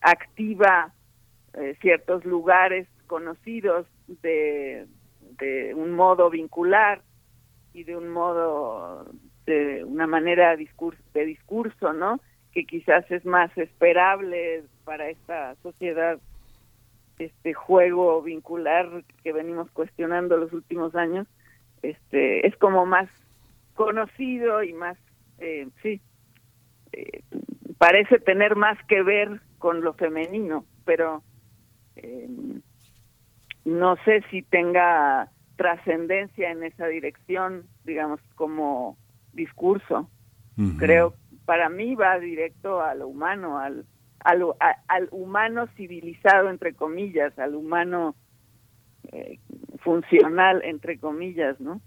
activa 0.00 0.92
eh, 1.54 1.76
ciertos 1.80 2.24
lugares 2.24 2.86
conocidos 3.06 3.86
de, 4.22 4.86
de 5.38 5.74
un 5.74 5.92
modo 5.92 6.30
vincular 6.30 7.02
y 7.72 7.84
de 7.84 7.96
un 7.96 8.10
modo 8.10 9.06
de 9.46 9.82
una 9.82 10.06
manera 10.06 10.56
discurso, 10.56 11.02
de 11.14 11.24
discurso, 11.24 11.92
¿no? 11.92 12.20
Que 12.52 12.64
quizás 12.64 13.08
es 13.10 13.24
más 13.24 13.56
esperable 13.56 14.64
para 14.84 15.08
esta 15.08 15.54
sociedad 15.62 16.18
este 17.18 17.52
juego 17.52 18.22
vincular 18.22 19.04
que 19.24 19.32
venimos 19.32 19.68
cuestionando 19.72 20.36
los 20.36 20.52
últimos 20.52 20.94
años 20.94 21.26
este 21.82 22.46
es 22.46 22.56
como 22.56 22.86
más 22.86 23.08
conocido 23.74 24.62
y 24.62 24.72
más 24.72 24.96
eh, 25.38 25.66
sí 25.82 26.00
eh, 26.92 27.22
parece 27.76 28.20
tener 28.20 28.54
más 28.54 28.78
que 28.86 29.02
ver 29.02 29.40
con 29.58 29.80
lo 29.80 29.94
femenino 29.94 30.64
pero 30.84 31.24
eh, 31.96 32.28
no 33.64 33.96
sé 34.04 34.22
si 34.30 34.42
tenga 34.42 35.28
trascendencia 35.56 36.52
en 36.52 36.62
esa 36.62 36.86
dirección 36.86 37.64
digamos 37.84 38.20
como 38.36 38.96
discurso. 39.38 40.10
Creo 40.78 41.14
para 41.48 41.70
mí 41.70 41.94
va 41.94 42.18
directo 42.18 42.82
a 42.82 42.94
lo 42.94 43.08
humano 43.08 43.58
al 43.58 43.86
humano 45.12 45.66
civilizado, 45.78 46.50
entre 46.50 46.74
comillas, 46.74 47.38
al 47.38 47.54
humano 47.54 48.14
eh, 49.12 49.38
funcional, 49.78 50.60
entre 50.62 50.98
comillas, 50.98 51.58
¿no? 51.58 51.80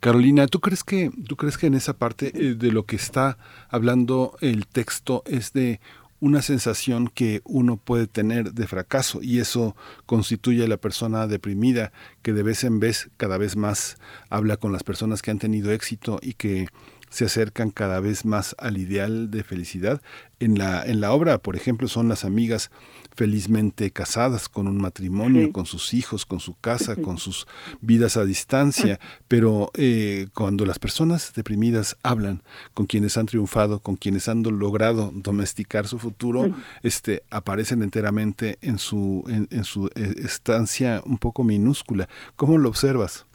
Carolina, 0.00 0.46
¿tú 0.48 0.60
crees 0.60 0.84
que 0.84 1.10
tú 1.26 1.36
crees 1.36 1.56
que 1.56 1.68
en 1.68 1.74
esa 1.74 1.96
parte 1.96 2.32
eh, 2.34 2.54
de 2.54 2.72
lo 2.72 2.84
que 2.84 2.96
está 2.96 3.38
hablando 3.70 4.36
el 4.42 4.66
texto 4.66 5.22
es 5.24 5.54
de 5.54 5.80
una 6.20 6.42
sensación 6.42 7.08
que 7.08 7.40
uno 7.44 7.78
puede 7.78 8.06
tener 8.06 8.52
de 8.52 8.66
fracaso 8.66 9.20
y 9.22 9.38
eso 9.38 9.74
constituye 10.04 10.64
a 10.64 10.68
la 10.68 10.76
persona 10.76 11.26
deprimida 11.26 11.90
que 12.20 12.34
de 12.34 12.42
vez 12.42 12.64
en 12.64 12.80
vez 12.80 13.10
cada 13.16 13.38
vez 13.38 13.56
más 13.56 13.96
habla 14.28 14.58
con 14.58 14.72
las 14.72 14.84
personas 14.84 15.22
que 15.22 15.30
han 15.30 15.38
tenido 15.38 15.72
éxito 15.72 16.18
y 16.20 16.34
que 16.34 16.68
se 17.12 17.26
acercan 17.26 17.70
cada 17.70 18.00
vez 18.00 18.24
más 18.24 18.56
al 18.58 18.78
ideal 18.78 19.30
de 19.30 19.44
felicidad. 19.44 20.00
En 20.40 20.58
la, 20.58 20.82
en 20.82 21.02
la 21.02 21.12
obra, 21.12 21.38
por 21.38 21.56
ejemplo, 21.56 21.86
son 21.86 22.08
las 22.08 22.24
amigas 22.24 22.70
felizmente 23.14 23.90
casadas 23.90 24.48
con 24.48 24.66
un 24.66 24.78
matrimonio, 24.78 25.52
con 25.52 25.66
sus 25.66 25.92
hijos, 25.92 26.24
con 26.24 26.40
su 26.40 26.58
casa, 26.58 26.96
con 26.96 27.18
sus 27.18 27.46
vidas 27.82 28.16
a 28.16 28.24
distancia, 28.24 28.98
pero 29.28 29.70
eh, 29.74 30.28
cuando 30.32 30.64
las 30.64 30.78
personas 30.78 31.34
deprimidas 31.34 31.98
hablan 32.02 32.42
con 32.72 32.86
quienes 32.86 33.18
han 33.18 33.26
triunfado, 33.26 33.80
con 33.80 33.96
quienes 33.96 34.28
han 34.28 34.42
logrado 34.42 35.10
domesticar 35.14 35.86
su 35.86 35.98
futuro, 35.98 36.54
este, 36.82 37.22
aparecen 37.30 37.82
enteramente 37.82 38.56
en 38.62 38.78
su, 38.78 39.22
en, 39.28 39.48
en 39.50 39.64
su 39.64 39.88
eh, 39.88 40.14
estancia 40.16 41.02
un 41.04 41.18
poco 41.18 41.44
minúscula. 41.44 42.08
¿Cómo 42.36 42.56
lo 42.56 42.70
observas? 42.70 43.26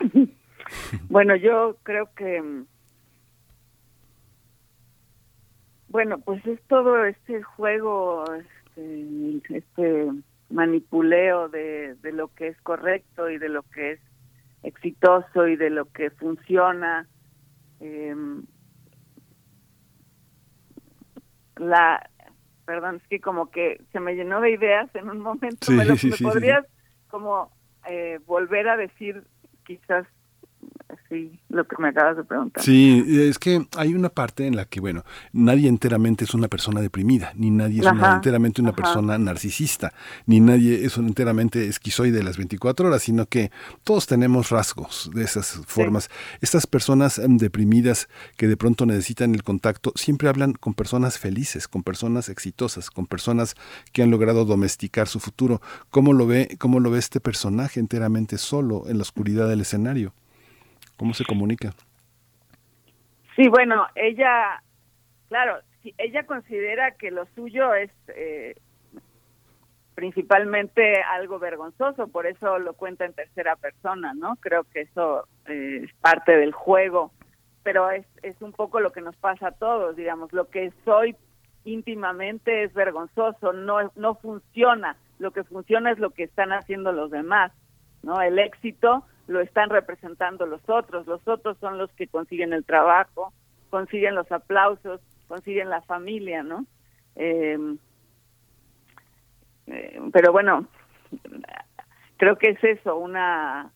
Bueno, 1.08 1.36
yo 1.36 1.76
creo 1.82 2.08
que 2.16 2.64
Bueno, 5.92 6.18
pues 6.20 6.44
es 6.46 6.58
todo 6.68 7.04
este 7.04 7.42
juego, 7.42 8.24
este, 8.34 9.58
este 9.58 10.10
manipuleo 10.48 11.50
de, 11.50 11.96
de 11.96 12.12
lo 12.12 12.28
que 12.28 12.48
es 12.48 12.60
correcto 12.62 13.28
y 13.28 13.36
de 13.36 13.50
lo 13.50 13.62
que 13.62 13.92
es 13.92 14.00
exitoso 14.62 15.46
y 15.46 15.56
de 15.56 15.68
lo 15.68 15.84
que 15.92 16.08
funciona. 16.10 17.06
Em, 17.78 18.42
la, 21.56 22.08
perdón, 22.64 22.96
es 22.96 23.08
que 23.08 23.20
como 23.20 23.50
que 23.50 23.78
se 23.92 24.00
me 24.00 24.14
llenó 24.14 24.40
de 24.40 24.52
ideas 24.52 24.88
en 24.94 25.10
un 25.10 25.20
momento. 25.20 25.70
¿Me, 25.72 25.84
lo, 25.84 25.94
podrías 26.22 26.64
como 27.08 27.52
eh, 27.86 28.18
volver 28.24 28.66
a 28.70 28.78
decir 28.78 29.24
quizás 29.66 30.06
sí, 31.08 31.40
lo 31.48 31.66
que 31.66 31.76
me 31.78 31.88
acabas 31.88 32.16
de 32.16 32.24
preguntar. 32.24 32.62
Sí, 32.62 33.04
es 33.08 33.38
que 33.38 33.66
hay 33.76 33.94
una 33.94 34.08
parte 34.08 34.46
en 34.46 34.56
la 34.56 34.64
que, 34.64 34.80
bueno, 34.80 35.04
nadie 35.32 35.68
enteramente 35.68 36.24
es 36.24 36.34
una 36.34 36.48
persona 36.48 36.80
deprimida, 36.80 37.32
ni 37.36 37.50
nadie 37.50 37.80
es 37.80 37.86
una, 37.86 38.14
enteramente 38.14 38.60
una 38.60 38.72
persona 38.72 39.18
narcisista, 39.18 39.92
ni 40.26 40.40
nadie 40.40 40.84
es 40.84 40.96
un 40.96 41.06
enteramente 41.06 41.66
esquizoide 41.68 42.18
de 42.18 42.22
las 42.22 42.36
24 42.36 42.88
horas, 42.88 43.02
sino 43.02 43.26
que 43.26 43.50
todos 43.84 44.06
tenemos 44.06 44.50
rasgos 44.50 45.10
de 45.14 45.24
esas 45.24 45.60
formas. 45.66 46.10
Estas 46.40 46.66
personas 46.66 47.18
em, 47.18 47.36
deprimidas 47.36 48.08
que 48.36 48.48
de 48.48 48.56
pronto 48.56 48.86
necesitan 48.86 49.34
el 49.34 49.42
contacto, 49.42 49.92
siempre 49.94 50.28
hablan 50.28 50.52
con 50.52 50.74
personas 50.74 51.18
felices, 51.18 51.68
con 51.68 51.82
personas 51.82 52.28
exitosas, 52.28 52.90
con 52.90 53.06
personas 53.06 53.54
que 53.92 54.02
han 54.02 54.10
logrado 54.10 54.44
domesticar 54.44 55.08
su 55.08 55.20
futuro. 55.20 55.60
¿Cómo 55.90 56.12
lo 56.12 56.26
ve, 56.26 56.56
cómo 56.58 56.80
lo 56.80 56.90
ve 56.90 56.98
este 56.98 57.20
personaje 57.20 57.80
enteramente 57.80 58.38
solo 58.38 58.84
en 58.88 58.98
la 58.98 59.02
oscuridad 59.02 59.48
del 59.48 59.60
escenario? 59.60 60.14
¿Cómo 61.02 61.14
se 61.14 61.24
comunica? 61.24 61.72
Sí, 63.34 63.48
bueno, 63.48 63.88
ella, 63.96 64.62
claro, 65.28 65.58
ella 65.98 66.24
considera 66.26 66.92
que 66.92 67.10
lo 67.10 67.26
suyo 67.34 67.74
es 67.74 67.90
eh, 68.06 68.54
principalmente 69.96 71.02
algo 71.02 71.40
vergonzoso, 71.40 72.06
por 72.06 72.28
eso 72.28 72.60
lo 72.60 72.74
cuenta 72.74 73.04
en 73.04 73.14
tercera 73.14 73.56
persona, 73.56 74.14
¿no? 74.14 74.36
Creo 74.36 74.62
que 74.62 74.82
eso 74.82 75.26
eh, 75.48 75.80
es 75.82 75.92
parte 75.94 76.36
del 76.36 76.52
juego, 76.52 77.10
pero 77.64 77.90
es, 77.90 78.06
es 78.22 78.40
un 78.40 78.52
poco 78.52 78.78
lo 78.78 78.92
que 78.92 79.00
nos 79.00 79.16
pasa 79.16 79.48
a 79.48 79.58
todos, 79.58 79.96
digamos, 79.96 80.32
lo 80.32 80.50
que 80.50 80.72
soy 80.84 81.16
íntimamente 81.64 82.62
es 82.62 82.72
vergonzoso, 82.74 83.52
no, 83.52 83.90
no 83.96 84.14
funciona, 84.14 84.96
lo 85.18 85.32
que 85.32 85.42
funciona 85.42 85.90
es 85.90 85.98
lo 85.98 86.10
que 86.10 86.22
están 86.22 86.52
haciendo 86.52 86.92
los 86.92 87.10
demás, 87.10 87.50
¿no? 88.04 88.22
El 88.22 88.38
éxito 88.38 89.04
lo 89.32 89.40
están 89.40 89.70
representando 89.70 90.46
los 90.46 90.60
otros, 90.68 91.06
los 91.06 91.26
otros 91.26 91.56
son 91.58 91.78
los 91.78 91.90
que 91.92 92.06
consiguen 92.06 92.52
el 92.52 92.64
trabajo, 92.64 93.32
consiguen 93.70 94.14
los 94.14 94.30
aplausos, 94.30 95.00
consiguen 95.26 95.70
la 95.70 95.82
familia, 95.82 96.42
¿no? 96.42 96.66
Eh, 97.16 97.58
pero 100.12 100.32
bueno, 100.32 100.66
creo 102.16 102.36
que 102.36 102.50
es 102.50 102.64
eso, 102.64 102.96
una 102.96 103.70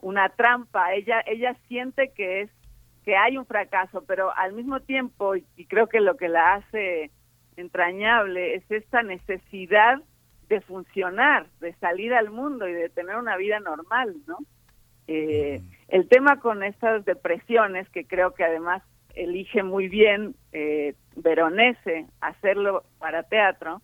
una 0.00 0.28
trampa. 0.28 0.94
Ella 0.94 1.22
ella 1.26 1.56
siente 1.68 2.12
que 2.12 2.42
es 2.42 2.50
que 3.04 3.16
hay 3.16 3.36
un 3.38 3.46
fracaso, 3.46 4.04
pero 4.06 4.36
al 4.36 4.52
mismo 4.52 4.80
tiempo 4.80 5.34
y 5.34 5.66
creo 5.66 5.88
que 5.88 6.00
lo 6.00 6.16
que 6.16 6.28
la 6.28 6.54
hace 6.54 7.10
entrañable 7.56 8.54
es 8.54 8.70
esta 8.70 9.02
necesidad 9.02 10.00
de 10.48 10.60
funcionar, 10.60 11.46
de 11.60 11.72
salir 11.74 12.14
al 12.14 12.30
mundo 12.30 12.68
y 12.68 12.72
de 12.72 12.88
tener 12.88 13.16
una 13.16 13.36
vida 13.36 13.58
normal, 13.60 14.14
¿no? 14.26 14.38
Eh, 15.08 15.62
el 15.88 16.08
tema 16.08 16.40
con 16.40 16.62
estas 16.62 17.04
depresiones, 17.04 17.88
que 17.90 18.06
creo 18.06 18.34
que 18.34 18.44
además 18.44 18.82
elige 19.14 19.62
muy 19.62 19.88
bien 19.88 20.34
eh, 20.52 20.94
Veronese 21.16 22.06
hacerlo 22.20 22.84
para 22.98 23.22
teatro, 23.22 23.80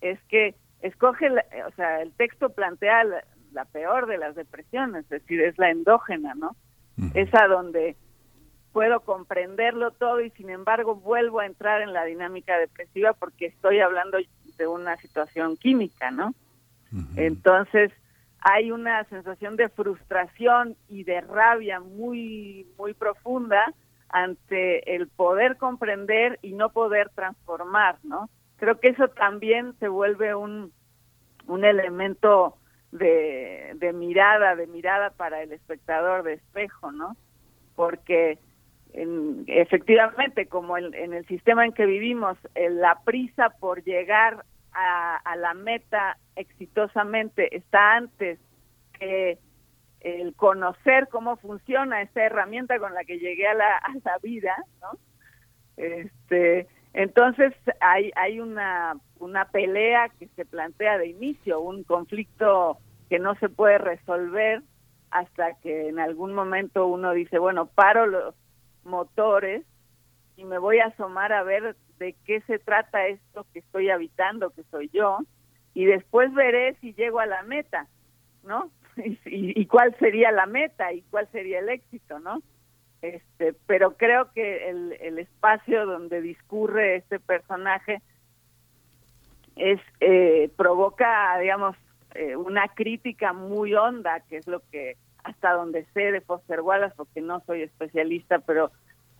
es 0.00 0.20
que 0.28 0.54
escoge, 0.80 1.28
o 1.30 1.72
sea, 1.74 2.02
el 2.02 2.12
texto 2.12 2.50
plantea 2.50 3.04
la, 3.04 3.64
peor 3.72 4.06
de 4.06 4.18
las 4.18 4.36
depresiones, 4.36 5.04
es 5.04 5.08
decir, 5.08 5.40
es 5.40 5.58
la 5.58 5.70
endógena, 5.70 6.34
¿no? 6.34 6.54
Es 7.14 7.32
a 7.34 7.46
donde 7.46 7.96
puedo 8.72 9.00
comprenderlo 9.00 9.92
todo 9.92 10.20
y 10.20 10.30
sin 10.30 10.50
embargo 10.50 10.96
vuelvo 10.96 11.40
a 11.40 11.46
entrar 11.46 11.82
en 11.82 11.92
la 11.92 12.04
dinámica 12.04 12.58
depresiva 12.58 13.12
porque 13.12 13.46
estoy 13.46 13.80
hablando 13.80 14.18
de 14.56 14.66
una 14.66 14.96
situación 14.96 15.56
química, 15.56 16.10
¿no? 16.10 16.34
Entonces, 17.16 17.92
hay 18.40 18.70
una 18.70 19.04
sensación 19.04 19.56
de 19.56 19.68
frustración 19.68 20.76
y 20.88 21.04
de 21.04 21.20
rabia 21.20 21.80
muy, 21.80 22.66
muy 22.78 22.94
profunda 22.94 23.74
ante 24.08 24.94
el 24.94 25.08
poder 25.08 25.56
comprender 25.56 26.38
y 26.42 26.52
no 26.52 26.70
poder 26.70 27.10
transformar, 27.10 27.98
¿no? 28.04 28.30
Creo 28.56 28.80
que 28.80 28.88
eso 28.88 29.08
también 29.08 29.74
se 29.78 29.88
vuelve 29.88 30.34
un, 30.34 30.72
un 31.46 31.64
elemento 31.64 32.56
de, 32.92 33.72
de 33.76 33.92
mirada, 33.92 34.56
de 34.56 34.66
mirada 34.66 35.10
para 35.10 35.42
el 35.42 35.52
espectador 35.52 36.22
de 36.22 36.34
espejo, 36.34 36.90
¿no? 36.90 37.16
Porque 37.76 38.38
en, 38.94 39.44
efectivamente, 39.46 40.46
como 40.46 40.78
en, 40.78 40.94
en, 40.94 41.12
el 41.12 41.26
sistema 41.26 41.64
en 41.64 41.72
que 41.72 41.86
vivimos, 41.86 42.38
la 42.54 43.00
prisa 43.04 43.50
por 43.60 43.84
llegar 43.84 44.44
a, 44.72 45.36
la 45.36 45.54
meta 45.54 46.18
exitosamente 46.36 47.56
está 47.56 47.96
antes 47.96 48.38
que 48.98 49.38
el 50.00 50.34
conocer 50.34 51.08
cómo 51.08 51.36
funciona 51.36 52.02
esta 52.02 52.22
herramienta 52.22 52.78
con 52.78 52.94
la 52.94 53.04
que 53.04 53.18
llegué 53.18 53.48
a 53.48 53.54
la, 53.54 53.76
a 53.76 53.94
la 54.04 54.18
vida, 54.22 54.56
¿no? 54.80 54.98
Este, 55.76 56.68
entonces 56.92 57.54
hay, 57.80 58.10
hay 58.16 58.40
una, 58.40 58.96
una 59.18 59.46
pelea 59.46 60.08
que 60.18 60.28
se 60.28 60.44
plantea 60.44 60.98
de 60.98 61.08
inicio, 61.08 61.60
un 61.60 61.84
conflicto 61.84 62.78
que 63.08 63.18
no 63.18 63.34
se 63.36 63.48
puede 63.48 63.78
resolver 63.78 64.62
hasta 65.10 65.54
que 65.60 65.88
en 65.88 65.98
algún 65.98 66.34
momento 66.34 66.86
uno 66.86 67.12
dice, 67.12 67.38
bueno, 67.38 67.66
paro 67.66 68.06
los 68.06 68.34
motores 68.84 69.64
y 70.36 70.44
me 70.44 70.58
voy 70.58 70.80
a 70.80 70.86
asomar 70.86 71.32
a 71.32 71.42
ver 71.42 71.76
de 71.98 72.14
qué 72.24 72.40
se 72.42 72.58
trata 72.58 73.06
esto 73.06 73.46
que 73.52 73.60
estoy 73.60 73.90
habitando, 73.90 74.50
que 74.50 74.62
soy 74.64 74.90
yo, 74.92 75.18
y 75.74 75.84
después 75.84 76.32
veré 76.34 76.74
si 76.80 76.94
llego 76.94 77.20
a 77.20 77.26
la 77.26 77.42
meta, 77.42 77.86
¿no? 78.44 78.70
Y, 79.26 79.66
cuál 79.66 79.96
sería 79.98 80.32
la 80.32 80.46
meta 80.46 80.92
y 80.92 81.02
cuál 81.02 81.28
sería 81.30 81.60
el 81.60 81.68
éxito, 81.68 82.18
¿no? 82.18 82.42
Este, 83.00 83.54
pero 83.66 83.96
creo 83.96 84.32
que 84.32 84.70
el, 84.70 84.96
el 85.00 85.20
espacio 85.20 85.86
donde 85.86 86.20
discurre 86.20 86.96
este 86.96 87.20
personaje 87.20 88.02
es 89.54 89.80
eh, 90.00 90.50
provoca, 90.56 91.38
digamos, 91.38 91.76
eh, 92.14 92.34
una 92.34 92.68
crítica 92.68 93.32
muy 93.32 93.74
honda, 93.74 94.20
que 94.28 94.38
es 94.38 94.46
lo 94.46 94.62
que 94.70 94.96
hasta 95.22 95.52
donde 95.52 95.84
sé 95.94 96.10
de 96.10 96.20
Foster 96.20 96.60
Wallace, 96.60 96.94
porque 96.96 97.20
no 97.20 97.40
soy 97.46 97.62
especialista, 97.62 98.38
pero 98.38 98.70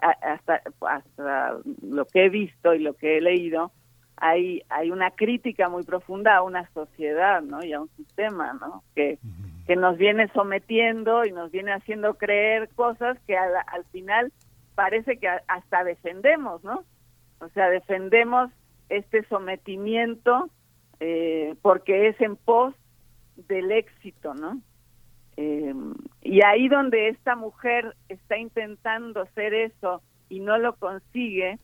hasta, 0.01 0.63
hasta 0.81 1.57
lo 1.83 2.05
que 2.07 2.27
he 2.27 2.29
visto 2.29 2.75
y 2.75 2.81
lo 2.81 2.95
que 2.95 3.19
he 3.19 3.21
leído, 3.21 3.73
hay, 4.17 4.63
hay 4.69 4.91
una 4.91 5.11
crítica 5.13 5.69
muy 5.69 5.85
profunda 5.85 6.37
a 6.37 6.43
una 6.43 6.69
sociedad 6.73 7.41
¿no? 7.43 7.63
y 7.65 7.73
a 7.73 7.81
un 7.81 7.89
sistema 7.97 8.53
¿no? 8.55 8.83
que, 8.95 9.19
que 9.67 9.77
nos 9.77 9.97
viene 9.97 10.29
sometiendo 10.29 11.25
y 11.25 11.33
nos 11.33 11.51
viene 11.51 11.73
haciendo 11.73 12.15
creer 12.15 12.69
cosas 12.71 13.19
que 13.27 13.37
al, 13.37 13.53
al 13.67 13.85
final 13.87 14.33
parece 14.75 15.19
que 15.19 15.29
hasta 15.49 15.85
defendemos, 15.85 16.63
¿no? 16.63 16.85
O 17.41 17.49
sea, 17.49 17.69
defendemos 17.69 18.51
este 18.89 19.25
sometimiento 19.25 20.51
eh, 21.01 21.55
porque 21.63 22.09
es 22.09 22.21
en 22.21 22.37
pos 22.37 22.75
del 23.49 23.71
éxito, 23.73 24.35
¿no? 24.35 24.61
Eh, 25.41 25.73
y 26.21 26.43
ahí 26.43 26.69
donde 26.69 27.11
esta 27.11 27.37
mujer 27.37 27.95
está 28.09 28.37
intentando 28.37 29.23
hacer 29.23 29.55
eso 29.55 30.03
y 30.29 30.41
no 30.41 30.59
lo 30.59 30.75
consigue, 30.75 31.61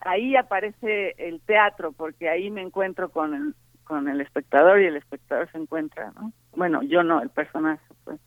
ahí 0.00 0.34
aparece 0.34 1.14
el 1.18 1.38
teatro, 1.42 1.92
porque 1.92 2.30
ahí 2.30 2.50
me 2.50 2.62
encuentro 2.62 3.10
con 3.10 3.34
el, 3.34 3.54
con 3.84 4.08
el 4.08 4.22
espectador 4.22 4.80
y 4.80 4.86
el 4.86 4.96
espectador 4.96 5.46
se 5.52 5.58
encuentra, 5.58 6.10
¿no? 6.12 6.32
Bueno, 6.56 6.82
yo 6.82 7.02
no, 7.02 7.20
el 7.20 7.28
personaje. 7.28 7.82
Pues. 8.04 8.18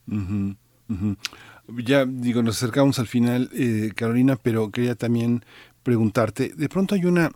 Ya 1.84 2.06
digo, 2.06 2.44
nos 2.44 2.58
acercamos 2.58 3.00
al 3.00 3.08
final, 3.08 3.50
eh, 3.54 3.90
Carolina, 3.96 4.36
pero 4.36 4.70
quería 4.70 4.94
también 4.94 5.42
preguntarte, 5.82 6.50
de 6.56 6.70
pronto 6.70 6.94
hay 6.94 7.06
una 7.06 7.32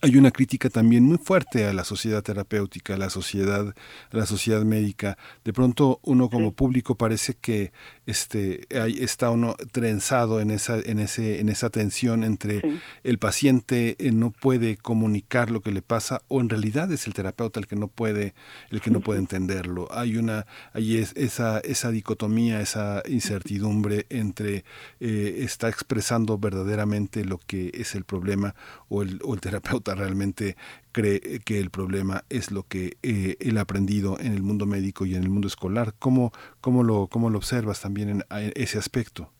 hay 0.00 0.16
una 0.16 0.30
crítica 0.30 0.70
también 0.70 1.04
muy 1.04 1.18
fuerte 1.18 1.66
a 1.66 1.72
la 1.74 1.84
sociedad 1.84 2.22
terapéutica, 2.22 2.94
a 2.94 2.96
la 2.96 3.10
sociedad, 3.10 3.74
a 4.10 4.16
la 4.16 4.26
sociedad 4.26 4.62
médica. 4.62 5.18
De 5.44 5.52
pronto 5.52 6.00
uno 6.02 6.30
como 6.30 6.52
público 6.52 6.94
parece 6.94 7.34
que 7.34 7.72
este 8.06 8.66
está 9.02 9.30
uno 9.30 9.56
trenzado 9.72 10.40
en 10.40 10.50
esa 10.50 10.78
en 10.78 10.98
ese 10.98 11.40
en 11.40 11.48
esa 11.48 11.70
tensión 11.70 12.24
entre 12.24 12.62
el 13.02 13.18
paciente 13.18 13.96
eh, 13.98 14.12
no 14.12 14.30
puede 14.30 14.76
comunicar 14.76 15.50
lo 15.50 15.60
que 15.60 15.72
le 15.72 15.82
pasa 15.82 16.22
o 16.28 16.40
en 16.40 16.48
realidad 16.48 16.90
es 16.92 17.06
el 17.06 17.14
terapeuta 17.14 17.60
el 17.60 17.66
que 17.66 17.76
no 17.76 17.88
puede 17.88 18.34
el 18.70 18.80
que 18.80 18.90
no 18.90 19.00
puede 19.00 19.20
entenderlo. 19.20 19.88
Hay 19.90 20.16
una 20.16 20.46
hay 20.72 20.98
es, 20.98 21.12
esa 21.16 21.60
esa 21.60 21.90
dicotomía, 21.90 22.60
esa 22.60 23.02
incertidumbre 23.08 24.06
entre 24.10 24.64
eh, 25.00 25.36
está 25.40 25.68
expresando 25.68 26.38
verdaderamente 26.38 27.24
lo 27.24 27.38
que 27.38 27.70
es 27.74 27.94
el 27.94 28.04
problema 28.04 28.54
o 28.88 29.02
el, 29.02 29.20
o 29.22 29.34
el 29.34 29.40
terapeuta 29.40 29.94
realmente 29.94 30.56
cree 30.94 31.20
que 31.44 31.58
el 31.58 31.70
problema 31.70 32.22
es 32.30 32.52
lo 32.52 32.62
que 32.62 32.92
eh, 33.02 33.36
él 33.40 33.58
ha 33.58 33.62
aprendido 33.62 34.16
en 34.20 34.32
el 34.32 34.42
mundo 34.42 34.64
médico 34.64 35.04
y 35.04 35.16
en 35.16 35.24
el 35.24 35.28
mundo 35.28 35.48
escolar. 35.48 35.92
¿Cómo, 35.98 36.30
cómo, 36.60 36.84
lo, 36.84 37.08
cómo 37.08 37.28
lo 37.28 37.38
observas 37.38 37.82
también 37.82 38.08
en, 38.08 38.22
ese 38.54 38.78
aspecto? 38.78 39.30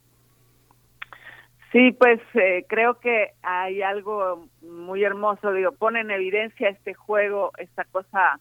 Sí, 1.73 1.93
pues 1.93 2.21
eh, 2.35 2.67
creo 2.69 2.99
que 3.01 3.31
hay 3.43 3.83
algo 3.83 4.49
muy 4.63 5.05
hermoso, 5.05 5.53
digo, 5.53 5.73
pone 5.73 6.01
en 6.01 6.11
evidencia 6.11 6.69
este 6.69 6.93
juego, 6.95 7.53
esta 7.59 7.85
cosa 7.85 8.41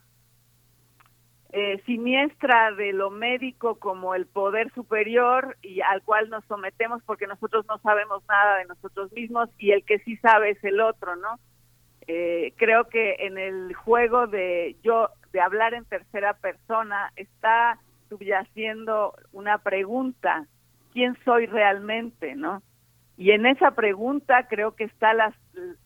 eh, 1.52 1.81
siniestra 1.85 2.72
de 2.72 2.94
lo 2.94 3.11
médico 3.11 3.76
como 3.76 4.15
el 4.15 4.26
poder 4.26 4.73
superior 4.73 5.56
y 5.61 5.81
al 5.81 6.02
cual 6.02 6.30
nos 6.30 6.44
sometemos 6.45 7.03
porque 7.06 7.27
nosotros 7.27 7.65
no 7.68 7.77
sabemos 7.77 8.23
nada 8.27 8.57
de 8.57 8.65
nosotros 8.65 9.11
mismos 9.14 9.49
y 9.60 9.72
el 9.72 9.84
que 9.85 9.99
sí 9.99 10.18
sabe 10.18 10.52
es 10.52 10.64
el 10.64 10.81
otro, 10.81 11.15
¿no? 11.15 11.40
Eh, 12.07 12.53
creo 12.57 12.89
que 12.89 13.15
en 13.19 13.38
el 13.38 13.73
juego 13.73 14.27
de 14.27 14.75
yo 14.84 15.09
de 15.31 15.41
hablar 15.41 15.73
en 15.73 15.85
tercera 15.85 16.34
persona 16.34 17.11
está 17.15 17.80
subyaciendo 18.09 19.15
una 19.31 19.59
pregunta 19.59 20.45
quién 20.91 21.17
soy 21.23 21.45
realmente 21.45 22.35
no 22.35 22.61
y 23.17 23.31
en 23.31 23.45
esa 23.45 23.71
pregunta 23.71 24.47
creo 24.47 24.75
que 24.75 24.84
está 24.84 25.13
la, 25.13 25.34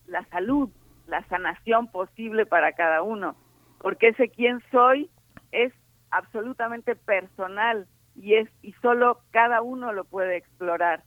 la 0.06 0.24
salud 0.30 0.70
la 1.06 1.24
sanación 1.28 1.86
posible 1.86 2.46
para 2.46 2.72
cada 2.72 3.02
uno 3.02 3.36
porque 3.78 4.08
ese 4.08 4.28
quién 4.28 4.60
soy 4.70 5.08
es 5.52 5.72
absolutamente 6.10 6.96
personal 6.96 7.86
y 8.16 8.34
es 8.34 8.48
y 8.62 8.72
solo 8.82 9.20
cada 9.30 9.62
uno 9.62 9.92
lo 9.92 10.04
puede 10.04 10.36
explorar. 10.36 11.02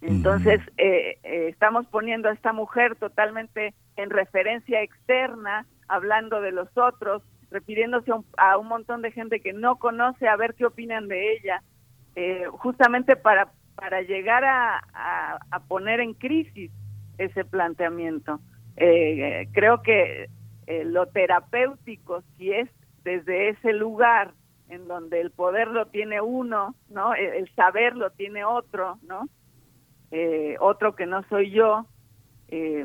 Entonces, 0.00 0.60
eh, 0.78 1.18
eh, 1.22 1.48
estamos 1.48 1.86
poniendo 1.86 2.28
a 2.28 2.32
esta 2.32 2.52
mujer 2.52 2.96
totalmente 2.96 3.74
en 3.96 4.10
referencia 4.10 4.82
externa, 4.82 5.66
hablando 5.88 6.40
de 6.40 6.52
los 6.52 6.68
otros, 6.76 7.22
refiriéndose 7.50 8.12
a 8.36 8.56
un, 8.56 8.68
montón 8.68 9.02
de 9.02 9.10
gente 9.10 9.40
que 9.40 9.52
no 9.52 9.76
conoce, 9.76 10.28
a 10.28 10.36
ver 10.36 10.54
qué 10.54 10.66
opinan 10.66 11.08
de 11.08 11.32
ella, 11.32 11.62
eh, 12.14 12.44
justamente 12.50 13.16
para, 13.16 13.52
para 13.74 14.02
llegar 14.02 14.44
a, 14.44 14.78
a, 15.50 15.60
poner 15.68 16.00
en 16.00 16.14
crisis 16.14 16.70
ese 17.18 17.44
planteamiento. 17.44 18.40
creo 18.76 19.82
que 19.82 20.28
lo 20.84 21.06
terapéutico, 21.06 22.22
si 22.36 22.52
es 22.52 22.70
desde 23.02 23.50
ese 23.50 23.72
lugar 23.72 24.32
en 24.68 24.86
donde 24.86 25.20
el 25.20 25.30
poder 25.30 25.68
lo 25.68 25.86
tiene 25.86 26.20
uno, 26.20 26.74
¿no? 26.88 27.14
el 27.14 27.52
saber 27.54 27.96
lo 27.96 28.10
tiene 28.10 28.44
otro, 28.44 28.98
¿no? 29.02 29.28
Eh, 30.12 30.56
otro 30.60 30.94
que 30.94 31.06
no 31.06 31.22
soy 31.28 31.50
yo, 31.50 31.86
eh, 32.48 32.84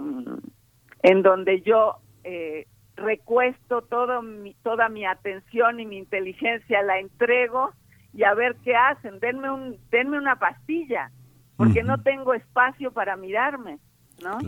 en 1.06 1.22
donde 1.22 1.62
yo 1.62 1.98
eh, 2.24 2.66
recuesto 2.96 3.84
todo 3.84 4.24
mi, 4.24 4.56
toda 4.64 4.90
mi 4.90 5.06
atención 5.06 5.80
y 5.80 5.86
mi 5.86 6.00
inteligencia, 6.00 6.82
la 6.82 6.98
entrego 6.98 7.74
y 8.12 8.24
a 8.24 8.34
ver 8.34 8.56
qué 8.64 8.76
hacen. 8.76 9.20
Denme, 9.20 9.52
un, 9.52 9.78
denme 9.92 10.18
una 10.18 10.40
pastilla, 10.40 11.12
porque 11.58 11.84
no 11.84 12.02
tengo 12.02 12.34
espacio 12.34 12.92
para 12.92 13.18
mirarme, 13.18 13.78
¿no? 14.24 14.40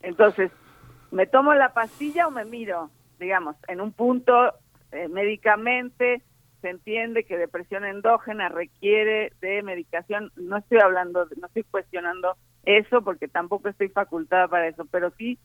Entonces, 0.00 0.52
¿me 1.10 1.26
tomo 1.26 1.54
la 1.54 1.72
pastilla 1.72 2.28
o 2.28 2.30
me 2.30 2.44
miro? 2.44 2.90
Digamos, 3.18 3.56
en 3.66 3.80
un 3.80 3.90
punto 3.90 4.32
médicamente 5.10 6.22
se 6.60 6.70
entiende 6.70 7.24
que 7.24 7.36
depresión 7.36 7.84
endógena 7.84 8.48
requiere 8.48 9.32
de 9.40 9.60
medicación. 9.64 10.30
No 10.36 10.58
estoy 10.58 10.78
hablando, 10.78 11.26
no 11.36 11.48
estoy 11.48 11.64
cuestionando 11.64 12.36
eso 12.64 13.02
porque 13.02 13.26
tampoco 13.26 13.70
estoy 13.70 13.88
facultada 13.88 14.46
para 14.46 14.68
eso, 14.68 14.84
pero 14.84 15.10
sí 15.18 15.36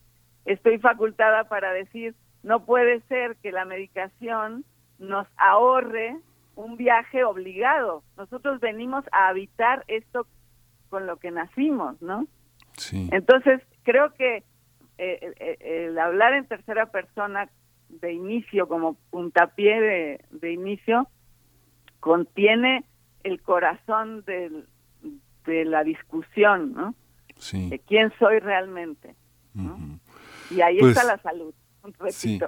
estoy 0.45 0.79
facultada 0.79 1.45
para 1.45 1.71
decir, 1.71 2.15
no 2.43 2.65
puede 2.65 3.01
ser 3.01 3.35
que 3.37 3.51
la 3.51 3.65
medicación 3.65 4.65
nos 4.97 5.27
ahorre 5.37 6.17
un 6.55 6.77
viaje 6.77 7.23
obligado. 7.23 8.03
Nosotros 8.17 8.59
venimos 8.59 9.05
a 9.11 9.29
habitar 9.29 9.83
esto 9.87 10.27
con 10.89 11.07
lo 11.07 11.17
que 11.17 11.31
nacimos, 11.31 12.01
¿no? 12.01 12.27
Sí. 12.77 13.09
Entonces, 13.11 13.61
creo 13.83 14.13
que 14.13 14.37
eh, 14.37 14.43
eh, 14.97 15.33
eh, 15.39 15.85
el 15.87 15.99
hablar 15.99 16.33
en 16.33 16.45
tercera 16.45 16.87
persona 16.87 17.49
de 17.89 18.13
inicio, 18.13 18.67
como 18.67 18.95
puntapié 19.09 19.79
de, 19.79 20.25
de 20.31 20.51
inicio, 20.51 21.07
contiene 21.99 22.83
el 23.23 23.41
corazón 23.41 24.23
del, 24.25 24.67
de 25.45 25.65
la 25.65 25.83
discusión, 25.83 26.73
¿no? 26.73 26.95
Sí. 27.37 27.69
De 27.69 27.79
quién 27.79 28.11
soy 28.19 28.39
realmente. 28.39 29.15
¿no? 29.53 29.77
Y 30.49 30.61
ahí 30.61 30.79
Pues, 30.79 30.95
está 30.97 31.07
la 31.07 31.17
salud, 31.21 31.53
repito. 31.99 32.11
Sí, 32.11 32.39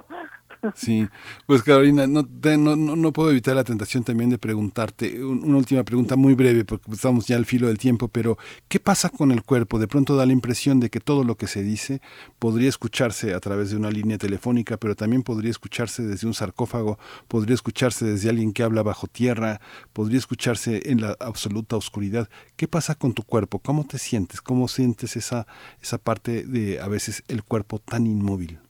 pues 1.46 1.62
Carolina, 1.62 2.06
no, 2.06 2.24
te- 2.24 2.56
no, 2.56 2.76
no, 2.76 3.12
puedo 3.12 3.30
evitar 3.30 3.54
la 3.56 3.64
tentación 3.64 4.04
también 4.04 4.30
de 4.30 4.38
preguntarte 4.38 5.24
un- 5.24 5.42
una 5.44 5.58
última 5.58 5.82
pregunta 5.82 6.16
muy 6.16 6.34
breve, 6.34 6.64
porque 6.64 6.90
estamos 6.92 7.26
ya 7.26 7.36
al 7.36 7.46
filo 7.46 7.66
del 7.68 7.78
tiempo, 7.78 8.08
pero 8.08 8.38
¿qué 8.68 8.78
pasa 8.80 9.08
con 9.10 9.32
el 9.32 9.42
cuerpo? 9.42 9.78
De 9.78 9.88
pronto 9.88 10.16
da 10.16 10.24
la 10.24 10.32
impresión 10.32 10.78
de 10.80 10.88
que 10.88 11.00
todo 11.00 11.24
lo 11.24 11.36
que 11.36 11.46
se 11.48 11.62
dice 11.62 12.00
podría 12.38 12.68
escucharse 12.68 13.34
a 13.34 13.40
través 13.40 13.70
de 13.70 13.76
una 13.76 13.90
línea 13.90 14.18
telefónica, 14.18 14.76
pero 14.76 14.94
también 14.94 15.22
podría 15.22 15.50
escucharse 15.50 16.02
desde 16.04 16.26
un 16.28 16.34
sarcófago, 16.34 16.98
podría 17.28 17.54
escucharse 17.54 18.04
desde 18.06 18.30
alguien 18.30 18.52
que 18.52 18.62
habla 18.62 18.82
bajo 18.82 19.06
tierra, 19.08 19.60
podría 19.92 20.18
escucharse 20.18 20.90
en 20.90 21.00
la 21.00 21.16
absoluta 21.20 21.76
oscuridad. 21.76 22.28
¿Qué 22.56 22.68
pasa 22.68 22.94
con 22.94 23.14
tu 23.14 23.24
cuerpo? 23.24 23.58
¿Cómo 23.58 23.84
te 23.84 23.98
sientes? 23.98 24.40
¿Cómo 24.40 24.68
sientes 24.68 25.16
esa, 25.16 25.46
esa 25.80 25.98
parte 25.98 26.44
de 26.44 26.80
a 26.80 26.88
veces 26.88 27.24
el 27.28 27.42
cuerpo 27.42 27.78
tan 27.80 28.06
inmóvil? 28.06 28.60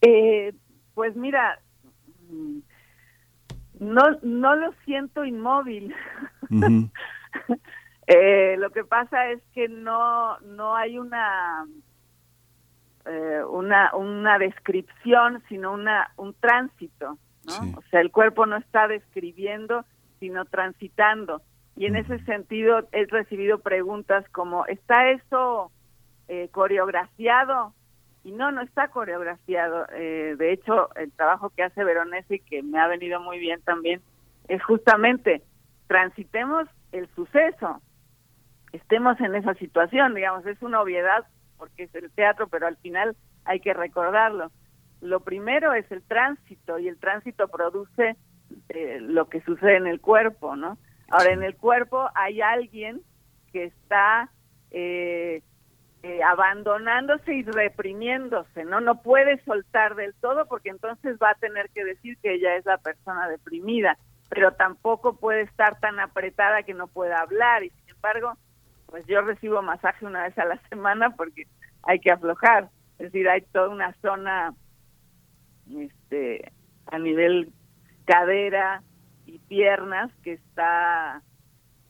Eh, 0.00 0.52
pues 0.94 1.16
mira, 1.16 1.58
mm, 2.28 2.58
no, 3.80 4.02
no 4.22 4.56
lo 4.56 4.72
siento 4.84 5.24
inmóvil. 5.24 5.94
Eh, 8.08 8.56
lo 8.58 8.70
que 8.70 8.84
pasa 8.84 9.30
es 9.32 9.42
que 9.52 9.66
no, 9.66 10.38
no 10.38 10.76
hay 10.76 10.96
una, 10.96 11.66
eh, 13.04 13.42
una, 13.50 13.90
una 13.96 14.38
descripción, 14.38 15.42
sino 15.48 15.72
una, 15.72 16.12
un 16.16 16.32
tránsito, 16.34 17.18
¿no? 17.44 17.78
O 17.78 17.82
sea, 17.90 18.00
el 18.00 18.12
cuerpo 18.12 18.46
no 18.46 18.58
está 18.58 18.86
describiendo, 18.86 19.84
sino 20.20 20.44
transitando. 20.44 21.42
Y 21.76 21.86
en 21.86 21.96
ese 21.96 22.18
sentido 22.24 22.88
he 22.92 23.06
recibido 23.06 23.58
preguntas 23.58 24.24
como, 24.30 24.66
¿está 24.66 25.10
eso 25.10 25.72
eh, 26.28 26.48
coreografiado? 26.52 27.74
Y 28.26 28.32
no, 28.32 28.50
no 28.50 28.60
está 28.60 28.88
coreografiado. 28.88 29.86
Eh, 29.92 30.34
de 30.36 30.52
hecho, 30.52 30.92
el 30.96 31.12
trabajo 31.12 31.50
que 31.50 31.62
hace 31.62 31.84
Veronese 31.84 32.34
y 32.34 32.40
que 32.40 32.60
me 32.60 32.80
ha 32.80 32.88
venido 32.88 33.20
muy 33.20 33.38
bien 33.38 33.62
también 33.62 34.02
es 34.48 34.60
justamente 34.64 35.44
transitemos 35.86 36.66
el 36.90 37.08
suceso, 37.14 37.80
estemos 38.72 39.20
en 39.20 39.36
esa 39.36 39.54
situación, 39.54 40.14
digamos, 40.14 40.44
es 40.44 40.60
una 40.60 40.80
obviedad 40.80 41.24
porque 41.56 41.84
es 41.84 41.94
el 41.94 42.10
teatro, 42.10 42.48
pero 42.48 42.66
al 42.66 42.76
final 42.78 43.16
hay 43.44 43.60
que 43.60 43.72
recordarlo. 43.72 44.50
Lo 45.00 45.20
primero 45.20 45.72
es 45.72 45.88
el 45.92 46.02
tránsito 46.02 46.80
y 46.80 46.88
el 46.88 46.98
tránsito 46.98 47.46
produce 47.46 48.16
eh, 48.70 48.98
lo 49.02 49.28
que 49.28 49.40
sucede 49.42 49.76
en 49.76 49.86
el 49.86 50.00
cuerpo, 50.00 50.56
¿no? 50.56 50.78
Ahora, 51.10 51.32
en 51.32 51.44
el 51.44 51.54
cuerpo 51.54 52.08
hay 52.16 52.40
alguien 52.40 53.02
que 53.52 53.66
está 53.66 54.30
eh, 54.72 55.42
eh, 56.08 56.22
abandonándose 56.22 57.34
y 57.34 57.42
reprimiéndose, 57.42 58.64
¿no? 58.64 58.80
No 58.80 59.02
puede 59.02 59.42
soltar 59.42 59.96
del 59.96 60.14
todo 60.14 60.46
porque 60.46 60.68
entonces 60.68 61.18
va 61.20 61.30
a 61.30 61.34
tener 61.34 61.68
que 61.70 61.84
decir 61.84 62.16
que 62.22 62.34
ella 62.34 62.54
es 62.54 62.64
la 62.64 62.78
persona 62.78 63.28
deprimida, 63.28 63.98
pero 64.28 64.52
tampoco 64.52 65.16
puede 65.16 65.40
estar 65.40 65.80
tan 65.80 65.98
apretada 65.98 66.62
que 66.62 66.74
no 66.74 66.86
pueda 66.86 67.20
hablar 67.22 67.64
y 67.64 67.70
sin 67.70 67.90
embargo, 67.96 68.34
pues 68.86 69.04
yo 69.08 69.20
recibo 69.22 69.62
masaje 69.62 70.06
una 70.06 70.22
vez 70.22 70.38
a 70.38 70.44
la 70.44 70.60
semana 70.68 71.10
porque 71.10 71.48
hay 71.82 71.98
que 71.98 72.12
aflojar, 72.12 72.68
es 73.00 73.10
decir, 73.10 73.28
hay 73.28 73.40
toda 73.40 73.70
una 73.70 73.92
zona 74.00 74.54
este 75.76 76.52
a 76.86 77.00
nivel 77.00 77.52
cadera 78.04 78.84
y 79.24 79.40
piernas 79.40 80.12
que 80.22 80.34
está 80.34 81.20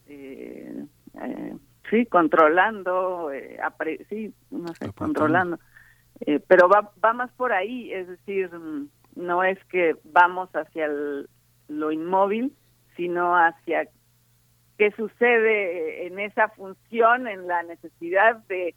eh, 0.07 0.87
eh, 1.21 1.57
sí 1.91 2.07
controlando 2.07 3.31
eh, 3.33 3.59
apre- 3.63 4.07
sí 4.09 4.33
no 4.51 4.69
sé 4.75 4.93
controlando. 4.93 5.59
Eh, 6.21 6.41
pero 6.47 6.69
va 6.69 6.93
va 7.05 7.13
más 7.13 7.31
por 7.33 7.53
ahí 7.53 7.93
es 7.93 8.09
decir 8.09 8.51
mm, 8.53 8.89
no 9.17 9.45
es 9.45 9.59
que 9.67 9.97
vamos 10.05 10.49
hacia 10.55 10.87
el- 10.87 11.29
lo 11.69 11.93
inmóvil 11.93 12.53
sino 12.97 13.37
hacia 13.37 13.89
qué 14.79 14.91
sucede 14.93 16.07
en 16.07 16.19
esa 16.19 16.49
función 16.51 17.27
en 17.29 17.47
la 17.47 17.63
necesidad 17.65 18.37
de 18.49 18.75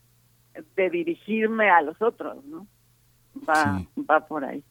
de 0.76 0.90
dirigirme 0.90 1.70
a 1.70 1.82
los 1.82 2.02
otros 2.02 2.44
no 2.46 2.68
va 3.48 3.82
va 4.10 4.28
por 4.28 4.44
ahí 4.44 4.64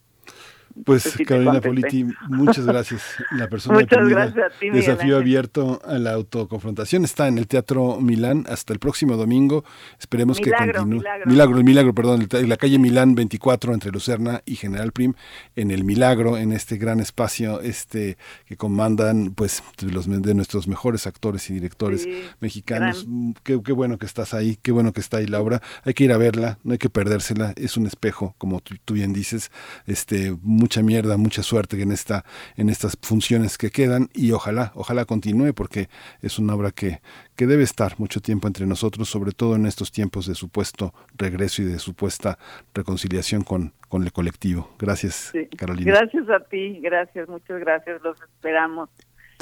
Pues 0.85 1.03
sé 1.03 1.11
si 1.11 1.19
te 1.19 1.24
Carolina. 1.24 1.61
Politi, 1.61 2.07
muchas 2.28 2.66
gracias. 2.66 3.03
La 3.32 3.49
persona 3.49 3.81
Muchas 3.81 4.09
gracias 4.09 4.53
a 4.53 4.59
ti, 4.59 4.70
Desafío 4.70 5.16
abierto 5.16 5.81
a 5.85 5.99
la 5.99 6.12
autoconfrontación 6.12 7.05
está 7.05 7.28
en 7.28 7.39
el 7.39 7.47
Teatro 7.47 8.01
Milán 8.01 8.45
hasta 8.49 8.73
el 8.73 8.78
próximo 8.78 9.16
domingo. 9.16 9.65
Esperemos 9.99 10.39
que 10.39 10.47
Milagro, 10.47 10.81
continúe. 10.81 10.99
Milagro. 10.99 11.27
Milagro, 11.27 11.59
el 11.59 11.65
Milagro, 11.65 11.95
perdón, 11.95 12.28
en 12.31 12.49
la 12.49 12.57
calle 12.57 12.78
Milán 12.78 13.15
24 13.15 13.74
entre 13.74 13.90
Lucerna 13.90 14.43
y 14.47 14.57
General 14.57 14.93
Prim, 14.93 15.15
en 15.57 15.70
el 15.70 15.85
Milagro, 15.85 16.36
en 16.36 16.53
este 16.53 16.77
gran 16.77 17.01
espacio 17.01 17.61
este 17.61 18.16
que 18.47 18.57
comandan 18.57 19.32
pues 19.35 19.62
de 19.81 19.90
los 19.90 20.07
de 20.09 20.35
nuestros 20.35 20.69
mejores 20.69 21.07
actores 21.07 21.49
y 21.51 21.55
directores 21.55 21.99
Sí, 21.99 22.23
mexicanos. 22.40 23.05
Mm, 23.07 23.32
Qué, 23.43 23.61
qué 23.62 23.73
bueno 23.73 23.99
que 23.99 24.07
estás 24.07 24.35
ahí, 24.35 24.59
qué 24.62 24.73
bueno 24.73 24.93
que 24.93 25.01
está 25.01 25.19
ahí 25.19 25.27
Laura. 25.27 25.62
Hay 25.85 25.95
que 25.95 26.05
ir 26.05 26.12
a 26.12 26.16
verla, 26.19 26.59
no 26.65 26.73
hay 26.73 26.78
que 26.78 26.90
perdérsela, 26.90 27.53
es 27.57 27.77
un 27.77 27.86
espejo, 27.86 28.35
como 28.39 28.61
tú, 28.61 28.77
tú 28.85 28.95
bien 28.95 29.12
dices. 29.12 29.51
Este, 29.86 30.36
muchas 30.43 30.68
mucha 30.69 30.82
mierda, 30.82 31.16
mucha 31.16 31.43
suerte 31.43 31.81
en 31.81 31.93
esta, 31.93 32.27
en 32.55 32.69
estas 32.69 32.99
funciones 33.01 33.57
que 33.57 33.70
quedan 33.70 34.11
y 34.12 34.32
ojalá, 34.32 34.70
ojalá 34.74 35.07
continúe 35.07 35.55
porque 35.55 35.89
es 36.20 36.39
una 36.39 36.55
obra 36.55 36.73
que, 36.73 37.01
que 37.36 37.47
debe 37.47 37.62
estar 37.62 37.99
mucho 37.99 38.20
tiempo 38.20 38.47
entre 38.49 38.66
nosotros, 38.66 39.09
sobre 39.09 39.32
todo 39.32 39.57
en 39.57 39.65
estos 39.65 39.90
tiempos 39.93 40.27
de 40.27 40.35
supuesto 40.35 40.93
regreso 41.16 41.62
y 41.62 41.65
de 41.65 41.78
supuesta 41.78 42.39
reconciliación 42.74 43.45
con, 43.45 43.73
con 43.89 44.03
el 44.03 44.12
colectivo. 44.12 44.69
Gracias, 44.78 45.32
Carolina. 45.57 45.90
Gracias 45.90 46.28
a 46.28 46.40
ti, 46.40 46.81
gracias, 46.82 47.27
muchas 47.31 47.61
gracias, 47.61 48.03
los 48.03 48.20
esperamos 48.20 48.90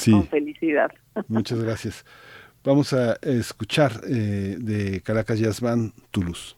con 0.08 0.28
felicidad. 0.28 0.92
Muchas 1.26 1.60
gracias. 1.60 2.04
Vamos 2.62 2.92
a 2.92 3.14
escuchar 3.22 3.92
eh, 4.08 4.56
de 4.60 5.00
Caracas 5.00 5.40
Jazz 5.40 5.60
Band 5.60 5.92
Toulouse. 6.12 6.55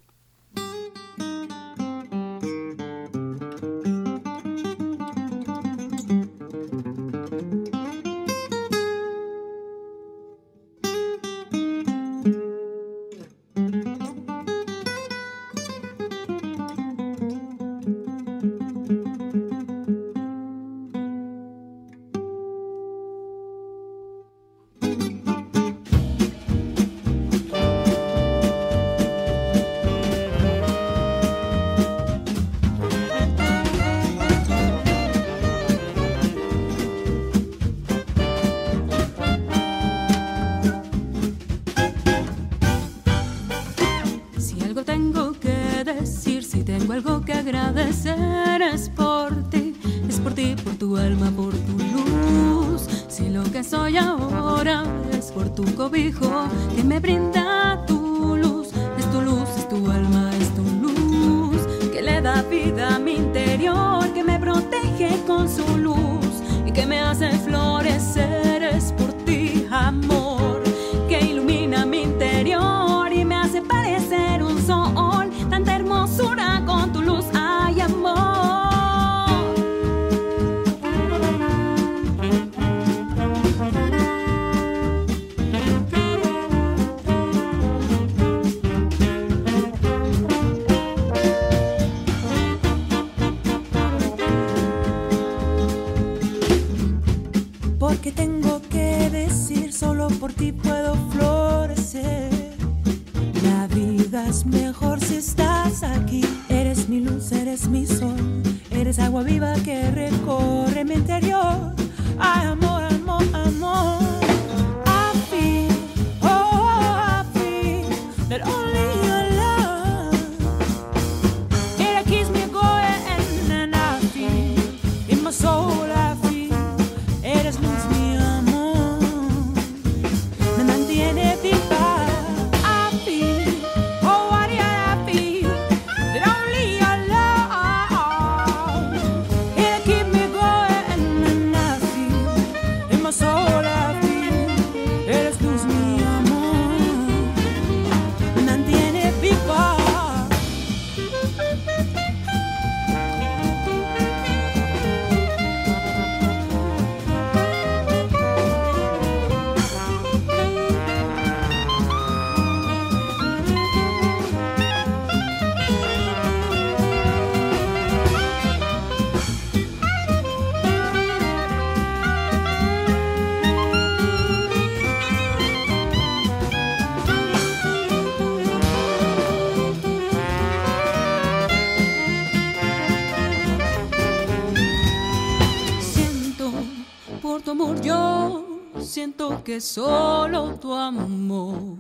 Que 189.49 189.63
solo 189.63 190.59
tu 190.61 190.75
amor 190.75 191.79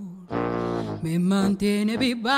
me 1.02 1.18
mantiene 1.18 1.98
viva. 1.98 2.37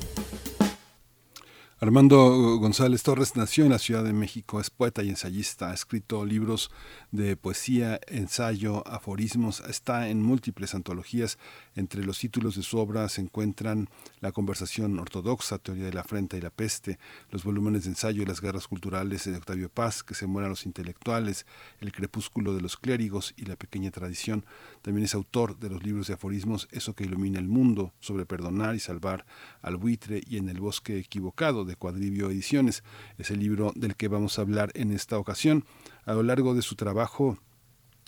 Armando 1.83 2.57
González 2.59 3.01
Torres 3.01 3.35
nació 3.35 3.63
en 3.63 3.71
la 3.71 3.79
Ciudad 3.79 4.03
de 4.03 4.13
México, 4.13 4.61
es 4.61 4.69
poeta 4.69 5.01
y 5.01 5.09
ensayista, 5.09 5.71
ha 5.71 5.73
escrito 5.73 6.23
libros 6.25 6.69
de 7.09 7.35
poesía, 7.35 7.99
ensayo, 8.05 8.87
aforismos, 8.87 9.61
está 9.61 10.07
en 10.09 10.21
múltiples 10.21 10.75
antologías. 10.75 11.39
Entre 11.75 12.03
los 12.03 12.19
títulos 12.19 12.55
de 12.55 12.61
su 12.61 12.77
obra 12.77 13.09
se 13.09 13.21
encuentran 13.21 13.89
La 14.19 14.31
conversación 14.31 14.99
ortodoxa, 14.99 15.57
Teoría 15.57 15.85
de 15.85 15.93
la 15.93 16.03
Frente 16.03 16.37
y 16.37 16.41
la 16.41 16.51
Peste, 16.51 16.99
los 17.31 17.43
volúmenes 17.43 17.85
de 17.85 17.89
ensayo 17.89 18.21
y 18.21 18.27
las 18.27 18.41
guerras 18.41 18.67
culturales 18.67 19.25
de 19.25 19.35
Octavio 19.35 19.69
Paz, 19.69 20.03
Que 20.03 20.13
se 20.13 20.27
mueran 20.27 20.51
los 20.51 20.67
intelectuales, 20.67 21.47
El 21.79 21.91
crepúsculo 21.91 22.53
de 22.53 22.61
los 22.61 22.77
clérigos 22.77 23.33
y 23.37 23.45
La 23.45 23.55
pequeña 23.55 23.89
tradición. 23.89 24.45
También 24.81 25.05
es 25.05 25.15
autor 25.15 25.57
de 25.59 25.69
los 25.69 25.83
libros 25.83 26.07
de 26.07 26.15
aforismos 26.15 26.67
Eso 26.71 26.93
que 26.93 27.03
ilumina 27.03 27.39
el 27.39 27.47
mundo, 27.47 27.93
sobre 27.99 28.25
perdonar 28.25 28.75
y 28.75 28.79
salvar 28.79 29.25
al 29.61 29.77
buitre 29.77 30.21
y 30.25 30.37
En 30.37 30.49
el 30.49 30.59
bosque 30.59 30.97
equivocado 30.97 31.65
de 31.65 31.75
Cuadribio 31.75 32.29
Ediciones. 32.29 32.83
Es 33.17 33.31
el 33.31 33.39
libro 33.39 33.71
del 33.75 33.95
que 33.95 34.07
vamos 34.07 34.37
a 34.37 34.41
hablar 34.41 34.71
en 34.75 34.91
esta 34.91 35.17
ocasión. 35.17 35.65
A 36.05 36.13
lo 36.13 36.23
largo 36.23 36.53
de 36.55 36.61
su 36.61 36.75
trabajo 36.75 37.37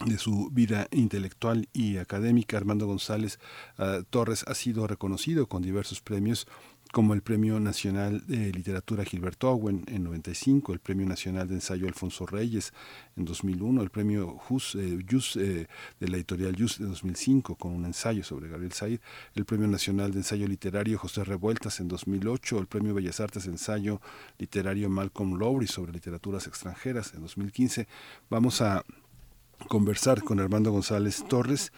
de 0.05 0.17
su 0.17 0.49
vida 0.51 0.87
intelectual 0.91 1.69
y 1.71 1.97
académica, 1.97 2.57
Armando 2.57 2.87
González 2.87 3.39
uh, 3.77 4.03
Torres 4.03 4.43
ha 4.47 4.55
sido 4.55 4.87
reconocido 4.87 5.47
con 5.47 5.61
diversos 5.61 6.01
premios 6.01 6.47
como 6.93 7.15
el 7.15 7.23
Premio 7.23 7.59
Nacional 7.59 8.21
de 8.27 8.51
Literatura 8.51 9.03
Gilberto 9.03 9.49
Owen 9.49 9.83
en 9.87 10.03
95, 10.03 10.73
el 10.73 10.79
Premio 10.79 11.07
Nacional 11.07 11.47
de 11.47 11.55
Ensayo 11.55 11.87
Alfonso 11.87 12.27
Reyes 12.27 12.71
en 13.17 13.25
2001, 13.25 13.81
el 13.81 13.89
Premio 13.89 14.39
eh, 14.75 14.99
Jus 15.09 15.35
eh, 15.37 15.67
de 15.99 16.07
la 16.07 16.17
editorial 16.17 16.55
Jus 16.55 16.77
de 16.77 16.85
2005 16.85 17.55
con 17.55 17.71
un 17.71 17.85
ensayo 17.85 18.23
sobre 18.23 18.47
Gabriel 18.47 18.73
Said, 18.73 18.99
el 19.33 19.43
Premio 19.43 19.67
Nacional 19.67 20.11
de 20.11 20.19
Ensayo 20.19 20.47
Literario 20.47 20.99
José 20.99 21.23
Revueltas 21.23 21.79
en 21.79 21.87
2008, 21.87 22.59
el 22.59 22.67
Premio 22.67 22.93
Bellas 22.93 23.19
Artes 23.19 23.47
Ensayo 23.47 23.99
Literario 24.37 24.87
Malcolm 24.87 25.39
Lowry 25.39 25.65
sobre 25.65 25.93
literaturas 25.93 26.45
extranjeras 26.45 27.15
en 27.15 27.21
2015. 27.21 27.87
Vamos 28.29 28.61
a 28.61 28.85
conversar 29.67 30.21
con 30.21 30.39
Armando 30.39 30.71
González 30.71 31.25
Torres 31.27 31.71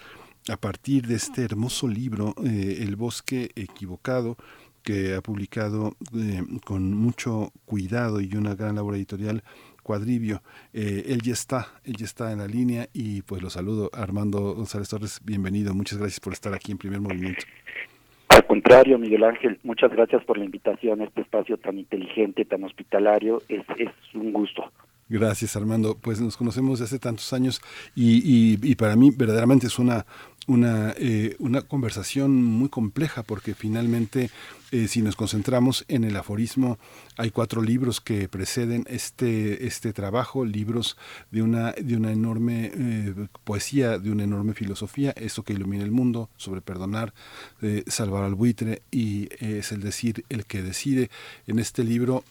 a 0.50 0.58
partir 0.58 1.08
de 1.08 1.16
este 1.16 1.44
hermoso 1.44 1.88
libro, 1.88 2.36
eh, 2.44 2.78
El 2.82 2.96
bosque 2.96 3.52
equivocado, 3.56 4.38
que 4.86 5.16
ha 5.16 5.22
publicado 5.22 5.95
eh, 6.16 6.44
con 6.64 6.94
mucho 6.94 7.52
cuidado 7.66 8.22
y 8.22 8.36
una 8.36 8.56
gran 8.56 8.76
labor 8.76 8.95
editorial 8.95 9.44
Cuadribio. 9.84 10.41
Eh, 10.74 11.06
él 11.07 11.22
ya 11.22 11.34
está, 11.34 11.68
él 11.84 11.95
ya 11.98 12.06
está 12.06 12.32
en 12.32 12.40
la 12.40 12.48
línea 12.48 12.88
y 12.94 13.22
pues 13.24 13.41
lo 13.41 13.49
saludo. 13.49 13.90
Armando 13.94 14.53
González 14.56 14.90
Torres, 14.90 15.22
bienvenido. 15.24 15.74
Muchas 15.74 15.99
gracias 15.99 16.20
por 16.20 16.34
estar 16.34 16.53
aquí 16.53 16.72
en 16.72 16.78
Primer 16.78 17.02
Movimiento. 17.02 17.44
Al 18.30 18.45
contrario, 18.48 18.98
Miguel 18.98 19.24
Ángel, 19.24 19.60
muchas 19.64 19.91
gracias 19.91 20.24
por 20.24 20.38
la 20.38 20.45
invitación 20.45 21.02
a 21.02 21.06
este 21.06 21.22
espacio 21.22 21.57
tan 21.57 21.78
inteligente, 21.78 22.45
tan 22.45 22.64
hospitalario. 22.64 23.41
Es, 23.48 23.62
es 23.78 23.91
un 24.14 24.34
gusto. 24.34 24.72
Gracias, 25.07 25.56
Armando. 25.56 25.95
Pues 26.02 26.20
nos 26.20 26.36
conocemos 26.36 26.80
desde 26.80 26.95
hace 26.95 26.99
tantos 26.99 27.32
años 27.32 27.62
y, 27.95 28.18
y, 28.26 28.60
y 28.64 28.76
para 28.76 28.95
mí 28.95 29.12
verdaderamente 29.16 29.68
es 29.68 29.78
una, 29.78 30.06
una, 30.48 30.94
eh, 30.98 31.36
una 31.40 31.62
conversación 31.62 32.44
muy 32.44 32.70
compleja 32.70 33.24
porque 33.24 33.56
finalmente 33.56 34.30
eh, 34.72 34.88
si 34.88 35.02
nos 35.02 35.16
concentramos 35.16 35.86
en 35.88 36.04
el 36.04 36.16
aforismo 36.16 36.78
hay 37.18 37.32
cuatro 37.32 37.62
libros 37.62 38.02
que 38.02 38.28
preceden 38.28 38.86
este, 38.88 39.66
este 39.68 39.94
trabajo, 39.94 40.46
libros 40.46 40.98
de 41.32 41.42
una, 41.42 41.72
de 41.72 41.96
una 41.96 42.12
enorme 42.12 42.72
eh, 42.74 43.14
poesía, 43.44 43.98
de 43.98 44.12
una 44.12 44.24
enorme 44.24 44.54
filosofía, 44.54 45.12
eso 45.12 45.44
que 45.44 45.54
ilumina 45.54 45.84
el 45.84 45.92
mundo, 45.92 46.30
sobre 46.38 46.62
perdonar, 46.62 47.14
salvar 47.88 48.24
al 48.24 48.36
buitre 48.36 48.82
y 48.92 49.30
es 49.40 49.72
el 49.72 49.82
decir 49.82 50.26
el 50.30 50.46
que 50.46 50.62
decide. 50.62 51.10
En 51.48 51.60
este 51.60 51.84
libro 51.84 52.24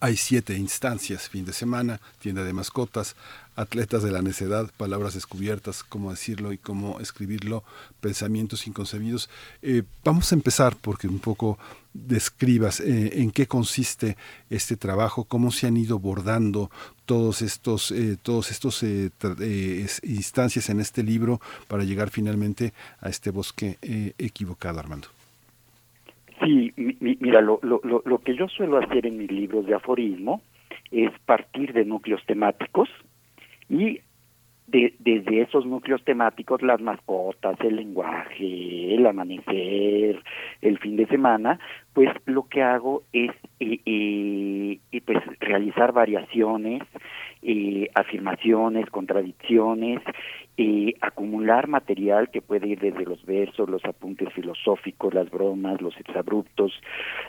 hay 0.00 0.16
siete 0.16 0.56
instancias, 0.56 1.28
fin 1.28 1.44
de 1.44 1.52
semana, 1.52 2.00
tienda 2.18 2.42
de 2.42 2.52
mascotas, 2.52 3.16
atletas 3.54 4.02
de 4.02 4.10
la 4.10 4.22
necedad, 4.22 4.70
palabras 4.76 5.14
descubiertas, 5.14 5.84
cómo 5.84 6.10
decirlo 6.10 6.52
y 6.52 6.58
cómo 6.58 7.00
escribirlo, 7.00 7.62
pensamientos 8.00 8.66
inconcebidos. 8.66 9.28
Eh, 9.62 9.82
vamos 10.04 10.32
a 10.32 10.34
empezar 10.34 10.76
porque 10.80 11.06
un 11.06 11.18
poco 11.18 11.58
describas 11.92 12.80
eh, 12.80 13.20
en 13.20 13.30
qué 13.30 13.46
consiste 13.46 14.16
este 14.48 14.76
trabajo, 14.76 15.24
cómo 15.24 15.50
se 15.50 15.66
han 15.66 15.76
ido 15.76 15.98
bordando 15.98 16.70
todos 17.04 17.42
estos, 17.42 17.90
eh, 17.90 18.16
todos 18.22 18.50
estos 18.50 18.82
eh, 18.82 19.10
instancias 20.04 20.68
en 20.70 20.80
este 20.80 21.02
libro 21.02 21.40
para 21.68 21.84
llegar 21.84 22.10
finalmente 22.10 22.72
a 23.00 23.08
este 23.08 23.30
bosque 23.30 23.78
equivocado, 24.18 24.78
Armando. 24.78 25.08
Sí, 26.42 26.72
mi, 26.76 27.16
mira, 27.20 27.40
lo, 27.40 27.60
lo, 27.62 27.80
lo 27.82 28.18
que 28.18 28.34
yo 28.34 28.48
suelo 28.48 28.78
hacer 28.78 29.06
en 29.06 29.18
mis 29.18 29.30
libros 29.30 29.66
de 29.66 29.74
aforismo 29.74 30.42
es 30.90 31.10
partir 31.26 31.72
de 31.72 31.84
núcleos 31.84 32.24
temáticos 32.26 32.88
y 33.68 34.00
de, 34.70 34.94
desde 35.00 35.42
esos 35.42 35.66
núcleos 35.66 36.02
temáticos, 36.04 36.62
las 36.62 36.80
mascotas, 36.80 37.58
el 37.60 37.76
lenguaje, 37.76 38.94
el 38.94 39.06
amanecer, 39.06 40.22
el 40.60 40.78
fin 40.78 40.96
de 40.96 41.06
semana, 41.06 41.58
pues 41.92 42.08
lo 42.26 42.44
que 42.44 42.62
hago 42.62 43.02
es 43.12 43.30
eh, 43.58 43.80
eh, 43.84 45.00
pues 45.04 45.18
realizar 45.40 45.92
variaciones, 45.92 46.82
eh, 47.42 47.88
afirmaciones, 47.94 48.88
contradicciones, 48.90 50.00
acumular 51.00 51.68
material 51.68 52.30
que 52.30 52.42
puede 52.42 52.68
ir 52.68 52.80
desde 52.80 53.04
los 53.04 53.24
versos, 53.24 53.68
los 53.68 53.82
apuntes 53.84 54.30
filosóficos, 54.34 55.14
las 55.14 55.30
bromas, 55.30 55.80
los 55.80 55.96
exabruptos, 55.98 56.72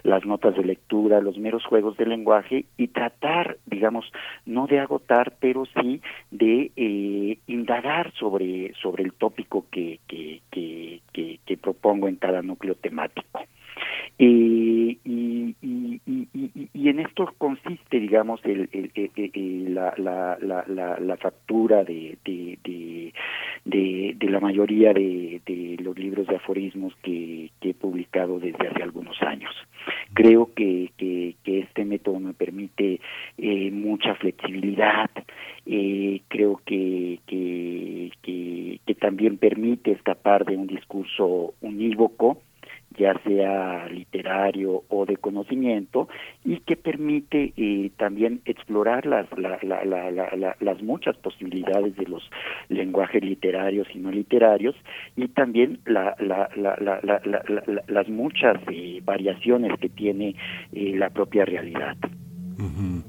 las 0.03 0.25
notas 0.25 0.55
de 0.55 0.65
lectura, 0.65 1.21
los 1.21 1.37
meros 1.37 1.63
juegos 1.65 1.95
de 1.97 2.05
lenguaje 2.05 2.65
y 2.77 2.89
tratar, 2.89 3.57
digamos, 3.65 4.11
no 4.45 4.67
de 4.67 4.79
agotar, 4.79 5.33
pero 5.39 5.63
sí 5.65 6.01
de 6.29 6.71
eh, 6.75 7.37
indagar 7.47 8.11
sobre, 8.13 8.73
sobre 8.81 9.03
el 9.03 9.13
tópico 9.13 9.65
que, 9.71 9.99
que, 10.07 10.41
que, 10.51 11.01
que, 11.13 11.39
que 11.45 11.57
propongo 11.57 12.07
en 12.07 12.17
cada 12.17 12.41
núcleo 12.41 12.75
temático. 12.75 13.41
Y, 14.17 14.99
y, 15.03 15.55
y, 16.73 16.89
en 16.89 16.99
esto 16.99 17.33
consiste, 17.39 17.99
digamos, 17.99 18.39
el, 18.43 18.69
el, 18.71 18.91
el, 18.93 19.73
la, 19.73 19.93
la, 19.97 20.37
la, 20.39 20.99
la, 20.99 21.17
factura 21.17 21.83
de, 21.83 22.19
de, 22.23 23.13
de, 23.65 24.29
la 24.29 24.39
mayoría 24.39 24.93
de, 24.93 25.41
los 25.79 25.97
libros 25.97 26.27
de 26.27 26.35
aforismos 26.35 26.93
que, 27.01 27.49
que, 27.59 27.71
he 27.71 27.73
publicado 27.73 28.37
desde 28.39 28.67
hace 28.67 28.83
algunos 28.83 29.19
años. 29.23 29.55
Creo 30.13 30.53
que, 30.53 30.91
que, 30.97 31.35
este 31.43 31.83
método 31.83 32.19
me 32.19 32.33
permite 32.33 32.99
eh, 33.39 33.71
mucha 33.71 34.13
flexibilidad, 34.15 35.09
eh, 35.65 36.21
creo 36.27 36.61
que, 36.63 37.19
que 37.25 38.95
también 38.99 39.37
permite 39.37 39.91
escapar 39.91 40.45
de 40.45 40.55
un 40.55 40.67
discurso 40.67 41.55
unívoco, 41.61 42.37
ya 42.97 43.19
sea 43.23 43.87
literario 43.89 44.83
o 44.89 45.05
de 45.05 45.17
conocimiento, 45.17 46.07
y 46.43 46.57
que 46.57 46.75
permite 46.75 47.53
eh, 47.57 47.91
también 47.97 48.41
explorar 48.45 49.05
las, 49.05 49.27
la, 49.37 49.59
la, 49.63 49.83
la, 50.11 50.55
las 50.59 50.81
muchas 50.81 51.15
posibilidades 51.17 51.95
de 51.95 52.05
los 52.05 52.23
lenguajes 52.69 53.23
literarios 53.23 53.87
y 53.93 53.99
no 53.99 54.11
literarios, 54.11 54.75
y 55.15 55.27
también 55.29 55.79
las 55.85 56.17
muchas 58.09 58.57
eh, 58.71 59.01
variaciones 59.03 59.79
que 59.79 59.89
tiene 59.89 60.35
eh, 60.73 60.93
la 60.95 61.09
propia 61.09 61.45
realidad. 61.45 61.97
Uh 62.57 63.01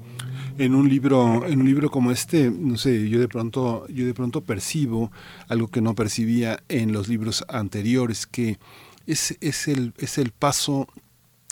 en 0.57 0.75
un 0.75 0.87
libro 0.87 1.45
en 1.45 1.61
un 1.61 1.65
libro 1.65 1.89
como 1.89 2.11
este 2.11 2.51
no 2.51 2.77
sé 2.77 3.09
yo 3.09 3.19
de 3.19 3.27
pronto 3.27 3.87
yo 3.87 4.05
de 4.05 4.13
pronto 4.13 4.41
percibo 4.41 5.11
algo 5.47 5.67
que 5.67 5.81
no 5.81 5.95
percibía 5.95 6.59
en 6.69 6.93
los 6.93 7.07
libros 7.07 7.43
anteriores 7.49 8.27
que 8.27 8.57
es, 9.07 9.37
es, 9.41 9.67
el, 9.67 9.93
es 9.97 10.17
el 10.17 10.31
paso 10.31 10.87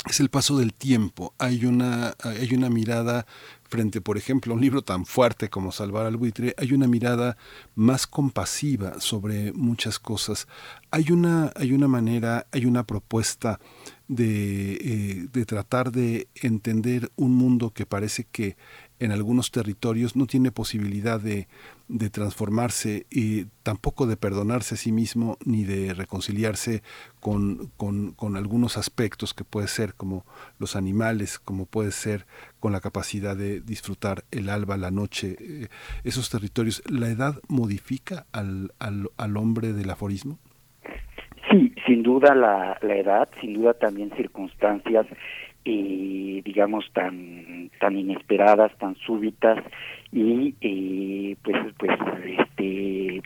es 0.10 0.20
el 0.20 0.30
paso 0.30 0.58
del 0.58 0.74
tiempo. 0.74 1.34
Hay 1.38 1.66
una, 1.66 2.16
hay 2.24 2.54
una 2.56 2.70
mirada 2.70 3.28
frente, 3.70 4.02
por 4.02 4.18
ejemplo, 4.18 4.52
a 4.52 4.56
un 4.56 4.62
libro 4.62 4.82
tan 4.82 5.06
fuerte 5.06 5.50
como 5.50 5.72
Salvar 5.72 6.06
al 6.06 6.18
buitre, 6.18 6.54
hay 6.58 6.74
una 6.74 6.88
mirada 6.88 7.38
más 7.76 8.08
compasiva 8.08 9.00
sobre 9.00 9.54
muchas 9.54 10.00
cosas. 10.00 10.48
Hay 10.90 11.12
una, 11.12 11.54
hay 11.56 11.72
una 11.72 11.88
manera, 11.88 12.48
hay 12.52 12.66
una 12.66 12.86
propuesta 12.86 13.60
de, 14.08 14.74
eh, 14.74 15.28
de 15.32 15.46
tratar 15.46 15.92
de 15.92 16.28
entender 16.36 17.12
un 17.16 17.34
mundo 17.34 17.72
que 17.72 17.86
parece 17.86 18.26
que 18.30 18.58
en 19.02 19.12
algunos 19.12 19.50
territorios 19.50 20.16
no 20.16 20.28
tiene 20.28 20.52
posibilidad 20.52 21.20
de, 21.20 21.48
de, 21.88 22.10
transformarse 22.12 23.08
y 23.10 23.46
tampoco 23.64 24.06
de 24.06 24.16
perdonarse 24.16 24.76
a 24.76 24.78
sí 24.78 24.92
mismo 24.92 25.38
ni 25.44 25.64
de 25.64 25.96
reconciliarse 25.96 26.84
con, 27.20 27.72
con, 27.78 28.38
algunos 28.38 28.78
aspectos 28.78 29.34
que 29.34 29.44
puede 29.44 29.68
ser 29.68 29.96
como 29.96 30.24
los 30.60 30.76
animales, 30.76 31.40
como 31.40 31.66
puede 31.66 31.92
ser 31.92 32.28
con 32.60 32.72
la 32.72 32.80
capacidad 32.80 33.36
de 33.36 33.60
disfrutar 33.60 34.24
el 34.30 34.50
alba, 34.50 34.78
la 34.78 34.92
noche, 34.92 35.36
eh, 35.40 35.68
esos 36.04 36.30
territorios. 36.30 36.84
¿La 36.88 37.10
edad 37.10 37.40
modifica 37.50 38.28
al, 38.32 38.72
al, 38.78 39.10
al 39.18 39.36
hombre 39.36 39.74
del 39.74 39.90
aforismo? 39.90 40.38
Sí 41.50 41.74
sin 41.92 42.04
duda 42.04 42.34
la, 42.36 42.78
la 42.82 42.96
edad, 42.96 43.30
sin 43.42 43.54
duda 43.54 43.74
también 43.74 44.12
circunstancias 44.16 45.06
eh, 45.66 46.42
digamos 46.44 46.86
tan 46.94 47.70
tan 47.80 47.98
inesperadas 47.98 48.76
tan 48.78 48.96
súbitas 48.96 49.64
y 50.12 50.56
eh, 50.62 51.36
pues 51.44 51.58
pues 51.78 51.92
este 52.40 53.22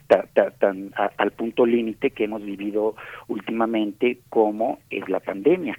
tan 0.60 0.92
al 0.96 1.32
punto 1.32 1.66
límite 1.66 2.12
que 2.12 2.26
hemos 2.26 2.44
vivido 2.44 2.96
últimamente 3.28 4.20
como 4.30 4.80
es 4.90 5.08
la 5.10 5.20
pandemia. 5.20 5.78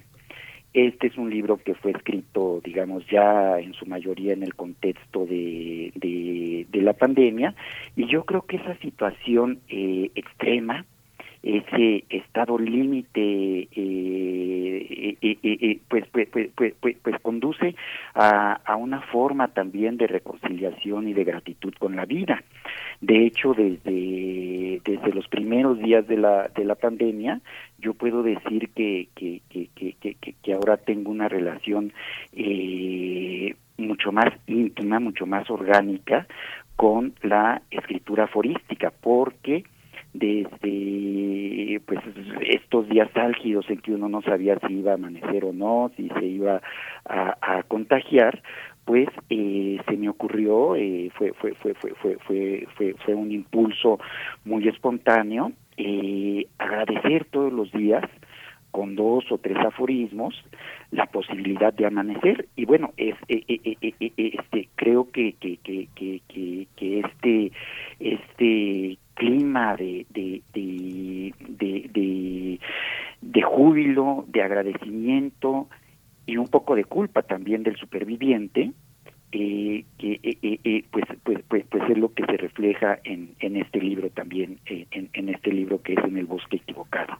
Este 0.73 1.07
es 1.07 1.17
un 1.17 1.29
libro 1.29 1.57
que 1.57 1.73
fue 1.73 1.91
escrito, 1.91 2.61
digamos, 2.63 3.03
ya 3.07 3.59
en 3.59 3.73
su 3.73 3.85
mayoría 3.87 4.33
en 4.33 4.43
el 4.43 4.53
contexto 4.53 5.25
de, 5.25 5.91
de, 5.95 6.81
la 6.81 6.93
pandemia, 6.93 7.55
y 7.95 8.05
yo 8.05 8.23
creo 8.23 8.43
que 8.43 8.57
esa 8.57 8.75
situación 8.75 9.59
eh, 9.67 10.11
extrema, 10.15 10.85
ese 11.43 12.05
estado 12.09 12.57
límite 12.57 13.67
eh, 13.71 15.17
eh, 15.21 15.79
pues, 15.87 16.05
pues, 16.11 16.27
pues, 16.29 16.49
pues, 16.55 16.97
pues, 17.01 17.21
conduce 17.21 17.75
a, 18.13 18.53
a, 18.65 18.75
una 18.75 19.01
forma 19.01 19.47
también 19.49 19.97
de 19.97 20.07
reconciliación 20.07 21.07
y 21.07 21.13
de 21.13 21.23
gratitud 21.23 21.73
con 21.79 21.95
la 21.95 22.05
vida. 22.05 22.43
De 23.01 23.25
hecho, 23.25 23.53
desde, 23.53 24.81
desde 24.83 25.13
los 25.13 25.27
primeros 25.27 25.79
días 25.79 26.07
de 26.07 26.17
la, 26.17 26.47
de 26.49 26.65
la 26.65 26.75
pandemia, 26.75 27.41
yo 27.79 27.93
puedo 27.93 28.23
decir 28.23 28.69
que, 28.69 29.09
que, 29.15 29.41
que, 29.49 30.33
que, 30.41 30.53
ahora 30.53 30.77
tengo 30.77 31.11
una 31.11 31.27
relación 31.27 31.93
eh, 32.33 33.55
mucho 33.77 34.11
más 34.11 34.33
íntima, 34.47 34.99
mucho 34.99 35.25
más 35.25 35.49
orgánica 35.49 36.27
con 36.75 37.13
la 37.21 37.61
escritura 37.69 38.25
aforística, 38.25 38.91
porque 38.91 39.63
desde 40.17 41.79
pues 41.85 41.99
estos 42.41 42.87
días 42.89 43.09
álgidos 43.15 43.69
en 43.69 43.79
que 43.79 43.93
uno 43.93 44.09
no 44.09 44.21
sabía 44.21 44.57
si 44.67 44.73
iba 44.73 44.91
a 44.91 44.95
amanecer 44.95 45.45
o 45.45 45.53
no, 45.53 45.91
si 45.95 46.09
se 46.09 46.25
iba 46.25 46.61
a, 47.05 47.63
contagiar, 47.67 48.41
pues 48.85 49.07
eh, 49.29 49.79
se 49.87 49.97
me 49.97 50.09
ocurrió, 50.09 50.75
eh, 50.75 51.11
fue, 51.17 51.33
fue, 51.33 51.53
fue, 51.55 51.73
fue, 51.75 51.93
fue, 51.95 52.17
fue, 52.25 52.67
fue, 52.75 52.95
fue 53.05 53.15
un 53.15 53.31
impulso 53.31 53.99
muy 54.45 54.67
espontáneo, 54.67 55.51
eh, 55.77 56.47
agradecer 56.57 57.25
todos 57.25 57.53
los 57.53 57.71
días 57.71 58.03
con 58.71 58.95
dos 58.95 59.25
o 59.31 59.37
tres 59.37 59.57
aforismos 59.57 60.35
la 60.91 61.07
posibilidad 61.07 61.73
de 61.73 61.85
amanecer. 61.85 62.47
Y 62.55 62.65
bueno 62.65 62.93
es 62.97 63.15
eh, 63.27 63.43
eh, 63.47 63.77
eh, 63.81 64.13
este 64.17 64.69
creo 64.75 65.09
que 65.11 65.33
que, 65.33 65.57
que, 65.57 65.87
que, 65.95 66.67
que 66.75 66.99
este 66.99 67.51
este 67.99 68.97
clima 69.17 69.75
de 69.75 70.05
de, 70.09 70.41
de, 70.53 71.33
de, 71.47 72.59
de, 73.21 73.41
júbilo, 73.41 74.25
de 74.27 74.41
agradecimiento 74.41 75.67
y 76.25 76.37
un 76.37 76.47
poco 76.47 76.75
de 76.75 76.85
culpa 76.85 77.23
también 77.23 77.63
del 77.63 77.75
superviviente, 77.77 78.71
eh, 79.31 79.85
que 79.97 80.19
eh, 80.23 80.59
eh, 80.63 80.83
pues, 80.91 81.05
pues, 81.23 81.39
pues, 81.47 81.65
pues 81.69 81.89
es 81.89 81.97
lo 81.97 82.13
que 82.13 82.25
se 82.25 82.37
refleja 82.37 82.99
en, 83.03 83.35
en 83.39 83.57
este 83.57 83.81
libro 83.81 84.09
también, 84.09 84.59
en, 84.65 85.09
en 85.13 85.29
este 85.29 85.51
libro 85.51 85.81
que 85.81 85.93
es 85.93 86.03
En 86.03 86.17
el 86.17 86.25
bosque 86.25 86.57
equivocado. 86.57 87.17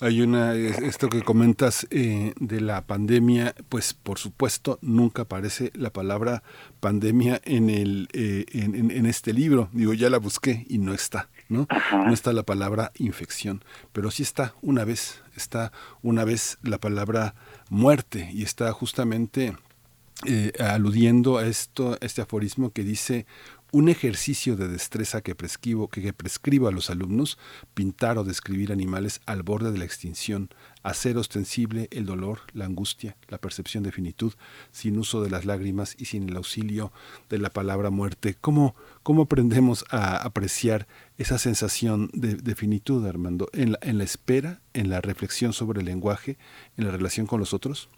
Hay 0.00 0.20
una, 0.20 0.54
esto 0.54 1.08
que 1.08 1.22
comentas 1.22 1.86
eh, 1.90 2.32
de 2.38 2.60
la 2.60 2.82
pandemia, 2.86 3.54
pues 3.68 3.94
por 3.94 4.18
supuesto 4.18 4.78
nunca 4.80 5.22
aparece 5.22 5.72
la 5.74 5.90
palabra 5.90 6.44
pandemia 6.78 7.40
en, 7.44 7.68
el, 7.68 8.08
eh, 8.12 8.44
en, 8.52 8.92
en, 8.92 9.06
este 9.06 9.32
libro. 9.32 9.68
Digo, 9.72 9.94
ya 9.94 10.08
la 10.08 10.18
busqué 10.18 10.64
y 10.68 10.78
no 10.78 10.94
está, 10.94 11.28
¿no? 11.48 11.66
No 11.92 12.12
está 12.12 12.32
la 12.32 12.44
palabra 12.44 12.92
infección, 12.96 13.64
pero 13.92 14.12
sí 14.12 14.22
está 14.22 14.54
una 14.62 14.84
vez, 14.84 15.20
está 15.36 15.72
una 16.02 16.24
vez 16.24 16.58
la 16.62 16.78
palabra 16.78 17.34
muerte 17.68 18.30
y 18.32 18.44
está 18.44 18.72
justamente 18.72 19.56
eh, 20.26 20.52
aludiendo 20.58 21.38
a 21.38 21.46
esto, 21.46 21.96
este 22.00 22.22
aforismo 22.22 22.72
que 22.72 22.82
dice 22.82 23.24
un 23.70 23.88
ejercicio 23.88 24.56
de 24.56 24.68
destreza 24.68 25.20
que 25.20 25.34
prescribo, 25.34 25.88
que, 25.88 26.12
prescribo 26.12 26.68
a 26.68 26.72
los 26.72 26.88
alumnos, 26.88 27.38
pintar 27.74 28.16
o 28.16 28.24
describir 28.24 28.72
animales 28.72 29.20
al 29.26 29.42
borde 29.42 29.70
de 29.72 29.78
la 29.78 29.84
extinción, 29.84 30.48
hacer 30.82 31.18
ostensible 31.18 31.88
el 31.90 32.06
dolor, 32.06 32.40
la 32.54 32.64
angustia, 32.64 33.16
la 33.28 33.38
percepción 33.38 33.82
de 33.82 33.92
finitud, 33.92 34.32
sin 34.72 34.98
uso 34.98 35.22
de 35.22 35.30
las 35.30 35.44
lágrimas 35.44 35.96
y 35.98 36.06
sin 36.06 36.28
el 36.28 36.36
auxilio 36.36 36.92
de 37.28 37.38
la 37.38 37.50
palabra 37.50 37.90
muerte. 37.90 38.36
¿Cómo, 38.40 38.74
cómo 39.02 39.22
aprendemos 39.22 39.84
a 39.90 40.16
apreciar 40.16 40.86
esa 41.18 41.36
sensación 41.38 42.10
de, 42.14 42.54
finitud, 42.54 43.06
Armando? 43.06 43.50
¿En 43.52 43.72
la, 43.72 43.78
¿En 43.82 43.98
la 43.98 44.04
espera, 44.04 44.60
en 44.72 44.88
la 44.88 45.00
reflexión 45.02 45.52
sobre 45.52 45.80
el 45.80 45.86
lenguaje, 45.86 46.38
en 46.78 46.86
la 46.86 46.90
relación 46.90 47.26
con 47.26 47.38
los 47.38 47.52
otros? 47.52 47.90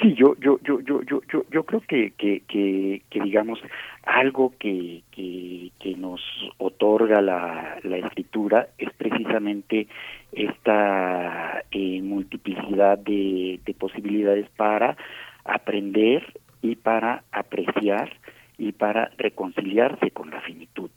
Sí, 0.00 0.14
yo, 0.14 0.34
yo, 0.40 0.58
yo, 0.62 0.80
yo, 0.80 1.02
yo, 1.02 1.20
yo, 1.32 1.44
yo 1.50 1.64
creo 1.64 1.80
que, 1.82 2.10
que, 2.12 2.42
que, 2.48 3.20
digamos 3.20 3.60
algo 4.02 4.52
que, 4.58 5.02
que, 5.12 5.70
que 5.78 5.94
nos 5.96 6.20
otorga 6.58 7.22
la, 7.22 7.78
la 7.84 7.98
escritura 7.98 8.68
es 8.76 8.92
precisamente 8.94 9.86
esta 10.32 11.62
eh, 11.70 12.02
multiplicidad 12.02 12.98
de 12.98 13.76
posibilidades 13.78 14.48
para 14.56 14.96
aprender 15.44 16.24
y 16.60 16.74
para 16.74 17.22
apreciar 17.30 18.10
y 18.58 18.72
para 18.72 19.10
reconciliarse 19.16 20.10
con 20.10 20.30
la 20.30 20.40
finitud. 20.40 20.90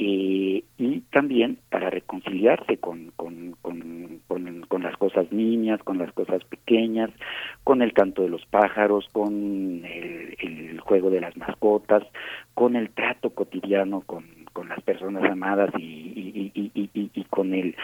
Eh, 0.00 0.62
y 0.78 1.00
también 1.10 1.58
para 1.70 1.90
reconciliarse 1.90 2.76
con, 2.76 3.10
con, 3.16 3.56
con, 3.62 4.20
con, 4.68 4.82
las 4.82 4.96
cosas 4.96 5.32
niñas, 5.32 5.82
con 5.82 5.98
las 5.98 6.12
cosas 6.12 6.44
pequeñas, 6.44 7.10
con 7.64 7.82
el 7.82 7.92
canto 7.92 8.22
de 8.22 8.28
los 8.28 8.46
pájaros, 8.46 9.08
con 9.10 9.84
el, 9.84 10.36
el 10.38 10.80
juego 10.80 11.10
de 11.10 11.20
las 11.20 11.36
mascotas, 11.36 12.04
con 12.54 12.76
el 12.76 12.90
trato 12.90 13.30
cotidiano 13.30 14.02
con, 14.02 14.24
con 14.58 14.68
las 14.68 14.82
personas 14.82 15.22
amadas 15.22 15.70
y, 15.78 16.50
y, 16.52 17.24
con 17.30 17.54
el 17.54 17.76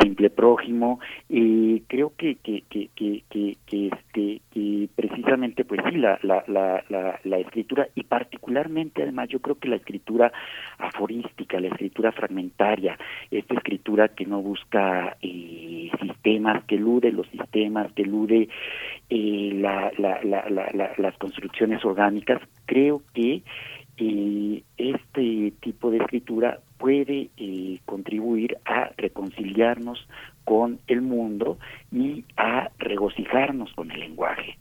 simple 0.00 0.30
prójimo. 0.30 1.00
Y 1.28 1.80
creo 1.88 2.12
que 2.16 2.36
que, 2.36 2.62
que, 2.70 2.88
que, 2.94 3.24
que, 3.66 3.88
este 3.88 4.40
que 4.52 4.88
precisamente 4.94 5.64
pues 5.64 5.80
sí 5.88 5.96
la, 5.96 6.20
la, 6.22 6.44
la, 6.46 6.84
la, 6.88 7.18
la 7.24 7.38
escritura 7.38 7.88
y 7.96 8.04
particularmente 8.04 9.02
además 9.02 9.28
yo 9.28 9.40
creo 9.40 9.58
que 9.58 9.68
la 9.68 9.76
escritura 9.76 10.32
aforística 10.78 11.58
la 11.58 11.68
escritura 11.68 12.12
fragmentaria 12.12 12.96
esta 13.30 13.54
escritura 13.54 14.08
que 14.08 14.26
no 14.26 14.40
busca 14.40 15.16
eh, 15.22 15.90
sistemas 16.00 16.64
que 16.64 16.76
elude 16.76 17.12
los 17.12 17.26
sistemas 17.28 17.92
que 17.92 18.02
elude 18.02 18.48
eh, 19.08 19.52
la, 19.54 19.90
la, 19.98 20.20
la, 20.22 20.44
la, 20.48 20.92
las 20.96 21.16
construcciones 21.18 21.84
orgánicas 21.84 22.40
creo 22.66 23.02
que 23.14 23.42
eh, 24.00 24.64
este 24.76 25.52
tipo 25.60 25.90
de 25.90 25.98
escritura 25.98 26.60
puede 26.78 27.30
eh, 27.36 27.80
contribuir 27.84 28.56
a 28.64 28.90
reconciliarnos 28.96 30.06
con 30.44 30.80
el 30.86 31.02
mundo 31.02 31.58
y 31.92 32.24
a 32.36 32.70
regocijarnos 32.78 33.72
con 33.74 33.90
el 33.90 34.00
lenguaje. 34.00 34.58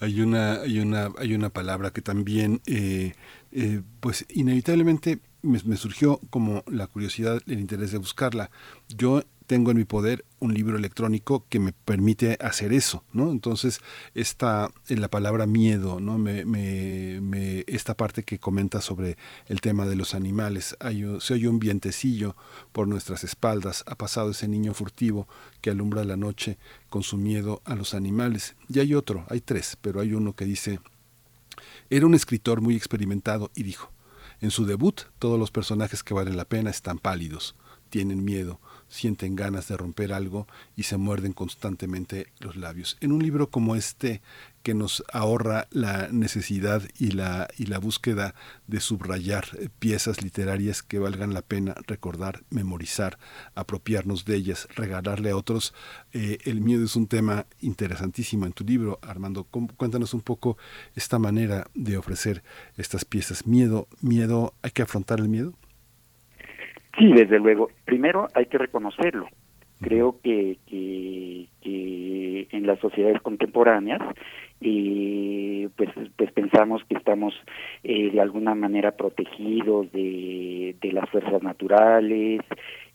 Hay 0.00 0.20
una, 0.20 0.60
hay 0.60 0.78
una, 0.78 1.08
hay 1.18 1.34
una 1.34 1.48
palabra 1.48 1.90
que 1.90 2.02
también, 2.02 2.60
eh, 2.66 3.14
eh, 3.52 3.80
pues 4.00 4.26
inevitablemente 4.28 5.18
me, 5.42 5.58
me, 5.64 5.76
surgió 5.76 6.20
como 6.30 6.62
la 6.70 6.86
curiosidad, 6.86 7.40
el 7.46 7.58
interés 7.58 7.90
de 7.92 7.98
buscarla. 7.98 8.50
Yo 8.88 9.22
tengo 9.48 9.70
en 9.70 9.78
mi 9.78 9.84
poder 9.84 10.26
un 10.40 10.52
libro 10.52 10.76
electrónico 10.76 11.46
que 11.48 11.58
me 11.58 11.72
permite 11.72 12.36
hacer 12.38 12.74
eso, 12.74 13.02
¿no? 13.14 13.32
Entonces, 13.32 13.80
esta, 14.14 14.70
en 14.88 15.00
la 15.00 15.08
palabra 15.08 15.46
miedo, 15.46 16.00
¿no? 16.00 16.18
Me, 16.18 16.44
me, 16.44 17.64
esta 17.66 17.96
parte 17.96 18.24
que 18.24 18.38
comenta 18.38 18.82
sobre 18.82 19.16
el 19.46 19.62
tema 19.62 19.86
de 19.86 19.96
los 19.96 20.14
animales, 20.14 20.76
se 21.20 21.34
oye 21.34 21.48
un 21.48 21.58
vientecillo 21.58 22.36
por 22.72 22.88
nuestras 22.88 23.24
espaldas, 23.24 23.84
ha 23.86 23.94
pasado 23.94 24.30
ese 24.30 24.48
niño 24.48 24.74
furtivo 24.74 25.26
que 25.62 25.70
alumbra 25.70 26.04
la 26.04 26.18
noche 26.18 26.58
con 26.90 27.02
su 27.02 27.16
miedo 27.16 27.62
a 27.64 27.74
los 27.74 27.94
animales. 27.94 28.54
Y 28.68 28.80
hay 28.80 28.94
otro, 28.94 29.24
hay 29.30 29.40
tres, 29.40 29.78
pero 29.80 30.00
hay 30.00 30.12
uno 30.12 30.34
que 30.34 30.44
dice, 30.44 30.78
era 31.88 32.04
un 32.04 32.14
escritor 32.14 32.60
muy 32.60 32.76
experimentado 32.76 33.50
y 33.54 33.62
dijo, 33.62 33.90
en 34.42 34.50
su 34.50 34.66
debut 34.66 35.00
todos 35.18 35.38
los 35.38 35.50
personajes 35.50 36.02
que 36.02 36.12
valen 36.12 36.36
la 36.36 36.44
pena 36.44 36.68
están 36.68 36.98
pálidos, 36.98 37.56
tienen 37.88 38.24
miedo, 38.24 38.60
sienten 38.88 39.36
ganas 39.36 39.68
de 39.68 39.76
romper 39.76 40.12
algo 40.12 40.46
y 40.76 40.84
se 40.84 40.96
muerden 40.96 41.32
constantemente 41.32 42.32
los 42.40 42.56
labios. 42.56 42.96
En 43.00 43.12
un 43.12 43.22
libro 43.22 43.50
como 43.50 43.76
este 43.76 44.22
que 44.62 44.74
nos 44.74 45.04
ahorra 45.12 45.66
la 45.70 46.08
necesidad 46.08 46.82
y 46.98 47.12
la, 47.12 47.48
y 47.56 47.66
la 47.66 47.78
búsqueda 47.78 48.34
de 48.66 48.80
subrayar 48.80 49.46
piezas 49.78 50.22
literarias 50.22 50.82
que 50.82 50.98
valgan 50.98 51.32
la 51.32 51.42
pena 51.42 51.74
recordar, 51.86 52.42
memorizar, 52.50 53.18
apropiarnos 53.54 54.24
de 54.24 54.36
ellas, 54.36 54.68
regalarle 54.74 55.30
a 55.30 55.36
otros. 55.36 55.74
Eh, 56.12 56.38
el 56.44 56.60
miedo 56.60 56.84
es 56.84 56.96
un 56.96 57.06
tema 57.06 57.46
interesantísimo 57.60 58.46
en 58.46 58.52
tu 58.52 58.64
libro, 58.64 58.98
Armando. 59.02 59.44
Cuéntanos 59.44 60.12
un 60.12 60.20
poco 60.20 60.58
esta 60.94 61.18
manera 61.18 61.70
de 61.74 61.96
ofrecer 61.96 62.42
estas 62.76 63.04
piezas. 63.04 63.46
Miedo, 63.46 63.88
miedo, 64.00 64.54
¿hay 64.62 64.72
que 64.72 64.82
afrontar 64.82 65.20
el 65.20 65.28
miedo? 65.28 65.54
Sí, 66.98 67.12
desde 67.12 67.38
luego. 67.38 67.68
Primero 67.84 68.28
hay 68.34 68.46
que 68.46 68.58
reconocerlo. 68.58 69.26
Creo 69.80 70.20
que, 70.22 70.58
que, 70.66 71.46
que 71.60 72.48
en 72.50 72.66
las 72.66 72.78
sociedades 72.80 73.20
contemporáneas 73.22 74.00
eh, 74.60 75.68
pues, 75.76 75.90
pues 76.16 76.32
pensamos 76.32 76.82
que 76.88 76.96
estamos 76.96 77.32
eh, 77.84 78.10
de 78.10 78.20
alguna 78.20 78.56
manera 78.56 78.92
protegidos 78.92 79.90
de, 79.92 80.74
de 80.80 80.92
las 80.92 81.08
fuerzas 81.10 81.42
naturales, 81.42 82.40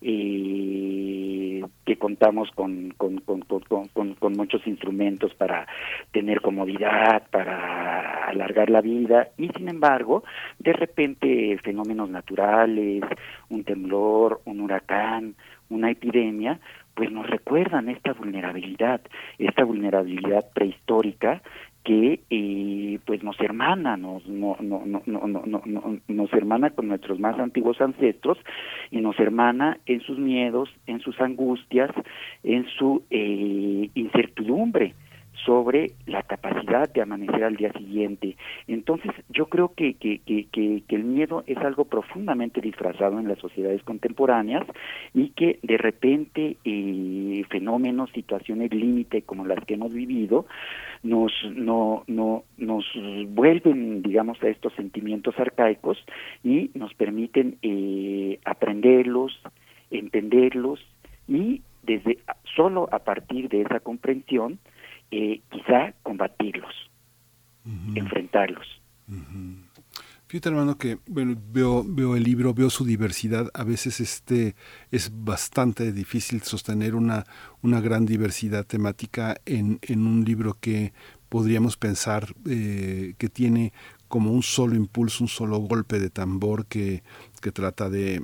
eh, 0.01 1.63
que 1.85 1.95
contamos 1.97 2.51
con, 2.51 2.93
con, 2.97 3.19
con, 3.19 3.41
con, 3.41 4.13
con 4.15 4.33
muchos 4.33 4.67
instrumentos 4.67 5.33
para 5.35 5.65
tener 6.11 6.41
comodidad, 6.41 7.23
para 7.31 8.27
alargar 8.27 8.69
la 8.69 8.81
vida, 8.81 9.29
y 9.37 9.47
sin 9.49 9.69
embargo, 9.69 10.23
de 10.59 10.73
repente 10.73 11.57
fenómenos 11.63 12.09
naturales, 12.09 13.03
un 13.49 13.63
temblor, 13.63 14.41
un 14.43 14.59
huracán, 14.59 15.35
una 15.73 15.91
epidemia, 15.91 16.59
pues 16.93 17.11
nos 17.11 17.27
recuerdan 17.27 17.89
esta 17.89 18.13
vulnerabilidad, 18.13 19.01
esta 19.39 19.63
vulnerabilidad 19.63 20.45
prehistórica 20.53 21.41
que 21.83 22.21
eh, 22.29 22.99
pues 23.05 23.23
nos 23.23 23.37
hermana, 23.41 23.97
nos, 23.97 24.25
no, 24.25 24.55
no, 24.61 24.83
no, 24.85 25.01
no, 25.05 25.27
no, 25.27 25.61
no, 25.65 25.99
nos 26.07 26.33
hermana 26.33 26.69
con 26.69 26.87
nuestros 26.87 27.19
más 27.19 27.37
antiguos 27.39 27.81
ancestros 27.81 28.37
y 28.89 29.01
nos 29.01 29.19
hermana 29.19 29.79
en 29.85 29.99
sus 30.01 30.17
miedos, 30.17 30.69
en 30.87 31.01
sus 31.01 31.19
angustias, 31.19 31.91
en 32.43 32.65
su 32.77 33.03
eh, 33.09 33.89
incertidumbre 33.95 34.93
sobre 35.45 35.91
la 36.05 36.23
capacidad 36.23 36.91
de 36.91 37.01
amanecer 37.01 37.43
al 37.43 37.55
día 37.55 37.71
siguiente. 37.73 38.37
Entonces, 38.67 39.11
yo 39.29 39.47
creo 39.47 39.73
que, 39.73 39.95
que, 39.95 40.19
que, 40.19 40.47
que, 40.51 40.95
el 40.95 41.03
miedo 41.03 41.43
es 41.47 41.57
algo 41.57 41.85
profundamente 41.85 42.61
disfrazado 42.61 43.19
en 43.19 43.27
las 43.27 43.39
sociedades 43.39 43.83
contemporáneas 43.83 44.65
y 45.13 45.29
que 45.29 45.59
de 45.63 45.77
repente 45.77 46.57
eh, 46.63 47.43
fenómenos, 47.49 48.11
situaciones 48.11 48.73
límite 48.73 49.23
como 49.23 49.45
las 49.45 49.63
que 49.65 49.73
hemos 49.73 49.93
vivido, 49.93 50.45
nos, 51.01 51.31
no, 51.51 52.03
no, 52.07 52.43
nos 52.57 52.85
vuelven, 53.27 54.01
digamos, 54.01 54.41
a 54.43 54.47
estos 54.47 54.73
sentimientos 54.73 55.37
arcaicos 55.37 55.97
y 56.43 56.71
nos 56.73 56.93
permiten 56.93 57.57
eh, 57.61 58.39
aprenderlos, 58.45 59.37
entenderlos 59.91 60.79
y 61.27 61.61
desde 61.83 62.19
solo 62.55 62.87
a 62.91 62.99
partir 62.99 63.49
de 63.49 63.61
esa 63.61 63.79
comprensión 63.79 64.59
eh, 65.13 65.41
quizá 65.51 65.93
combatirlos, 66.01 66.73
enfrentarlos. 67.93 68.67
Fíjate 70.25 70.49
hermano 70.49 70.75
que 70.79 70.97
bueno, 71.05 71.35
veo, 71.51 71.83
veo 71.85 72.15
el 72.15 72.23
libro, 72.23 72.55
veo 72.55 72.71
su 72.71 72.83
diversidad, 72.83 73.51
a 73.53 73.63
veces 73.63 73.99
este 73.99 74.55
es 74.89 75.11
bastante 75.13 75.91
difícil 75.91 76.41
sostener 76.41 76.95
una, 76.95 77.25
una 77.61 77.79
gran 77.79 78.07
diversidad 78.07 78.65
temática 78.65 79.37
en, 79.45 79.77
en 79.83 80.07
un 80.07 80.25
libro 80.25 80.57
que 80.59 80.93
podríamos 81.29 81.77
pensar 81.77 82.33
eh, 82.49 83.13
que 83.19 83.29
tiene 83.29 83.71
como 84.07 84.31
un 84.31 84.41
solo 84.41 84.75
impulso, 84.75 85.23
un 85.23 85.27
solo 85.27 85.59
golpe 85.59 85.99
de 85.99 86.09
tambor 86.09 86.65
que, 86.65 87.03
que 87.39 87.51
trata 87.51 87.87
de, 87.91 88.23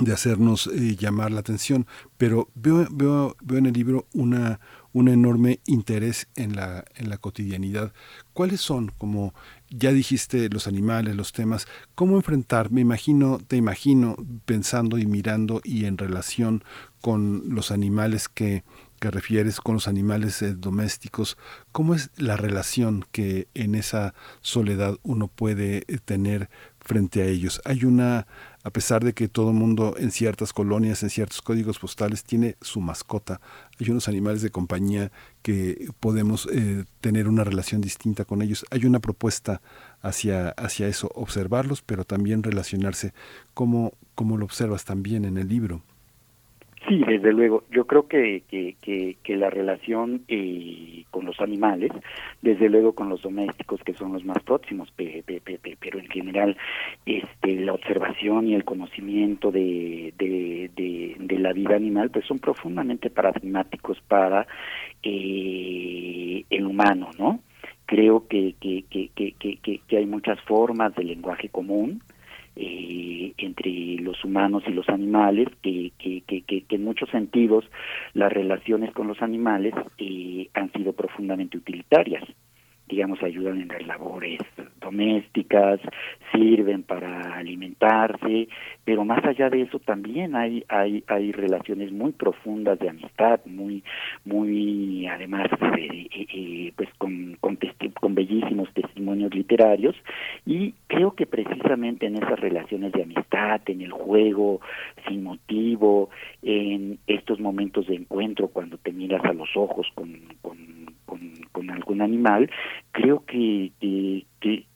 de 0.00 0.12
hacernos 0.12 0.68
eh, 0.68 0.96
llamar 0.96 1.32
la 1.32 1.40
atención, 1.40 1.86
pero 2.16 2.48
veo, 2.54 2.86
veo, 2.90 3.36
veo 3.42 3.58
en 3.58 3.66
el 3.66 3.72
libro 3.72 4.06
una, 4.14 4.60
un 4.98 5.08
enorme 5.08 5.60
interés 5.64 6.26
en 6.34 6.56
la, 6.56 6.84
en 6.96 7.08
la 7.08 7.18
cotidianidad. 7.18 7.92
¿Cuáles 8.32 8.60
son, 8.60 8.92
como 8.98 9.32
ya 9.70 9.92
dijiste, 9.92 10.48
los 10.48 10.66
animales, 10.66 11.14
los 11.14 11.32
temas, 11.32 11.68
cómo 11.94 12.16
enfrentar? 12.16 12.72
Me 12.72 12.80
imagino, 12.80 13.38
te 13.46 13.56
imagino 13.56 14.16
pensando 14.44 14.98
y 14.98 15.06
mirando 15.06 15.60
y 15.62 15.84
en 15.84 15.98
relación 15.98 16.64
con 17.00 17.54
los 17.54 17.70
animales 17.70 18.28
que, 18.28 18.64
que 18.98 19.12
refieres, 19.12 19.60
con 19.60 19.74
los 19.74 19.86
animales 19.86 20.42
eh, 20.42 20.54
domésticos, 20.54 21.38
¿cómo 21.70 21.94
es 21.94 22.10
la 22.16 22.36
relación 22.36 23.04
que 23.12 23.46
en 23.54 23.76
esa 23.76 24.14
soledad 24.40 24.96
uno 25.04 25.28
puede 25.28 25.84
eh, 25.86 25.98
tener 26.04 26.50
frente 26.80 27.22
a 27.22 27.26
ellos? 27.26 27.60
Hay 27.64 27.84
una 27.84 28.26
a 28.68 28.70
pesar 28.70 29.02
de 29.02 29.14
que 29.14 29.28
todo 29.28 29.54
mundo 29.54 29.94
en 29.98 30.10
ciertas 30.10 30.52
colonias, 30.52 31.02
en 31.02 31.08
ciertos 31.08 31.40
códigos 31.40 31.78
postales 31.78 32.22
tiene 32.22 32.56
su 32.60 32.82
mascota, 32.82 33.40
hay 33.80 33.90
unos 33.90 34.08
animales 34.08 34.42
de 34.42 34.50
compañía 34.50 35.10
que 35.42 35.88
podemos 36.00 36.46
eh, 36.52 36.84
tener 37.00 37.28
una 37.28 37.44
relación 37.44 37.80
distinta 37.80 38.26
con 38.26 38.42
ellos. 38.42 38.66
Hay 38.70 38.84
una 38.84 38.98
propuesta 39.00 39.62
hacia, 40.02 40.50
hacia 40.50 40.86
eso, 40.86 41.10
observarlos, 41.14 41.80
pero 41.80 42.04
también 42.04 42.42
relacionarse. 42.42 43.12
como 43.54 43.92
cómo 44.14 44.36
lo 44.36 44.44
observas 44.44 44.84
también 44.84 45.24
en 45.24 45.38
el 45.38 45.48
libro? 45.48 45.80
Sí, 46.88 47.02
desde 47.06 47.32
luego. 47.32 47.64
Yo 47.70 47.86
creo 47.86 48.08
que, 48.08 48.42
que, 48.48 48.74
que, 49.22 49.36
la 49.36 49.50
relación 49.50 50.22
eh, 50.26 51.04
con 51.10 51.26
los 51.26 51.38
animales, 51.40 51.92
desde 52.40 52.68
luego 52.68 52.94
con 52.94 53.10
los 53.10 53.20
domésticos, 53.22 53.82
que 53.84 53.92
son 53.92 54.12
los 54.14 54.24
más 54.24 54.42
próximos, 54.42 54.92
pero 54.96 55.98
en 55.98 56.08
general 56.08 56.56
este, 57.04 57.37
la 57.56 57.72
observación 57.72 58.48
y 58.48 58.54
el 58.54 58.64
conocimiento 58.64 59.50
de, 59.50 60.14
de, 60.16 61.38
la 61.38 61.52
vida 61.52 61.76
animal, 61.76 62.10
pues 62.10 62.26
son 62.26 62.40
profundamente 62.40 63.10
paradigmáticos 63.10 64.00
para 64.08 64.46
eh, 65.02 66.44
el 66.50 66.66
humano, 66.66 67.10
¿no? 67.18 67.40
Creo 67.86 68.26
que, 68.26 68.54
que, 68.60 68.84
que, 68.90 69.10
que, 69.86 69.96
hay 69.96 70.06
muchas 70.06 70.40
formas 70.42 70.94
de 70.96 71.04
lenguaje 71.04 71.48
común, 71.48 72.02
eh, 72.56 73.32
entre 73.38 73.70
los 74.02 74.22
humanos 74.24 74.64
y 74.66 74.72
los 74.72 74.88
animales, 74.88 75.48
que, 75.62 75.92
que, 75.98 76.22
que, 76.22 76.42
que, 76.42 76.64
en 76.68 76.84
muchos 76.84 77.08
sentidos 77.10 77.64
las 78.14 78.32
relaciones 78.32 78.92
con 78.92 79.06
los 79.06 79.22
animales 79.22 79.74
eh, 79.98 80.48
han 80.54 80.72
sido 80.72 80.92
profundamente 80.92 81.56
utilitarias 81.56 82.24
digamos, 82.88 83.22
ayudan 83.22 83.60
en 83.60 83.68
las 83.68 83.86
labores 83.86 84.40
domésticas, 84.80 85.80
sirven 86.32 86.82
para 86.82 87.34
alimentarse, 87.34 88.48
pero 88.84 89.04
más 89.04 89.24
allá 89.24 89.50
de 89.50 89.62
eso 89.62 89.78
también 89.78 90.34
hay 90.34 90.64
hay 90.68 91.04
hay 91.06 91.32
relaciones 91.32 91.92
muy 91.92 92.12
profundas 92.12 92.78
de 92.78 92.88
amistad, 92.88 93.40
muy 93.44 93.82
muy 94.24 95.06
además 95.06 95.48
eh, 95.78 96.08
eh, 96.10 96.72
pues 96.76 96.88
con 96.98 97.36
con, 97.40 97.58
con 98.00 98.14
bellísimos 98.14 98.72
testimonios 98.72 99.34
literarios. 99.34 99.94
Y 100.46 100.74
creo 100.86 101.14
que 101.14 101.26
precisamente 101.26 102.06
en 102.06 102.16
esas 102.16 102.40
relaciones 102.40 102.92
de 102.92 103.02
amistad, 103.02 103.60
en 103.66 103.82
el 103.82 103.92
juego 103.92 104.60
sin 105.06 105.22
motivo, 105.22 106.10
en 106.42 106.98
estos 107.06 107.40
momentos 107.40 107.86
de 107.86 107.96
encuentro 107.96 108.48
cuando 108.48 108.78
te 108.78 108.92
miras 108.92 109.24
a 109.24 109.32
los 109.32 109.50
ojos 109.56 109.86
con, 109.94 110.20
con 110.40 110.77
con, 111.52 111.70
algún 111.70 112.02
animal, 112.02 112.50
creo 112.92 113.24
que, 113.24 113.72
que, 113.80 114.24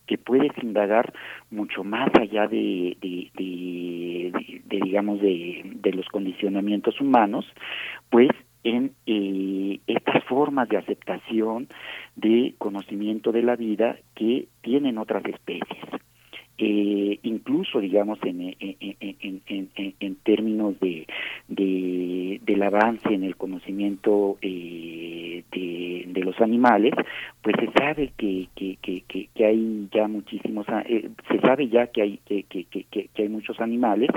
que, 0.06 0.18
puedes 0.18 0.52
indagar 0.62 1.12
mucho 1.50 1.84
más 1.84 2.10
allá 2.20 2.46
de, 2.46 2.96
digamos, 4.68 5.20
de 5.20 5.92
los 5.94 6.06
condicionamientos 6.09 7.00
humanos, 7.00 7.46
pues 8.10 8.30
en 8.64 8.92
eh, 9.06 9.80
estas 9.86 10.22
formas 10.24 10.68
de 10.68 10.76
aceptación, 10.76 11.68
de 12.14 12.54
conocimiento 12.59 13.32
de 13.32 13.42
la 13.42 13.56
vida 13.56 13.96
que 14.14 14.48
tienen 14.60 14.98
otras 14.98 15.24
especies 15.24 16.02
eh, 16.64 17.18
incluso 17.24 17.80
digamos 17.80 18.20
en, 18.22 18.55
en, 18.60 19.40
en, 19.48 19.94
en 19.98 20.14
términos 20.22 20.78
de, 20.78 21.09
de, 21.48 22.40
del 22.44 22.62
avance 22.62 23.12
en 23.12 23.24
el 23.24 23.34
conocimiento 23.34 24.39
eh, 24.43 25.43
de, 25.51 26.22
los 26.22 26.40
animales 26.40 26.94
pues 27.43 27.56
se 27.59 27.68
sabe 27.72 28.12
que, 28.16 28.47
que, 28.55 29.44
hay 29.44 29.89
ya 29.93 30.06
muchísimos 30.06 30.64
eh, 30.86 31.10
se 31.28 31.40
sabe 31.40 31.68
ya 31.68 31.89
que 31.89 32.02
hay 32.02 32.20
que, 32.28 33.09
hay 33.16 33.28
muchos 33.28 33.59
animales 33.60 34.10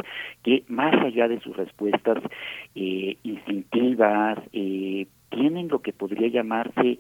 que 0.44 0.64
más 0.68 0.94
allá 1.04 1.28
de 1.28 1.40
sus 1.40 1.58
respuestas 1.58 2.20
eh, 2.76 3.18
instintivas 3.24 4.38
eh, 4.54 5.08
tienen 5.30 5.68
lo 5.68 5.82
que 5.82 5.94
podría 5.94 6.28
llamarse 6.28 7.00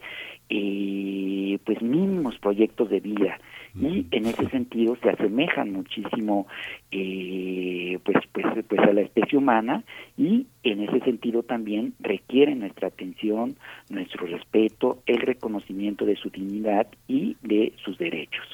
pues 0.49 1.81
mínimos 1.83 2.37
proyectos 2.39 2.89
de 2.89 2.99
vida 2.99 3.39
y 3.79 4.07
en 4.11 4.25
ese 4.25 4.49
sentido 4.49 4.97
se 5.01 5.09
asemejan 5.09 5.73
muchísimo 5.73 6.47
eh, 6.91 7.99
pues, 8.03 8.17
pues, 8.31 8.45
pues 8.67 8.81
a 8.81 8.93
la 8.93 9.01
especie 9.01 9.37
humana 9.37 9.83
y 10.17 10.47
en 10.63 10.81
ese 10.81 10.99
sentido 11.01 11.43
también 11.43 11.93
requieren 11.99 12.59
nuestra 12.59 12.87
atención, 12.87 13.57
nuestro 13.89 14.27
respeto, 14.27 15.01
el 15.05 15.17
reconocimiento 15.17 16.05
de 16.05 16.15
su 16.15 16.29
dignidad 16.29 16.87
y 17.07 17.35
de 17.41 17.73
sus 17.83 17.97
derechos. 17.97 18.45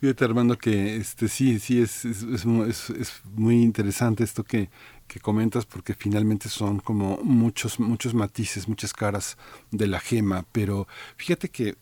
Fíjate, 0.00 0.24
Armando, 0.24 0.56
que 0.56 0.96
este 0.96 1.26
sí, 1.26 1.58
sí, 1.58 1.80
es, 1.80 2.04
es, 2.04 2.22
es, 2.22 2.90
es, 2.90 3.22
muy 3.34 3.62
interesante 3.62 4.22
esto 4.22 4.44
que, 4.44 4.68
que 5.08 5.20
comentas 5.20 5.66
porque 5.66 5.94
finalmente 5.94 6.48
son 6.48 6.78
como 6.78 7.18
muchos 7.22 7.80
muchos 7.80 8.14
matices, 8.14 8.68
muchas 8.68 8.92
caras 8.92 9.36
de 9.70 9.86
la 9.86 9.98
gema, 9.98 10.44
pero 10.52 10.86
fíjate 11.16 11.48
que 11.48 11.76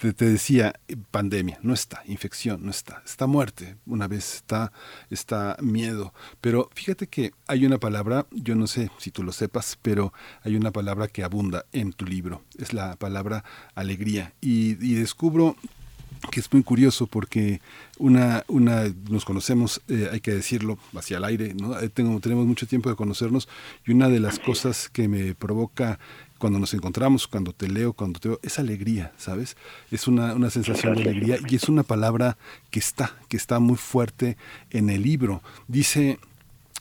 te, 0.00 0.12
decía 0.12 0.74
pandemia, 1.10 1.58
no 1.62 1.72
está, 1.72 2.02
infección, 2.06 2.64
no 2.64 2.70
está, 2.70 3.02
está 3.06 3.26
muerte, 3.26 3.76
una 3.86 4.08
vez 4.08 4.34
está 4.34 4.72
está 5.08 5.56
miedo, 5.60 6.12
pero 6.40 6.68
fíjate 6.74 7.06
que 7.06 7.32
hay 7.46 7.64
una 7.64 7.78
palabra, 7.78 8.26
yo 8.32 8.54
no 8.56 8.66
sé 8.66 8.90
si 8.98 9.10
tú 9.10 9.22
lo 9.22 9.32
sepas, 9.32 9.78
pero 9.80 10.12
hay 10.42 10.56
una 10.56 10.72
palabra 10.72 11.08
que 11.08 11.22
abunda 11.22 11.64
en 11.72 11.92
tu 11.92 12.04
libro, 12.04 12.42
es 12.58 12.72
la 12.72 12.96
palabra 12.96 13.44
alegría 13.74 14.34
y, 14.40 14.72
y 14.84 14.94
descubro 14.94 15.56
que 16.30 16.40
es 16.40 16.52
muy 16.52 16.62
curioso 16.62 17.06
porque 17.06 17.60
una, 17.98 18.44
una 18.48 18.92
nos 19.08 19.24
conocemos, 19.24 19.80
eh, 19.88 20.08
hay 20.12 20.20
que 20.20 20.32
decirlo, 20.32 20.78
hacia 20.94 21.18
el 21.18 21.24
aire, 21.24 21.54
¿no? 21.54 21.78
Eh, 21.78 21.88
tengo, 21.88 22.18
tenemos 22.20 22.46
mucho 22.46 22.66
tiempo 22.66 22.90
de 22.90 22.96
conocernos 22.96 23.48
y 23.86 23.92
una 23.92 24.08
de 24.08 24.20
las 24.20 24.38
cosas 24.38 24.88
que 24.88 25.08
me 25.08 25.34
provoca 25.34 25.98
cuando 26.38 26.58
nos 26.58 26.74
encontramos, 26.74 27.26
cuando 27.26 27.52
te 27.52 27.68
leo, 27.68 27.92
cuando 27.92 28.20
te 28.20 28.28
veo, 28.28 28.40
es 28.42 28.58
alegría, 28.58 29.12
¿sabes? 29.16 29.56
Es 29.90 30.08
una, 30.08 30.34
una 30.34 30.50
sensación 30.50 30.94
de 30.94 31.02
alegría 31.02 31.38
y 31.48 31.56
es 31.56 31.68
una 31.68 31.84
palabra 31.84 32.36
que 32.70 32.80
está, 32.80 33.16
que 33.28 33.36
está 33.36 33.60
muy 33.60 33.76
fuerte 33.76 34.36
en 34.70 34.90
el 34.90 35.02
libro. 35.02 35.42
Dice 35.68 36.18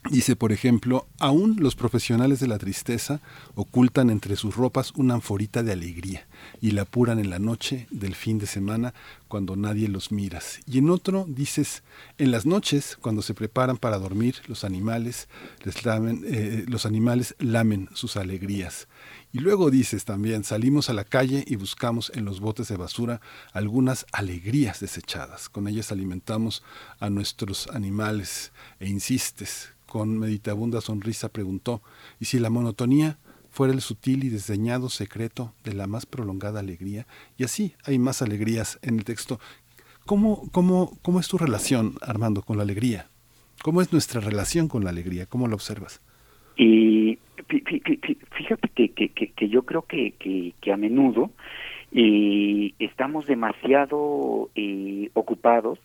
Dice, 0.09 0.35
por 0.35 0.51
ejemplo, 0.51 1.07
aún 1.17 1.55
los 1.59 1.75
profesionales 1.75 2.41
de 2.41 2.47
la 2.47 2.57
tristeza 2.57 3.21
ocultan 3.55 4.09
entre 4.09 4.35
sus 4.35 4.55
ropas 4.55 4.91
una 4.95 5.13
anforita 5.13 5.63
de 5.63 5.71
alegría 5.71 6.27
y 6.59 6.71
la 6.71 6.81
apuran 6.81 7.19
en 7.19 7.29
la 7.29 7.39
noche 7.39 7.87
del 7.89 8.13
fin 8.13 8.37
de 8.37 8.45
semana 8.45 8.93
cuando 9.29 9.55
nadie 9.55 9.87
los 9.87 10.11
miras. 10.11 10.59
Y 10.67 10.79
en 10.79 10.89
otro 10.89 11.25
dices, 11.27 11.83
en 12.17 12.31
las 12.31 12.45
noches, 12.45 12.97
cuando 12.99 13.21
se 13.21 13.33
preparan 13.33 13.77
para 13.77 13.97
dormir, 13.97 14.35
los 14.47 14.65
animales, 14.65 15.29
les 15.63 15.85
lamen, 15.85 16.23
eh, 16.27 16.65
los 16.67 16.85
animales 16.85 17.33
lamen 17.39 17.87
sus 17.93 18.17
alegrías. 18.17 18.89
Y 19.31 19.39
luego 19.39 19.71
dices 19.71 20.03
también, 20.03 20.43
salimos 20.43 20.89
a 20.89 20.93
la 20.93 21.05
calle 21.05 21.45
y 21.47 21.55
buscamos 21.55 22.11
en 22.13 22.25
los 22.25 22.41
botes 22.41 22.67
de 22.67 22.77
basura 22.77 23.21
algunas 23.53 24.05
alegrías 24.11 24.81
desechadas. 24.81 25.49
Con 25.49 25.67
ellas 25.67 25.91
alimentamos 25.91 26.61
a 26.99 27.09
nuestros 27.09 27.67
animales. 27.69 28.51
E 28.79 28.87
insistes, 28.87 29.73
con 29.93 30.17
meditabunda 30.17 30.81
sonrisa 30.81 31.29
preguntó, 31.29 31.83
¿y 32.19 32.25
si 32.25 32.39
la 32.39 32.49
monotonía 32.49 33.19
fuera 33.51 33.71
el 33.71 33.79
sutil 33.79 34.23
y 34.23 34.29
desdeñado 34.29 34.89
secreto 34.89 35.53
de 35.63 35.75
la 35.75 35.85
más 35.85 36.07
prolongada 36.07 36.61
alegría? 36.61 37.05
Y 37.37 37.43
así 37.43 37.75
hay 37.85 37.99
más 37.99 38.23
alegrías 38.23 38.79
en 38.81 38.97
el 38.97 39.03
texto. 39.03 39.39
¿Cómo, 40.07 40.49
cómo, 40.51 40.97
cómo 41.03 41.19
es 41.19 41.27
tu 41.27 41.37
relación, 41.37 41.93
Armando, 42.01 42.41
con 42.41 42.57
la 42.57 42.63
alegría? 42.63 43.11
¿Cómo 43.61 43.83
es 43.83 43.93
nuestra 43.93 44.19
relación 44.19 44.67
con 44.67 44.83
la 44.83 44.89
alegría? 44.89 45.27
¿Cómo 45.27 45.47
la 45.47 45.53
observas? 45.53 46.01
Y 46.57 47.19
fíjate 47.47 48.89
que, 48.89 49.47
yo 49.47 49.61
creo 49.61 49.83
que, 49.83 50.15
que, 50.59 50.73
a 50.73 50.77
menudo 50.77 51.29
eh, 51.91 52.73
estamos 52.79 53.27
demasiado 53.27 54.49
eh, 54.55 55.11
ocupados 55.13 55.77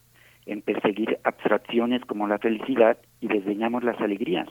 en 0.49 0.61
perseguir 0.61 1.19
abstracciones 1.23 2.03
como 2.05 2.27
la 2.27 2.39
felicidad 2.39 2.97
y 3.21 3.27
desdeñamos 3.27 3.83
las 3.83 4.01
alegrías, 4.01 4.47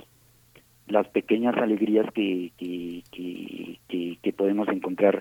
las 0.87 1.09
pequeñas 1.09 1.57
alegrías 1.57 2.07
que, 2.12 2.53
que, 2.57 3.03
que, 4.23 4.33
podemos 4.33 4.69
encontrar 4.69 5.20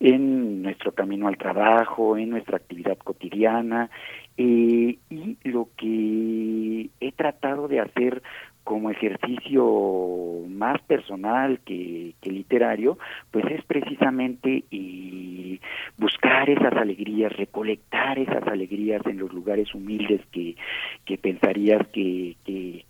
en 0.00 0.62
nuestro 0.62 0.90
camino 0.92 1.28
al 1.28 1.38
trabajo, 1.38 2.16
en 2.18 2.30
nuestra 2.30 2.56
actividad 2.56 2.98
cotidiana, 2.98 3.88
eh, 4.36 4.98
y 5.08 5.36
lo 5.44 5.68
que 5.76 6.88
he 6.98 7.12
tratado 7.12 7.68
de 7.68 7.78
hacer 7.78 8.22
como 8.66 8.90
ejercicio 8.90 10.42
más 10.48 10.82
personal 10.82 11.60
que, 11.64 12.14
literario, 12.24 12.98
pues 13.30 13.44
es 13.48 13.64
precisamente 13.64 14.64
y 14.72 15.60
buscar 15.96 16.50
esas 16.50 16.72
alegrías, 16.72 17.32
recolectar 17.36 18.18
esas 18.18 18.44
alegrías 18.48 19.06
en 19.06 19.18
los 19.18 19.32
lugares 19.32 19.72
humildes 19.72 20.20
que, 20.32 20.56
que 21.04 21.16
pensarías 21.16 21.86
que, 21.92 22.34
que, 22.44 22.84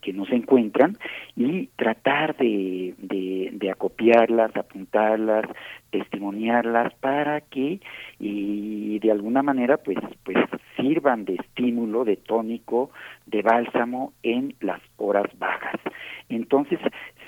que, 0.00 0.12
no 0.12 0.24
se 0.26 0.36
encuentran 0.36 0.96
y 1.34 1.66
tratar 1.74 2.36
de, 2.36 2.94
de, 2.98 3.50
de 3.52 3.70
acopiarlas, 3.70 4.56
apuntarlas, 4.56 5.44
testimoniarlas 5.90 6.94
para 6.94 7.40
que 7.40 7.80
y 8.20 9.00
de 9.00 9.10
alguna 9.10 9.42
manera 9.42 9.76
pues 9.76 9.98
pues 10.24 10.38
sirvan 10.76 11.24
de 11.24 11.34
estímulo, 11.34 12.04
de 12.04 12.16
tónico, 12.16 12.90
de 13.26 13.42
bálsamo 13.42 14.12
en 14.22 14.54
las 14.60 14.80
horas 14.96 15.26
bajas. 15.38 15.80
Entonces, 16.28 16.78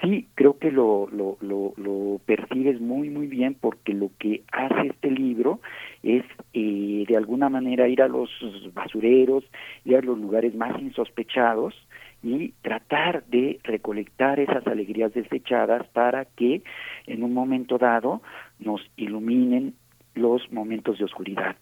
sí, 0.02 0.28
creo 0.34 0.58
que 0.58 0.70
lo, 0.70 1.08
lo, 1.10 1.36
lo, 1.40 1.74
lo 1.76 2.20
percibes 2.26 2.80
muy, 2.80 3.10
muy 3.10 3.26
bien 3.26 3.54
porque 3.54 3.94
lo 3.94 4.10
que 4.18 4.42
hace 4.52 4.88
este 4.88 5.10
libro 5.10 5.60
es 6.02 6.24
eh, 6.52 7.04
de 7.06 7.16
alguna 7.16 7.48
manera 7.48 7.88
ir 7.88 8.02
a 8.02 8.08
los 8.08 8.30
basureros, 8.74 9.44
ir 9.84 9.96
a 9.96 10.02
los 10.02 10.18
lugares 10.18 10.54
más 10.54 10.80
insospechados 10.80 11.74
y 12.22 12.52
tratar 12.62 13.24
de 13.26 13.60
recolectar 13.62 14.40
esas 14.40 14.66
alegrías 14.66 15.12
desechadas 15.14 15.86
para 15.88 16.24
que 16.24 16.62
en 17.06 17.22
un 17.22 17.32
momento 17.32 17.78
dado 17.78 18.22
nos 18.58 18.80
iluminen 18.96 19.74
los 20.14 20.50
momentos 20.50 20.98
de 20.98 21.04
oscuridad. 21.04 21.56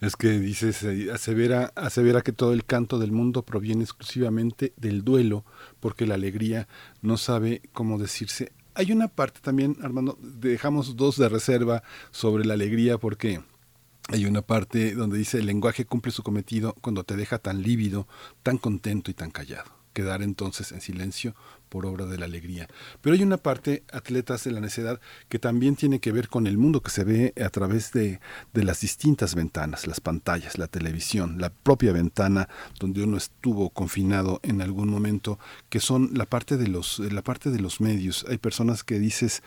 Es 0.00 0.16
que 0.16 0.38
dices, 0.38 0.82
eh, 0.82 1.10
asevera, 1.12 1.72
asevera 1.76 2.22
que 2.22 2.32
todo 2.32 2.52
el 2.52 2.64
canto 2.64 2.98
del 2.98 3.12
mundo 3.12 3.42
proviene 3.42 3.84
exclusivamente 3.84 4.72
del 4.76 5.02
duelo, 5.02 5.44
porque 5.80 6.06
la 6.06 6.14
alegría 6.14 6.68
no 7.00 7.16
sabe 7.16 7.62
cómo 7.72 7.98
decirse. 7.98 8.52
Hay 8.74 8.92
una 8.92 9.08
parte 9.08 9.40
también, 9.40 9.76
Armando, 9.82 10.18
dejamos 10.20 10.96
dos 10.96 11.16
de 11.16 11.28
reserva 11.28 11.82
sobre 12.10 12.44
la 12.44 12.54
alegría, 12.54 12.98
porque 12.98 13.40
hay 14.08 14.26
una 14.26 14.42
parte 14.42 14.94
donde 14.94 15.16
dice, 15.16 15.38
el 15.38 15.46
lenguaje 15.46 15.86
cumple 15.86 16.12
su 16.12 16.22
cometido 16.22 16.74
cuando 16.80 17.04
te 17.04 17.16
deja 17.16 17.38
tan 17.38 17.62
lívido, 17.62 18.06
tan 18.42 18.58
contento 18.58 19.10
y 19.10 19.14
tan 19.14 19.30
callado. 19.30 19.70
Quedar 19.94 20.22
entonces 20.22 20.72
en 20.72 20.80
silencio 20.80 21.34
por 21.74 21.86
obra 21.86 22.06
de 22.06 22.18
la 22.18 22.26
alegría. 22.26 22.68
Pero 23.00 23.16
hay 23.16 23.24
una 23.24 23.36
parte, 23.36 23.82
atletas 23.90 24.44
de 24.44 24.52
la 24.52 24.60
necedad, 24.60 25.00
que 25.28 25.40
también 25.40 25.74
tiene 25.74 25.98
que 25.98 26.12
ver 26.12 26.28
con 26.28 26.46
el 26.46 26.56
mundo 26.56 26.80
que 26.80 26.92
se 26.92 27.02
ve 27.02 27.34
a 27.44 27.48
través 27.48 27.90
de, 27.90 28.20
las 28.52 28.80
distintas 28.80 29.34
ventanas, 29.34 29.88
las 29.88 30.00
pantallas, 30.00 30.56
la 30.56 30.68
televisión, 30.68 31.40
la 31.40 31.50
propia 31.50 31.90
ventana 31.90 32.48
donde 32.78 33.02
uno 33.02 33.16
estuvo 33.16 33.70
confinado 33.70 34.38
en 34.44 34.62
algún 34.62 34.88
momento, 34.88 35.40
que 35.68 35.80
son 35.80 36.10
la 36.12 36.26
parte 36.26 36.56
de 36.56 36.68
los, 36.68 37.00
la 37.00 37.22
parte 37.22 37.50
de 37.50 37.58
los 37.58 37.80
medios. 37.80 38.24
Hay 38.28 38.38
personas 38.38 38.84
que 38.84 39.00
dices, 39.00 39.42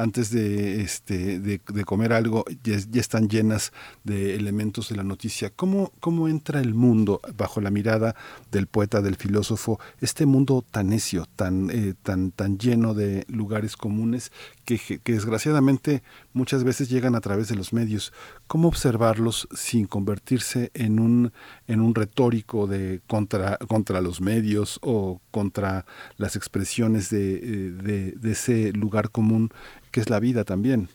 antes 0.00 0.30
de, 0.30 0.80
este, 0.80 1.40
de, 1.40 1.60
comer 1.84 2.12
algo 2.12 2.44
ya, 2.62 2.76
están 3.00 3.28
llenas 3.28 3.72
de 4.04 4.34
elementos 4.34 4.88
de 4.88 4.96
la 4.96 5.02
noticia. 5.02 5.50
¿Cómo, 5.50 5.92
¿Cómo 6.00 6.28
entra 6.28 6.60
el 6.60 6.74
mundo 6.74 7.20
bajo 7.36 7.60
la 7.60 7.70
mirada 7.70 8.16
del 8.50 8.66
poeta, 8.66 9.02
del 9.02 9.16
filósofo, 9.16 9.78
este 10.00 10.26
mundo 10.26 10.64
tan 10.68 10.88
necio, 10.88 11.26
tan, 11.36 11.70
eh, 11.70 11.94
tan, 12.02 12.30
tan 12.30 12.58
lleno 12.58 12.94
de 12.94 13.24
lugares 13.28 13.76
comunes 13.76 14.32
que, 14.64 14.78
que, 14.78 15.12
desgraciadamente 15.12 16.02
muchas 16.32 16.64
veces 16.64 16.88
llegan 16.90 17.14
a 17.14 17.20
través 17.20 17.48
de 17.48 17.56
los 17.56 17.72
medios? 17.72 18.12
¿Cómo 18.46 18.68
observarlos 18.68 19.48
sin 19.52 19.86
convertirse 19.86 20.70
en 20.74 21.00
un, 21.00 21.32
en 21.66 21.80
un 21.80 21.94
retórico 21.94 22.66
de 22.66 23.00
contra, 23.06 23.56
contra 23.68 24.00
los 24.00 24.20
medios 24.20 24.78
o 24.82 25.20
contra 25.30 25.84
las 26.16 26.36
expresiones 26.36 27.10
de, 27.10 27.34
eh, 27.34 27.70
de, 27.70 28.12
de 28.12 28.30
ese 28.32 28.72
lugar 28.72 29.10
común 29.10 29.50
que 29.90 30.00
es 30.00 30.10
la 30.10 30.20
vida 30.20 30.44
también. 30.44 30.88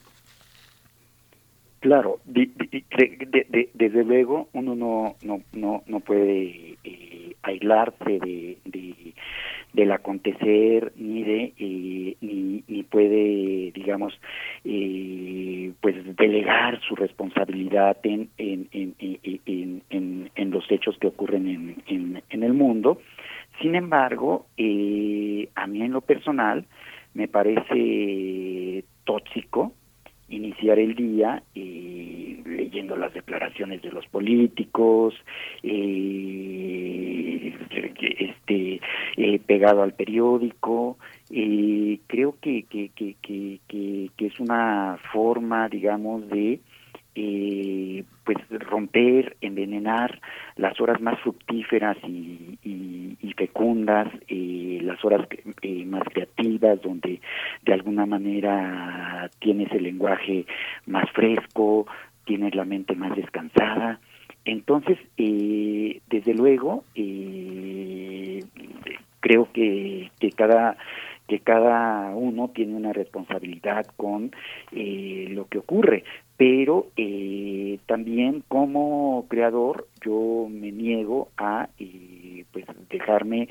Claro, 1.79 2.19
desde 2.25 4.03
luego 4.03 4.49
uno 4.53 4.75
no, 4.75 5.15
no, 5.21 5.41
no, 5.53 5.83
no 5.85 5.99
puede 5.99 6.77
eh, 6.83 7.35
aislarse 7.43 8.19
de, 8.19 8.57
del 9.75 9.91
acontecer 9.91 10.93
ni 10.95 11.23
de 11.23 11.53
eh, 11.57 12.15
ni, 12.21 12.63
ni, 12.67 12.83
puede 12.83 13.71
digamos 13.73 14.17
eh, 14.63 15.71
pues 15.81 15.95
delegar 16.15 16.79
su 16.81 16.95
responsabilidad 16.95 17.97
en 18.03 18.29
en, 18.37 18.67
en, 18.71 18.95
en, 18.99 20.31
en, 20.35 20.51
los 20.51 20.69
hechos 20.71 20.97
que 20.99 21.07
ocurren 21.07 21.47
en, 21.47 21.83
en, 21.87 22.23
en 22.29 22.43
el 22.43 22.53
mundo. 22.53 23.01
Sin 23.61 23.75
embargo 23.75 24.45
a 24.57 25.67
mí 25.67 25.81
en 25.81 25.91
lo 25.91 26.01
personal 26.01 26.65
me 27.13 27.27
parece 27.27 28.85
tóxico 29.03 29.73
iniciar 30.29 30.79
el 30.79 30.95
día 30.95 31.43
eh, 31.53 32.41
leyendo 32.45 32.95
las 32.95 33.13
declaraciones 33.13 33.81
de 33.81 33.91
los 33.91 34.05
políticos, 34.07 35.13
eh, 35.63 37.53
este, 38.19 38.81
eh, 39.17 39.39
pegado 39.45 39.83
al 39.83 39.93
periódico. 39.93 40.97
creo 41.27 42.35
que, 42.41 42.63
que, 42.63 42.89
que, 42.95 43.15
que, 43.21 43.59
que, 43.67 44.25
es 44.25 44.39
una 44.39 44.97
forma, 45.11 45.69
digamos, 45.69 46.27
de 46.29 46.59
eh, 47.15 48.03
pues 48.23 48.37
romper, 48.49 49.37
envenenar 49.41 50.19
las 50.57 50.79
horas 50.79 51.01
más 51.01 51.19
fructíferas 51.21 51.97
y, 52.07 52.57
y, 52.63 53.33
fecundas, 53.37 54.07
eh, 54.29 54.79
las 54.81 55.03
horas 55.03 55.27
eh, 55.61 55.85
más 55.85 56.03
creativas, 56.05 56.81
donde 56.81 57.19
de 57.63 57.73
alguna 57.73 58.05
manera 58.05 59.29
tienes 59.39 59.69
el 59.73 59.83
lenguaje 59.83 60.45
más 60.85 61.09
fresco, 61.11 61.85
tienes 62.25 62.55
la 62.55 62.63
mente 62.63 62.95
más 62.95 63.15
descansada. 63.15 63.99
Entonces, 64.45 64.97
eh, 65.17 66.01
desde 66.07 66.33
luego, 66.33 66.85
eh, 66.95 68.43
creo 69.19 69.51
que, 69.51 70.11
que 70.19 70.29
cada 70.31 70.77
que 71.27 71.39
cada 71.39 72.15
uno 72.15 72.49
tiene 72.49 72.75
una 72.75 72.93
responsabilidad 72.93 73.85
con 73.97 74.31
eh, 74.71 75.27
lo 75.29 75.47
que 75.47 75.59
ocurre, 75.59 76.03
pero 76.37 76.87
eh, 76.97 77.79
también 77.85 78.43
como 78.47 79.25
creador 79.29 79.87
yo 80.01 80.47
me 80.49 80.71
niego 80.71 81.29
a 81.37 81.69
eh, 81.79 82.45
pues 82.51 82.65
dejarme 82.89 83.47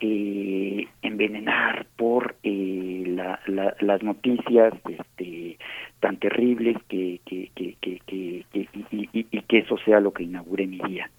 eh, 0.00 0.86
envenenar 1.02 1.86
por 1.96 2.36
eh, 2.42 3.04
la, 3.06 3.38
la, 3.46 3.76
las 3.80 4.02
noticias 4.02 4.72
este, 4.88 5.58
tan 6.00 6.16
terribles 6.16 6.76
que, 6.88 7.20
que, 7.24 7.50
que, 7.54 7.76
que, 7.80 8.44
y, 8.52 9.08
y, 9.12 9.26
y, 9.30 9.42
que 9.42 9.58
eso 9.58 9.76
sea 9.84 10.00
lo 10.00 10.12
que 10.12 10.24
inaugure 10.24 10.66
mi 10.66 10.78
día. 10.88 11.10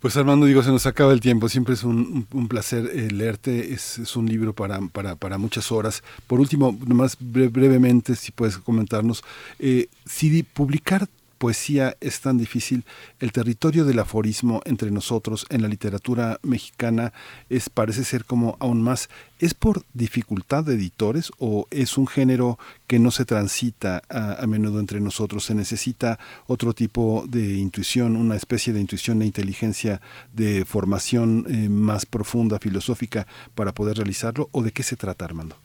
Pues 0.00 0.16
Armando, 0.16 0.46
digo, 0.46 0.62
se 0.62 0.70
nos 0.70 0.86
acaba 0.86 1.12
el 1.12 1.20
tiempo. 1.20 1.50
Siempre 1.50 1.74
es 1.74 1.84
un, 1.84 2.26
placer 2.48 2.90
eh, 2.94 3.10
leerte. 3.10 3.74
Es, 3.74 4.16
un 4.16 4.26
libro 4.26 4.54
para, 4.54 4.80
para, 4.80 5.14
para, 5.14 5.36
muchas 5.36 5.70
horas. 5.70 6.02
Por 6.26 6.40
último, 6.40 6.76
nomás 6.86 7.18
brevemente, 7.20 8.16
si 8.16 8.32
puedes 8.32 8.56
comentarnos, 8.56 9.22
eh, 9.58 9.88
si 10.06 10.42
publicar 10.42 11.06
poesía 11.40 11.96
es 12.02 12.20
tan 12.20 12.36
difícil, 12.36 12.84
el 13.18 13.32
territorio 13.32 13.86
del 13.86 13.98
aforismo 13.98 14.60
entre 14.66 14.90
nosotros 14.90 15.46
en 15.48 15.62
la 15.62 15.68
literatura 15.68 16.38
mexicana 16.42 17.14
es 17.48 17.70
parece 17.70 18.04
ser 18.04 18.26
como 18.26 18.58
aún 18.60 18.82
más. 18.82 19.08
¿Es 19.38 19.54
por 19.54 19.86
dificultad 19.94 20.64
de 20.64 20.74
editores 20.74 21.32
o 21.38 21.66
es 21.70 21.96
un 21.96 22.06
género 22.06 22.58
que 22.86 22.98
no 22.98 23.10
se 23.10 23.24
transita 23.24 24.02
a, 24.10 24.46
menudo 24.46 24.80
entre 24.80 25.00
nosotros? 25.00 25.44
¿Se 25.44 25.54
necesita 25.54 26.18
otro 26.46 26.74
tipo 26.74 27.24
de 27.26 27.54
intuición, 27.56 28.16
una 28.16 28.36
especie 28.36 28.74
de 28.74 28.80
intuición 28.80 29.22
e 29.22 29.26
inteligencia 29.26 30.02
de 30.34 30.66
formación 30.66 31.46
eh, 31.48 31.70
más 31.70 32.04
profunda, 32.04 32.58
filosófica, 32.58 33.26
para 33.54 33.72
poder 33.72 33.96
realizarlo? 33.96 34.50
¿O 34.52 34.62
de 34.62 34.72
qué 34.72 34.82
se 34.82 34.96
trata, 34.96 35.24
Armando? 35.24 35.56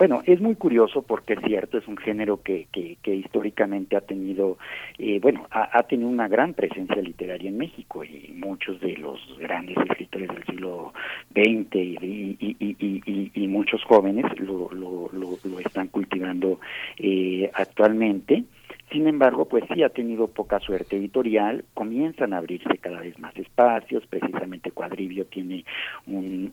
Bueno, 0.00 0.22
es 0.24 0.40
muy 0.40 0.54
curioso 0.54 1.02
porque 1.02 1.34
es 1.34 1.40
cierto, 1.44 1.76
es 1.76 1.86
un 1.86 1.98
género 1.98 2.40
que, 2.42 2.68
que, 2.72 2.96
que 3.02 3.14
históricamente 3.14 3.98
ha 3.98 4.00
tenido, 4.00 4.56
eh, 4.96 5.20
bueno, 5.20 5.46
ha, 5.50 5.82
tenido 5.82 6.08
una 6.08 6.26
gran 6.26 6.54
presencia 6.54 7.02
literaria 7.02 7.50
en 7.50 7.58
México 7.58 8.02
y 8.02 8.32
muchos 8.34 8.80
de 8.80 8.96
los 8.96 9.20
grandes 9.38 9.76
escritores 9.76 10.28
del 10.28 10.42
siglo 10.46 10.94
XX 11.32 11.76
y, 12.00 13.30
y 13.34 13.48
muchos 13.48 13.84
jóvenes 13.84 14.24
lo, 14.38 14.72
lo, 14.72 15.10
lo, 15.12 15.38
lo 15.44 15.60
están 15.60 15.88
cultivando 15.88 16.60
eh, 16.96 17.50
actualmente. 17.52 18.44
Sin 18.90 19.06
embargo, 19.06 19.44
pues 19.44 19.64
sí 19.72 19.84
ha 19.84 19.88
tenido 19.90 20.26
poca 20.26 20.58
suerte 20.58 20.96
editorial, 20.96 21.64
comienzan 21.74 22.32
a 22.32 22.38
abrirse 22.38 22.78
cada 22.78 23.00
vez 23.00 23.16
más 23.20 23.36
espacios, 23.36 24.04
precisamente 24.08 24.72
Cuadrivio 24.72 25.26
tiene 25.26 25.64
un, 26.08 26.52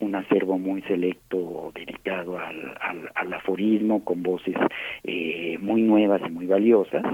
un, 0.00 0.14
acervo 0.14 0.58
muy 0.58 0.82
selecto 0.82 1.72
dedicado 1.74 2.38
al, 2.38 2.74
al, 3.14 3.32
aforismo 3.32 4.04
con 4.04 4.22
voces 4.22 4.56
eh, 5.04 5.56
muy 5.60 5.80
nuevas 5.80 6.20
y 6.26 6.30
muy 6.30 6.46
valiosas. 6.46 7.04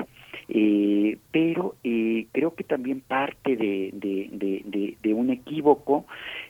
Eh, 0.48 1.18
pero 1.30 1.76
eh, 1.84 2.26
creo 2.32 2.54
que 2.54 2.64
también 2.64 3.00
parte 3.00 3.56
de, 3.56 3.90
de, 3.92 4.96
de, 5.00 5.14
un 5.14 5.30
equívoco 5.30 6.04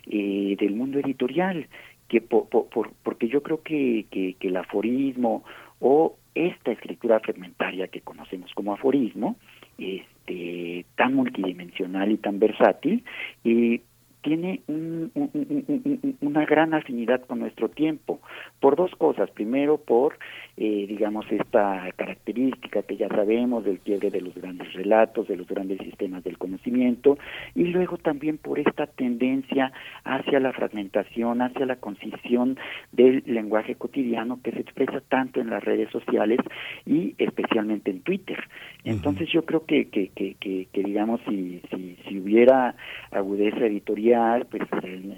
eh, 0.07 0.55
del 0.59 0.75
mundo 0.75 0.99
editorial, 0.99 1.67
que 2.07 2.21
por, 2.21 2.47
por, 2.47 2.91
porque 3.03 3.27
yo 3.27 3.43
creo 3.43 3.61
que, 3.61 4.05
que, 4.09 4.35
que 4.39 4.47
el 4.47 4.57
aforismo 4.57 5.43
o 5.79 6.15
esta 6.35 6.71
escritura 6.71 7.19
fragmentaria 7.21 7.87
que 7.87 8.01
conocemos 8.01 8.53
como 8.53 8.73
aforismo, 8.73 9.37
este, 9.77 10.85
tan 10.95 11.15
multidimensional 11.15 12.11
y 12.11 12.17
tan 12.17 12.39
versátil, 12.39 13.03
eh, 13.43 13.81
tiene 14.25 14.61
un, 14.67 15.11
un, 15.13 15.29
un, 15.33 16.17
una 16.21 16.45
gran 16.45 16.73
afinidad 16.73 17.21
con 17.27 17.37
nuestro 17.39 17.69
tiempo, 17.69 18.19
por 18.59 18.75
dos 18.75 18.91
cosas. 18.97 19.29
Primero, 19.39 19.77
por, 19.77 20.17
eh, 20.57 20.85
digamos, 20.93 21.25
esta 21.31 21.65
característica 21.95 22.81
que 22.87 22.97
ya 22.97 23.07
sabemos 23.07 23.63
del 23.63 23.79
quiebre 23.85 24.09
de 24.09 24.21
los 24.21 24.33
grandes 24.41 24.73
relatos, 24.73 25.27
de 25.27 25.37
los 25.37 25.47
grandes 25.47 25.77
sistemas 25.87 26.23
del 26.23 26.37
conocimiento, 26.39 27.17
y 27.53 27.65
luego 27.75 27.97
también 27.97 28.37
por 28.39 28.57
esta 28.57 28.87
tendencia 28.87 29.71
hacia 30.03 30.39
la 30.39 30.51
fragmentación, 30.53 31.41
hacia 31.41 31.65
la 31.67 31.75
concisión 31.75 32.57
del 32.91 33.23
lenguaje 33.27 33.75
cotidiano 33.75 34.39
que 34.43 34.51
se 34.55 34.61
expresa 34.65 35.01
tanto 35.15 35.39
en 35.39 35.49
las 35.53 35.63
redes 35.63 35.89
sociales 35.91 36.39
y 36.85 37.13
especialmente 37.19 37.91
en 37.91 38.01
Twitter. 38.01 38.39
Entonces, 38.83 39.27
uh 39.27 39.31
-huh. 39.31 39.33
yo 39.35 39.41
creo 39.45 39.61
que, 39.69 39.79
que, 39.93 40.03
que, 40.17 40.27
que, 40.41 40.67
que 40.73 40.81
digamos, 40.89 41.21
si, 41.29 41.61
si, 41.69 41.81
si 42.05 42.13
hubiera 42.19 42.75
agudeza 43.11 43.61
editorial, 43.71 44.14
pues 44.49 44.63
en, 44.83 45.15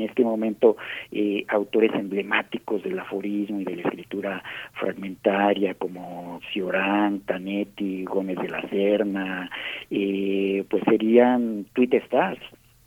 este 0.00 0.22
momento 0.22 0.76
eh, 1.10 1.44
autores 1.48 1.90
emblemáticos 1.94 2.82
del 2.82 2.98
aforismo 2.98 3.60
y 3.60 3.64
de 3.64 3.76
la 3.76 3.82
escritura 3.82 4.42
fragmentaria 4.74 5.74
como 5.74 6.40
Ciorán, 6.52 7.20
Tanetti, 7.20 8.04
Gómez 8.04 8.36
de 8.38 8.48
la 8.48 8.68
Serna, 8.68 9.50
eh, 9.90 10.64
pues 10.68 10.82
serían 10.84 11.66
tweet 11.72 11.94
stars. 12.04 12.40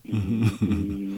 Y, 0.03 1.17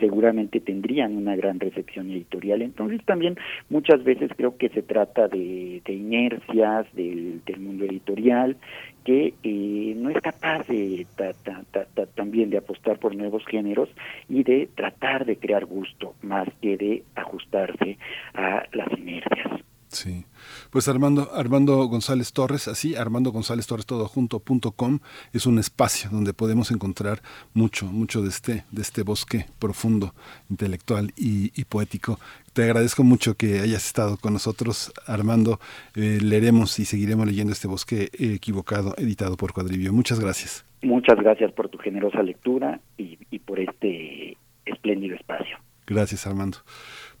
seguramente 0.00 0.60
tendrían 0.60 1.16
una 1.16 1.34
gran 1.36 1.60
recepción 1.60 2.10
editorial. 2.10 2.62
Entonces 2.62 3.02
también 3.04 3.36
muchas 3.70 4.02
veces 4.04 4.30
creo 4.36 4.56
que 4.56 4.68
se 4.70 4.82
trata 4.82 5.28
de, 5.28 5.80
de 5.84 5.92
inercias 5.92 6.86
del, 6.94 7.40
mundo 7.58 7.84
editorial 7.84 8.56
que 9.04 9.34
eh, 9.42 9.94
no 9.96 10.10
es 10.10 10.20
capaz 10.20 10.66
de 10.66 11.06
ta, 11.16 11.32
ta, 11.44 11.62
ta, 11.94 12.06
también 12.06 12.50
de 12.50 12.58
apostar 12.58 12.98
por 12.98 13.14
nuevos 13.14 13.44
géneros 13.46 13.88
y 14.28 14.42
de 14.42 14.68
tratar 14.74 15.26
de 15.26 15.36
crear 15.36 15.66
gusto 15.66 16.14
más 16.22 16.48
que 16.60 16.76
de 16.76 17.02
ajustarse 17.14 17.98
a 18.34 18.64
las 18.72 18.90
inercias. 18.98 19.60
Sí. 19.94 20.24
Pues 20.70 20.88
Armando, 20.88 21.30
Armando 21.34 21.84
González 21.86 22.32
Torres, 22.32 22.66
así, 22.66 22.96
Armando 22.96 23.30
González 23.30 23.66
Torres 23.66 23.86
todo 23.86 24.06
junto.com 24.08 24.98
es 25.32 25.46
un 25.46 25.58
espacio 25.58 26.10
donde 26.10 26.34
podemos 26.34 26.72
encontrar 26.72 27.20
mucho, 27.54 27.86
mucho 27.86 28.20
de 28.20 28.28
este, 28.28 28.64
de 28.72 28.82
este 28.82 29.02
bosque 29.02 29.46
profundo, 29.60 30.12
intelectual 30.50 31.12
y, 31.16 31.52
y 31.58 31.64
poético. 31.64 32.18
Te 32.52 32.64
agradezco 32.64 33.04
mucho 33.04 33.36
que 33.36 33.60
hayas 33.60 33.86
estado 33.86 34.16
con 34.16 34.32
nosotros, 34.32 34.92
Armando. 35.06 35.60
Eh, 35.94 36.18
leeremos 36.20 36.78
y 36.78 36.84
seguiremos 36.84 37.26
leyendo 37.26 37.52
este 37.52 37.68
bosque 37.68 38.10
equivocado, 38.12 38.94
editado 38.98 39.36
por 39.36 39.52
Cuadrivio. 39.52 39.92
Muchas 39.92 40.18
gracias. 40.18 40.64
Muchas 40.82 41.16
gracias 41.16 41.52
por 41.52 41.68
tu 41.68 41.78
generosa 41.78 42.22
lectura 42.22 42.80
y, 42.98 43.18
y 43.30 43.38
por 43.38 43.60
este 43.60 44.36
espléndido 44.66 45.14
espacio. 45.16 45.56
Gracias, 45.86 46.26
Armando. 46.26 46.58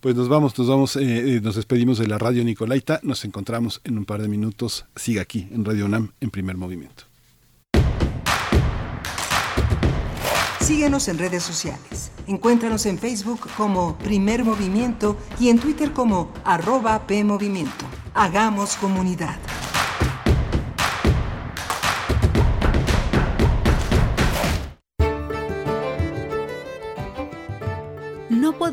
Pues 0.04 0.16
nos 0.16 0.28
vamos, 0.28 0.58
nos 0.58 0.68
vamos, 0.68 0.96
eh, 0.96 1.40
nos 1.42 1.56
despedimos 1.56 1.96
de 1.96 2.06
la 2.06 2.18
radio 2.18 2.44
Nicolaita. 2.44 3.00
Nos 3.02 3.24
encontramos 3.24 3.80
en 3.84 3.96
un 3.96 4.04
par 4.04 4.20
de 4.20 4.28
minutos. 4.28 4.84
Siga 4.94 5.22
aquí 5.22 5.48
en 5.50 5.64
Radio 5.64 5.86
UNAM 5.86 6.12
en 6.20 6.28
primer 6.28 6.58
movimiento. 6.58 7.04
Síguenos 10.60 11.08
en 11.08 11.16
redes 11.16 11.42
sociales. 11.42 12.12
Encuéntranos 12.26 12.84
en 12.84 12.98
Facebook 12.98 13.48
como 13.56 13.96
Primer 13.96 14.44
Movimiento 14.44 15.16
y 15.40 15.48
en 15.48 15.58
Twitter 15.58 15.94
como 15.94 16.30
arroba 16.44 17.06
PMovimiento. 17.06 17.86
Hagamos 18.12 18.76
comunidad. 18.76 19.38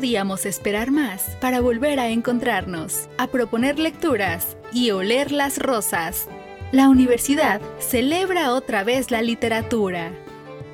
Podíamos 0.02 0.46
esperar 0.46 0.90
más 0.90 1.36
para 1.40 1.60
volver 1.60 2.00
a 2.00 2.08
encontrarnos, 2.08 3.08
a 3.18 3.28
proponer 3.28 3.78
lecturas 3.78 4.56
y 4.72 4.90
oler 4.90 5.30
las 5.30 5.58
rosas. 5.58 6.26
La 6.72 6.88
universidad 6.88 7.60
celebra 7.78 8.52
otra 8.52 8.82
vez 8.82 9.12
la 9.12 9.22
literatura. 9.22 10.10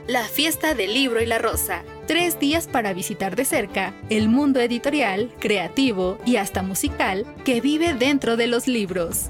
La 0.06 0.22
fiesta 0.22 0.72
del 0.72 0.94
libro 0.94 1.20
y 1.20 1.26
la 1.26 1.36
rosa. 1.36 1.82
Tres 2.06 2.40
días 2.40 2.68
para 2.68 2.94
visitar 2.94 3.36
de 3.36 3.44
cerca 3.44 3.92
el 4.08 4.30
mundo 4.30 4.60
editorial, 4.60 5.30
creativo 5.38 6.16
y 6.24 6.36
hasta 6.36 6.62
musical 6.62 7.26
que 7.44 7.60
vive 7.60 7.92
dentro 7.92 8.38
de 8.38 8.46
los 8.46 8.66
libros. 8.66 9.26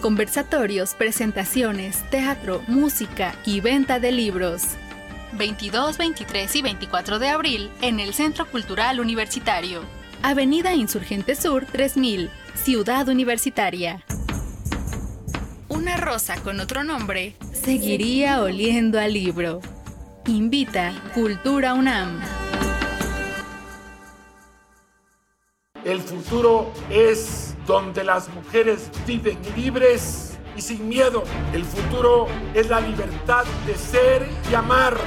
Conversatorios, 0.00 0.94
presentaciones, 0.96 2.02
teatro, 2.10 2.62
música 2.66 3.36
y 3.46 3.60
venta 3.60 4.00
de 4.00 4.10
libros. 4.10 4.76
22, 5.32 5.98
23 5.98 6.56
y 6.56 6.62
24 6.62 7.18
de 7.18 7.28
abril 7.28 7.70
en 7.82 8.00
el 8.00 8.14
Centro 8.14 8.46
Cultural 8.46 9.00
Universitario. 9.00 9.82
Avenida 10.22 10.74
Insurgente 10.74 11.34
Sur 11.34 11.66
3000, 11.66 12.30
Ciudad 12.54 13.08
Universitaria. 13.08 14.04
Una 15.68 15.96
rosa 15.96 16.36
con 16.42 16.60
otro 16.60 16.84
nombre 16.84 17.36
seguiría 17.52 18.40
oliendo 18.40 18.98
al 18.98 19.12
libro. 19.12 19.60
Invita 20.26 20.92
Cultura 21.14 21.74
UNAM. 21.74 22.20
El 25.84 26.00
futuro 26.00 26.72
es 26.90 27.54
donde 27.66 28.04
las 28.04 28.28
mujeres 28.28 28.90
viven 29.06 29.38
libres 29.56 30.37
y 30.58 30.60
sin 30.60 30.88
miedo. 30.88 31.22
El 31.52 31.64
futuro 31.64 32.26
es 32.52 32.68
la 32.68 32.80
libertad 32.80 33.44
de 33.66 33.76
ser 33.76 34.28
y 34.50 34.54
amar. 34.54 34.98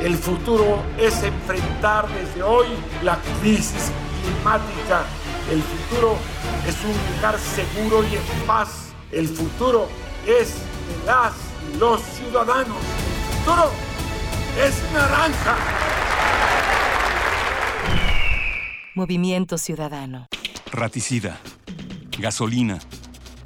El 0.00 0.16
futuro 0.16 0.80
es 0.98 1.22
enfrentar 1.22 2.08
desde 2.08 2.42
hoy 2.42 2.66
la 3.02 3.18
crisis 3.40 3.90
climática. 4.22 5.04
El 5.50 5.60
futuro 5.62 6.16
es 6.66 6.76
un 6.84 7.16
lugar 7.16 7.38
seguro 7.38 8.04
y 8.04 8.14
en 8.14 8.46
paz. 8.46 8.92
El 9.10 9.28
futuro 9.28 9.88
es 10.26 10.54
de 10.54 11.06
las 11.06 11.32
y 11.74 11.78
los 11.78 12.00
ciudadanos. 12.00 12.78
El 12.78 13.38
futuro 13.38 13.70
es 14.64 14.92
naranja. 14.92 15.56
Movimiento 18.94 19.58
Ciudadano. 19.58 20.28
Raticida, 20.70 21.40
gasolina, 22.18 22.78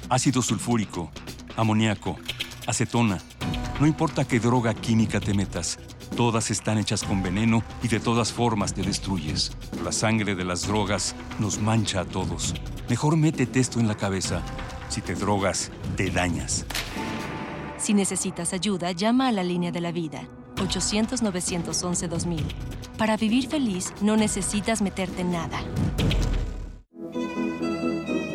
ácido 0.09 0.41
sulfúrico, 0.41 1.09
amoníaco, 1.57 2.15
acetona. 2.65 3.19
No 3.81 3.85
importa 3.85 4.25
qué 4.25 4.39
droga 4.39 4.73
química 4.73 5.19
te 5.19 5.33
metas, 5.33 5.77
todas 6.15 6.49
están 6.49 6.77
hechas 6.77 7.03
con 7.03 7.21
veneno 7.21 7.61
y 7.83 7.89
de 7.89 7.99
todas 7.99 8.31
formas 8.31 8.73
te 8.73 8.81
destruyes. 8.81 9.51
La 9.83 9.91
sangre 9.91 10.35
de 10.35 10.45
las 10.45 10.65
drogas 10.65 11.15
nos 11.39 11.59
mancha 11.59 12.01
a 12.01 12.05
todos. 12.05 12.53
Mejor 12.89 13.17
métete 13.17 13.59
esto 13.59 13.79
en 13.79 13.87
la 13.87 13.95
cabeza. 13.95 14.41
Si 14.87 15.01
te 15.01 15.15
drogas, 15.15 15.71
te 15.97 16.09
dañas. 16.09 16.65
Si 17.77 17.93
necesitas 17.93 18.53
ayuda, 18.53 18.91
llama 18.93 19.27
a 19.27 19.31
la 19.31 19.43
línea 19.43 19.71
de 19.71 19.81
la 19.81 19.91
vida, 19.91 20.21
800-911-2000. 20.55 22.41
Para 22.97 23.17
vivir 23.17 23.47
feliz, 23.47 23.93
no 24.01 24.17
necesitas 24.17 24.81
meterte 24.81 25.21
en 25.21 25.31
nada. 25.31 25.59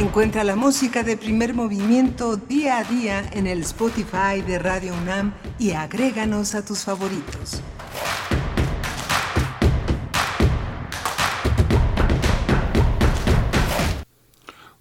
Encuentra 0.09 0.43
la 0.43 0.57
música 0.57 1.03
de 1.03 1.19
primer 1.19 1.53
movimiento 1.53 2.39
día 2.39 2.79
a 2.79 2.85
día 2.85 3.29
en 3.35 3.47
el 3.47 3.61
Spotify 3.61 4.41
de 4.45 4.59
Radio 4.59 4.95
UNAM 5.03 5.35
y 5.59 5.73
agréganos 5.73 6.55
a 6.55 6.65
tus 6.65 6.79
favoritos. 6.79 7.61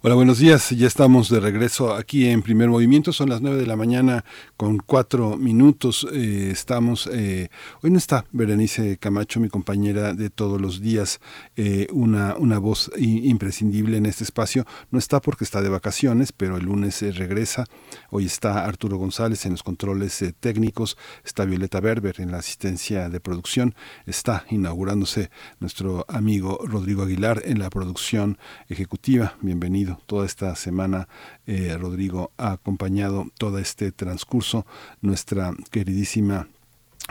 Hola, 0.00 0.14
buenos 0.14 0.38
días. 0.38 0.70
Ya 0.70 0.86
estamos 0.86 1.28
de 1.28 1.40
regreso 1.40 1.92
aquí 1.92 2.28
en 2.28 2.40
Primer 2.40 2.70
Movimiento. 2.70 3.12
Son 3.12 3.28
las 3.28 3.42
9 3.42 3.58
de 3.58 3.66
la 3.66 3.76
mañana 3.76 4.24
con 4.58 4.78
cuatro 4.78 5.36
minutos. 5.36 6.04
Eh, 6.12 6.50
estamos. 6.50 7.08
Eh, 7.12 7.48
hoy 7.80 7.92
no 7.92 7.96
está 7.96 8.24
Berenice 8.32 8.98
Camacho, 8.98 9.38
mi 9.38 9.48
compañera 9.48 10.14
de 10.14 10.30
todos 10.30 10.60
los 10.60 10.80
días, 10.80 11.20
eh, 11.56 11.86
una, 11.92 12.34
una 12.36 12.58
voz 12.58 12.90
imprescindible 12.98 13.96
en 13.98 14.06
este 14.06 14.24
espacio. 14.24 14.66
No 14.90 14.98
está 14.98 15.20
porque 15.20 15.44
está 15.44 15.62
de 15.62 15.68
vacaciones, 15.68 16.32
pero 16.32 16.56
el 16.56 16.64
lunes 16.64 17.00
regresa. 17.16 17.66
Hoy 18.10 18.26
está 18.26 18.64
Arturo 18.64 18.98
González 18.98 19.46
en 19.46 19.52
los 19.52 19.62
controles 19.62 20.24
técnicos. 20.40 20.98
Está 21.24 21.44
Violeta 21.44 21.78
Berber 21.78 22.20
en 22.20 22.32
la 22.32 22.38
asistencia 22.38 23.08
de 23.08 23.20
producción. 23.20 23.76
Está 24.06 24.44
inaugurándose 24.50 25.30
nuestro 25.60 26.04
amigo 26.08 26.58
Rodrigo 26.64 27.04
Aguilar 27.04 27.42
en 27.44 27.60
la 27.60 27.70
producción 27.70 28.38
ejecutiva. 28.68 29.36
Bienvenido 29.40 30.00
toda 30.06 30.26
esta 30.26 30.56
semana. 30.56 31.06
Eh, 31.50 31.78
Rodrigo 31.78 32.30
ha 32.36 32.52
acompañado 32.52 33.26
todo 33.38 33.58
este 33.58 33.90
transcurso. 33.90 34.66
Nuestra 35.00 35.54
queridísima 35.70 36.46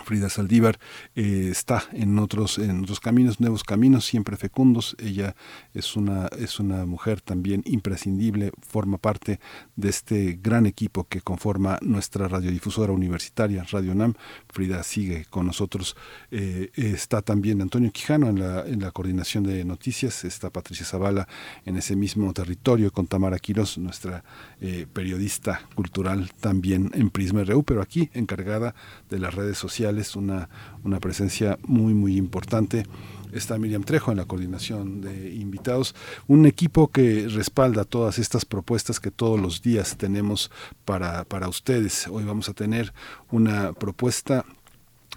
Frida 0.03 0.29
Saldívar 0.29 0.79
eh, 1.15 1.49
está 1.51 1.83
en 1.91 2.17
otros 2.19 2.57
en 2.59 2.81
otros 2.83 2.99
caminos, 2.99 3.39
nuevos 3.39 3.63
caminos, 3.63 4.05
siempre 4.05 4.37
fecundos. 4.37 4.95
Ella 4.99 5.35
es 5.73 5.95
una 5.95 6.27
es 6.37 6.59
una 6.59 6.85
mujer 6.85 7.21
también 7.21 7.63
imprescindible, 7.65 8.51
forma 8.61 8.97
parte 8.97 9.39
de 9.75 9.89
este 9.89 10.39
gran 10.41 10.65
equipo 10.65 11.05
que 11.05 11.21
conforma 11.21 11.77
nuestra 11.81 12.27
radiodifusora 12.27 12.93
universitaria 12.93 13.65
Radio 13.71 13.95
NAM. 13.95 14.13
Frida 14.49 14.83
sigue 14.83 15.25
con 15.25 15.45
nosotros. 15.45 15.95
Eh, 16.31 16.71
está 16.75 17.21
también 17.21 17.61
Antonio 17.61 17.91
Quijano 17.91 18.29
en 18.29 18.39
la 18.39 18.65
en 18.65 18.79
la 18.79 18.91
coordinación 18.91 19.43
de 19.43 19.65
noticias. 19.65 20.23
Está 20.23 20.49
Patricia 20.49 20.85
Zavala 20.85 21.27
en 21.65 21.77
ese 21.77 21.95
mismo 21.95 22.31
territorio 22.33 22.91
con 22.91 23.07
Tamara 23.07 23.39
Quiroz, 23.39 23.77
nuestra 23.77 24.23
eh, 24.59 24.87
periodista 24.91 25.61
cultural 25.75 26.31
también 26.39 26.89
en 26.95 27.11
Prisma 27.11 27.43
RU, 27.43 27.63
pero 27.63 27.81
aquí 27.81 28.09
encargada 28.13 28.73
de 29.09 29.19
las 29.19 29.35
redes 29.35 29.57
sociales 29.57 30.15
una, 30.15 30.49
una 30.83 30.99
presencia 30.99 31.59
muy, 31.63 31.93
muy 31.93 32.17
importante. 32.17 32.83
Está 33.31 33.59
Miriam 33.59 33.83
Trejo 33.83 34.09
en 34.09 34.17
la 34.17 34.25
coordinación 34.25 35.01
de 35.01 35.35
invitados, 35.35 35.93
un 36.27 36.45
equipo 36.45 36.87
que 36.87 37.27
respalda 37.27 37.83
todas 37.83 38.17
estas 38.17 38.45
propuestas 38.45 38.99
que 38.99 39.11
todos 39.11 39.39
los 39.39 39.61
días 39.61 39.95
tenemos 39.97 40.49
para, 40.85 41.23
para 41.25 41.49
ustedes. 41.49 42.07
Hoy 42.07 42.23
vamos 42.23 42.49
a 42.49 42.53
tener 42.53 42.93
una 43.29 43.73
propuesta 43.73 44.43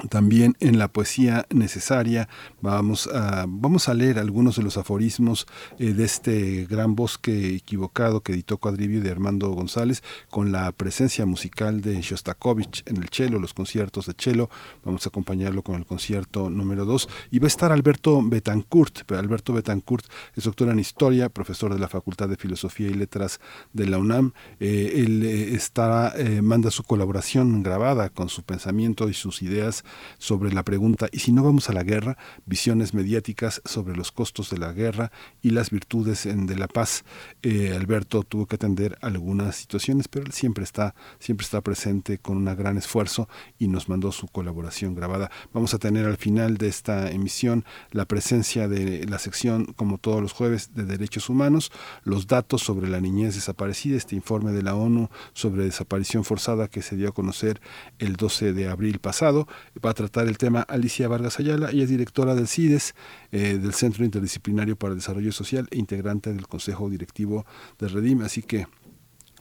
también 0.09 0.57
en 0.61 0.79
la 0.79 0.89
poesía 0.89 1.47
necesaria 1.51 2.29
vamos 2.62 3.09
a, 3.09 3.45
vamos 3.49 3.89
a 3.89 3.95
leer 3.95 4.19
algunos 4.19 4.57
de 4.57 4.62
los 4.62 4.77
aforismos 4.77 5.47
eh, 5.79 5.93
de 5.93 6.05
este 6.05 6.67
gran 6.67 6.95
bosque 6.95 7.55
equivocado 7.57 8.23
que 8.23 8.33
editó 8.33 8.59
Cuadrivio 8.59 9.03
de 9.03 9.11
Armando 9.11 9.51
González 9.51 10.03
con 10.31 10.53
la 10.53 10.71
presencia 10.73 11.27
musical 11.27 11.81
de 11.83 12.01
Shostakovich 12.01 12.83
en 12.87 12.99
el 12.99 13.09
cello, 13.11 13.39
los 13.39 13.53
conciertos 13.53 14.07
de 14.07 14.15
cello. 14.17 14.49
Vamos 14.85 15.05
a 15.07 15.11
acompañarlo 15.11 15.62
con 15.62 15.75
el 15.75 15.85
concierto 15.85 16.49
número 16.49 16.85
2 16.85 17.09
y 17.33 17.39
va 17.39 17.47
a 17.47 17.49
estar 17.49 17.73
Alberto 17.73 18.23
Betancourt. 18.23 19.11
Alberto 19.12 19.53
Betancourt 19.53 20.07
es 20.35 20.45
doctor 20.45 20.69
en 20.69 20.79
historia, 20.79 21.29
profesor 21.29 21.75
de 21.75 21.81
la 21.81 21.89
Facultad 21.89 22.29
de 22.29 22.37
Filosofía 22.37 22.89
y 22.89 22.95
Letras 22.95 23.41
de 23.73 23.87
la 23.87 23.99
UNAM. 23.99 24.33
Eh, 24.61 24.93
él 25.05 25.23
eh, 25.25 25.55
está, 25.55 26.15
manda 26.43 26.71
su 26.71 26.85
colaboración 26.85 27.62
grabada 27.62 28.09
con 28.09 28.29
su 28.29 28.43
pensamiento 28.45 29.09
y 29.09 29.15
sus 29.15 29.43
ideas 29.43 29.80
sobre 30.19 30.52
la 30.52 30.65
pregunta 30.65 31.09
¿y 31.12 31.20
si 31.20 31.32
no 31.32 31.43
vamos 31.43 31.69
a 31.70 31.73
la 31.73 31.82
guerra? 31.82 32.16
Visiones 32.47 32.94
mediáticas 32.94 33.62
sobre 33.65 33.97
los 33.97 34.12
costos 34.12 34.51
de 34.51 34.59
la 34.59 34.73
guerra 34.73 35.12
y 35.43 35.51
las 35.51 35.70
virtudes 35.70 36.24
de 36.24 36.57
la 36.57 36.69
paz. 36.69 37.05
Eh, 37.43 37.74
Alberto 37.74 38.23
tuvo 38.23 38.47
que 38.47 38.57
atender 38.57 38.98
algunas 39.01 39.57
situaciones, 39.57 40.09
pero 40.09 40.27
él 40.27 40.32
siempre 40.32 40.65
está, 40.65 40.94
siempre 41.19 41.44
está 41.44 41.61
presente 41.61 42.19
con 42.19 42.36
un 42.36 42.57
gran 42.57 42.77
esfuerzo 42.77 43.28
y 43.59 43.69
nos 43.69 43.89
mandó 43.89 44.12
su 44.12 44.28
colaboración 44.28 44.94
grabada. 44.94 45.31
Vamos 45.52 45.74
a 45.74 45.78
tener 45.78 46.07
al 46.07 46.16
final 46.16 46.57
de 46.57 46.69
esta 46.69 47.11
emisión 47.11 47.65
la 47.90 48.07
presencia 48.07 48.69
de 48.69 49.07
la 49.07 49.19
sección, 49.19 49.66
como 49.77 49.98
todos 49.98 50.20
los 50.20 50.32
jueves, 50.32 50.74
de 50.74 50.85
derechos 50.85 51.28
humanos, 51.28 51.70
los 52.02 52.27
datos 52.27 52.62
sobre 52.62 52.89
la 52.89 53.01
niñez 53.01 53.35
desaparecida, 53.35 53.97
este 53.97 54.16
informe 54.16 54.52
de 54.52 54.62
la 54.62 54.74
ONU 54.74 55.09
sobre 55.32 55.65
desaparición 55.65 56.24
forzada 56.24 56.69
que 56.69 56.82
se 56.82 56.97
dio 56.97 57.09
a 57.09 57.12
conocer 57.12 57.61
el 57.98 58.16
12 58.16 58.52
de 58.52 58.69
abril 58.69 58.98
pasado, 58.98 59.47
Va 59.85 59.91
a 59.91 59.95
tratar 59.95 60.27
el 60.27 60.37
tema 60.37 60.63
Alicia 60.63 61.07
Vargas 61.07 61.39
Ayala, 61.39 61.71
ella 61.71 61.85
es 61.85 61.89
directora 61.89 62.35
del 62.35 62.49
CIDES, 62.49 62.95
eh, 63.31 63.59
del 63.59 63.73
Centro 63.73 64.05
Interdisciplinario 64.05 64.75
para 64.75 64.93
el 64.93 64.99
Desarrollo 64.99 65.31
Social 65.31 65.69
e 65.71 65.79
integrante 65.79 66.33
del 66.33 66.49
Consejo 66.49 66.91
Directivo 66.91 67.47
de 67.79 67.87
Redim, 67.87 68.23
así 68.23 68.43
que 68.43 68.67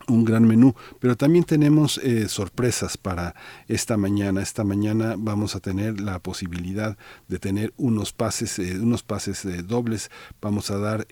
un 0.07 0.23
gran 0.25 0.47
menú, 0.47 0.75
pero 0.99 1.17
también 1.17 1.43
tenemos 1.43 1.97
eh, 1.99 2.29
sorpresas 2.29 2.95
para 2.95 3.35
esta 3.67 3.97
mañana. 3.97 4.41
Esta 4.41 4.63
mañana 4.63 5.15
vamos 5.17 5.55
a 5.55 5.59
tener 5.59 5.99
la 5.99 6.19
posibilidad 6.19 6.97
de 7.27 7.37
tener 7.37 7.73
unos 7.77 8.13
pases, 8.13 8.59
eh, 8.59 8.79
unos 8.79 9.03
pases 9.03 9.45
dobles. 9.67 10.09
Vamos 10.41 10.71
a 10.71 10.77
dar, 10.77 11.05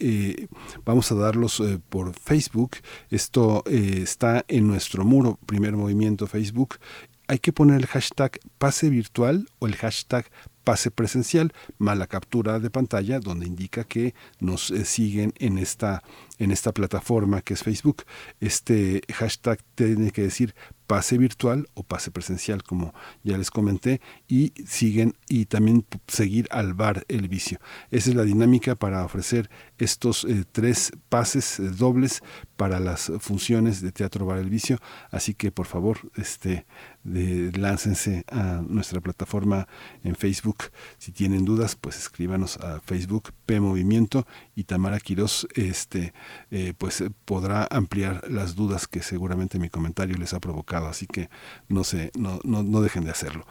vamos 0.86 1.12
a 1.12 1.16
darlos 1.16 1.62
por 1.90 2.14
Facebook. 2.14 2.78
Esto 3.10 3.64
está 3.68 4.46
en 4.48 4.68
nuestro 4.68 5.04
muro, 5.04 5.38
primer 5.46 5.76
movimiento 5.76 6.26
Facebook. 6.26 6.78
Hay 7.28 7.40
que 7.40 7.54
poner 7.54 7.78
el 7.78 7.88
hashtag 7.88 8.40
pase 8.58 8.90
virtual 8.90 9.48
o 9.60 9.68
el 9.68 9.76
hashtag 9.76 10.30
pase 10.64 10.92
presencial, 10.92 11.54
mala 11.78 12.08
captura 12.08 12.60
de 12.60 12.70
pantalla 12.70 13.20
donde 13.20 13.46
indica 13.46 13.86
que 13.86 14.14
nos 14.40 14.74
siguen 14.84 15.34
en 15.38 15.58
esta 15.58 16.04
en 16.40 16.52
esta 16.52 16.74
plataforma 16.74 17.42
que 17.42 17.54
es 17.54 17.64
Facebook. 17.64 18.04
Este 18.40 19.02
hashtag 19.14 19.60
tiene 19.76 20.12
que 20.12 20.24
decir 20.24 20.56
pase 20.88 21.18
virtual 21.18 21.68
o 21.74 21.84
pase 21.84 22.12
presencial, 22.12 22.64
como 22.64 22.94
ya 23.24 23.38
les 23.38 23.52
comenté, 23.52 24.02
y 24.28 24.54
siguen 24.66 25.16
y 25.28 25.46
también 25.46 25.86
seguir 26.08 26.48
al 26.52 26.74
bar 26.74 27.06
el 27.08 27.28
vicio. 27.28 27.60
Esa 27.92 28.10
es 28.10 28.16
la 28.16 28.24
dinámica 28.24 28.76
para 28.76 29.04
ofrecer 29.06 29.50
estos 29.78 30.26
eh, 30.26 30.44
tres 30.52 30.92
pases 31.10 31.60
eh, 31.60 31.70
dobles 31.70 32.22
para 32.56 32.80
las 32.80 33.12
funciones 33.20 33.82
de 33.82 33.92
Teatro 33.92 34.26
Bar 34.26 34.40
el 34.40 34.50
Vicio. 34.50 34.80
Así 35.12 35.34
que 35.34 35.52
por 35.52 35.68
favor, 35.68 36.00
este, 36.16 36.66
de, 37.04 37.52
láncense 37.58 38.26
a 38.30 38.62
nuestra 38.68 39.02
plataforma 39.02 39.68
en 40.04 40.16
Facebook. 40.16 40.66
Si 40.98 41.12
tienen 41.12 41.46
dudas, 41.46 41.76
pues 41.76 41.98
escríbanos 41.98 42.58
a 42.58 42.80
Facebook 42.80 43.34
P 43.46 43.60
Movimiento 43.60 44.26
y 44.56 44.64
Tamara 44.64 45.00
Quiroz 45.00 45.48
este, 45.56 46.14
eh, 46.52 46.74
pues 46.78 47.04
podrá 47.26 47.68
ampliar 47.70 48.30
las 48.30 48.56
dudas 48.56 48.88
que 48.88 49.02
seguramente 49.04 49.60
mi 49.60 49.70
comentario 49.70 50.18
les 50.18 50.34
ha 50.34 50.40
provocado. 50.40 50.88
Así 50.88 51.06
que 51.06 51.30
no, 51.68 51.84
se, 51.84 52.12
no, 52.18 52.40
no, 52.44 52.64
no 52.64 52.82
dejen 52.82 53.04
de 53.04 53.12
hacerlo. 53.12 53.46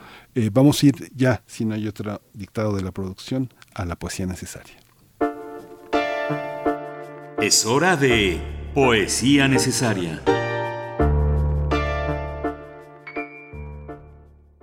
Vamos 0.53 0.83
a 0.83 0.87
ir 0.87 1.11
ya, 1.15 1.43
si 1.47 1.65
no 1.65 1.75
hay 1.75 1.89
otro 1.89 2.21
dictado 2.35 2.75
de 2.75 2.83
la 2.83 2.93
producción, 2.93 3.53
a 3.75 3.85
la 3.85 3.97
poesía 3.97 4.27
necesaria. 4.27 4.86
Es 7.41 7.65
hora 7.67 7.97
de 7.97 8.41
poesía 8.75 9.47
necesaria. 9.47 10.23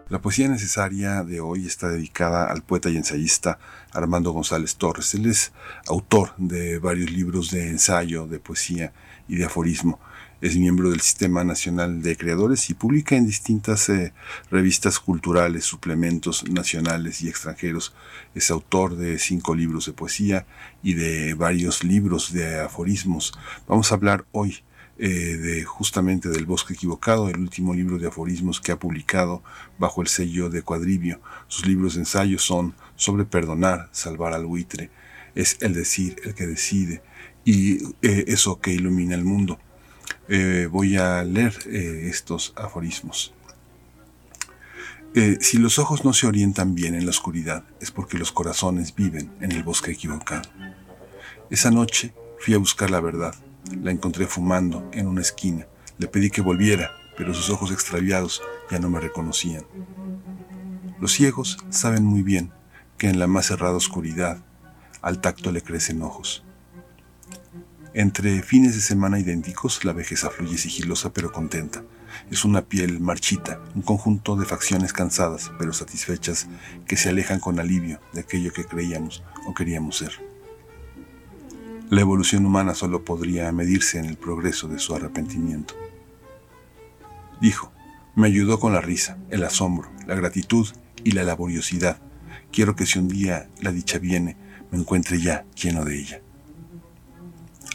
La 0.10 0.22
poesía 0.22 0.48
necesaria 0.48 1.24
de 1.24 1.40
hoy 1.40 1.66
está 1.66 1.90
dedicada 1.90 2.52
al 2.52 2.62
poeta 2.62 2.90
y 2.90 2.98
ensayista 2.98 3.58
Armando 3.92 4.32
González 4.32 4.76
Torres. 4.76 5.14
Él 5.16 5.26
es 5.26 5.54
autor 5.88 6.34
de 6.38 6.78
varios 6.80 7.10
libros 7.10 7.52
de 7.52 7.70
ensayo, 7.70 8.28
de 8.28 8.40
poesía 8.40 8.94
y 9.28 9.38
de 9.38 9.46
aforismo. 9.46 10.00
Es 10.44 10.58
miembro 10.58 10.90
del 10.90 11.00
Sistema 11.00 11.46
Nacional 11.46 12.02
de 12.02 12.18
Creadores 12.18 12.70
y 12.70 12.74
publica 12.74 13.16
en 13.16 13.26
distintas 13.26 13.88
eh, 13.88 14.12
revistas 14.52 15.00
culturales, 15.00 15.64
suplementos 15.64 16.44
nacionales 16.50 17.22
y 17.22 17.30
extranjeros. 17.30 17.94
Es 18.36 18.52
autor 18.52 18.98
de 18.98 19.20
cinco 19.20 19.56
libros 19.56 19.86
de 19.86 19.94
poesía 19.94 20.46
y 20.84 20.96
de 20.96 21.34
varios 21.34 21.86
libros 21.86 22.34
de 22.34 22.60
aforismos. 22.60 23.32
Vamos 23.70 23.90
a 23.90 23.96
hablar 23.96 24.26
hoy 24.34 24.58
eh, 24.98 25.08
de 25.08 25.64
justamente 25.64 26.28
del 26.28 26.46
Bosque 26.46 26.74
Equivocado, 26.74 27.30
el 27.30 27.40
último 27.40 27.74
libro 27.74 27.98
de 27.98 28.08
aforismos 28.08 28.60
que 28.60 28.74
ha 28.74 28.80
publicado 28.80 29.42
bajo 29.78 30.02
el 30.02 30.10
sello 30.10 30.50
de 30.50 30.62
Cuadribio. 30.62 31.22
Sus 31.48 31.68
libros 31.68 31.94
de 31.94 32.02
ensayo 32.02 32.38
son 32.38 32.76
sobre 32.98 33.24
perdonar, 33.24 33.88
salvar 33.94 34.34
al 34.34 34.46
buitre, 34.46 34.90
es 35.36 35.56
el 35.62 35.74
decir, 35.74 36.18
el 36.26 36.34
que 36.34 36.48
decide, 36.48 37.02
y 37.46 37.78
eh, 38.02 38.26
eso 38.28 38.60
que 38.60 38.74
ilumina 38.74 39.16
el 39.16 39.24
mundo. 39.24 39.58
Eh, 40.30 40.68
voy 40.72 40.98
a 40.98 41.24
leer 41.24 41.54
estos 41.68 42.54
aforismos. 42.56 43.34
si 45.40 45.58
los 45.60 45.78
ojos 45.78 46.04
no 46.04 46.14
se 46.14 46.26
orientan 46.26 46.74
bien 46.74 46.96
en 46.96 47.06
la 47.06 47.12
oscuridad, 47.12 47.64
es 47.80 47.92
porque 47.92 48.18
los 48.18 48.32
corazones 48.32 48.96
viven 48.96 49.32
en 49.42 49.52
el 49.52 49.64
bosque 49.64 49.92
equivocado. 49.92 50.50
Esa 51.52 51.70
noche 51.70 52.14
fui 52.40 52.56
a 52.56 52.58
buscar 52.58 52.90
la 52.90 53.00
verdad 53.00 53.36
la 53.72 53.92
encontré 53.92 54.28
fumando 54.28 54.90
en 54.94 55.08
una 55.08 55.22
esquina. 55.22 55.68
Le 55.98 56.08
pedí 56.08 56.30
que 56.30 56.42
volviera, 56.42 56.92
pero 57.18 57.34
sus 57.34 57.50
ojos 57.50 57.72
extraviados 57.72 58.42
ya 58.70 58.80
no 58.80 58.90
me 58.90 59.00
reconocían. 59.00 59.64
Los 61.00 61.14
ciegos 61.14 61.58
saben 61.70 62.04
muy 62.04 62.24
bien 62.24 62.52
que 62.98 63.10
en 63.10 63.20
la 63.20 63.28
más 63.28 63.48
cerrada 63.48 63.76
oscuridad 63.76 64.44
al 65.02 65.22
tacto 65.22 65.52
le 65.52 65.62
crecen 65.62 66.02
ojos. 66.02 66.44
Entre 67.96 68.42
fines 68.42 68.74
de 68.74 68.82
semana 68.82 69.20
idénticos, 69.20 69.86
la 69.86 69.94
vejez 69.94 70.22
fluye 70.36 70.58
sigilosa 70.58 71.14
pero 71.14 71.32
contenta. 71.32 71.84
Es 72.32 72.44
una 72.44 72.64
piel 72.64 73.00
marchita, 73.00 73.62
un 73.76 73.84
conjunto 73.84 74.36
de 74.36 74.48
facciones 74.48 74.94
cansadas 74.94 75.52
pero 75.60 75.74
satisfechas 75.74 76.48
que 76.88 76.98
se 76.98 77.10
alejan 77.10 77.40
con 77.40 77.60
alivio 77.60 78.00
de 78.14 78.22
aquello 78.22 78.52
que 78.52 78.66
creíamos 78.66 79.24
o 79.46 79.54
queríamos 79.54 79.98
ser. 79.98 80.12
La 81.92 82.02
evolución 82.02 82.48
humana 82.48 82.74
solo 82.74 83.06
podría 83.06 83.52
medirse 83.52 84.00
en 84.00 84.06
el 84.06 84.18
progreso 84.18 84.68
de 84.68 84.80
su 84.80 84.96
arrepentimiento. 84.96 85.76
Dijo, 87.42 87.72
me 88.16 88.26
ayudó 88.26 88.60
con 88.60 88.74
la 88.74 88.82
risa, 88.82 89.20
el 89.30 89.44
asombro, 89.44 89.92
la 90.08 90.16
gratitud 90.16 90.68
y 91.04 91.12
la 91.12 91.24
laboriosidad. 91.24 92.02
Quiero 92.52 92.76
que 92.76 92.88
si 92.88 92.98
un 92.98 93.08
día 93.08 93.50
la 93.62 93.72
dicha 93.72 94.00
viene, 94.00 94.36
me 94.72 94.80
encuentre 94.80 95.22
ya 95.22 95.46
lleno 95.54 95.86
de 95.86 96.00
ella. 96.00 96.22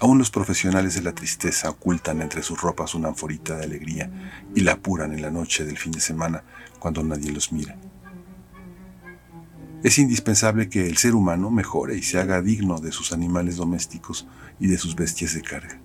Aún 0.01 0.19
los 0.19 0.31
profesionales 0.31 0.95
de 0.95 1.03
la 1.03 1.13
tristeza 1.13 1.71
ocultan 1.71 2.23
entre 2.23 2.45
sus 2.45 2.61
ropas 2.61 2.95
una 2.95 3.09
anforita 3.09 3.57
de 3.57 3.65
alegría 3.65 4.11
y 4.55 4.61
la 4.61 4.73
apuran 4.73 5.13
en 5.13 5.23
la 5.23 5.31
noche 5.31 5.65
del 5.65 5.77
fin 5.77 5.91
de 5.91 6.01
semana 6.01 6.45
cuando 6.79 7.03
nadie 7.03 7.33
los 7.33 7.51
mira. 7.51 7.77
Es 9.83 9.99
indispensable 9.99 10.69
que 10.69 10.87
el 10.87 10.97
ser 10.99 11.15
humano 11.15 11.51
mejore 11.51 11.97
y 11.97 12.03
se 12.03 12.19
haga 12.21 12.43
digno 12.43 12.79
de 12.79 12.93
sus 12.93 13.13
animales 13.13 13.57
domésticos 13.57 14.27
y 14.61 14.69
de 14.69 14.79
sus 14.79 14.95
bestias 14.95 15.35
de 15.35 15.43
carga. 15.43 15.81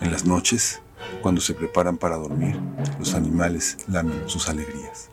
En 0.00 0.10
las 0.10 0.26
noches, 0.26 0.82
cuando 1.22 1.40
se 1.40 1.54
preparan 1.54 1.96
para 1.96 2.16
dormir, 2.16 2.58
los 2.98 3.14
animales 3.14 3.78
lamen 3.88 4.28
sus 4.28 4.48
alegrías. 4.48 5.08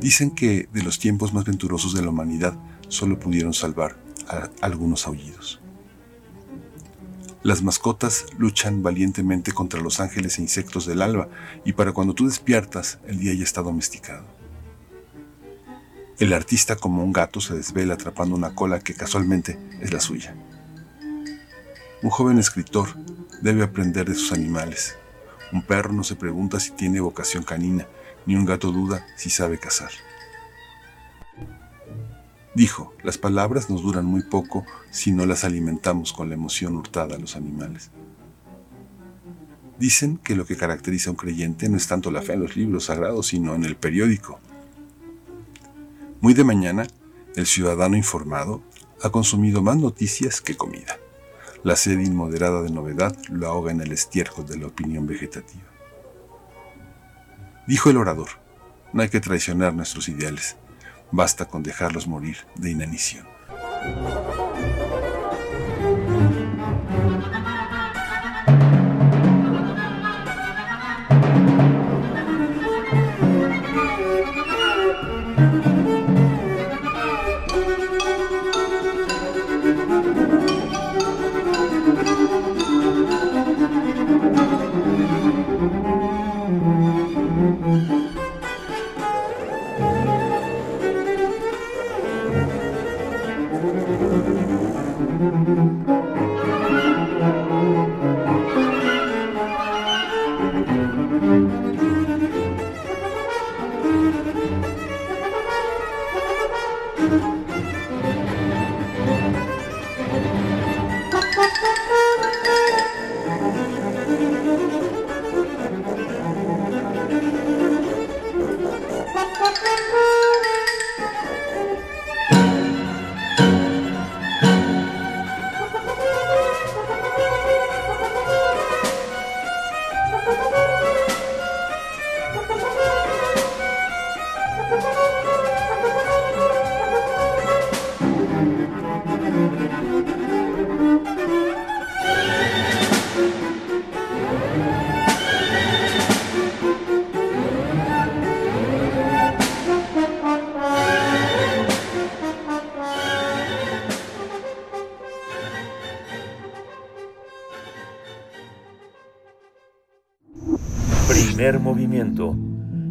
Dicen 0.00 0.30
que 0.30 0.68
de 0.72 0.82
los 0.82 0.98
tiempos 0.98 1.32
más 1.32 1.44
venturosos 1.44 1.94
de 1.94 2.02
la 2.02 2.10
humanidad 2.10 2.56
solo 2.88 3.18
pudieron 3.18 3.52
salvar 3.52 4.07
algunos 4.60 5.06
aullidos. 5.06 5.60
Las 7.42 7.62
mascotas 7.62 8.26
luchan 8.36 8.82
valientemente 8.82 9.52
contra 9.52 9.80
los 9.80 10.00
ángeles 10.00 10.38
e 10.38 10.42
insectos 10.42 10.86
del 10.86 11.02
alba 11.02 11.28
y 11.64 11.72
para 11.72 11.92
cuando 11.92 12.12
tú 12.12 12.26
despiertas 12.26 12.98
el 13.06 13.20
día 13.20 13.32
ya 13.32 13.44
está 13.44 13.62
domesticado. 13.62 14.26
El 16.18 16.32
artista 16.32 16.74
como 16.74 17.04
un 17.04 17.12
gato 17.12 17.40
se 17.40 17.54
desvela 17.54 17.94
atrapando 17.94 18.34
una 18.34 18.54
cola 18.56 18.80
que 18.80 18.94
casualmente 18.94 19.56
es 19.80 19.92
la 19.92 20.00
suya. 20.00 20.34
Un 22.02 22.10
joven 22.10 22.38
escritor 22.38 22.88
debe 23.40 23.62
aprender 23.62 24.08
de 24.08 24.16
sus 24.16 24.32
animales. 24.32 24.96
Un 25.52 25.62
perro 25.62 25.92
no 25.92 26.02
se 26.02 26.16
pregunta 26.16 26.58
si 26.58 26.72
tiene 26.72 27.00
vocación 27.00 27.44
canina, 27.44 27.86
ni 28.26 28.34
un 28.34 28.44
gato 28.44 28.72
duda 28.72 29.06
si 29.16 29.30
sabe 29.30 29.58
cazar. 29.58 29.90
Dijo, 32.58 32.92
las 33.04 33.18
palabras 33.18 33.70
nos 33.70 33.84
duran 33.84 34.04
muy 34.04 34.22
poco 34.22 34.66
si 34.90 35.12
no 35.12 35.26
las 35.26 35.44
alimentamos 35.44 36.12
con 36.12 36.28
la 36.28 36.34
emoción 36.34 36.74
hurtada 36.74 37.14
a 37.14 37.18
los 37.20 37.36
animales. 37.36 37.92
Dicen 39.78 40.16
que 40.16 40.34
lo 40.34 40.44
que 40.44 40.56
caracteriza 40.56 41.08
a 41.08 41.12
un 41.12 41.18
creyente 41.18 41.68
no 41.68 41.76
es 41.76 41.86
tanto 41.86 42.10
la 42.10 42.20
fe 42.20 42.32
en 42.32 42.40
los 42.40 42.56
libros 42.56 42.86
sagrados, 42.86 43.28
sino 43.28 43.54
en 43.54 43.64
el 43.64 43.76
periódico, 43.76 44.40
muy 46.20 46.34
de 46.34 46.42
mañana, 46.42 46.84
el 47.36 47.46
ciudadano 47.46 47.96
informado 47.96 48.60
ha 49.04 49.10
consumido 49.10 49.62
más 49.62 49.76
noticias 49.76 50.40
que 50.40 50.56
comida. 50.56 50.98
La 51.62 51.76
sed 51.76 52.00
inmoderada 52.00 52.62
de 52.62 52.70
novedad 52.70 53.16
lo 53.28 53.46
ahoga 53.46 53.70
en 53.70 53.82
el 53.82 53.92
estiércol 53.92 54.48
de 54.48 54.58
la 54.58 54.66
opinión 54.66 55.06
vegetativa. 55.06 55.62
Dijo 57.68 57.88
el 57.90 57.98
orador, 57.98 58.30
no 58.92 59.02
hay 59.02 59.10
que 59.10 59.20
traicionar 59.20 59.74
nuestros 59.74 60.08
ideales, 60.08 60.56
basta 61.10 61.46
con 61.46 61.62
dejarlos 61.62 62.06
morir 62.06 62.38
de 62.56 62.70
inanición. 62.70 63.26
Primer 107.08 107.37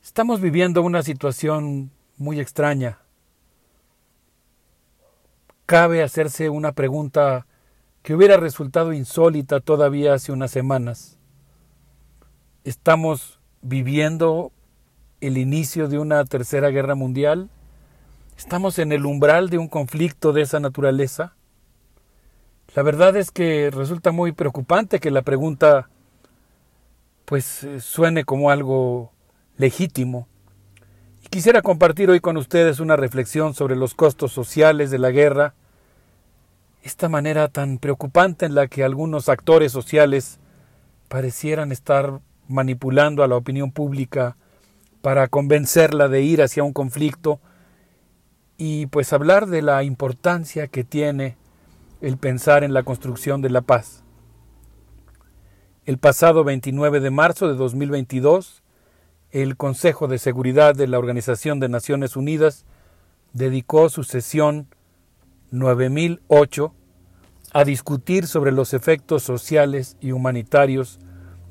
estamos 0.02 0.40
viviendo 0.40 0.80
una 0.80 1.02
situación 1.02 1.90
muy 2.16 2.40
extraña. 2.40 3.00
Cabe 5.66 6.02
hacerse 6.02 6.48
una 6.48 6.72
pregunta 6.72 7.46
que 8.02 8.14
hubiera 8.14 8.38
resultado 8.38 8.94
insólita 8.94 9.60
todavía 9.60 10.14
hace 10.14 10.32
unas 10.32 10.52
semanas. 10.52 11.18
¿Estamos 12.64 13.38
viviendo 13.60 14.52
el 15.20 15.36
inicio 15.36 15.88
de 15.88 15.98
una 15.98 16.24
tercera 16.24 16.70
guerra 16.70 16.94
mundial? 16.94 17.50
¿Estamos 18.38 18.78
en 18.78 18.90
el 18.92 19.04
umbral 19.04 19.50
de 19.50 19.58
un 19.58 19.68
conflicto 19.68 20.32
de 20.32 20.40
esa 20.40 20.60
naturaleza? 20.60 21.34
La 22.74 22.82
verdad 22.82 23.16
es 23.16 23.30
que 23.30 23.70
resulta 23.70 24.10
muy 24.10 24.32
preocupante 24.32 24.98
que 24.98 25.12
la 25.12 25.22
pregunta 25.22 25.88
pues 27.24 27.62
eh, 27.62 27.80
suene 27.80 28.24
como 28.24 28.50
algo 28.50 29.12
legítimo. 29.56 30.26
Y 31.24 31.28
quisiera 31.28 31.62
compartir 31.62 32.10
hoy 32.10 32.18
con 32.18 32.36
ustedes 32.36 32.80
una 32.80 32.96
reflexión 32.96 33.54
sobre 33.54 33.76
los 33.76 33.94
costos 33.94 34.32
sociales 34.32 34.90
de 34.90 34.98
la 34.98 35.12
guerra, 35.12 35.54
esta 36.82 37.08
manera 37.08 37.46
tan 37.46 37.78
preocupante 37.78 38.44
en 38.44 38.56
la 38.56 38.66
que 38.66 38.82
algunos 38.82 39.28
actores 39.28 39.70
sociales 39.70 40.40
parecieran 41.08 41.70
estar 41.70 42.20
manipulando 42.48 43.22
a 43.22 43.28
la 43.28 43.36
opinión 43.36 43.70
pública 43.70 44.36
para 45.00 45.28
convencerla 45.28 46.08
de 46.08 46.22
ir 46.22 46.42
hacia 46.42 46.64
un 46.64 46.72
conflicto 46.72 47.38
y 48.58 48.86
pues 48.86 49.12
hablar 49.12 49.46
de 49.46 49.62
la 49.62 49.84
importancia 49.84 50.66
que 50.66 50.82
tiene 50.82 51.36
el 52.04 52.18
pensar 52.18 52.64
en 52.64 52.74
la 52.74 52.82
construcción 52.82 53.40
de 53.40 53.48
la 53.48 53.62
paz. 53.62 54.04
El 55.86 55.96
pasado 55.96 56.44
29 56.44 57.00
de 57.00 57.10
marzo 57.10 57.48
de 57.48 57.54
2022, 57.54 58.62
el 59.30 59.56
Consejo 59.56 60.06
de 60.06 60.18
Seguridad 60.18 60.74
de 60.74 60.86
la 60.86 60.98
Organización 60.98 61.60
de 61.60 61.70
Naciones 61.70 62.16
Unidas 62.16 62.66
dedicó 63.32 63.88
su 63.88 64.04
sesión 64.04 64.68
9008 65.50 66.74
a 67.54 67.64
discutir 67.64 68.26
sobre 68.26 68.52
los 68.52 68.74
efectos 68.74 69.22
sociales 69.22 69.96
y 70.00 70.12
humanitarios 70.12 70.98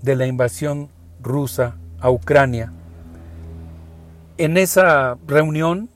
de 0.03 0.15
la 0.15 0.27
invasión 0.27 0.89
rusa 1.21 1.77
a 1.99 2.11
Ucrania. 2.11 2.71
En 4.37 4.57
esa 4.57 5.17
reunión 5.25 5.89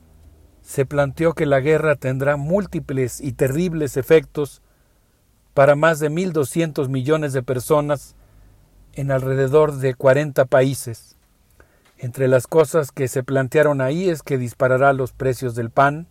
se 0.68 0.84
planteó 0.84 1.32
que 1.32 1.46
la 1.46 1.60
guerra 1.60 1.96
tendrá 1.96 2.36
múltiples 2.36 3.22
y 3.22 3.32
terribles 3.32 3.96
efectos 3.96 4.60
para 5.54 5.76
más 5.76 5.98
de 5.98 6.10
1.200 6.10 6.90
millones 6.90 7.32
de 7.32 7.42
personas 7.42 8.16
en 8.92 9.10
alrededor 9.10 9.76
de 9.76 9.94
40 9.94 10.44
países. 10.44 11.16
Entre 11.96 12.28
las 12.28 12.46
cosas 12.46 12.92
que 12.92 13.08
se 13.08 13.22
plantearon 13.22 13.80
ahí 13.80 14.10
es 14.10 14.22
que 14.22 14.36
disparará 14.36 14.92
los 14.92 15.12
precios 15.12 15.54
del 15.54 15.70
pan, 15.70 16.06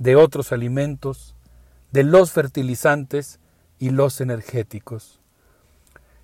de 0.00 0.16
otros 0.16 0.50
alimentos, 0.50 1.36
de 1.92 2.02
los 2.02 2.32
fertilizantes 2.32 3.38
y 3.78 3.90
los 3.90 4.20
energéticos. 4.20 5.20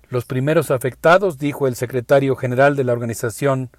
Los 0.09 0.25
primeros 0.25 0.69
afectados, 0.69 1.37
dijo 1.37 1.65
el 1.65 1.77
secretario 1.77 2.35
general 2.35 2.75
de 2.75 2.83
la 2.83 2.91
Organización 2.91 3.69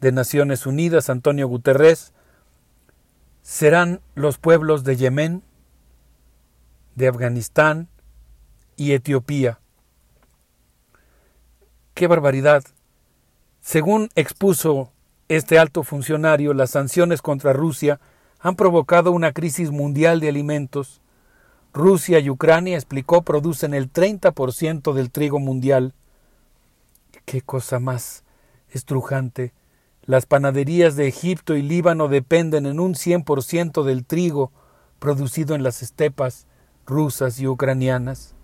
de 0.00 0.12
Naciones 0.12 0.64
Unidas, 0.64 1.10
Antonio 1.10 1.46
Guterres, 1.46 2.14
serán 3.42 4.00
los 4.14 4.38
pueblos 4.38 4.84
de 4.84 4.96
Yemen, 4.96 5.42
de 6.94 7.08
Afganistán 7.08 7.88
y 8.76 8.92
Etiopía. 8.92 9.60
¡Qué 11.94 12.06
barbaridad! 12.06 12.64
Según 13.60 14.08
expuso 14.14 14.92
este 15.28 15.58
alto 15.58 15.82
funcionario, 15.82 16.54
las 16.54 16.70
sanciones 16.70 17.22
contra 17.22 17.52
Rusia 17.52 18.00
han 18.40 18.56
provocado 18.56 19.12
una 19.12 19.32
crisis 19.32 19.70
mundial 19.70 20.20
de 20.20 20.28
alimentos. 20.28 21.00
Rusia 21.72 22.18
y 22.18 22.28
Ucrania, 22.28 22.76
explicó, 22.76 23.22
producen 23.22 23.72
el 23.72 23.90
30% 23.92 24.92
del 24.92 25.10
trigo 25.10 25.38
mundial. 25.38 25.94
Qué 27.24 27.40
cosa 27.40 27.78
más 27.78 28.24
estrujante. 28.70 29.52
Las 30.04 30.26
panaderías 30.26 30.96
de 30.96 31.06
Egipto 31.06 31.54
y 31.54 31.62
Líbano 31.62 32.08
dependen 32.08 32.66
en 32.66 32.80
un 32.80 32.94
100% 32.94 33.84
del 33.84 34.04
trigo 34.04 34.50
producido 34.98 35.54
en 35.54 35.62
las 35.62 35.80
estepas 35.82 36.46
rusas 36.86 37.38
y 37.38 37.46
ucranianas. 37.46 38.34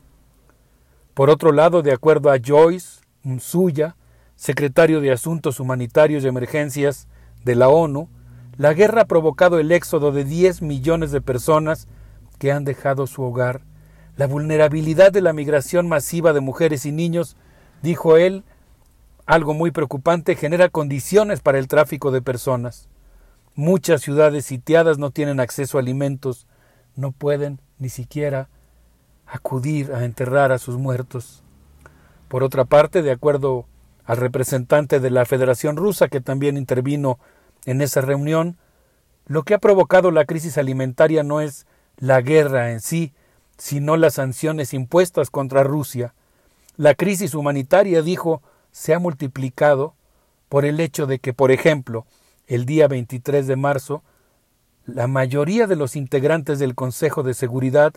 Por 1.14 1.30
otro 1.30 1.50
lado, 1.50 1.82
de 1.82 1.92
acuerdo 1.92 2.30
a 2.30 2.38
Joyce 2.38 3.00
Msuya, 3.24 3.96
secretario 4.36 5.00
de 5.00 5.10
Asuntos 5.10 5.58
Humanitarios 5.58 6.22
y 6.22 6.28
Emergencias 6.28 7.08
de 7.44 7.56
la 7.56 7.68
ONU, 7.68 8.08
la 8.56 8.72
guerra 8.72 9.02
ha 9.02 9.06
provocado 9.06 9.58
el 9.58 9.72
éxodo 9.72 10.12
de 10.12 10.24
10 10.24 10.62
millones 10.62 11.10
de 11.10 11.20
personas 11.20 11.88
que 12.38 12.52
han 12.52 12.64
dejado 12.64 13.08
su 13.08 13.22
hogar. 13.22 13.62
La 14.16 14.28
vulnerabilidad 14.28 15.10
de 15.10 15.22
la 15.22 15.32
migración 15.32 15.88
masiva 15.88 16.32
de 16.32 16.40
mujeres 16.40 16.86
y 16.86 16.92
niños, 16.92 17.36
dijo 17.82 18.16
él, 18.16 18.44
algo 19.28 19.52
muy 19.52 19.70
preocupante, 19.70 20.36
genera 20.36 20.70
condiciones 20.70 21.40
para 21.40 21.58
el 21.58 21.68
tráfico 21.68 22.10
de 22.10 22.22
personas. 22.22 22.88
Muchas 23.54 24.00
ciudades 24.00 24.46
sitiadas 24.46 24.96
no 24.96 25.10
tienen 25.10 25.38
acceso 25.38 25.76
a 25.76 25.82
alimentos, 25.82 26.46
no 26.96 27.12
pueden 27.12 27.60
ni 27.78 27.90
siquiera 27.90 28.48
acudir 29.26 29.92
a 29.92 30.06
enterrar 30.06 30.50
a 30.50 30.56
sus 30.56 30.78
muertos. 30.78 31.42
Por 32.28 32.42
otra 32.42 32.64
parte, 32.64 33.02
de 33.02 33.10
acuerdo 33.10 33.66
al 34.06 34.16
representante 34.16 34.98
de 34.98 35.10
la 35.10 35.26
Federación 35.26 35.76
Rusa 35.76 36.08
que 36.08 36.22
también 36.22 36.56
intervino 36.56 37.18
en 37.66 37.82
esa 37.82 38.00
reunión, 38.00 38.56
lo 39.26 39.42
que 39.42 39.52
ha 39.52 39.58
provocado 39.58 40.10
la 40.10 40.24
crisis 40.24 40.56
alimentaria 40.56 41.22
no 41.22 41.42
es 41.42 41.66
la 41.98 42.22
guerra 42.22 42.72
en 42.72 42.80
sí, 42.80 43.12
sino 43.58 43.98
las 43.98 44.14
sanciones 44.14 44.72
impuestas 44.72 45.28
contra 45.28 45.64
Rusia. 45.64 46.14
La 46.78 46.94
crisis 46.94 47.34
humanitaria, 47.34 48.00
dijo, 48.00 48.40
se 48.72 48.94
ha 48.94 48.98
multiplicado 48.98 49.94
por 50.48 50.64
el 50.64 50.80
hecho 50.80 51.06
de 51.06 51.18
que, 51.18 51.32
por 51.32 51.50
ejemplo, 51.50 52.06
el 52.46 52.64
día 52.64 52.88
23 52.88 53.46
de 53.46 53.56
marzo, 53.56 54.02
la 54.86 55.06
mayoría 55.06 55.66
de 55.66 55.76
los 55.76 55.96
integrantes 55.96 56.58
del 56.58 56.74
Consejo 56.74 57.22
de 57.22 57.34
Seguridad 57.34 57.92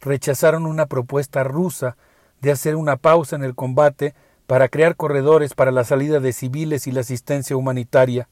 rechazaron 0.00 0.66
una 0.66 0.86
propuesta 0.86 1.42
rusa 1.44 1.96
de 2.40 2.52
hacer 2.52 2.76
una 2.76 2.96
pausa 2.96 3.36
en 3.36 3.44
el 3.44 3.54
combate 3.54 4.14
para 4.46 4.68
crear 4.68 4.96
corredores 4.96 5.54
para 5.54 5.70
la 5.70 5.84
salida 5.84 6.20
de 6.20 6.32
civiles 6.32 6.86
y 6.86 6.92
la 6.92 7.00
asistencia 7.00 7.56
humanitaria. 7.56 8.28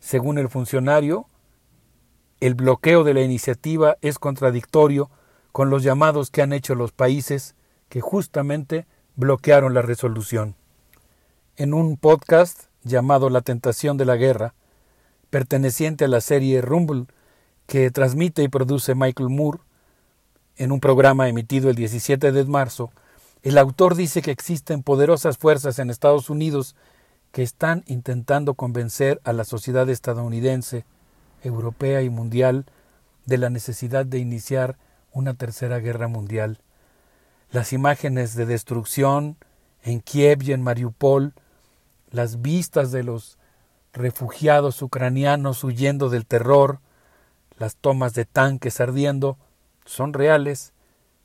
Según 0.00 0.38
el 0.38 0.48
funcionario, 0.48 1.28
el 2.40 2.54
bloqueo 2.54 3.04
de 3.04 3.14
la 3.14 3.22
iniciativa 3.22 3.96
es 4.00 4.18
contradictorio 4.18 5.10
con 5.52 5.70
los 5.70 5.82
llamados 5.82 6.30
que 6.30 6.42
han 6.42 6.52
hecho 6.52 6.74
los 6.74 6.92
países 6.92 7.54
que 7.88 8.00
justamente 8.00 8.86
bloquearon 9.16 9.72
la 9.72 9.80
resolución. 9.80 10.54
En 11.56 11.72
un 11.72 11.96
podcast 11.96 12.64
llamado 12.84 13.30
La 13.30 13.40
tentación 13.40 13.96
de 13.96 14.04
la 14.04 14.16
guerra, 14.16 14.52
perteneciente 15.30 16.04
a 16.04 16.08
la 16.08 16.20
serie 16.20 16.60
Rumble 16.60 17.06
que 17.66 17.90
transmite 17.90 18.42
y 18.42 18.48
produce 18.48 18.94
Michael 18.94 19.30
Moore, 19.30 19.60
en 20.56 20.70
un 20.70 20.80
programa 20.80 21.28
emitido 21.28 21.70
el 21.70 21.76
17 21.76 22.30
de 22.30 22.44
marzo, 22.44 22.90
el 23.42 23.56
autor 23.56 23.94
dice 23.94 24.20
que 24.20 24.30
existen 24.30 24.82
poderosas 24.82 25.38
fuerzas 25.38 25.78
en 25.78 25.88
Estados 25.88 26.28
Unidos 26.28 26.76
que 27.32 27.42
están 27.42 27.84
intentando 27.86 28.54
convencer 28.54 29.20
a 29.24 29.32
la 29.32 29.44
sociedad 29.44 29.88
estadounidense, 29.88 30.84
europea 31.42 32.02
y 32.02 32.10
mundial 32.10 32.66
de 33.24 33.38
la 33.38 33.48
necesidad 33.48 34.04
de 34.04 34.18
iniciar 34.18 34.76
una 35.12 35.34
tercera 35.34 35.78
guerra 35.78 36.06
mundial. 36.06 36.60
Las 37.50 37.72
imágenes 37.72 38.34
de 38.34 38.46
destrucción 38.46 39.36
en 39.82 40.00
Kiev 40.00 40.42
y 40.42 40.52
en 40.52 40.62
Mariupol, 40.62 41.34
las 42.10 42.42
vistas 42.42 42.90
de 42.90 43.04
los 43.04 43.38
refugiados 43.92 44.82
ucranianos 44.82 45.62
huyendo 45.64 46.10
del 46.10 46.26
terror, 46.26 46.80
las 47.58 47.76
tomas 47.76 48.14
de 48.14 48.24
tanques 48.24 48.80
ardiendo, 48.80 49.38
son 49.84 50.12
reales, 50.12 50.72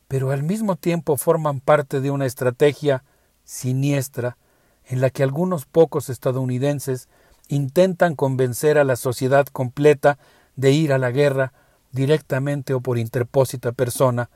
pero 0.07 0.31
al 0.31 0.43
mismo 0.43 0.75
tiempo 0.75 1.17
forman 1.17 1.59
parte 1.59 2.01
de 2.01 2.11
una 2.11 2.25
estrategia 2.25 3.03
siniestra 3.43 4.37
en 4.85 5.01
la 5.01 5.09
que 5.09 5.23
algunos 5.23 5.65
pocos 5.65 6.09
estadounidenses 6.09 7.09
intentan 7.47 8.15
convencer 8.15 8.77
a 8.77 8.83
la 8.83 8.95
sociedad 8.95 9.47
completa 9.47 10.17
de 10.55 10.71
ir 10.71 10.93
a 10.93 10.97
la 10.97 11.11
guerra 11.11 11.53
directamente 11.91 12.73
o 12.73 12.81
por 12.81 12.97
interpósita 12.97 13.71
persona. 13.71 14.29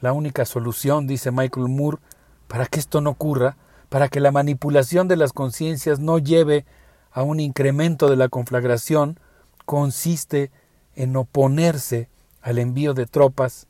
La 0.00 0.12
única 0.12 0.44
solución, 0.44 1.06
dice 1.06 1.30
Michael 1.30 1.68
Moore, 1.68 1.98
para 2.46 2.66
que 2.66 2.78
esto 2.80 3.00
no 3.00 3.10
ocurra, 3.10 3.56
para 3.88 4.08
que 4.08 4.20
la 4.20 4.32
manipulación 4.32 5.08
de 5.08 5.16
las 5.16 5.32
conciencias 5.32 5.98
no 5.98 6.18
lleve 6.18 6.66
a 7.10 7.22
un 7.22 7.40
incremento 7.40 8.08
de 8.08 8.16
la 8.16 8.28
conflagración, 8.28 9.18
consiste 9.64 10.50
en 10.94 11.16
oponerse 11.16 12.08
al 12.42 12.58
envío 12.58 12.94
de 12.94 13.06
tropas, 13.06 13.66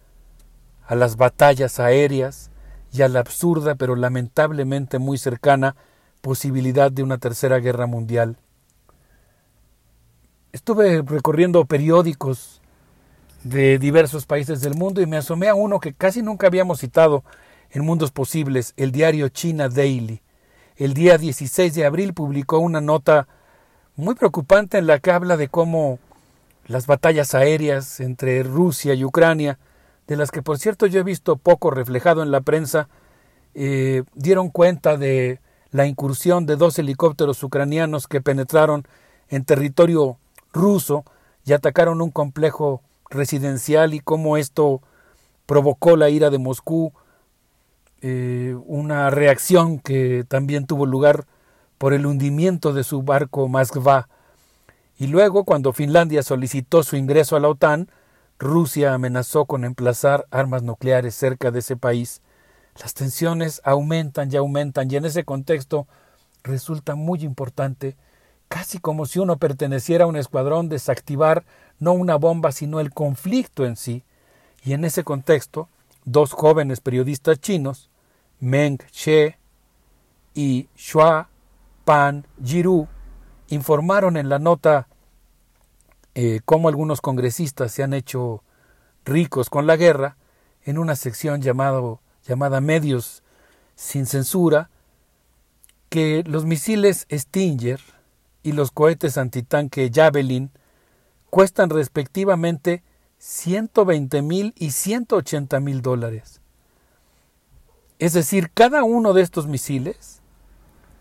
a 0.86 0.94
las 0.94 1.16
batallas 1.16 1.80
aéreas 1.80 2.50
y 2.92 3.02
a 3.02 3.08
la 3.08 3.20
absurda 3.20 3.74
pero 3.74 3.96
lamentablemente 3.96 4.98
muy 4.98 5.18
cercana 5.18 5.76
posibilidad 6.20 6.90
de 6.90 7.02
una 7.02 7.18
tercera 7.18 7.58
guerra 7.58 7.86
mundial. 7.86 8.38
Estuve 10.52 11.02
recorriendo 11.02 11.64
periódicos 11.66 12.57
de 13.44 13.78
diversos 13.78 14.26
países 14.26 14.60
del 14.60 14.74
mundo 14.74 15.00
y 15.00 15.06
me 15.06 15.16
asomé 15.16 15.48
a 15.48 15.54
uno 15.54 15.80
que 15.80 15.94
casi 15.94 16.22
nunca 16.22 16.46
habíamos 16.46 16.80
citado 16.80 17.24
en 17.70 17.84
Mundos 17.84 18.10
Posibles, 18.10 18.74
el 18.76 18.92
diario 18.92 19.28
China 19.28 19.68
Daily. 19.68 20.22
El 20.76 20.94
día 20.94 21.18
16 21.18 21.74
de 21.74 21.84
abril 21.84 22.14
publicó 22.14 22.58
una 22.58 22.80
nota 22.80 23.28
muy 23.96 24.14
preocupante 24.14 24.78
en 24.78 24.86
la 24.86 25.00
que 25.00 25.10
habla 25.10 25.36
de 25.36 25.48
cómo 25.48 25.98
las 26.66 26.86
batallas 26.86 27.34
aéreas 27.34 28.00
entre 28.00 28.42
Rusia 28.42 28.94
y 28.94 29.04
Ucrania, 29.04 29.58
de 30.06 30.16
las 30.16 30.30
que 30.30 30.42
por 30.42 30.58
cierto 30.58 30.86
yo 30.86 31.00
he 31.00 31.04
visto 31.04 31.36
poco 31.36 31.70
reflejado 31.70 32.22
en 32.22 32.30
la 32.30 32.40
prensa, 32.40 32.88
eh, 33.54 34.04
dieron 34.14 34.50
cuenta 34.50 34.96
de 34.96 35.40
la 35.70 35.86
incursión 35.86 36.46
de 36.46 36.56
dos 36.56 36.78
helicópteros 36.78 37.42
ucranianos 37.42 38.06
que 38.06 38.20
penetraron 38.20 38.86
en 39.28 39.44
territorio 39.44 40.18
ruso 40.52 41.04
y 41.44 41.52
atacaron 41.52 42.00
un 42.00 42.10
complejo 42.10 42.82
residencial 43.10 43.94
y 43.94 44.00
cómo 44.00 44.36
esto 44.36 44.82
provocó 45.46 45.96
la 45.96 46.10
ira 46.10 46.30
de 46.30 46.38
Moscú, 46.38 46.92
eh, 48.00 48.56
una 48.66 49.10
reacción 49.10 49.78
que 49.78 50.24
también 50.28 50.66
tuvo 50.66 50.86
lugar 50.86 51.26
por 51.78 51.92
el 51.92 52.06
hundimiento 52.06 52.72
de 52.72 52.84
su 52.84 53.02
barco 53.02 53.48
Moskva 53.48 54.08
y 54.98 55.06
luego, 55.06 55.44
cuando 55.44 55.72
Finlandia 55.72 56.24
solicitó 56.24 56.82
su 56.82 56.96
ingreso 56.96 57.36
a 57.36 57.40
la 57.40 57.48
OTAN, 57.48 57.88
Rusia 58.40 58.94
amenazó 58.94 59.44
con 59.44 59.64
emplazar 59.64 60.26
armas 60.32 60.64
nucleares 60.64 61.14
cerca 61.14 61.52
de 61.52 61.60
ese 61.60 61.76
país. 61.76 62.20
Las 62.80 62.94
tensiones 62.94 63.60
aumentan 63.64 64.32
y 64.32 64.36
aumentan 64.36 64.90
y 64.90 64.96
en 64.96 65.04
ese 65.04 65.24
contexto 65.24 65.86
resulta 66.42 66.96
muy 66.96 67.22
importante, 67.22 67.96
casi 68.48 68.78
como 68.80 69.06
si 69.06 69.20
uno 69.20 69.36
perteneciera 69.36 70.04
a 70.04 70.08
un 70.08 70.16
escuadrón, 70.16 70.68
desactivar 70.68 71.44
no 71.78 71.92
una 71.92 72.16
bomba 72.16 72.52
sino 72.52 72.80
el 72.80 72.92
conflicto 72.92 73.64
en 73.64 73.76
sí. 73.76 74.04
Y 74.64 74.72
en 74.72 74.84
ese 74.84 75.04
contexto, 75.04 75.68
dos 76.04 76.32
jóvenes 76.32 76.80
periodistas 76.80 77.40
chinos, 77.40 77.90
Meng 78.40 78.78
She 78.92 79.38
y 80.34 80.68
Shua 80.76 81.28
Pan 81.84 82.26
Jiru, 82.44 82.88
informaron 83.48 84.16
en 84.16 84.28
la 84.28 84.38
nota 84.38 84.88
eh, 86.14 86.40
cómo 86.44 86.68
algunos 86.68 87.00
congresistas 87.00 87.72
se 87.72 87.82
han 87.82 87.94
hecho 87.94 88.42
ricos 89.04 89.50
con 89.50 89.66
la 89.66 89.76
guerra 89.76 90.16
en 90.64 90.78
una 90.78 90.96
sección 90.96 91.40
llamado, 91.40 92.00
llamada 92.26 92.60
Medios 92.60 93.22
sin 93.74 94.06
censura, 94.06 94.70
que 95.88 96.24
los 96.26 96.44
misiles 96.44 97.06
Stinger 97.10 97.80
y 98.42 98.52
los 98.52 98.70
cohetes 98.70 99.16
antitanque 99.16 99.90
Javelin 99.92 100.50
cuestan 101.30 101.70
respectivamente 101.70 102.82
120 103.18 104.22
mil 104.22 104.54
y 104.56 104.70
180 104.70 105.60
mil 105.60 105.82
dólares. 105.82 106.40
Es 107.98 108.12
decir, 108.12 108.50
cada 108.52 108.84
uno 108.84 109.12
de 109.12 109.22
estos 109.22 109.46
misiles 109.46 110.20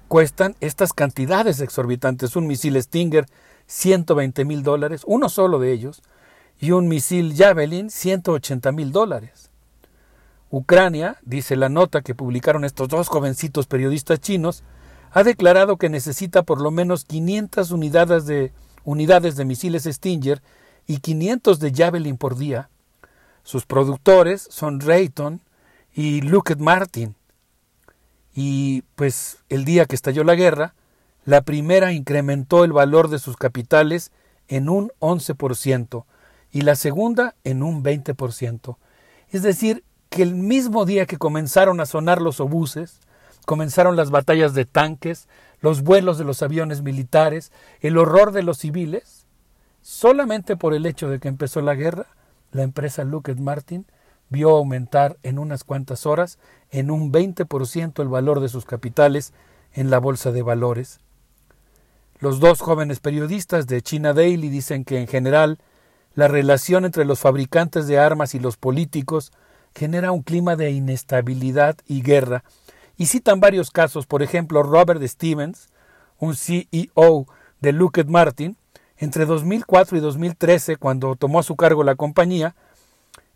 cuestan 0.08 0.56
estas 0.62 0.94
cantidades 0.94 1.60
exorbitantes. 1.62 2.36
Un 2.36 2.48
misil 2.48 2.82
Stinger, 2.82 3.28
120 3.68 4.46
mil 4.46 4.64
dólares, 4.64 5.04
uno 5.06 5.30
solo 5.30 5.60
de 5.60 5.72
ellos, 5.74 6.02
y 6.60 6.72
un 6.72 6.88
misil 6.88 7.36
Javelin, 7.38 7.90
180 7.90 8.72
mil 8.72 8.92
dólares. 8.92 9.52
Ucrania, 10.50 11.18
dice 11.24 11.56
la 11.56 11.70
nota 11.70 12.02
que 12.02 12.16
publicaron 12.16 12.64
estos 12.64 12.88
dos 12.88 13.10
jovencitos 13.10 13.68
periodistas 13.68 14.20
chinos, 14.20 14.64
ha 15.12 15.24
declarado 15.24 15.78
que 15.78 15.90
necesita 15.90 16.44
por 16.44 16.62
lo 16.62 16.72
menos 16.72 17.06
500 17.06 17.72
unidades 17.72 18.26
de, 18.26 18.54
unidades 18.88 19.36
de 19.36 19.44
misiles 19.44 19.84
Stinger 19.84 20.42
y 20.88 21.00
500 21.00 21.60
de 21.60 21.74
Javelin 21.76 22.16
por 22.16 22.38
día. 22.38 22.70
Sus 23.44 23.66
productores 23.66 24.48
son 24.50 24.80
Rayton 24.80 25.42
y 25.94 26.22
Lockheed 26.22 26.60
Martin. 26.60 27.16
Y 28.34 28.84
pues 28.96 29.40
el 29.50 29.66
día 29.66 29.86
que 29.88 29.96
estalló 29.96 30.24
la 30.24 30.36
guerra, 30.36 30.74
la 31.26 31.42
primera 31.42 31.92
incrementó 31.92 32.64
el 32.64 32.72
valor 32.72 33.10
de 33.10 33.20
sus 33.20 33.36
capitales 33.36 34.12
en 34.48 34.70
un 34.70 34.94
11% 35.00 36.06
y 36.54 36.62
la 36.62 36.76
segunda 36.76 37.36
en 37.44 37.64
un 37.64 37.84
20%. 37.84 38.78
Es 39.32 39.42
decir, 39.42 39.84
que 40.10 40.24
el 40.24 40.34
mismo 40.34 40.86
día 40.86 41.06
que 41.08 41.18
comenzaron 41.18 41.82
a 41.82 41.86
sonar 41.86 42.22
los 42.22 42.40
obuses, 42.40 43.02
comenzaron 43.46 43.98
las 43.98 44.12
batallas 44.12 44.54
de 44.54 44.64
tanques, 44.64 45.28
los 45.62 45.82
vuelos 45.82 46.18
de 46.18 46.24
los 46.24 46.42
aviones 46.42 46.82
militares, 46.82 47.52
el 47.82 47.98
horror 47.98 48.32
de 48.32 48.44
los 48.44 48.58
civiles, 48.58 49.26
solamente 49.82 50.56
por 50.56 50.74
el 50.74 50.86
hecho 50.86 51.10
de 51.10 51.20
que 51.20 51.28
empezó 51.28 51.62
la 51.62 51.76
guerra, 51.76 52.08
la 52.52 52.64
empresa 52.64 53.04
Lockheed 53.04 53.40
Martin 53.40 53.86
vio 54.30 54.52
aumentar 54.52 55.18
en 55.24 55.40
unas 55.40 55.64
cuantas 55.64 56.06
horas 56.06 56.38
en 56.70 56.92
un 56.92 57.12
20% 57.12 58.02
el 58.02 58.08
valor 58.08 58.40
de 58.40 58.50
sus 58.50 58.66
capitales 58.66 59.34
en 59.74 59.90
la 59.90 60.00
bolsa 60.00 60.32
de 60.32 60.42
valores. 60.42 61.00
Los 62.20 62.40
dos 62.40 62.62
jóvenes 62.62 63.00
periodistas 63.00 63.68
de 63.68 63.82
China 63.82 64.14
Daily 64.14 64.50
dicen 64.50 64.84
que 64.86 65.00
en 65.00 65.08
general 65.08 65.60
la 66.16 66.28
relación 66.28 66.84
entre 66.84 67.06
los 67.06 67.20
fabricantes 67.20 67.88
de 67.88 68.00
armas 68.00 68.34
y 68.34 68.40
los 68.40 68.58
políticos 68.58 69.32
genera 69.76 70.12
un 70.12 70.24
clima 70.24 70.56
de 70.56 70.72
inestabilidad 70.72 71.78
y 71.86 72.02
guerra, 72.02 72.44
y 72.98 73.06
citan 73.06 73.40
varios 73.40 73.72
casos, 73.72 74.06
por 74.08 74.24
ejemplo, 74.24 74.64
Robert 74.64 75.02
Stevens, 75.04 75.70
un 76.20 76.36
CEO 76.36 77.28
de 77.62 77.72
Lockheed 77.72 78.08
Martin, 78.08 78.58
entre 78.98 79.26
2004 79.26 79.98
y 79.98 80.00
2013, 80.02 80.78
cuando 80.78 81.16
tomó 81.16 81.40
a 81.40 81.44
su 81.44 81.56
cargo 81.56 81.84
la 81.84 81.96
compañía, 81.96 82.56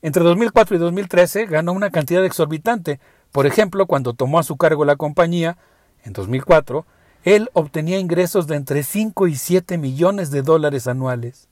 entre 0.01 0.23
2004 0.23 0.75
y 0.75 0.79
2013 0.79 1.45
ganó 1.45 1.73
una 1.73 1.91
cantidad 1.91 2.25
exorbitante. 2.25 2.99
Por 3.31 3.45
ejemplo, 3.45 3.85
cuando 3.85 4.13
tomó 4.13 4.39
a 4.39 4.43
su 4.43 4.57
cargo 4.57 4.83
la 4.83 4.95
compañía, 4.95 5.57
en 6.03 6.13
2004, 6.13 6.85
él 7.23 7.51
obtenía 7.53 7.99
ingresos 7.99 8.47
de 8.47 8.55
entre 8.55 8.81
5 8.81 9.27
y 9.27 9.35
7 9.35 9.77
millones 9.77 10.31
de 10.31 10.41
dólares 10.41 10.87
anuales. 10.87 11.47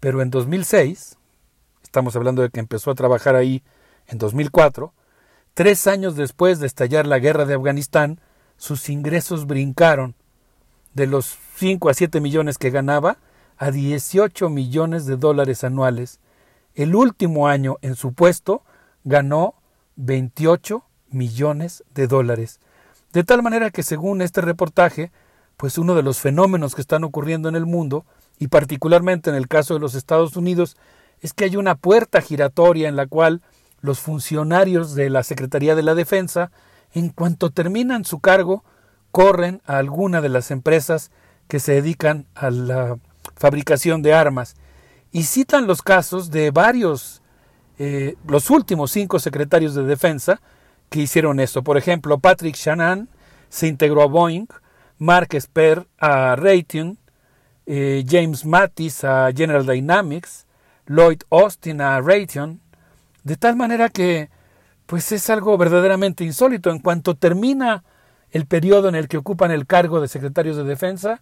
Pero 0.00 0.22
en 0.22 0.30
2006, 0.30 1.18
estamos 1.82 2.16
hablando 2.16 2.40
de 2.40 2.48
que 2.48 2.60
empezó 2.60 2.90
a 2.90 2.94
trabajar 2.94 3.36
ahí 3.36 3.62
en 4.06 4.16
2004, 4.16 4.94
tres 5.54 5.86
años 5.86 6.16
después 6.16 6.60
de 6.60 6.66
estallar 6.66 7.06
la 7.06 7.18
guerra 7.18 7.44
de 7.44 7.54
Afganistán, 7.54 8.20
sus 8.56 8.88
ingresos 8.88 9.46
brincaron 9.46 10.14
de 10.94 11.06
los 11.06 11.38
5 11.56 11.88
a 11.88 11.94
7 11.94 12.20
millones 12.20 12.58
que 12.58 12.70
ganaba 12.70 13.18
a 13.56 13.70
18 13.70 14.48
millones 14.48 15.06
de 15.06 15.16
dólares 15.16 15.64
anuales. 15.64 16.20
El 16.74 16.94
último 16.94 17.48
año 17.48 17.76
en 17.82 17.94
su 17.94 18.12
puesto 18.12 18.62
ganó 19.04 19.54
28 19.96 20.84
millones 21.10 21.84
de 21.94 22.06
dólares. 22.06 22.60
De 23.12 23.24
tal 23.24 23.42
manera 23.42 23.70
que 23.70 23.82
según 23.82 24.22
este 24.22 24.40
reportaje, 24.40 25.10
pues 25.56 25.78
uno 25.78 25.94
de 25.94 26.02
los 26.02 26.18
fenómenos 26.18 26.74
que 26.74 26.80
están 26.80 27.04
ocurriendo 27.04 27.48
en 27.48 27.56
el 27.56 27.66
mundo, 27.66 28.04
y 28.38 28.48
particularmente 28.48 29.28
en 29.28 29.36
el 29.36 29.48
caso 29.48 29.74
de 29.74 29.80
los 29.80 29.94
Estados 29.94 30.36
Unidos, 30.36 30.76
es 31.20 31.34
que 31.34 31.44
hay 31.44 31.56
una 31.56 31.74
puerta 31.74 32.22
giratoria 32.22 32.88
en 32.88 32.96
la 32.96 33.06
cual 33.06 33.42
los 33.80 34.00
funcionarios 34.00 34.94
de 34.94 35.10
la 35.10 35.22
Secretaría 35.22 35.74
de 35.74 35.82
la 35.82 35.94
Defensa, 35.94 36.50
en 36.92 37.10
cuanto 37.10 37.50
terminan 37.50 38.04
su 38.04 38.20
cargo, 38.20 38.64
corren 39.10 39.62
a 39.66 39.78
alguna 39.78 40.20
de 40.20 40.28
las 40.28 40.50
empresas 40.50 41.10
que 41.48 41.60
se 41.60 41.72
dedican 41.72 42.26
a 42.34 42.50
la 42.50 42.98
fabricación 43.36 44.02
de 44.02 44.14
armas 44.14 44.54
y 45.12 45.24
citan 45.24 45.66
los 45.66 45.82
casos 45.82 46.30
de 46.30 46.50
varios, 46.50 47.22
eh, 47.78 48.16
los 48.26 48.50
últimos 48.50 48.92
cinco 48.92 49.18
secretarios 49.18 49.74
de 49.74 49.82
defensa 49.82 50.40
que 50.88 51.00
hicieron 51.00 51.40
esto. 51.40 51.62
Por 51.62 51.76
ejemplo, 51.76 52.18
Patrick 52.18 52.56
Shannon 52.56 53.08
se 53.48 53.66
integró 53.66 54.02
a 54.02 54.06
Boeing, 54.06 54.46
Mark 54.98 55.28
Esper 55.32 55.86
a 55.98 56.36
Raytheon, 56.36 56.98
eh, 57.66 58.04
James 58.08 58.44
Mattis 58.44 59.04
a 59.04 59.30
General 59.32 59.66
Dynamics, 59.66 60.46
Lloyd 60.86 61.22
Austin 61.30 61.80
a 61.80 62.00
Raytheon, 62.00 62.60
de 63.24 63.36
tal 63.36 63.56
manera 63.56 63.88
que 63.88 64.30
pues 64.86 65.12
es 65.12 65.30
algo 65.30 65.56
verdaderamente 65.56 66.24
insólito. 66.24 66.70
En 66.70 66.80
cuanto 66.80 67.14
termina 67.14 67.84
el 68.30 68.46
periodo 68.46 68.88
en 68.88 68.94
el 68.94 69.08
que 69.08 69.18
ocupan 69.18 69.50
el 69.50 69.66
cargo 69.66 70.00
de 70.00 70.08
secretarios 70.08 70.56
de 70.56 70.64
defensa, 70.64 71.20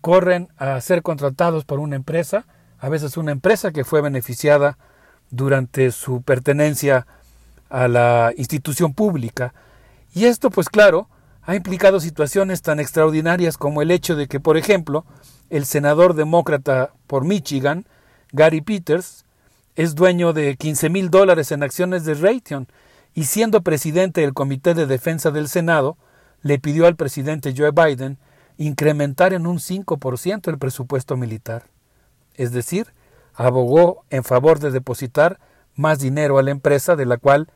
corren 0.00 0.48
a 0.56 0.80
ser 0.80 1.02
contratados 1.02 1.64
por 1.64 1.78
una 1.78 1.96
empresa, 1.96 2.46
a 2.78 2.88
veces 2.88 3.16
una 3.16 3.32
empresa 3.32 3.72
que 3.72 3.84
fue 3.84 4.00
beneficiada 4.02 4.78
durante 5.30 5.90
su 5.90 6.22
pertenencia 6.22 7.06
a 7.68 7.88
la 7.88 8.32
institución 8.36 8.94
pública. 8.94 9.54
Y 10.14 10.26
esto, 10.26 10.50
pues 10.50 10.68
claro, 10.68 11.08
ha 11.42 11.54
implicado 11.54 12.00
situaciones 12.00 12.62
tan 12.62 12.80
extraordinarias 12.80 13.56
como 13.56 13.82
el 13.82 13.90
hecho 13.90 14.16
de 14.16 14.28
que, 14.28 14.40
por 14.40 14.56
ejemplo, 14.56 15.04
el 15.50 15.64
senador 15.64 16.14
demócrata 16.14 16.92
por 17.06 17.24
Michigan, 17.24 17.86
Gary 18.32 18.60
Peters, 18.60 19.25
es 19.76 19.94
dueño 19.94 20.32
de 20.32 20.56
15 20.56 20.88
mil 20.88 21.10
dólares 21.10 21.52
en 21.52 21.62
acciones 21.62 22.04
de 22.04 22.14
Raytheon 22.14 22.66
y 23.14 23.24
siendo 23.24 23.62
presidente 23.62 24.22
del 24.22 24.32
Comité 24.32 24.74
de 24.74 24.86
Defensa 24.86 25.30
del 25.30 25.48
Senado, 25.48 25.98
le 26.40 26.58
pidió 26.58 26.86
al 26.86 26.96
presidente 26.96 27.54
Joe 27.56 27.72
Biden 27.72 28.18
incrementar 28.56 29.34
en 29.34 29.46
un 29.46 29.58
5% 29.58 30.48
el 30.48 30.58
presupuesto 30.58 31.16
militar. 31.18 31.64
Es 32.34 32.52
decir, 32.52 32.94
abogó 33.34 34.04
en 34.08 34.24
favor 34.24 34.60
de 34.60 34.70
depositar 34.70 35.38
más 35.74 35.98
dinero 35.98 36.38
a 36.38 36.42
la 36.42 36.52
empresa 36.52 36.96
de 36.96 37.04
la 37.04 37.18
cual 37.18 37.48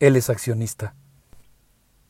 él 0.00 0.16
es 0.16 0.30
accionista. 0.30 0.94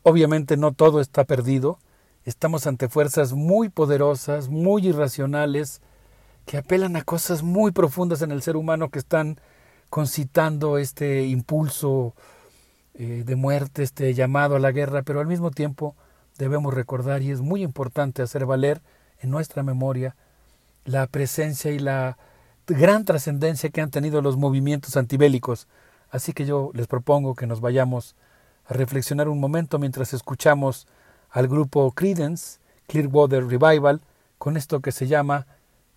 Obviamente 0.02 0.56
no 0.56 0.72
todo 0.72 1.02
está 1.02 1.24
perdido, 1.24 1.78
estamos 2.24 2.66
ante 2.66 2.88
fuerzas 2.88 3.34
muy 3.34 3.68
poderosas, 3.68 4.48
muy 4.48 4.88
irracionales, 4.88 5.82
que 6.46 6.56
apelan 6.56 6.96
a 6.96 7.02
cosas 7.02 7.42
muy 7.42 7.72
profundas 7.72 8.22
en 8.22 8.32
el 8.32 8.40
ser 8.40 8.56
humano 8.56 8.88
que 8.88 8.98
están 8.98 9.38
concitando 9.90 10.78
este 10.78 11.26
impulso 11.26 12.14
eh, 12.94 13.22
de 13.24 13.36
muerte, 13.36 13.82
este 13.82 14.12
llamado 14.14 14.56
a 14.56 14.58
la 14.58 14.72
guerra, 14.72 15.02
pero 15.02 15.20
al 15.20 15.26
mismo 15.26 15.50
tiempo 15.50 15.94
debemos 16.36 16.74
recordar 16.74 17.22
y 17.22 17.30
es 17.30 17.40
muy 17.40 17.62
importante 17.62 18.22
hacer 18.22 18.46
valer 18.46 18.80
en 19.20 19.30
nuestra 19.30 19.62
memoria 19.62 20.16
la 20.84 21.06
presencia 21.06 21.70
y 21.70 21.78
la 21.78 22.18
gran 22.66 23.04
trascendencia 23.04 23.70
que 23.70 23.80
han 23.80 23.90
tenido 23.90 24.22
los 24.22 24.36
movimientos 24.36 24.96
antibélicos. 24.96 25.68
Así 26.10 26.32
que 26.32 26.46
yo 26.46 26.70
les 26.74 26.86
propongo 26.86 27.34
que 27.34 27.46
nos 27.46 27.60
vayamos 27.60 28.14
a 28.66 28.74
reflexionar 28.74 29.28
un 29.28 29.40
momento 29.40 29.78
mientras 29.78 30.12
escuchamos 30.12 30.86
al 31.30 31.48
grupo 31.48 31.92
Credence, 31.92 32.58
Clearwater 32.86 33.46
Revival, 33.46 34.00
con 34.38 34.56
esto 34.56 34.80
que 34.80 34.92
se 34.92 35.06
llama 35.06 35.46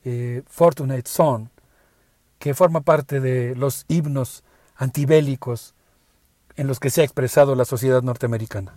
eh, 0.03 0.43
Fortunate 0.47 1.07
Son, 1.09 1.49
que 2.41 2.55
forma 2.55 2.81
parte 2.81 3.19
de 3.19 3.55
los 3.55 3.85
himnos 3.87 4.43
antibélicos 4.75 5.75
en 6.55 6.65
los 6.65 6.79
que 6.79 6.89
se 6.89 7.01
ha 7.01 7.03
expresado 7.03 7.53
la 7.53 7.65
sociedad 7.65 8.01
norteamericana. 8.01 8.73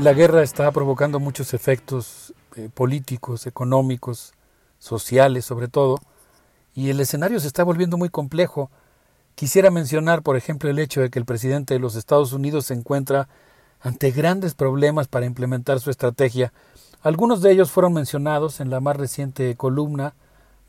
La 0.00 0.14
guerra 0.14 0.42
está 0.42 0.72
provocando 0.72 1.20
muchos 1.20 1.52
efectos 1.52 2.32
eh, 2.56 2.70
políticos, 2.72 3.46
económicos, 3.46 4.32
sociales 4.78 5.44
sobre 5.44 5.68
todo, 5.68 5.98
y 6.74 6.88
el 6.88 7.00
escenario 7.00 7.38
se 7.38 7.46
está 7.46 7.64
volviendo 7.64 7.98
muy 7.98 8.08
complejo. 8.08 8.70
Quisiera 9.34 9.70
mencionar, 9.70 10.22
por 10.22 10.38
ejemplo, 10.38 10.70
el 10.70 10.78
hecho 10.78 11.02
de 11.02 11.10
que 11.10 11.18
el 11.18 11.26
presidente 11.26 11.74
de 11.74 11.80
los 11.80 11.96
Estados 11.96 12.32
Unidos 12.32 12.64
se 12.64 12.72
encuentra 12.72 13.28
ante 13.78 14.10
grandes 14.10 14.54
problemas 14.54 15.06
para 15.06 15.26
implementar 15.26 15.80
su 15.80 15.90
estrategia. 15.90 16.50
Algunos 17.02 17.42
de 17.42 17.52
ellos 17.52 17.70
fueron 17.70 17.92
mencionados 17.92 18.60
en 18.60 18.70
la 18.70 18.80
más 18.80 18.96
reciente 18.96 19.54
columna 19.56 20.14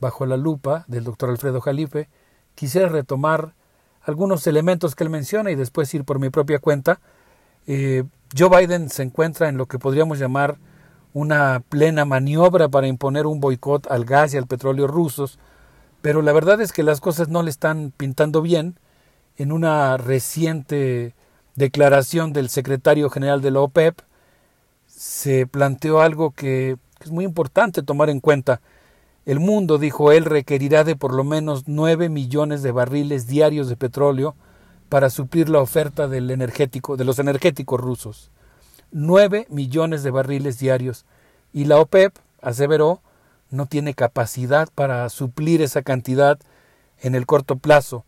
Bajo 0.02 0.26
la 0.26 0.36
lupa 0.36 0.84
del 0.88 1.06
doctor 1.06 1.30
Alfredo 1.30 1.62
Jalife. 1.62 2.10
Quisiera 2.54 2.90
retomar 2.90 3.54
algunos 4.02 4.46
elementos 4.46 4.94
que 4.94 5.06
él 5.06 5.10
menciona 5.10 5.52
y 5.52 5.56
después 5.56 5.94
ir 5.94 6.04
por 6.04 6.20
mi 6.20 6.30
propia 6.30 6.60
cuenta. 6.60 7.00
Eh, 7.66 8.04
Joe 8.38 8.50
Biden 8.50 8.90
se 8.90 9.04
encuentra 9.04 9.50
en 9.50 9.58
lo 9.58 9.66
que 9.66 9.78
podríamos 9.78 10.18
llamar 10.18 10.58
una 11.14 11.62
plena 11.68 12.06
maniobra 12.06 12.70
para 12.70 12.88
imponer 12.88 13.26
un 13.26 13.42
boicot 13.42 13.92
al 13.92 14.06
gas 14.06 14.34
y 14.34 14.38
al 14.38 14.48
petróleo 14.48 14.88
rusos, 14.88 15.38
pero 16.02 16.22
la 16.22 16.32
verdad 16.32 16.62
es 16.62 16.72
que 16.72 16.84
las 16.84 17.02
cosas 17.02 17.28
no 17.28 17.44
le 17.44 17.50
están 17.50 17.92
pintando 17.96 18.42
bien. 18.42 18.80
En 19.38 19.52
una 19.52 19.98
reciente 19.98 21.14
declaración 21.56 22.32
del 22.32 22.50
secretario 22.50 23.10
general 23.10 23.42
de 23.42 23.52
la 23.52 23.60
OPEP 23.60 24.00
se 24.88 25.46
planteó 25.46 26.02
algo 26.02 26.32
que 26.32 26.78
es 27.02 27.12
muy 27.12 27.26
importante 27.26 27.84
tomar 27.84 28.10
en 28.10 28.22
cuenta. 28.22 28.62
El 29.26 29.40
mundo, 29.40 29.78
dijo 29.78 30.12
él, 30.12 30.24
requerirá 30.26 30.84
de 30.84 30.96
por 30.96 31.14
lo 31.14 31.24
menos 31.24 31.64
nueve 31.68 32.08
millones 32.08 32.64
de 32.64 32.72
barriles 32.72 33.28
diarios 33.28 33.68
de 33.68 33.76
petróleo 33.76 34.36
para 34.92 35.10
suplir 35.10 35.48
la 35.48 35.62
oferta 35.62 36.10
del 36.10 36.30
energético, 36.32 36.98
de 36.98 37.06
los 37.06 37.18
energéticos 37.18 37.80
rusos. 37.80 38.30
Nueve 38.92 39.48
millones 39.50 40.04
de 40.04 40.12
barriles 40.12 40.60
diarios. 40.60 41.06
Y 41.54 41.64
la 41.64 41.80
OPEP, 41.80 42.14
aseveró, 42.42 43.02
no 43.52 43.68
tiene 43.68 43.94
capacidad 43.94 44.68
para 44.76 45.08
suplir 45.08 45.62
esa 45.62 45.82
cantidad 45.82 46.38
en 47.00 47.16
el 47.16 47.26
corto 47.26 47.56
plazo, 47.56 48.04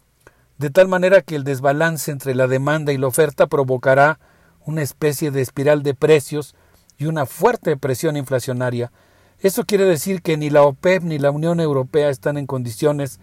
de 0.57 0.71
tal 0.71 0.89
manera 0.89 1.21
que 1.21 1.37
el 1.37 1.45
desbalance 1.45 2.11
entre 2.11 2.35
la 2.35 2.47
demanda 2.47 2.91
y 2.91 2.97
la 2.97 3.07
oferta 3.07 3.47
provocará 3.47 4.19
una 4.65 4.81
especie 4.81 5.31
de 5.31 5.39
espiral 5.39 5.83
de 5.83 5.93
precios 5.93 6.53
y 6.97 7.05
una 7.05 7.25
fuerte 7.25 7.77
presión 7.77 8.17
inflacionaria. 8.17 8.91
Eso 9.39 9.63
quiere 9.63 9.85
decir 9.85 10.21
que 10.21 10.35
ni 10.35 10.49
la 10.49 10.63
OPEP 10.63 11.03
ni 11.03 11.17
la 11.17 11.31
Unión 11.31 11.61
Europea 11.61 12.09
están 12.09 12.37
en 12.37 12.45
condiciones 12.45 13.21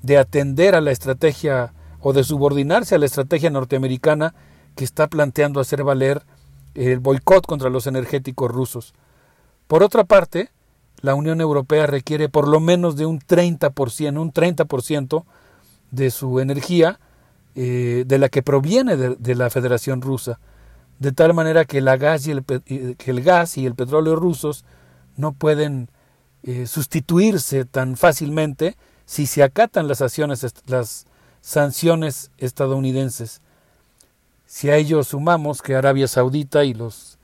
de 0.00 0.16
atender 0.16 0.74
a 0.74 0.80
la 0.80 0.92
estrategia 0.92 1.74
o 2.02 2.12
de 2.12 2.24
subordinarse 2.24 2.94
a 2.94 2.98
la 2.98 3.06
estrategia 3.06 3.50
norteamericana 3.50 4.34
que 4.74 4.84
está 4.84 5.06
planteando 5.06 5.60
hacer 5.60 5.84
valer 5.84 6.22
el 6.74 6.98
boicot 6.98 7.46
contra 7.46 7.70
los 7.70 7.86
energéticos 7.86 8.50
rusos. 8.50 8.94
Por 9.66 9.82
otra 9.82 10.04
parte, 10.04 10.50
la 11.00 11.14
Unión 11.14 11.40
Europea 11.40 11.86
requiere 11.86 12.28
por 12.28 12.48
lo 12.48 12.60
menos 12.60 12.96
de 12.96 13.06
un 13.06 13.20
30%, 13.20 14.20
un 14.20 14.32
30% 14.32 15.24
de 15.90 16.10
su 16.10 16.40
energía 16.40 16.98
eh, 17.54 18.04
de 18.06 18.18
la 18.18 18.28
que 18.28 18.42
proviene 18.42 18.96
de, 18.96 19.34
la 19.34 19.50
Federación 19.50 20.00
Rusa, 20.00 20.40
de 20.98 21.12
tal 21.12 21.34
manera 21.34 21.64
que, 21.64 21.80
gas 21.80 22.26
y 22.26 22.30
el 22.30 23.22
gas 23.22 23.58
y 23.58 23.66
el 23.66 23.74
petróleo 23.74 24.16
rusos 24.16 24.64
no 25.16 25.32
pueden 25.32 25.90
eh, 26.44 26.66
sustituirse 26.66 27.64
tan 27.64 27.96
fácilmente 27.96 28.76
si 29.04 29.26
se 29.26 29.42
acatan 29.42 29.88
las 29.88 30.00
acciones, 30.00 30.46
las 30.66 31.06
sanciones 31.42 32.30
estadounidenses. 32.38 33.42
Si 34.46 34.70
a 34.70 34.76
ello 34.76 35.04
sumamos 35.04 35.60
que 35.60 35.74
Arabia 35.74 36.08
Saudita 36.08 36.64
y 36.64 36.72
los 36.72 37.18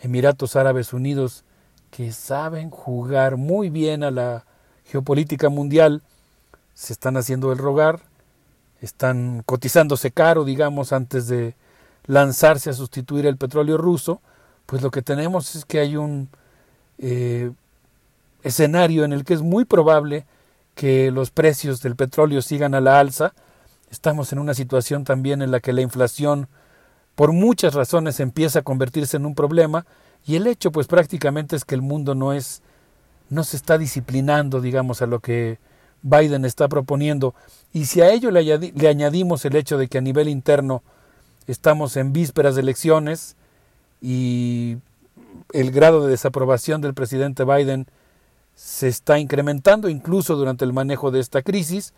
Emiratos 0.00 0.54
Árabes 0.54 0.92
Unidos, 0.92 1.42
que 1.90 2.12
saben 2.12 2.70
jugar 2.70 3.36
muy 3.36 3.70
bien 3.70 4.04
a 4.04 4.10
la 4.10 4.44
geopolítica 4.84 5.48
mundial, 5.48 6.02
se 6.74 6.92
están 6.92 7.16
haciendo 7.16 7.50
el 7.52 7.58
rogar, 7.58 8.00
están 8.80 9.42
cotizándose 9.46 10.10
caro, 10.10 10.44
digamos, 10.44 10.92
antes 10.92 11.28
de 11.28 11.54
lanzarse 12.06 12.70
a 12.70 12.74
sustituir 12.74 13.26
el 13.26 13.36
petróleo 13.36 13.78
ruso, 13.78 14.20
pues 14.66 14.82
lo 14.82 14.90
que 14.90 15.02
tenemos 15.02 15.54
es 15.54 15.64
que 15.64 15.78
hay 15.78 15.96
un 15.96 16.28
eh, 16.98 17.52
escenario 18.42 19.04
en 19.04 19.12
el 19.12 19.24
que 19.24 19.34
es 19.34 19.42
muy 19.42 19.64
probable 19.64 20.26
que 20.74 21.10
los 21.10 21.30
precios 21.30 21.80
del 21.82 21.94
petróleo 21.94 22.42
sigan 22.42 22.74
a 22.74 22.80
la 22.80 22.98
alza, 22.98 23.34
Estamos 23.92 24.32
en 24.32 24.38
una 24.38 24.54
situación 24.54 25.04
también 25.04 25.42
en 25.42 25.50
la 25.50 25.60
que 25.60 25.74
la 25.74 25.82
inflación, 25.82 26.48
por 27.14 27.32
muchas 27.32 27.74
razones, 27.74 28.20
empieza 28.20 28.60
a 28.60 28.62
convertirse 28.62 29.18
en 29.18 29.26
un 29.26 29.34
problema 29.34 29.84
y 30.26 30.36
el 30.36 30.46
hecho, 30.46 30.72
pues 30.72 30.86
prácticamente 30.86 31.56
es 31.56 31.66
que 31.66 31.74
el 31.74 31.82
mundo 31.82 32.14
no 32.14 32.32
es, 32.32 32.62
no 33.28 33.44
se 33.44 33.58
está 33.58 33.76
disciplinando, 33.76 34.62
digamos, 34.62 35.02
a 35.02 35.06
lo 35.06 35.20
que 35.20 35.58
Biden 36.00 36.46
está 36.46 36.68
proponiendo. 36.68 37.34
Y 37.74 37.84
si 37.84 38.00
a 38.00 38.10
ello 38.10 38.30
le, 38.30 38.42
le 38.58 38.88
añadimos 38.88 39.44
el 39.44 39.56
hecho 39.56 39.76
de 39.76 39.88
que 39.88 39.98
a 39.98 40.00
nivel 40.00 40.30
interno 40.30 40.82
estamos 41.46 41.98
en 41.98 42.14
vísperas 42.14 42.54
de 42.54 42.62
elecciones 42.62 43.36
y 44.00 44.78
el 45.52 45.70
grado 45.70 46.02
de 46.04 46.12
desaprobación 46.12 46.80
del 46.80 46.94
presidente 46.94 47.44
Biden 47.44 47.86
se 48.54 48.88
está 48.88 49.18
incrementando 49.18 49.90
incluso 49.90 50.34
durante 50.36 50.64
el 50.64 50.72
manejo 50.72 51.10
de 51.10 51.20
esta 51.20 51.42
crisis, 51.42 51.92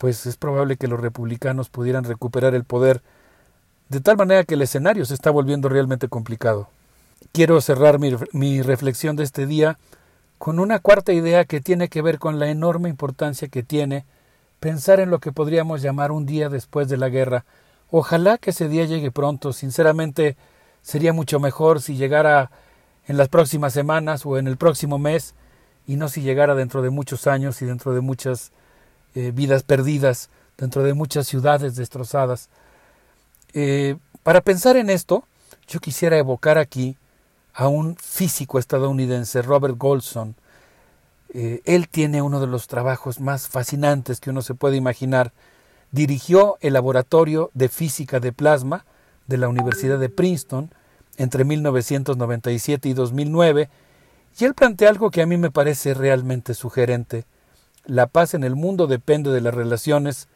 pues 0.00 0.24
es 0.24 0.38
probable 0.38 0.78
que 0.78 0.88
los 0.88 0.98
republicanos 0.98 1.68
pudieran 1.68 2.04
recuperar 2.04 2.54
el 2.54 2.64
poder 2.64 3.02
de 3.90 4.00
tal 4.00 4.16
manera 4.16 4.44
que 4.44 4.54
el 4.54 4.62
escenario 4.62 5.04
se 5.04 5.12
está 5.12 5.30
volviendo 5.30 5.68
realmente 5.68 6.08
complicado. 6.08 6.68
Quiero 7.32 7.60
cerrar 7.60 7.98
mi, 7.98 8.62
reflexión 8.62 9.14
de 9.16 9.24
este 9.24 9.44
día 9.44 9.76
con 10.38 10.58
una 10.58 10.78
cuarta 10.78 11.12
idea 11.12 11.44
que 11.44 11.60
tiene 11.60 11.88
que 11.90 12.00
ver 12.00 12.18
con 12.18 12.38
la 12.38 12.48
enorme 12.48 12.88
importancia 12.88 13.48
que 13.48 13.62
tiene 13.62 14.06
pensar 14.58 15.00
en 15.00 15.10
lo 15.10 15.18
que 15.18 15.32
podríamos 15.32 15.82
llamar 15.82 16.12
un 16.12 16.24
día 16.24 16.48
después 16.48 16.88
de 16.88 16.96
la 16.96 17.10
guerra. 17.10 17.44
Ojalá 17.90 18.38
que 18.38 18.50
ese 18.50 18.70
día 18.70 18.86
llegue 18.86 19.10
pronto. 19.10 19.52
Sinceramente, 19.52 20.34
sería 20.80 21.12
mucho 21.12 21.40
mejor 21.40 21.82
si 21.82 21.96
llegara 21.96 22.50
en 23.06 23.18
las 23.18 23.28
próximas 23.28 23.74
semanas 23.74 24.24
o 24.24 24.38
en 24.38 24.46
el 24.46 24.56
próximo 24.56 24.98
mes 24.98 25.34
y 25.86 25.96
no 25.96 26.08
si 26.08 26.22
llegara 26.22 26.54
dentro 26.54 26.80
de 26.80 26.88
muchos 26.88 27.26
años 27.26 27.60
y 27.60 27.66
dentro 27.66 27.92
de 27.92 28.00
muchas 28.00 28.50
eh, 29.14 29.32
vidas 29.34 29.62
perdidas, 29.62 30.30
dentro 30.56 30.82
de 30.82 30.94
muchas 30.94 31.26
ciudades 31.26 31.74
destrozadas. 31.76 32.48
Eh, 33.54 33.96
para 34.22 34.42
pensar 34.42 34.76
en 34.76 34.90
esto, 34.90 35.24
yo 35.66 35.80
quisiera 35.80 36.18
evocar 36.18 36.58
aquí 36.58 36.96
a 37.54 37.68
un 37.68 37.96
físico 37.96 38.58
estadounidense, 38.58 39.42
Robert 39.42 39.76
Goldson. 39.78 40.34
Eh, 41.32 41.62
él 41.64 41.88
tiene 41.88 42.22
uno 42.22 42.40
de 42.40 42.46
los 42.46 42.66
trabajos 42.66 43.20
más 43.20 43.48
fascinantes 43.48 44.20
que 44.20 44.30
uno 44.30 44.42
se 44.42 44.54
puede 44.54 44.76
imaginar. 44.76 45.32
Dirigió 45.92 46.56
el 46.60 46.74
laboratorio 46.74 47.50
de 47.54 47.68
física 47.68 48.20
de 48.20 48.32
plasma 48.32 48.84
de 49.26 49.38
la 49.38 49.48
Universidad 49.48 49.98
de 49.98 50.08
Princeton 50.08 50.70
entre 51.16 51.44
1997 51.44 52.88
y 52.88 52.94
2009, 52.94 53.68
y 54.38 54.44
él 54.44 54.54
plantea 54.54 54.88
algo 54.88 55.10
que 55.10 55.22
a 55.22 55.26
mí 55.26 55.36
me 55.36 55.50
parece 55.50 55.94
realmente 55.94 56.54
sugerente. 56.54 57.24
La 57.84 58.06
paz 58.06 58.34
en 58.34 58.44
el 58.44 58.56
mundo 58.56 58.86
depende 58.86 59.30
de 59.30 59.40
las 59.40 59.54
relaciones 59.54 60.28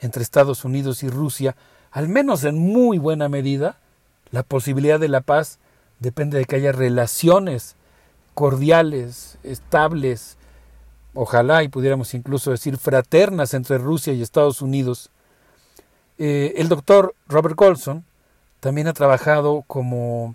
entre 0.00 0.22
Estados 0.22 0.64
Unidos 0.64 1.02
y 1.02 1.08
Rusia, 1.08 1.56
al 1.90 2.08
menos 2.08 2.44
en 2.44 2.58
muy 2.58 2.98
buena 2.98 3.28
medida. 3.28 3.78
La 4.30 4.42
posibilidad 4.42 4.98
de 4.98 5.08
la 5.08 5.20
paz 5.20 5.58
depende 6.00 6.38
de 6.38 6.44
que 6.44 6.56
haya 6.56 6.72
relaciones 6.72 7.76
cordiales, 8.34 9.38
estables, 9.42 10.36
ojalá 11.14 11.62
y 11.62 11.68
pudiéramos 11.68 12.14
incluso 12.14 12.50
decir 12.50 12.78
fraternas 12.78 13.54
entre 13.54 13.78
Rusia 13.78 14.12
y 14.12 14.22
Estados 14.22 14.62
Unidos. 14.62 15.10
Eh, 16.18 16.54
el 16.56 16.68
doctor 16.68 17.14
Robert 17.28 17.56
Colson 17.56 18.04
también 18.60 18.86
ha 18.86 18.92
trabajado 18.92 19.64
como 19.66 20.34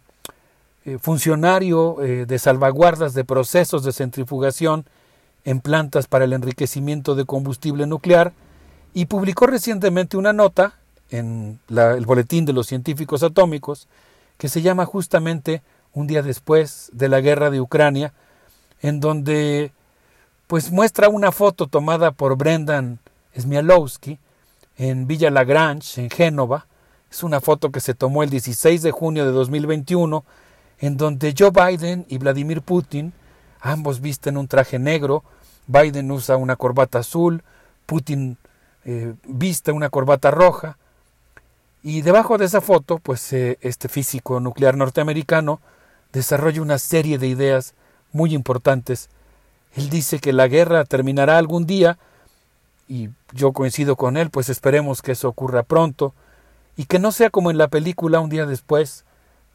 eh, 0.86 0.98
funcionario 1.00 2.02
eh, 2.02 2.26
de 2.26 2.40
salvaguardas 2.40 3.14
de 3.14 3.26
procesos 3.26 3.84
de 3.84 3.92
centrifugación 3.92 4.86
en 5.46 5.62
plantas 5.62 6.08
para 6.08 6.26
el 6.26 6.34
enriquecimiento 6.34 7.16
de 7.16 7.26
combustible 7.26 7.88
nuclear 7.88 8.34
y 8.94 9.06
publicó 9.06 9.48
recientemente 9.48 10.18
una 10.18 10.34
nota 10.34 10.74
en 11.10 11.60
el 11.70 12.06
Boletín 12.06 12.46
de 12.46 12.54
los 12.54 12.68
Científicos 12.68 13.24
Atómicos 13.24 13.88
que 14.38 14.50
se 14.50 14.62
llama 14.62 14.86
justamente 14.86 15.62
Un 15.94 16.08
día 16.08 16.22
después 16.22 16.90
de 16.94 17.10
la 17.10 17.22
guerra 17.22 17.50
de 17.50 17.60
Ucrania, 17.62 18.14
en 18.82 19.00
donde 19.00 19.72
pues 20.48 20.72
muestra 20.72 21.10
una 21.10 21.32
foto 21.32 21.68
tomada 21.68 22.12
por 22.12 22.38
Brendan 22.38 23.00
Smialowski 23.38 24.20
en 24.78 25.08
Villa 25.08 25.30
Lagrange, 25.30 26.02
en 26.02 26.10
Génova. 26.10 26.68
Es 27.10 27.24
una 27.24 27.42
foto 27.42 27.72
que 27.72 27.80
se 27.80 27.94
tomó 27.94 28.24
el 28.24 28.30
16 28.30 28.82
de 28.82 28.92
junio 28.92 29.26
de 29.26 29.32
2021, 29.32 30.24
en 30.80 30.98
donde 30.98 31.34
Joe 31.38 31.52
Biden 31.52 32.06
y 32.10 32.18
Vladimir 32.18 32.62
Putin, 32.62 33.14
ambos 33.60 34.02
visten 34.02 34.38
un 34.38 34.48
traje 34.48 34.80
negro, 34.80 35.24
Biden 35.68 36.12
usa 36.12 36.38
una 36.38 36.56
corbata 36.56 37.00
azul, 37.00 37.44
Putin 37.86 38.38
eh, 38.86 39.14
viste 39.26 39.72
una 39.72 39.90
corbata 39.90 40.32
roja, 40.32 40.78
Y 41.84 42.02
debajo 42.02 42.38
de 42.38 42.46
esa 42.46 42.60
foto, 42.60 42.98
pues 42.98 43.32
eh, 43.34 43.58
este 43.62 43.88
físico 43.88 44.40
nuclear 44.40 44.76
norteamericano 44.76 45.62
desarrolla 46.12 46.62
una 46.62 46.80
serie 46.80 47.18
de 47.18 47.28
ideas 47.28 47.76
muy 48.12 48.34
importantes. 48.34 49.10
Él 49.74 49.90
dice 49.90 50.20
que 50.20 50.34
la 50.34 50.48
guerra 50.48 50.84
terminará 50.86 51.38
algún 51.38 51.66
día, 51.66 51.98
y 52.90 53.10
yo 53.32 53.54
coincido 53.54 53.96
con 53.96 54.18
él, 54.18 54.32
pues 54.32 54.50
esperemos 54.50 55.02
que 55.02 55.14
eso 55.14 55.30
ocurra 55.30 55.64
pronto, 55.64 56.14
y 56.76 56.86
que 56.86 57.00
no 57.00 57.12
sea 57.12 57.30
como 57.30 57.52
en 57.52 57.58
la 57.58 57.68
película 57.68 58.20
un 58.20 58.30
día 58.30 58.46
después. 58.46 59.06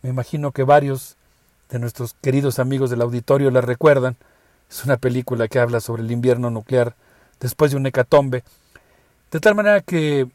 Me 0.02 0.10
imagino 0.10 0.52
que 0.52 0.62
varios 0.62 1.16
de 1.72 1.78
nuestros 1.78 2.14
queridos 2.20 2.58
amigos 2.58 2.90
del 2.90 3.00
auditorio 3.00 3.50
la 3.50 3.62
recuerdan. 3.62 4.16
Es 4.70 4.84
una 4.84 4.98
película 4.98 5.48
que 5.48 5.58
habla 5.58 5.80
sobre 5.80 6.02
el 6.02 6.10
invierno 6.10 6.50
nuclear 6.50 6.94
después 7.40 7.70
de 7.70 7.78
un 7.78 7.86
hecatombe. 7.86 8.44
De 9.30 9.40
tal 9.40 9.54
manera 9.54 9.80
que 9.80 10.28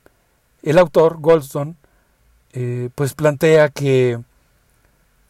el 0.64 0.78
autor, 0.80 1.18
Goldstone, 1.20 1.76
eh, 2.54 2.90
pues 2.96 3.14
plantea 3.14 3.70
que 3.70 4.20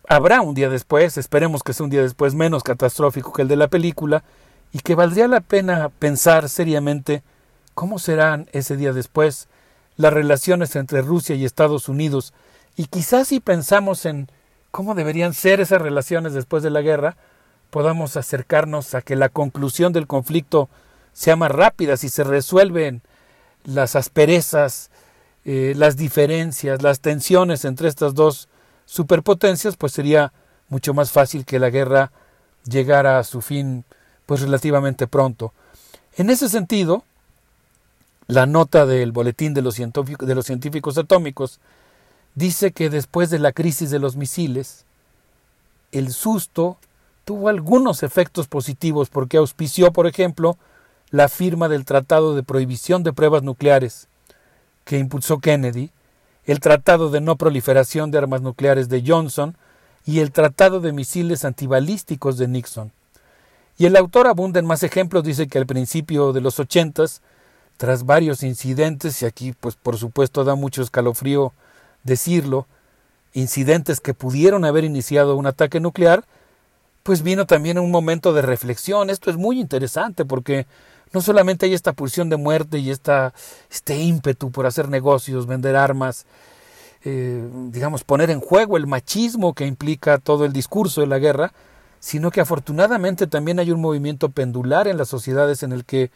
habrá 0.08 0.40
un 0.40 0.56
día 0.56 0.70
después, 0.70 1.18
esperemos 1.18 1.62
que 1.62 1.74
sea 1.74 1.84
un 1.84 1.90
día 1.90 2.02
después 2.02 2.34
menos 2.36 2.64
catastrófico 2.64 3.34
que 3.34 3.42
el 3.42 3.50
de 3.50 3.58
la 3.58 3.68
película, 3.68 4.24
y 4.72 4.80
que 4.80 4.96
valdría 4.96 5.28
la 5.28 5.42
pena 5.42 5.90
pensar 5.90 6.48
seriamente 6.48 7.22
cómo 7.74 8.00
serán 8.00 8.48
ese 8.54 8.78
día 8.78 8.94
después 8.94 9.48
las 9.98 10.14
relaciones 10.14 10.76
entre 10.78 11.02
Rusia 11.02 11.36
y 11.36 11.44
Estados 11.44 11.90
Unidos, 11.90 12.34
y 12.78 12.86
quizás 12.86 13.28
si 13.28 13.42
pensamos 13.42 14.06
en 14.06 14.30
cómo 14.78 14.94
deberían 14.94 15.34
ser 15.34 15.60
esas 15.60 15.82
relaciones 15.82 16.34
después 16.34 16.62
de 16.62 16.70
la 16.70 16.84
guerra, 16.84 17.18
podamos 17.72 18.16
acercarnos 18.16 18.94
a 18.94 19.02
que 19.02 19.16
la 19.16 19.30
conclusión 19.30 19.92
del 19.92 20.06
conflicto 20.06 20.70
sea 21.14 21.36
más 21.36 21.50
rápida 21.50 21.98
si 21.98 22.10
se 22.10 22.24
resuelven 22.24 23.02
las 23.64 23.96
asperezas, 23.96 24.92
eh, 25.46 25.74
las 25.76 25.98
diferencias, 25.98 26.84
las 26.84 27.00
tensiones 27.00 27.66
entre 27.66 27.88
estas 27.88 28.14
dos 28.14 28.50
superpotencias, 28.86 29.78
pues 29.78 29.94
sería 29.94 30.32
mucho 30.70 30.94
más 30.94 31.10
fácil 31.10 31.44
que 31.44 31.58
la 31.58 31.72
guerra 31.72 32.12
llegara 32.64 33.18
a 33.18 33.24
su 33.24 33.42
fin 33.42 33.84
pues 34.28 34.42
relativamente 34.42 35.08
pronto. 35.08 35.54
En 36.18 36.30
ese 36.30 36.50
sentido, 36.50 37.04
la 38.28 38.46
nota 38.46 38.86
del 38.86 39.12
boletín 39.12 39.56
de 39.56 39.64
los, 39.64 39.78
de 39.78 40.36
los 40.36 40.46
científicos 40.46 41.00
atómicos 41.00 41.60
dice 42.38 42.72
que 42.72 42.92
después 42.92 43.32
de 43.32 43.40
la 43.40 43.52
crisis 43.52 43.90
de 43.90 43.98
los 43.98 44.16
misiles, 44.16 44.86
el 45.92 46.14
susto 46.14 46.78
tuvo 47.26 47.50
algunos 47.50 48.04
efectos 48.04 48.48
positivos 48.48 49.10
porque 49.10 49.38
auspició, 49.38 49.92
por 49.92 50.06
ejemplo, 50.06 50.56
la 51.10 51.30
firma 51.30 51.68
del 51.68 51.84
Tratado 51.84 52.36
de 52.36 52.44
Prohibición 52.44 53.02
de 53.02 53.12
Pruebas 53.12 53.42
Nucleares 53.42 54.08
que 54.86 55.00
impulsó 55.00 55.40
Kennedy, 55.40 55.90
el 56.46 56.60
Tratado 56.60 57.10
de 57.10 57.22
No 57.22 57.38
Proliferación 57.38 58.12
de 58.12 58.20
Armas 58.20 58.42
Nucleares 58.42 58.88
de 58.88 59.04
Johnson 59.06 59.58
y 60.06 60.20
el 60.20 60.32
Tratado 60.32 60.80
de 60.80 60.94
Misiles 60.94 61.44
Antibalísticos 61.44 62.38
de 62.38 62.48
Nixon. 62.48 62.92
Y 63.80 63.88
el 63.88 63.96
autor 63.96 64.28
abunda 64.28 64.60
en 64.60 64.68
más 64.68 64.84
ejemplos, 64.84 65.24
dice 65.24 65.48
que 65.48 65.58
al 65.58 65.66
principio 65.66 66.34
de 66.34 66.42
los 66.42 66.60
ochentas, 66.60 67.22
tras 67.78 68.06
varios 68.06 68.44
incidentes, 68.44 69.24
y 69.24 69.26
aquí 69.26 69.54
pues 69.60 69.76
por 69.76 69.98
supuesto 69.98 70.44
da 70.44 70.54
mucho 70.54 70.84
escalofrío 70.84 71.52
decirlo, 72.08 72.66
incidentes 73.34 74.00
que 74.00 74.16
pudieron 74.16 74.66
haber 74.66 74.84
iniciado 74.84 75.36
un 75.36 75.46
ataque 75.46 75.80
nuclear, 75.80 76.26
pues 77.04 77.22
vino 77.22 77.46
también 77.46 77.78
un 77.78 77.92
momento 77.92 78.34
de 78.34 78.42
reflexión. 78.42 79.10
Esto 79.12 79.30
es 79.30 79.38
muy 79.38 79.60
interesante 79.60 80.26
porque 80.26 80.66
no 81.14 81.22
solamente 81.22 81.68
hay 81.68 81.74
esta 81.74 81.94
pulsión 81.94 82.30
de 82.30 82.38
muerte 82.38 82.80
y 82.80 82.90
esta, 82.90 83.34
este 83.70 83.98
ímpetu 83.98 84.52
por 84.52 84.66
hacer 84.66 84.90
negocios, 84.90 85.46
vender 85.46 85.76
armas, 85.76 86.26
eh, 87.04 87.48
digamos, 87.70 88.04
poner 88.04 88.32
en 88.32 88.40
juego 88.40 88.76
el 88.76 88.88
machismo 88.88 89.54
que 89.54 89.68
implica 89.68 90.18
todo 90.18 90.46
el 90.46 90.52
discurso 90.52 91.02
de 91.02 91.08
la 91.08 91.20
guerra, 91.20 91.54
sino 92.00 92.32
que 92.32 92.42
afortunadamente 92.42 93.28
también 93.28 93.60
hay 93.60 93.72
un 93.72 93.82
movimiento 93.82 94.30
pendular 94.30 94.88
en 94.88 94.98
las 94.98 95.08
sociedades 95.08 95.64
en 95.64 95.72
el 95.72 95.86
que, 95.86 96.12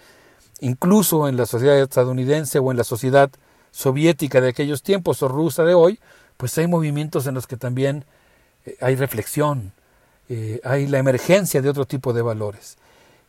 incluso 0.60 1.28
en 1.28 1.38
la 1.38 1.46
sociedad 1.46 1.80
estadounidense 1.80 2.60
o 2.60 2.72
en 2.72 2.78
la 2.78 2.84
sociedad 2.84 3.30
soviética 3.72 4.42
de 4.42 4.50
aquellos 4.50 4.84
tiempos 4.84 5.24
o 5.24 5.28
rusa 5.28 5.64
de 5.64 5.74
hoy, 5.74 6.00
pues 6.38 6.58
hay 6.58 6.68
movimientos 6.68 7.28
en 7.28 7.34
los 7.34 7.48
que 7.48 7.58
también 7.58 8.06
eh, 8.66 8.78
hay 8.82 8.96
reflexión, 8.96 9.74
eh, 10.30 10.60
hay 10.64 10.88
la 10.88 11.00
emergencia 11.00 11.62
de 11.62 11.70
otro 11.70 11.86
tipo 11.86 12.14
de 12.14 12.22
valores. 12.22 12.78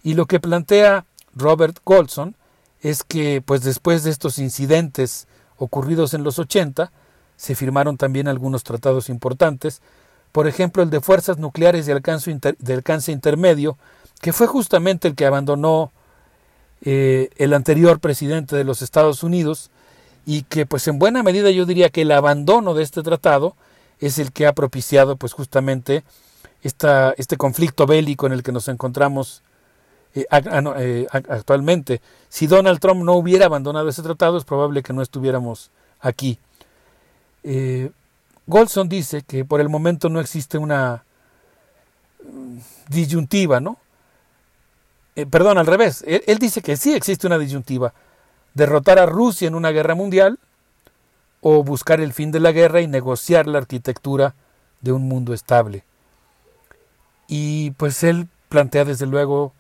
Y 0.03 0.15
lo 0.15 0.27
que 0.27 0.41
plantea 0.41 1.07
Robert 1.35 1.79
Goldson 1.85 2.37
es 2.81 3.05
que 3.05 3.43
pues 3.45 3.63
después 3.63 4.03
de 4.03 4.11
estos 4.11 4.39
incidentes 4.39 5.29
ocurridos 5.57 6.15
en 6.15 6.25
los 6.25 6.39
80 6.39 6.91
se 7.37 7.55
firmaron 7.55 7.97
también 7.97 8.29
algunos 8.29 8.65
tratados 8.65 9.09
importantes, 9.09 9.81
por 10.33 10.47
ejemplo 10.49 10.83
el 10.83 10.91
de 10.91 11.01
fuerzas 11.01 11.39
nucleares 11.39 11.87
de 11.87 11.93
alcance, 11.93 12.37
de 12.59 12.75
alcance 12.75 13.13
intermedio, 13.13 13.79
que 14.21 14.33
fue 14.33 14.47
justamente 14.47 15.09
el 15.09 15.15
que 15.15 15.27
abandonó 15.27 15.93
eh, 16.83 17.31
el 17.37 17.55
anterior 17.55 18.01
presidente 18.01 18.57
de 18.57 18.65
los 18.65 18.83
Estados 18.83 19.23
Unidos 19.23 19.71
y 20.27 20.43
que 20.43 20.67
pues 20.67 20.87
en 20.89 20.99
buena 20.99 21.23
medida 21.23 21.51
yo 21.51 21.67
diría 21.67 21.91
que 21.91 22.03
el 22.03 22.13
abandono 22.13 22.75
de 22.75 22.83
este 22.83 23.03
tratado 23.03 23.57
es 23.99 24.19
el 24.19 24.33
que 24.33 24.47
ha 24.47 24.53
propiciado 24.53 25.17
pues 25.17 25.33
justamente 25.33 26.05
esta, 26.63 27.15
este 27.17 27.37
conflicto 27.37 27.87
bélico 27.87 28.27
en 28.27 28.33
el 28.33 28.43
que 28.43 28.53
nos 28.53 28.69
encontramos 28.69 29.43
eh, 30.15 30.27
ah, 30.31 30.41
eh, 30.79 31.07
actualmente. 31.11 32.01
Si 32.29 32.47
Donald 32.47 32.81
Trump 32.81 33.03
no 33.03 33.15
hubiera 33.15 33.47
abandonado 33.47 33.89
ese 33.89 34.03
tratado, 34.03 34.37
es 34.37 34.45
probable 34.45 34.83
que 34.83 34.93
no 34.93 35.03
estuviéramos 35.03 35.71
aquí. 36.01 36.39
Eh, 37.43 37.91
Goldson 38.47 38.89
dice 38.89 39.23
que 39.23 39.45
por 39.45 39.61
el 39.61 39.69
momento 39.69 40.09
no 40.09 40.21
existe 40.21 40.59
una 40.59 41.05
mm, 42.25 42.59
disyuntiva, 42.89 43.61
¿no? 43.61 43.79
perdón, 45.31 45.59
al 45.59 45.67
revés. 45.67 46.03
Él, 46.07 46.39
dice 46.39 46.63
que 46.63 46.75
sí 46.75 46.95
existe 46.95 47.27
una 47.27 47.39
disyuntiva. 47.39 47.93
Derrotar 48.55 48.99
a 48.99 49.07
Rusia 49.07 49.49
en 49.49 49.55
una 49.55 49.71
guerra 49.71 49.95
mundial 49.95 50.39
o 51.41 51.63
buscar 51.65 52.01
el 52.01 52.13
fin 52.13 52.31
de 52.31 52.41
la 52.41 52.53
guerra 52.53 52.81
y 52.81 52.87
negociar 52.87 53.47
la 53.47 53.59
arquitectura 53.59 54.35
de 54.81 54.93
un 54.93 55.09
mundo 55.09 55.35
estable. 55.35 55.85
Y 57.29 57.73
pues 57.73 58.03
él 58.05 58.29
plantea 58.49 58.85
desde 58.85 59.07
luego 59.07 59.53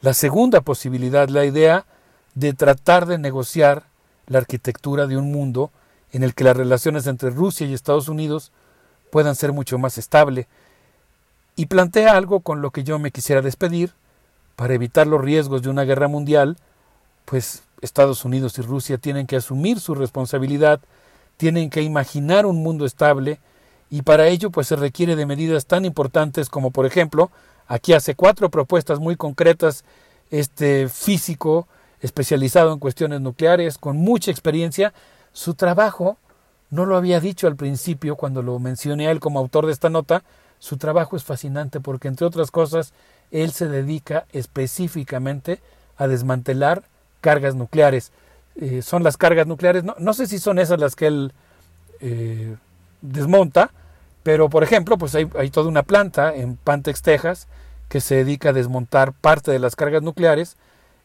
la 0.00 0.14
segunda 0.14 0.60
posibilidad, 0.60 1.28
la 1.28 1.44
idea 1.44 1.84
de 2.34 2.52
tratar 2.52 3.06
de 3.06 3.18
negociar 3.18 3.84
la 4.26 4.38
arquitectura 4.38 5.06
de 5.06 5.16
un 5.16 5.32
mundo 5.32 5.70
en 6.12 6.22
el 6.22 6.34
que 6.34 6.44
las 6.44 6.56
relaciones 6.56 7.06
entre 7.06 7.30
Rusia 7.30 7.66
y 7.66 7.74
Estados 7.74 8.08
Unidos 8.08 8.52
puedan 9.10 9.34
ser 9.34 9.52
mucho 9.52 9.78
más 9.78 9.98
estable. 9.98 10.46
Y 11.56 11.66
plantea 11.66 12.16
algo 12.16 12.40
con 12.40 12.62
lo 12.62 12.70
que 12.70 12.84
yo 12.84 12.98
me 12.98 13.10
quisiera 13.10 13.42
despedir, 13.42 13.92
para 14.56 14.74
evitar 14.74 15.06
los 15.06 15.20
riesgos 15.20 15.62
de 15.62 15.68
una 15.68 15.84
guerra 15.84 16.08
mundial, 16.08 16.56
pues 17.24 17.62
Estados 17.80 18.24
Unidos 18.24 18.58
y 18.58 18.62
Rusia 18.62 18.98
tienen 18.98 19.26
que 19.26 19.36
asumir 19.36 19.80
su 19.80 19.94
responsabilidad, 19.94 20.80
tienen 21.36 21.70
que 21.70 21.82
imaginar 21.82 22.46
un 22.46 22.62
mundo 22.62 22.86
estable 22.86 23.40
y 23.90 24.02
para 24.02 24.28
ello 24.28 24.50
pues 24.50 24.66
se 24.66 24.76
requiere 24.76 25.16
de 25.16 25.26
medidas 25.26 25.66
tan 25.66 25.84
importantes 25.84 26.48
como 26.48 26.70
por 26.70 26.86
ejemplo 26.86 27.30
Aquí 27.68 27.92
hace 27.92 28.14
cuatro 28.14 28.48
propuestas 28.50 29.00
muy 29.00 29.16
concretas, 29.16 29.84
este 30.30 30.88
físico 30.88 31.66
especializado 32.00 32.72
en 32.72 32.78
cuestiones 32.78 33.20
nucleares, 33.20 33.78
con 33.78 33.96
mucha 33.96 34.30
experiencia. 34.30 34.92
Su 35.32 35.54
trabajo, 35.54 36.16
no 36.70 36.86
lo 36.86 36.96
había 36.96 37.20
dicho 37.20 37.46
al 37.46 37.56
principio 37.56 38.16
cuando 38.16 38.42
lo 38.42 38.58
mencioné 38.58 39.08
a 39.08 39.10
él 39.10 39.20
como 39.20 39.40
autor 39.40 39.66
de 39.66 39.72
esta 39.72 39.90
nota, 39.90 40.22
su 40.58 40.78
trabajo 40.78 41.16
es 41.16 41.24
fascinante 41.24 41.80
porque, 41.80 42.08
entre 42.08 42.26
otras 42.26 42.50
cosas, 42.50 42.92
él 43.30 43.50
se 43.52 43.68
dedica 43.68 44.26
específicamente 44.32 45.60
a 45.96 46.06
desmantelar 46.06 46.84
cargas 47.20 47.54
nucleares. 47.54 48.12
Eh, 48.56 48.82
son 48.82 49.02
las 49.02 49.16
cargas 49.16 49.46
nucleares, 49.46 49.84
no, 49.84 50.14
sé 50.14 50.26
si 50.26 50.38
son 50.38 50.58
esas 50.58 50.80
las 50.80 50.96
que 50.96 51.06
él 51.06 51.32
eh, 52.00 52.56
desmonta, 53.02 53.70
pero, 54.22 54.48
por 54.48 54.64
ejemplo, 54.64 54.98
pues 54.98 55.14
hay, 55.14 55.50
toda 55.50 55.68
una 55.68 55.84
planta 55.84 56.34
en 56.34 56.56
Pantex, 56.56 57.00
Texas, 57.00 57.46
que 57.88 58.00
se 58.00 58.16
dedica 58.16 58.48
a 58.48 58.52
desmontar 58.52 59.12
parte 59.12 59.52
de 59.52 59.60
las 59.60 59.76
cargas 59.76 60.02
nucleares 60.02 60.56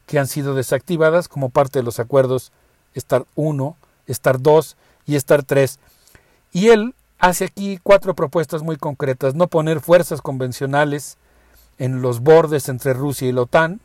que 0.08 0.18
han 0.18 0.26
sido 0.26 0.56
desactivadas 0.56 1.28
como 1.28 1.50
parte 1.50 1.78
de 1.78 1.84
los 1.84 2.00
acuerdos 2.00 2.52
STAR 2.98 3.26
1, 3.36 3.78
STAR 4.10 4.42
2 4.42 4.78
y 5.06 5.20
STAR 5.20 5.44
3. 5.44 5.80
Y 6.52 6.70
él 6.70 6.96
hace 7.20 7.46
aquí 7.46 7.80
cuatro 7.84 8.16
propuestas 8.16 8.64
muy 8.64 8.78
concretas. 8.78 9.36
No 9.36 9.48
poner 9.48 9.82
fuerzas 9.82 10.22
convencionales 10.22 11.18
en 11.78 12.02
los 12.02 12.22
bordes 12.22 12.70
entre 12.70 12.94
Rusia 12.94 13.30
y 13.30 13.32
la 13.32 13.44
OTAN, 13.44 13.80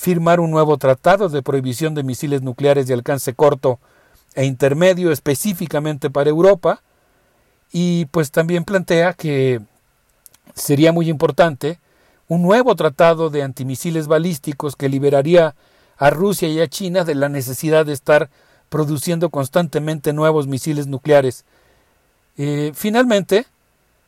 firmar 0.00 0.40
un 0.40 0.50
nuevo 0.50 0.78
tratado 0.78 1.28
de 1.28 1.42
prohibición 1.42 1.94
de 1.94 2.02
misiles 2.02 2.40
nucleares 2.40 2.86
de 2.86 2.94
alcance 2.94 3.34
corto 3.34 3.78
e 4.34 4.46
intermedio 4.46 5.12
específicamente 5.12 6.08
para 6.08 6.30
Europa, 6.30 6.80
y 7.70 8.06
pues 8.06 8.30
también 8.30 8.64
plantea 8.64 9.12
que 9.12 9.60
sería 10.54 10.90
muy 10.90 11.10
importante 11.10 11.78
un 12.28 12.40
nuevo 12.40 12.74
tratado 12.76 13.28
de 13.28 13.42
antimisiles 13.42 14.06
balísticos 14.06 14.74
que 14.74 14.88
liberaría 14.88 15.54
a 15.98 16.08
Rusia 16.08 16.48
y 16.48 16.60
a 16.60 16.68
China 16.68 17.04
de 17.04 17.14
la 17.14 17.28
necesidad 17.28 17.84
de 17.84 17.92
estar 17.92 18.30
produciendo 18.70 19.28
constantemente 19.28 20.14
nuevos 20.14 20.46
misiles 20.46 20.86
nucleares. 20.86 21.44
Eh, 22.38 22.72
finalmente, 22.74 23.44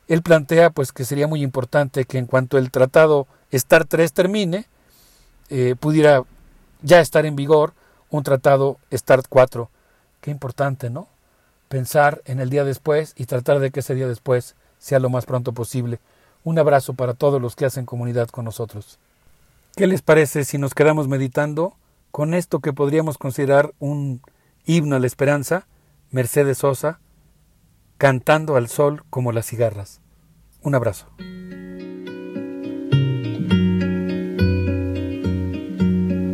él 0.09 0.23
plantea 0.23 0.71
pues 0.71 0.91
que 0.91 1.05
sería 1.05 1.27
muy 1.27 1.43
importante 1.43 2.07
que 2.07 2.17
en 2.17 2.25
cuanto 2.25 2.57
el 2.57 2.71
tratado 2.71 3.27
START 3.53 3.91
3 3.91 4.11
termine, 4.15 4.72
eh, 5.51 5.75
pudiera 5.79 6.23
ya 6.83 7.01
estar 7.01 7.27
en 7.27 7.37
vigor 7.37 7.75
un 8.11 8.23
tratado 8.23 8.79
START 8.93 9.27
4. 9.29 9.71
Qué 10.21 10.31
importante, 10.31 10.91
¿no? 10.91 11.09
Pensar 11.69 12.23
en 12.27 12.41
el 12.41 12.51
día 12.51 12.65
después 12.65 13.15
y 13.17 13.27
tratar 13.27 13.59
de 13.59 13.71
que 13.71 13.81
ese 13.81 13.95
día 13.95 14.07
después 14.07 14.55
sea 14.79 14.99
lo 14.99 15.11
más 15.11 15.27
pronto 15.27 15.53
posible. 15.53 15.99
Un 16.45 16.59
abrazo 16.59 16.95
para 16.95 17.15
todos 17.15 17.41
los 17.41 17.57
que 17.57 17.65
hacen 17.65 17.87
comunidad 17.87 18.29
con 18.29 18.45
nosotros. 18.45 18.99
¿Qué 19.77 19.87
les 19.87 20.03
parece 20.03 20.45
si 20.45 20.59
nos 20.59 20.75
quedamos 20.75 21.09
meditando 21.09 21.75
con 22.11 22.35
esto 22.35 22.61
que 22.61 22.73
podríamos 22.73 23.17
considerar 23.17 23.73
un 23.79 24.21
himno 24.67 24.97
a 24.97 24.99
la 24.99 25.07
esperanza? 25.07 25.67
Mercedes 26.11 26.59
Sosa, 26.59 27.01
cantando 27.97 28.57
al 28.57 28.69
sol 28.69 29.03
como 29.09 29.33
las 29.33 29.47
cigarras. 29.47 30.01
Un 30.63 30.75
abrazo. 30.75 31.07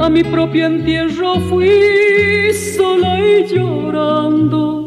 a 0.00 0.08
mi 0.08 0.22
propio 0.22 0.66
entierro 0.66 1.40
fui 1.48 2.52
sola 2.52 3.18
y 3.20 3.46
llorando. 3.46 4.86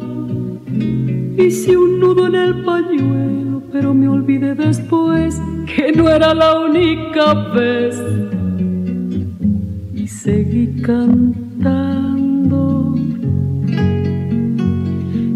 Hice 1.37 1.75
un 1.75 1.99
nudo 1.99 2.27
en 2.27 2.35
el 2.35 2.63
pañuelo, 2.63 3.61
pero 3.71 3.93
me 3.93 4.07
olvidé 4.07 4.55
después 4.55 5.41
que 5.65 5.91
no 5.91 6.09
era 6.09 6.33
la 6.33 6.59
única 6.61 7.33
vez. 7.53 8.01
Y 9.93 10.07
seguí 10.07 10.81
cantando, 10.81 11.35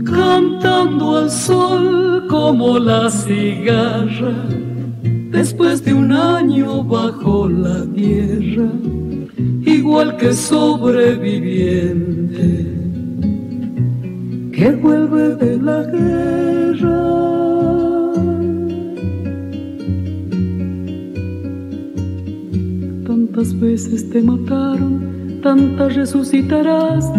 cantando 0.06 1.18
al 1.18 1.30
sol 1.30 2.26
como 2.30 2.80
la 2.80 3.10
cigarra, 3.10 4.34
después 5.32 5.84
de 5.84 5.94
un 5.94 6.14
año 6.14 6.84
bajo 6.84 7.50
la 7.50 7.86
tierra, 7.94 8.70
igual 9.66 10.18
que 10.18 10.34
sobreviviente 10.34 12.76
que 14.56 14.72
vuelve 14.72 15.36
de 15.36 15.58
la 15.58 15.84
guerra. 15.84 17.04
Tantas 23.06 23.60
veces 23.60 24.10
te 24.12 24.22
mataron, 24.22 25.42
tantas 25.44 25.96
resucitarás, 25.96 27.12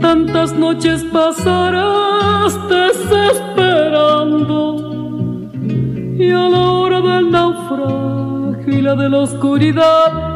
tantas 0.00 0.56
noches 0.56 1.02
pasarás 1.12 2.56
desesperando. 2.68 5.50
Y 6.18 6.30
a 6.30 6.48
la 6.48 6.70
hora 6.70 7.00
del 7.00 7.32
naufragio 7.32 8.78
y 8.78 8.80
la 8.80 8.94
de 8.94 9.10
la 9.10 9.18
oscuridad, 9.18 10.35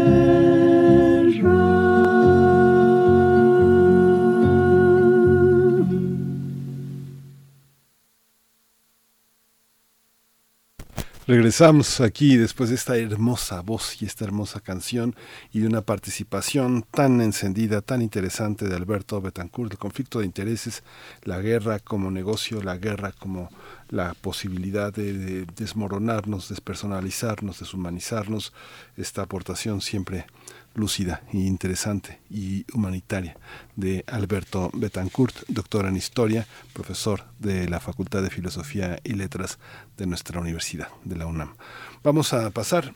Regresamos 11.31 12.01
aquí 12.01 12.35
después 12.35 12.71
de 12.71 12.75
esta 12.75 12.97
hermosa 12.97 13.61
voz 13.61 14.01
y 14.01 14.05
esta 14.05 14.25
hermosa 14.25 14.59
canción 14.59 15.15
y 15.53 15.61
de 15.61 15.67
una 15.67 15.79
participación 15.79 16.83
tan 16.91 17.21
encendida, 17.21 17.81
tan 17.81 18.01
interesante 18.01 18.67
de 18.67 18.75
Alberto 18.75 19.21
Betancourt, 19.21 19.71
el 19.71 19.77
conflicto 19.77 20.19
de 20.19 20.25
intereses, 20.25 20.83
la 21.23 21.39
guerra 21.39 21.79
como 21.79 22.11
negocio, 22.11 22.61
la 22.61 22.75
guerra 22.75 23.13
como 23.17 23.49
la 23.87 24.13
posibilidad 24.13 24.91
de, 24.91 25.45
desmoronarnos, 25.55 26.49
despersonalizarnos, 26.49 27.61
deshumanizarnos, 27.61 28.51
esta 28.97 29.21
aportación 29.21 29.79
siempre 29.79 30.25
lúcida 30.73 31.23
e 31.33 31.37
interesante 31.37 32.19
y 32.29 32.65
humanitaria 32.73 33.37
de 33.75 34.03
Alberto 34.07 34.69
Betancourt, 34.73 35.35
doctor 35.47 35.85
en 35.85 35.97
historia, 35.97 36.47
profesor 36.73 37.25
de 37.39 37.67
la 37.69 37.79
Facultad 37.79 38.21
de 38.21 38.29
Filosofía 38.29 38.99
y 39.03 39.13
Letras 39.13 39.59
de 39.97 40.07
nuestra 40.07 40.39
universidad, 40.39 40.87
de 41.03 41.15
la 41.15 41.25
UNAM. 41.25 41.55
Vamos 42.03 42.33
a 42.33 42.49
pasar 42.51 42.93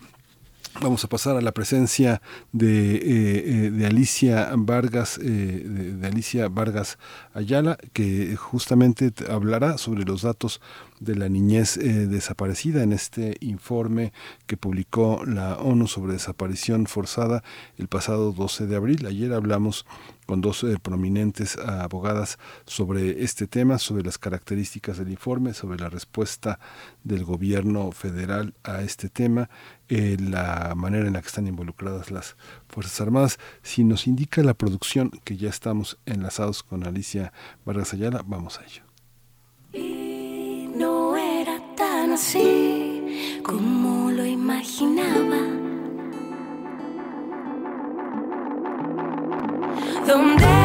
Vamos 0.82 1.06
a 1.06 1.08
pasar 1.08 1.38
a 1.38 1.42
la 1.42 1.54
presencia 1.54 2.22
de, 2.52 2.96
eh, 2.96 3.72
eh, 3.80 3.86
Alicia 3.86 4.52
Vargas, 4.58 5.18
eh, 5.24 5.64
de, 5.98 6.06
Alicia 6.06 6.50
Vargas 6.50 6.98
Ayala, 7.34 7.78
que 7.94 8.36
justamente 8.36 9.14
hablará 9.30 9.78
sobre 9.78 10.04
los 10.04 10.24
datos 10.24 10.60
de 11.00 11.16
la 11.16 11.30
niñez 11.30 11.78
desaparecida 11.78 12.84
en 12.84 12.92
este 12.92 13.38
informe 13.40 14.12
que 14.48 14.58
publicó 14.58 15.24
la 15.26 15.58
ONU 15.58 15.88
sobre 15.88 16.14
desaparición 16.14 16.88
forzada 16.88 17.42
el 17.78 17.88
pasado 17.88 18.34
12 18.34 18.68
de 18.68 18.76
abril. 18.76 19.06
Ayer 19.06 19.32
hablamos 19.34 19.86
con 20.26 20.42
dos 20.42 20.64
eh, 20.64 20.78
prominentes 20.82 21.58
abogadas 21.58 22.38
sobre 22.66 23.24
este 23.24 23.48
tema, 23.48 23.78
sobre 23.78 24.04
las 24.04 24.18
características 24.18 24.98
del 24.98 25.10
informe, 25.10 25.54
sobre 25.54 25.80
la 25.80 25.90
respuesta 25.90 26.60
del 27.04 27.24
gobierno 27.24 27.92
federal 27.92 28.54
a 28.64 28.82
este 28.82 29.10
tema, 29.10 29.50
eh, 29.88 30.18
la 30.20 30.74
manera 30.76 31.08
en 31.08 31.14
la 31.14 31.22
que 31.22 31.28
están 31.28 31.48
involucradas 31.48 32.12
las 32.12 32.36
Fuerzas 32.68 33.00
Armadas. 33.02 33.40
Si 33.62 33.84
nos 33.84 34.08
indica 34.08 34.42
la 34.44 34.54
producción 34.54 35.12
que 35.24 35.38
ya 35.38 35.50
estamos 35.50 35.98
enlazados 36.06 36.64
con 36.64 36.86
Alicia 36.86 37.32
Vargas 37.66 37.94
Ayala, 37.94 38.24
vamos 38.26 38.60
a 38.60 38.66
ello. 38.66 38.84
Y 39.74 40.70
no 40.76 41.16
era 41.16 41.62
tan 41.76 42.12
así 42.12 43.42
como 43.44 44.12
lo 44.12 44.26
imaginaba 44.26 45.55
donde 50.08 50.65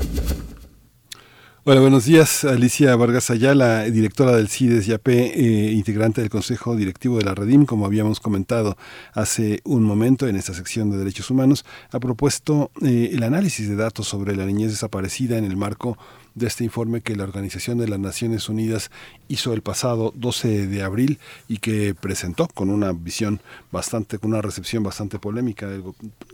Hola, 1.63 1.79
buenos 1.79 2.05
días. 2.05 2.43
Alicia 2.43 2.95
Vargas 2.95 3.29
Ayala, 3.29 3.83
directora 3.83 4.35
del 4.35 4.49
CIDES 4.49 4.87
YAP, 4.87 5.07
eh, 5.09 5.71
integrante 5.73 6.19
del 6.19 6.31
Consejo 6.31 6.75
Directivo 6.75 7.19
de 7.19 7.23
la 7.25 7.35
Redim, 7.35 7.67
como 7.67 7.85
habíamos 7.85 8.19
comentado 8.19 8.77
hace 9.13 9.61
un 9.63 9.83
momento 9.83 10.27
en 10.27 10.37
esta 10.37 10.55
sección 10.55 10.89
de 10.89 10.97
Derechos 10.97 11.29
Humanos, 11.29 11.63
ha 11.91 11.99
propuesto 11.99 12.71
eh, 12.81 13.11
el 13.13 13.21
análisis 13.21 13.69
de 13.69 13.75
datos 13.75 14.07
sobre 14.07 14.35
la 14.35 14.47
niñez 14.47 14.71
desaparecida 14.71 15.37
en 15.37 15.45
el 15.45 15.55
marco 15.55 15.99
de 16.35 16.47
este 16.47 16.63
informe 16.63 17.01
que 17.01 17.15
la 17.15 17.23
Organización 17.23 17.77
de 17.77 17.87
las 17.87 17.99
Naciones 17.99 18.49
Unidas 18.49 18.91
hizo 19.27 19.53
el 19.53 19.61
pasado 19.61 20.13
12 20.15 20.67
de 20.67 20.83
abril 20.83 21.19
y 21.47 21.57
que 21.57 21.95
presentó 21.95 22.47
con 22.47 22.69
una 22.69 22.91
visión 22.93 23.41
bastante, 23.71 24.17
con 24.17 24.31
una 24.31 24.41
recepción 24.41 24.83
bastante 24.83 25.19
polémica, 25.19 25.67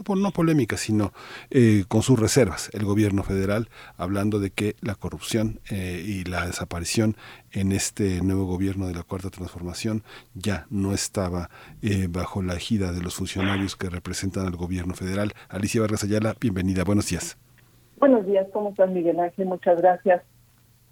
no 0.07 0.31
polémica, 0.31 0.77
sino 0.77 1.13
eh, 1.49 1.85
con 1.87 2.01
sus 2.01 2.19
reservas, 2.19 2.69
el 2.73 2.85
gobierno 2.85 3.23
federal, 3.23 3.69
hablando 3.97 4.39
de 4.39 4.51
que 4.51 4.75
la 4.81 4.95
corrupción 4.95 5.59
eh, 5.69 6.03
y 6.05 6.23
la 6.23 6.45
desaparición 6.45 7.15
en 7.51 7.71
este 7.71 8.21
nuevo 8.21 8.45
gobierno 8.45 8.87
de 8.87 8.93
la 8.93 9.03
Cuarta 9.03 9.29
Transformación 9.29 10.03
ya 10.33 10.67
no 10.69 10.93
estaba 10.93 11.49
eh, 11.81 12.07
bajo 12.09 12.41
la 12.41 12.55
ejida 12.55 12.91
de 12.91 13.01
los 13.01 13.15
funcionarios 13.15 13.75
que 13.75 13.89
representan 13.89 14.45
al 14.45 14.55
gobierno 14.55 14.93
federal. 14.93 15.33
Alicia 15.49 15.81
Vargas 15.81 16.03
Ayala, 16.03 16.35
bienvenida, 16.39 16.83
buenos 16.83 17.07
días. 17.07 17.37
Buenos 17.99 18.27
días, 18.27 18.47
¿cómo 18.53 18.69
estás 18.69 18.91
Miguel 18.91 19.19
Ángel? 19.19 19.47
Muchas 19.47 19.81
gracias. 19.81 20.21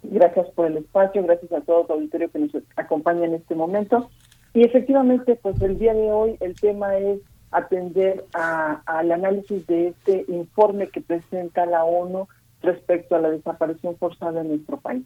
Gracias 0.02 0.50
por 0.56 0.66
el 0.66 0.78
espacio, 0.78 1.22
gracias 1.22 1.52
a 1.52 1.62
todo 1.62 1.86
tu 1.86 1.94
auditorio 1.94 2.32
que 2.32 2.40
nos 2.40 2.52
acompaña 2.76 3.26
en 3.26 3.36
este 3.36 3.54
momento. 3.54 4.10
Y 4.56 4.66
efectivamente, 4.66 5.36
pues 5.36 5.62
el 5.62 5.78
día 5.78 5.94
de 5.94 6.12
hoy 6.12 6.36
el 6.40 6.56
tema 6.60 6.98
es 6.98 7.20
atender 7.52 8.26
al 8.34 9.12
análisis 9.12 9.68
de 9.68 9.90
este 9.90 10.26
informe 10.30 10.88
que 10.88 11.02
presenta 11.02 11.68
la 11.68 11.84
ONU 11.84 12.28
respecto 12.64 13.16
a 13.16 13.20
la 13.20 13.30
desaparición 13.30 13.96
forzada 13.98 14.42
en 14.42 14.48
nuestro 14.48 14.78
país. 14.78 15.06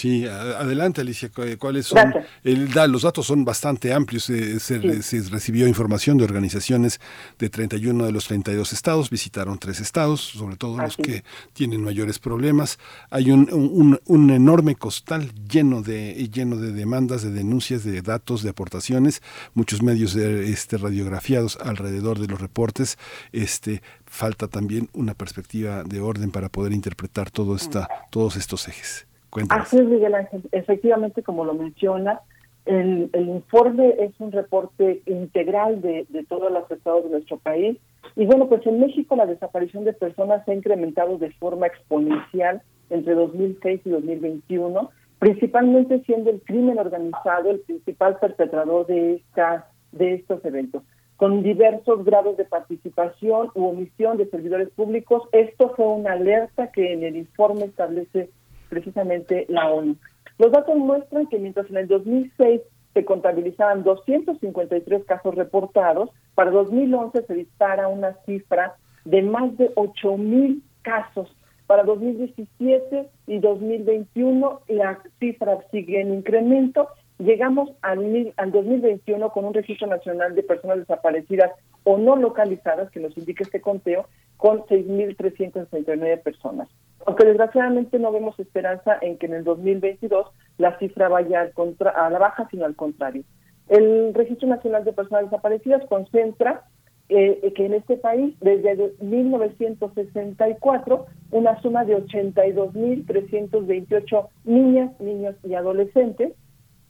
Sí, 0.00 0.26
adelante 0.26 1.02
Alicia, 1.02 1.30
¿cuáles 1.58 1.88
son? 1.88 2.14
El, 2.42 2.70
los 2.88 3.02
datos 3.02 3.26
son 3.26 3.44
bastante 3.44 3.92
amplios, 3.92 4.30
eh, 4.30 4.58
se, 4.58 4.78
recibió 4.78 5.68
información 5.68 6.16
de 6.16 6.24
organizaciones 6.24 7.02
de 7.38 7.50
31 7.50 8.06
de 8.06 8.10
los 8.10 8.24
32 8.24 8.72
estados, 8.72 9.10
visitaron 9.10 9.58
tres 9.58 9.78
estados, 9.78 10.22
sobre 10.22 10.56
todo 10.56 10.78
los 10.78 10.96
que 10.96 11.22
tienen 11.52 11.84
mayores 11.84 12.18
problemas. 12.18 12.78
Hay 13.10 13.30
un, 13.30 13.52
un, 13.52 14.00
un, 14.06 14.30
enorme 14.30 14.74
costal 14.74 15.34
lleno 15.34 15.82
de, 15.82 16.14
lleno 16.32 16.56
de 16.56 16.72
demandas, 16.72 17.20
de 17.20 17.30
denuncias, 17.30 17.84
de 17.84 18.00
datos, 18.00 18.42
de 18.42 18.48
aportaciones, 18.48 19.20
muchos 19.52 19.82
medios 19.82 20.14
de, 20.14 20.50
este, 20.50 20.78
radiografiados 20.78 21.58
alrededor 21.60 22.18
de 22.20 22.26
los 22.26 22.40
reportes. 22.40 22.96
Este, 23.32 23.82
falta 24.06 24.48
también 24.48 24.88
una 24.94 25.12
perspectiva 25.12 25.84
de 25.84 26.00
orden 26.00 26.30
para 26.30 26.48
poder 26.48 26.72
interpretar 26.72 27.30
todo 27.30 27.54
esta, 27.54 27.86
todos 28.10 28.36
estos 28.36 28.66
ejes. 28.66 29.09
Así 29.48 29.78
es, 29.78 29.84
Miguel 29.84 30.14
Ángel. 30.14 30.42
Efectivamente, 30.52 31.22
como 31.22 31.44
lo 31.44 31.54
menciona, 31.54 32.20
el, 32.66 33.10
informe 33.14 33.94
es 33.98 34.12
un 34.18 34.32
reporte 34.32 35.02
integral 35.06 35.80
de, 35.80 36.06
de 36.08 36.24
todos 36.24 36.52
los 36.52 36.70
estados 36.70 37.04
de 37.04 37.10
nuestro 37.10 37.38
país. 37.38 37.78
Y 38.16 38.26
bueno, 38.26 38.48
pues 38.48 38.66
en 38.66 38.80
México 38.80 39.16
la 39.16 39.26
desaparición 39.26 39.84
de 39.84 39.92
personas 39.92 40.44
se 40.44 40.52
ha 40.52 40.54
incrementado 40.54 41.18
de 41.18 41.30
forma 41.32 41.66
exponencial 41.66 42.62
entre 42.90 43.14
2006 43.14 43.80
y 43.84 43.90
2021, 43.90 44.90
principalmente 45.18 46.02
siendo 46.04 46.30
el 46.30 46.40
crimen 46.42 46.78
organizado 46.78 47.50
el 47.50 47.60
principal 47.60 48.18
perpetrador 48.18 48.86
de, 48.86 49.14
esta, 49.14 49.68
de 49.92 50.14
estos 50.14 50.44
eventos 50.44 50.82
con 51.20 51.42
diversos 51.42 52.02
grados 52.02 52.38
de 52.38 52.46
participación 52.46 53.50
u 53.54 53.66
omisión 53.66 54.16
de 54.16 54.30
servidores 54.30 54.70
públicos. 54.70 55.24
Esto 55.32 55.74
fue 55.76 55.86
una 55.86 56.12
alerta 56.12 56.72
que 56.72 56.94
en 56.94 57.04
el 57.04 57.14
informe 57.14 57.66
establece 57.66 58.30
precisamente 58.70 59.44
la 59.48 59.68
ONU. 59.70 59.96
Los 60.38 60.52
datos 60.52 60.74
muestran 60.76 61.26
que 61.26 61.38
mientras 61.38 61.68
en 61.68 61.76
el 61.76 61.88
2006 61.88 62.62
se 62.94 63.04
contabilizaban 63.04 63.84
253 63.84 65.04
casos 65.04 65.34
reportados, 65.34 66.08
para 66.34 66.50
2011 66.50 67.22
se 67.26 67.34
dispara 67.34 67.88
una 67.88 68.14
cifra 68.24 68.76
de 69.04 69.22
más 69.22 69.56
de 69.58 69.70
8 69.74 70.16
mil 70.16 70.62
casos. 70.82 71.28
Para 71.66 71.84
2017 71.84 73.08
y 73.26 73.38
2021 73.38 74.60
la 74.68 74.98
cifra 75.18 75.58
sigue 75.70 76.00
en 76.00 76.14
incremento. 76.14 76.88
Llegamos 77.18 77.70
al, 77.82 78.32
al 78.36 78.50
2021 78.50 79.30
con 79.30 79.44
un 79.44 79.54
registro 79.54 79.86
nacional 79.86 80.34
de 80.34 80.42
personas 80.42 80.78
desaparecidas 80.78 81.52
o 81.84 81.98
no 81.98 82.16
localizadas, 82.16 82.90
que 82.90 83.00
nos 83.00 83.16
indica 83.16 83.44
este 83.44 83.60
conteo, 83.60 84.06
con 84.36 84.60
6.369 84.62 86.22
personas. 86.22 86.68
Aunque 87.06 87.24
desgraciadamente 87.24 87.98
no 87.98 88.12
vemos 88.12 88.38
esperanza 88.38 88.98
en 89.00 89.16
que 89.18 89.26
en 89.26 89.34
el 89.34 89.42
2022 89.44 90.28
la 90.58 90.78
cifra 90.78 91.08
vaya 91.08 91.40
al 91.40 91.52
contra, 91.52 91.90
a 91.90 92.08
la 92.10 92.18
baja, 92.18 92.46
sino 92.50 92.66
al 92.66 92.76
contrario. 92.76 93.24
El 93.68 94.12
Registro 94.14 94.48
Nacional 94.48 94.84
de 94.84 94.92
Personas 94.92 95.24
Desaparecidas 95.24 95.82
concentra 95.88 96.64
eh, 97.08 97.52
que 97.56 97.66
en 97.66 97.74
este 97.74 97.96
país, 97.96 98.36
desde 98.40 98.92
1964, 99.00 101.06
una 101.32 101.60
suma 101.60 101.84
de 101.84 101.96
82.328 101.96 104.28
niñas, 104.44 104.92
niños 105.00 105.34
y 105.42 105.54
adolescentes 105.54 106.34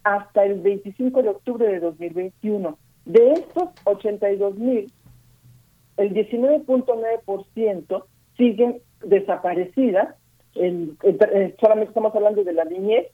hasta 0.05 0.45
el 0.45 0.61
25 0.61 1.23
de 1.23 1.31
octubre 1.31 1.67
de 1.67 1.81
2021. 1.81 2.77
De 3.07 3.33
estos 3.33 3.71
82.000, 3.85 4.93
el 5.97 6.13
19.9% 6.13 8.05
siguen 8.37 8.83
desaparecidas, 9.03 10.15
en, 10.55 10.97
solamente 11.61 11.91
estamos 11.91 12.15
hablando 12.15 12.45
de 12.45 12.53
la 12.53 12.65
niñez, 12.65 13.09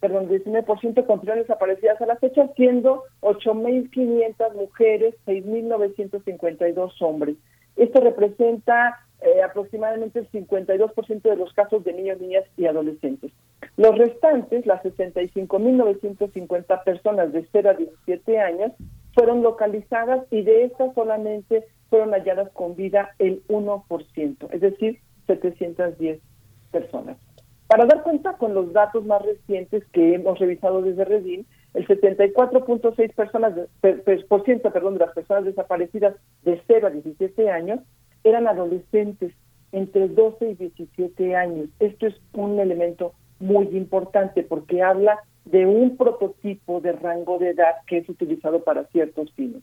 perdón, 0.00 0.28
19% 0.28 1.06
continúan 1.06 1.38
desaparecidas 1.38 2.00
a 2.00 2.06
la 2.06 2.16
fecha, 2.16 2.48
siendo 2.54 3.04
8.500 3.20 4.54
mujeres, 4.54 5.14
6.952 5.26 6.92
hombres. 7.00 7.36
Esto 7.76 8.00
representa 8.00 9.00
eh, 9.20 9.42
aproximadamente 9.42 10.20
el 10.20 10.30
52% 10.30 11.22
de 11.22 11.36
los 11.36 11.52
casos 11.54 11.82
de 11.84 11.92
niños, 11.92 12.20
niñas 12.20 12.44
y 12.56 12.66
adolescentes. 12.66 13.32
Los 13.76 13.98
restantes, 13.98 14.64
las 14.66 14.82
65.950 14.82 16.84
personas 16.84 17.32
de 17.32 17.46
0 17.50 17.70
a 17.70 17.74
17 17.74 18.38
años, 18.38 18.70
fueron 19.14 19.42
localizadas 19.42 20.24
y 20.30 20.42
de 20.42 20.64
estas 20.64 20.94
solamente 20.94 21.64
fueron 21.88 22.10
halladas 22.10 22.50
con 22.50 22.76
vida 22.76 23.14
el 23.18 23.42
1%, 23.48 24.48
es 24.50 24.60
decir, 24.60 25.00
710 25.26 26.20
personas. 26.70 27.16
Para 27.68 27.86
dar 27.86 28.02
cuenta 28.02 28.34
con 28.34 28.54
los 28.54 28.72
datos 28.72 29.04
más 29.04 29.22
recientes 29.22 29.84
que 29.92 30.14
hemos 30.14 30.38
revisado 30.38 30.82
desde 30.82 31.04
Redín, 31.04 31.46
el 31.74 31.86
74.6 31.86 33.14
personas 33.14 33.54
por 34.28 34.44
ciento, 34.44 34.70
perdón, 34.70 34.94
de 34.94 35.00
las 35.00 35.14
personas 35.14 35.44
desaparecidas 35.44 36.14
de 36.42 36.60
0 36.66 36.86
a 36.86 36.90
17 36.90 37.50
años 37.50 37.80
eran 38.24 38.46
adolescentes 38.46 39.32
entre 39.72 40.08
12 40.08 40.50
y 40.50 40.54
17 40.54 41.36
años. 41.36 41.68
Esto 41.80 42.06
es 42.06 42.14
un 42.32 42.58
elemento 42.60 43.12
muy 43.40 43.66
importante 43.76 44.42
porque 44.42 44.82
habla 44.82 45.18
de 45.44 45.66
un 45.66 45.96
prototipo 45.96 46.80
de 46.80 46.92
rango 46.92 47.38
de 47.38 47.50
edad 47.50 47.74
que 47.86 47.98
es 47.98 48.08
utilizado 48.08 48.64
para 48.64 48.84
ciertos 48.86 49.32
fines. 49.32 49.62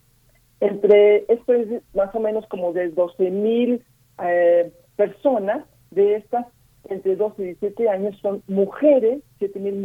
Entre 0.59 1.25
esto 1.27 1.53
es 1.53 1.81
más 1.93 2.13
o 2.15 2.19
menos 2.19 2.45
como 2.47 2.73
de 2.73 2.89
12 2.89 3.31
mil 3.31 3.83
eh, 4.23 4.71
personas 4.95 5.65
de 5.91 6.15
estas 6.15 6.47
entre 6.89 7.15
12 7.15 7.41
y 7.41 7.45
17 7.45 7.89
años 7.89 8.17
son 8.21 8.43
mujeres, 8.47 9.21
7 9.39 9.59
mil 9.59 9.75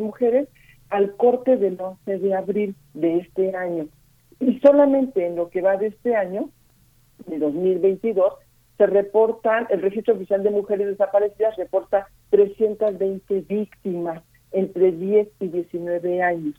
mujeres, 0.00 0.48
al 0.88 1.14
corte 1.16 1.56
del 1.56 1.80
11 1.80 2.18
de 2.18 2.34
abril 2.34 2.74
de 2.94 3.18
este 3.18 3.54
año. 3.54 3.88
Y 4.40 4.58
solamente 4.60 5.26
en 5.26 5.36
lo 5.36 5.50
que 5.50 5.62
va 5.62 5.76
de 5.76 5.88
este 5.88 6.14
año, 6.14 6.50
de 7.26 7.38
2022, 7.38 8.34
se 8.76 8.86
reportan, 8.86 9.66
el 9.70 9.80
registro 9.80 10.14
oficial 10.14 10.42
de 10.42 10.50
mujeres 10.50 10.86
desaparecidas 10.86 11.56
reporta 11.56 12.08
320 12.30 13.40
víctimas 13.42 14.22
entre 14.52 14.92
10 14.92 15.28
y 15.40 15.48
19 15.48 16.22
años. 16.22 16.54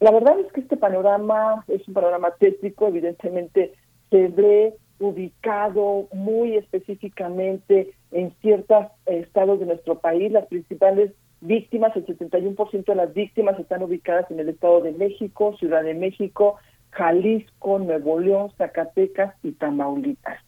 La 0.00 0.12
verdad 0.12 0.38
es 0.38 0.52
que 0.52 0.60
este 0.60 0.76
panorama 0.76 1.64
es 1.68 1.86
un 1.88 1.94
panorama 1.94 2.32
tétrico, 2.38 2.88
evidentemente 2.88 3.74
se 4.10 4.28
ve 4.28 4.74
ubicado 4.98 6.08
muy 6.12 6.56
específicamente 6.56 7.94
en 8.12 8.32
ciertos 8.40 8.86
estados 9.06 9.60
de 9.60 9.66
nuestro 9.66 9.98
país. 9.98 10.30
Las 10.32 10.46
principales 10.46 11.12
víctimas, 11.40 11.94
el 11.96 12.06
71% 12.06 12.84
de 12.84 12.94
las 12.94 13.12
víctimas 13.12 13.58
están 13.58 13.82
ubicadas 13.82 14.30
en 14.30 14.40
el 14.40 14.48
Estado 14.48 14.80
de 14.80 14.92
México, 14.92 15.56
Ciudad 15.58 15.82
de 15.82 15.94
México, 15.94 16.56
Jalisco, 16.90 17.78
Nuevo 17.78 18.20
León, 18.20 18.50
Zacatecas 18.56 19.34
y 19.42 19.52
Tamaulipas. 19.52 20.38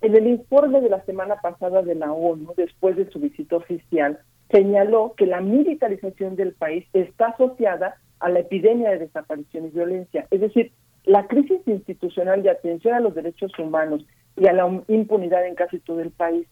En 0.00 0.14
el 0.14 0.28
informe 0.28 0.80
de 0.80 0.90
la 0.90 1.04
semana 1.04 1.36
pasada 1.40 1.82
de 1.82 1.94
la 1.96 2.12
ONU, 2.12 2.52
después 2.56 2.96
de 2.96 3.10
su 3.10 3.18
visita 3.18 3.56
oficial, 3.56 4.20
señaló 4.50 5.14
que 5.16 5.26
la 5.26 5.40
militarización 5.40 6.36
del 6.36 6.52
país 6.52 6.86
está 6.92 7.28
asociada 7.28 7.96
a 8.20 8.28
la 8.28 8.40
epidemia 8.40 8.90
de 8.90 8.98
desaparición 8.98 9.66
y 9.66 9.70
violencia. 9.70 10.26
Es 10.30 10.40
decir, 10.40 10.72
la 11.08 11.26
crisis 11.26 11.60
institucional 11.64 12.42
de 12.42 12.50
atención 12.50 12.92
a 12.92 13.00
los 13.00 13.14
derechos 13.14 13.50
humanos 13.58 14.04
y 14.36 14.46
a 14.46 14.52
la 14.52 14.82
impunidad 14.88 15.46
en 15.46 15.54
casi 15.54 15.78
todo 15.78 16.02
el 16.02 16.10
país, 16.10 16.46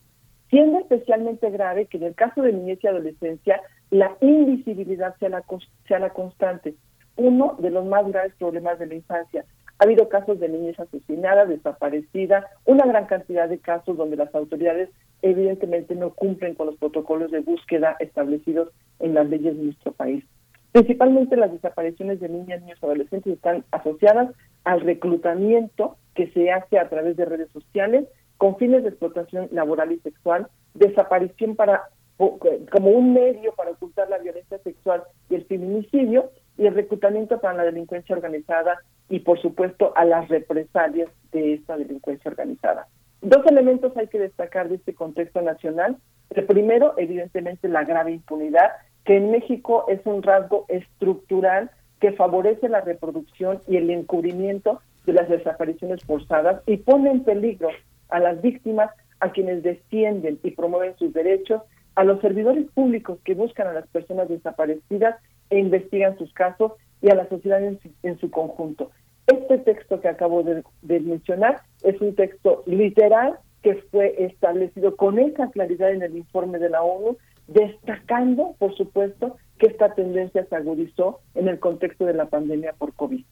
siendo 0.49 0.79
especialmente 0.79 1.51
grave 1.51 1.85
que 1.85 1.97
en 1.97 2.03
el 2.03 2.15
caso 2.15 2.41
de 2.41 2.53
niñez 2.53 2.79
y 2.81 2.87
adolescencia 2.87 3.61
la 3.91 4.17
invisibilidad 4.19 5.15
sea 5.19 5.29
la, 5.29 5.43
sea 5.87 5.99
la 5.99 6.09
constante, 6.09 6.73
uno 7.17 7.55
de 7.59 7.69
los 7.69 7.85
más 7.85 8.07
graves 8.07 8.33
problemas 8.39 8.79
de 8.79 8.87
la 8.87 8.95
infancia. 8.95 9.45
Ha 9.77 9.83
habido 9.83 10.09
casos 10.09 10.39
de 10.39 10.49
niñez 10.49 10.79
asesinada, 10.79 11.45
desaparecida, 11.45 12.47
una 12.65 12.87
gran 12.87 13.05
cantidad 13.05 13.47
de 13.47 13.59
casos 13.59 13.95
donde 13.95 14.15
las 14.15 14.33
autoridades 14.33 14.89
evidentemente 15.21 15.93
no 15.93 16.15
cumplen 16.15 16.55
con 16.55 16.65
los 16.65 16.77
protocolos 16.77 17.29
de 17.29 17.41
búsqueda 17.41 17.95
establecidos 17.99 18.69
en 18.99 19.13
las 19.13 19.29
leyes 19.29 19.55
de 19.55 19.65
nuestro 19.65 19.91
país. 19.91 20.23
Principalmente 20.71 21.37
las 21.37 21.51
desapariciones 21.51 22.19
de 22.19 22.29
niñas, 22.29 22.61
niños 22.61 22.83
adolescentes 22.83 23.33
están 23.33 23.63
asociadas 23.71 24.29
al 24.63 24.81
reclutamiento 24.81 25.97
que 26.13 26.27
se 26.31 26.51
hace 26.51 26.77
a 26.77 26.89
través 26.89 27.15
de 27.17 27.25
redes 27.25 27.49
sociales 27.51 28.05
con 28.37 28.57
fines 28.57 28.83
de 28.83 28.89
explotación 28.89 29.47
laboral 29.51 29.91
y 29.91 29.99
sexual, 29.99 30.47
desaparición 30.73 31.55
para 31.55 31.83
como 32.17 32.89
un 32.89 33.13
medio 33.13 33.53
para 33.53 33.71
ocultar 33.71 34.09
la 34.09 34.17
violencia 34.17 34.57
sexual 34.59 35.03
y 35.29 35.35
el 35.35 35.45
feminicidio 35.45 36.31
y 36.57 36.65
el 36.65 36.73
reclutamiento 36.73 37.39
para 37.39 37.53
la 37.53 37.63
delincuencia 37.63 38.15
organizada 38.15 38.79
y 39.07 39.19
por 39.19 39.39
supuesto 39.39 39.93
a 39.95 40.03
las 40.03 40.27
represalias 40.27 41.09
de 41.31 41.53
esta 41.53 41.77
delincuencia 41.77 42.29
organizada. 42.29 42.87
Dos 43.21 43.45
elementos 43.45 43.95
hay 43.97 44.07
que 44.07 44.19
destacar 44.19 44.69
de 44.69 44.75
este 44.75 44.93
contexto 44.93 45.41
nacional. 45.41 45.97
El 46.31 46.45
primero, 46.45 46.95
evidentemente, 46.97 47.67
la 47.67 47.83
grave 47.83 48.11
impunidad, 48.11 48.71
que 49.07 49.15
en 49.15 49.31
México 49.31 49.85
es 49.87 50.05
un 50.05 50.21
rasgo 50.21 50.65
estructural 50.67 51.71
que 52.01 52.11
favorece 52.11 52.67
la 52.67 52.81
reproducción 52.81 53.61
y 53.65 53.77
el 53.77 53.89
encubrimiento 53.89 54.81
de 55.05 55.13
las 55.13 55.29
desapariciones 55.29 56.03
forzadas 56.03 56.61
y 56.67 56.75
pone 56.75 57.09
en 57.09 57.23
peligro 57.23 57.69
a 58.09 58.19
las 58.19 58.41
víctimas, 58.41 58.91
a 59.21 59.31
quienes 59.31 59.63
defienden 59.63 60.39
y 60.43 60.51
promueven 60.51 60.97
sus 60.97 61.13
derechos, 61.13 61.61
a 61.95 62.03
los 62.03 62.19
servidores 62.19 62.65
públicos 62.73 63.17
que 63.23 63.33
buscan 63.33 63.67
a 63.67 63.73
las 63.73 63.87
personas 63.87 64.27
desaparecidas 64.27 65.15
e 65.49 65.57
investigan 65.57 66.17
sus 66.17 66.33
casos 66.33 66.73
y 67.01 67.09
a 67.09 67.15
la 67.15 67.29
sociedad 67.29 67.63
en, 67.63 67.79
en 68.03 68.19
su 68.19 68.29
conjunto. 68.29 68.91
Este 69.25 69.57
texto 69.59 70.01
que 70.01 70.09
acabo 70.09 70.43
de, 70.43 70.63
de 70.81 70.99
mencionar 70.99 71.61
es 71.81 71.99
un 72.01 72.13
texto 72.13 72.63
literal 72.65 73.39
que 73.63 73.75
fue 73.89 74.15
establecido 74.25 74.97
con 74.97 75.17
esa 75.17 75.49
claridad 75.49 75.91
en 75.91 76.01
el 76.01 76.17
informe 76.17 76.59
de 76.59 76.69
la 76.69 76.83
ONU, 76.83 77.17
destacando, 77.47 78.55
por 78.59 78.75
supuesto, 78.75 79.37
que 79.57 79.67
esta 79.67 79.93
tendencia 79.95 80.45
se 80.45 80.55
agudizó 80.55 81.21
en 81.33 81.47
el 81.47 81.59
contexto 81.59 82.05
de 82.05 82.13
la 82.13 82.25
pandemia 82.25 82.73
por 82.73 82.93
COVID. 82.93 83.23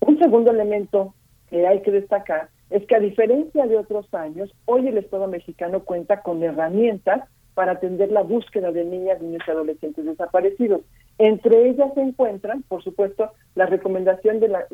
Un 0.00 0.18
segundo 0.18 0.50
elemento 0.50 1.14
que 1.48 1.66
hay 1.66 1.82
que 1.82 1.90
destacar 1.90 2.48
es 2.70 2.84
que 2.86 2.96
a 2.96 3.00
diferencia 3.00 3.66
de 3.66 3.78
otros 3.78 4.12
años, 4.12 4.54
hoy 4.64 4.88
el 4.88 4.98
Estado 4.98 5.28
mexicano 5.28 5.84
cuenta 5.84 6.22
con 6.22 6.42
herramientas 6.42 7.28
para 7.54 7.72
atender 7.72 8.12
la 8.12 8.22
búsqueda 8.22 8.70
de 8.70 8.84
niñas, 8.84 9.22
niños 9.22 9.42
y 9.46 9.50
adolescentes 9.50 10.04
desaparecidos. 10.04 10.82
Entre 11.16 11.70
ellas 11.70 11.90
se 11.94 12.02
encuentran, 12.02 12.62
por 12.68 12.84
supuesto, 12.84 13.30
las 13.54 13.70
recomendaciones 13.70 14.42
de 14.42 14.48
la, 14.48 14.66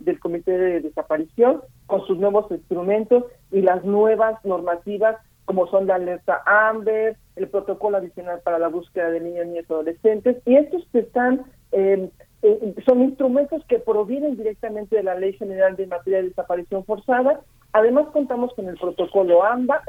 del 0.00 0.20
Comité 0.20 0.58
de 0.58 0.80
Desaparición 0.82 1.62
con 1.86 2.06
sus 2.06 2.18
nuevos 2.18 2.50
instrumentos 2.50 3.24
y 3.50 3.62
las 3.62 3.82
nuevas 3.82 4.44
normativas 4.44 5.16
como 5.44 5.66
son 5.68 5.86
la 5.86 5.96
alerta 5.96 6.42
AMBER, 6.46 7.16
el 7.36 7.48
protocolo 7.48 7.98
adicional 7.98 8.40
para 8.40 8.58
la 8.58 8.68
búsqueda 8.68 9.10
de 9.10 9.20
niños, 9.20 9.46
niñas 9.46 9.66
y 9.68 9.72
adolescentes, 9.72 10.36
y 10.46 10.56
estos 10.56 10.86
están 10.94 11.44
eh, 11.72 12.10
eh, 12.42 12.74
son 12.86 13.00
instrumentos 13.00 13.64
que 13.66 13.78
provienen 13.78 14.36
directamente 14.36 14.96
de 14.96 15.02
la 15.02 15.14
Ley 15.14 15.32
General 15.32 15.76
de 15.76 15.86
Materia 15.86 16.18
de 16.18 16.28
Desaparición 16.28 16.84
Forzada. 16.84 17.40
Además 17.72 18.08
contamos 18.12 18.52
con 18.52 18.68
el 18.68 18.76
protocolo 18.76 19.42
AMBA, 19.42 19.82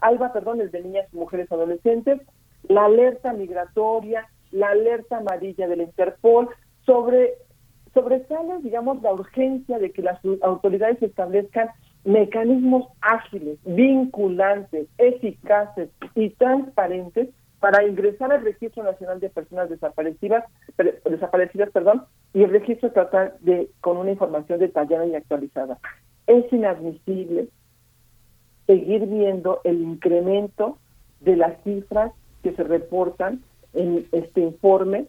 ALBA, 0.00 0.32
perdón, 0.32 0.60
el 0.60 0.70
de 0.70 0.82
niñas 0.82 1.08
y 1.12 1.16
mujeres 1.16 1.50
adolescentes, 1.50 2.20
la 2.68 2.84
alerta 2.84 3.32
migratoria, 3.32 4.28
la 4.52 4.68
alerta 4.68 5.18
amarilla 5.18 5.66
del 5.66 5.80
Interpol, 5.80 6.48
sobre 6.84 7.34
sobresale, 7.92 8.60
digamos, 8.62 9.02
la 9.02 9.12
urgencia 9.12 9.78
de 9.78 9.90
que 9.90 10.02
las 10.02 10.20
autoridades 10.42 11.02
establezcan 11.02 11.70
mecanismos 12.06 12.86
ágiles, 13.00 13.58
vinculantes, 13.64 14.86
eficaces 14.96 15.90
y 16.14 16.30
transparentes 16.30 17.28
para 17.58 17.84
ingresar 17.84 18.32
al 18.32 18.42
Registro 18.42 18.84
Nacional 18.84 19.18
de 19.18 19.28
Personas 19.28 19.68
Desaparecidas, 19.68 20.44
desaparecidas 21.04 21.70
perdón, 21.70 22.04
y 22.32 22.44
el 22.44 22.50
registro 22.50 22.92
tratar 22.92 23.36
de 23.40 23.68
con 23.80 23.96
una 23.96 24.12
información 24.12 24.60
detallada 24.60 25.06
y 25.06 25.16
actualizada. 25.16 25.78
Es 26.28 26.50
inadmisible 26.52 27.48
seguir 28.66 29.06
viendo 29.06 29.60
el 29.64 29.80
incremento 29.80 30.78
de 31.20 31.36
las 31.36 31.60
cifras 31.64 32.12
que 32.42 32.52
se 32.52 32.62
reportan 32.62 33.42
en 33.72 34.06
este 34.12 34.42
informe. 34.42 35.06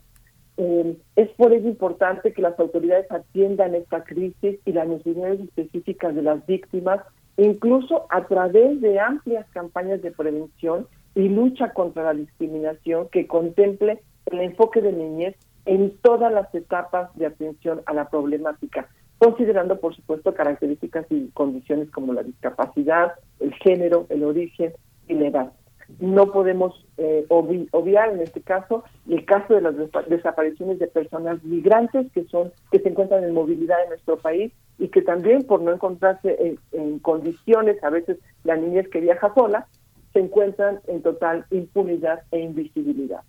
Eh, 0.57 0.97
es 1.15 1.29
por 1.31 1.53
ello 1.53 1.69
importante 1.69 2.33
que 2.33 2.41
las 2.41 2.59
autoridades 2.59 3.09
atiendan 3.11 3.75
esta 3.75 4.03
crisis 4.03 4.59
y 4.65 4.71
las 4.71 4.87
necesidades 4.87 5.39
específicas 5.39 6.15
de 6.15 6.23
las 6.23 6.45
víctimas, 6.47 7.01
incluso 7.37 8.07
a 8.09 8.25
través 8.25 8.81
de 8.81 8.99
amplias 8.99 9.45
campañas 9.51 10.01
de 10.01 10.11
prevención 10.11 10.87
y 11.13 11.29
lucha 11.29 11.73
contra 11.73 12.03
la 12.03 12.13
discriminación 12.13 13.07
que 13.09 13.27
contemple 13.27 14.01
el 14.25 14.39
enfoque 14.39 14.81
de 14.81 14.91
niñez 14.91 15.35
en 15.65 15.95
todas 16.01 16.33
las 16.33 16.53
etapas 16.55 17.13
de 17.15 17.27
atención 17.27 17.81
a 17.85 17.93
la 17.93 18.09
problemática, 18.09 18.87
considerando, 19.19 19.79
por 19.79 19.95
supuesto, 19.95 20.33
características 20.33 21.05
y 21.11 21.27
condiciones 21.33 21.91
como 21.91 22.13
la 22.13 22.23
discapacidad, 22.23 23.13
el 23.39 23.53
género, 23.55 24.07
el 24.09 24.23
origen 24.23 24.73
y 25.07 25.13
la 25.13 25.27
edad. 25.27 25.51
No 25.99 26.32
podemos 26.32 26.85
eh, 26.98 27.25
obviar 27.30 28.09
en 28.09 28.22
este 28.22 28.41
caso 28.41 28.83
el 29.09 29.24
caso 29.25 29.53
de 29.53 29.61
las 29.61 29.75
desapariciones 30.07 30.80
de 30.80 30.88
personas 30.88 31.43
migrantes 31.43 32.11
que 32.11 32.25
son 32.25 32.51
que 32.72 32.80
se 32.80 32.90
encuentran 32.90 33.24
en 33.24 33.33
movilidad 33.33 33.82
en 33.83 33.90
nuestro 33.90 34.17
país 34.17 34.51
y 34.80 34.90
que 34.90 35.01
también 35.01 35.43
por 35.43 35.61
no 35.61 35.72
encontrarse 35.72 36.57
en, 36.72 36.99
condiciones, 36.99 37.82
a 37.83 37.90
veces 37.90 38.17
la 38.43 38.56
niñez 38.57 38.88
que 38.90 38.99
viaja 38.99 39.33
sola, 39.33 39.67
se 40.14 40.19
encuentran 40.19 40.80
en 40.88 41.01
total 41.01 41.45
impunidad 41.51 42.22
e 42.32 42.40
invisibilidad. 42.40 43.22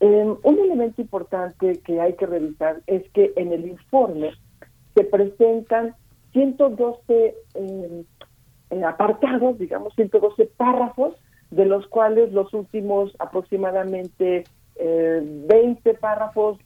Em, 0.00 0.36
un 0.42 0.58
elemento 0.58 1.00
importante 1.00 1.80
que 1.84 2.00
hay 2.00 2.14
que 2.14 2.26
revisar 2.26 2.80
es 2.86 3.08
que 3.10 3.32
en 3.36 3.52
el 3.52 3.66
informe 3.66 4.32
se 4.94 5.04
presentan 5.04 5.94
112 6.32 7.34
em, 7.54 8.04
apartados, 8.84 9.58
digamos 9.58 9.94
112 9.94 10.50
párrafos, 10.56 11.14
de 11.50 11.64
los 11.64 11.86
cuales 11.86 12.32
los 12.32 12.52
últimos 12.54 13.14
aproximadamente 13.18 14.44
20 14.78 15.90
eh, 15.90 15.94
párrafos 15.94 16.58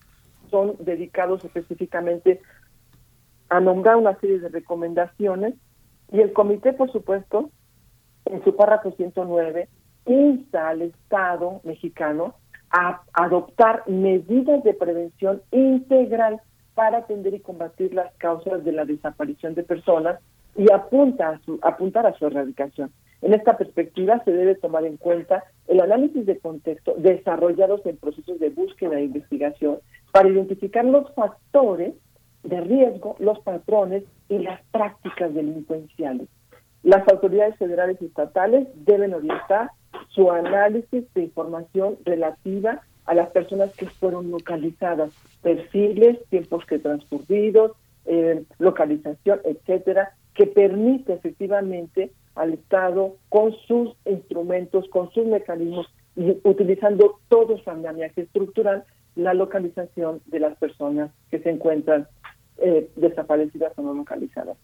son 0.51 0.77
dedicados 0.81 1.45
específicamente 1.45 2.41
a 3.49 3.61
nombrar 3.61 3.97
una 3.97 4.19
serie 4.21 4.41
de 4.41 4.49
recomendaciones 4.49 5.55
y 6.13 6.21
el 6.21 6.33
comité, 6.33 6.73
por 6.73 6.91
supuesto, 6.91 7.51
en 8.25 8.43
su 8.45 8.57
párrafo 8.57 8.93
109, 8.93 9.69
insta 10.07 10.69
al 10.69 10.83
Estado 10.83 11.61
mexicano 11.65 12.35
a 12.71 13.03
adoptar 13.13 13.83
medidas 13.89 14.63
de 14.65 14.75
prevención 14.75 15.43
integral 15.51 16.41
para 16.75 16.99
atender 16.99 17.35
y 17.35 17.41
combatir 17.41 17.95
las 17.95 18.13
causas 18.15 18.65
de 18.65 18.73
la 18.73 18.85
desaparición 18.85 19.55
de 19.55 19.65
personas 19.65 20.21
y 20.57 20.71
apunta 20.73 21.31
a 21.31 21.39
su, 21.41 21.59
apuntar 21.63 22.07
a 22.07 22.15
su 22.15 22.27
erradicación. 22.27 22.93
En 23.23 23.35
esta 23.35 23.59
perspectiva 23.59 24.23
se 24.25 24.33
debe 24.33 24.55
tomar 24.55 24.85
en 24.85 24.97
cuenta 24.97 25.45
el 25.69 25.81
análisis 25.81 26.25
de 26.25 26.39
contexto 26.39 26.95
desarrollados 26.97 27.85
en 27.85 27.97
procesos 27.97 28.41
de 28.41 28.51
búsqueda 28.51 28.99
e 28.99 29.05
investigación 29.05 29.79
para 30.13 30.29
identificar 30.29 30.85
los 30.85 31.13
factores 31.15 31.95
de 32.43 32.61
riesgo, 32.61 33.17
los 33.19 33.39
patrones 33.41 34.05
y 34.29 34.39
las 34.39 34.61
prácticas 34.73 35.35
delincuenciales. 35.35 36.29
Las 36.83 37.07
autoridades 37.09 37.57
federales 37.57 37.99
y 38.01 38.07
estatales 38.07 38.69
deben 38.75 39.13
orientar 39.13 39.71
su 40.09 40.31
análisis 40.31 41.05
de 41.15 41.25
información 41.25 41.99
relativa 42.05 42.81
a 43.05 43.15
las 43.15 43.31
personas 43.31 43.75
que 43.75 43.87
fueron 43.87 44.31
localizadas, 44.31 45.11
perfiles, 45.43 46.19
tiempos 46.31 46.65
que 46.65 46.79
transcurridos, 46.79 47.73
eh, 48.07 48.45
localización, 48.59 49.41
etcétera, 49.45 50.15
que 50.35 50.47
permite 50.47 51.13
efectivamente 51.13 52.13
al 52.35 52.55
Estado 52.55 53.17
con 53.29 53.53
sus 53.67 53.97
instrumentos, 54.05 54.89
con 54.89 55.11
sus 55.13 55.27
mecanismos 55.27 55.87
y 56.17 56.37
utilizando 56.45 57.21
todo 57.29 57.59
su 57.59 57.71
andamiaje 57.71 58.23
estructural, 58.23 58.85
la 59.17 59.35
localización 59.35 60.21
de 60.27 60.41
las 60.41 60.57
personas 60.59 61.11
que 61.31 61.39
se 61.41 61.51
encuentran 61.51 62.07
eh, 62.59 62.91
desaparecidas 62.97 63.73
o 63.77 63.83
no 63.83 63.95
localizadas. 63.95 64.57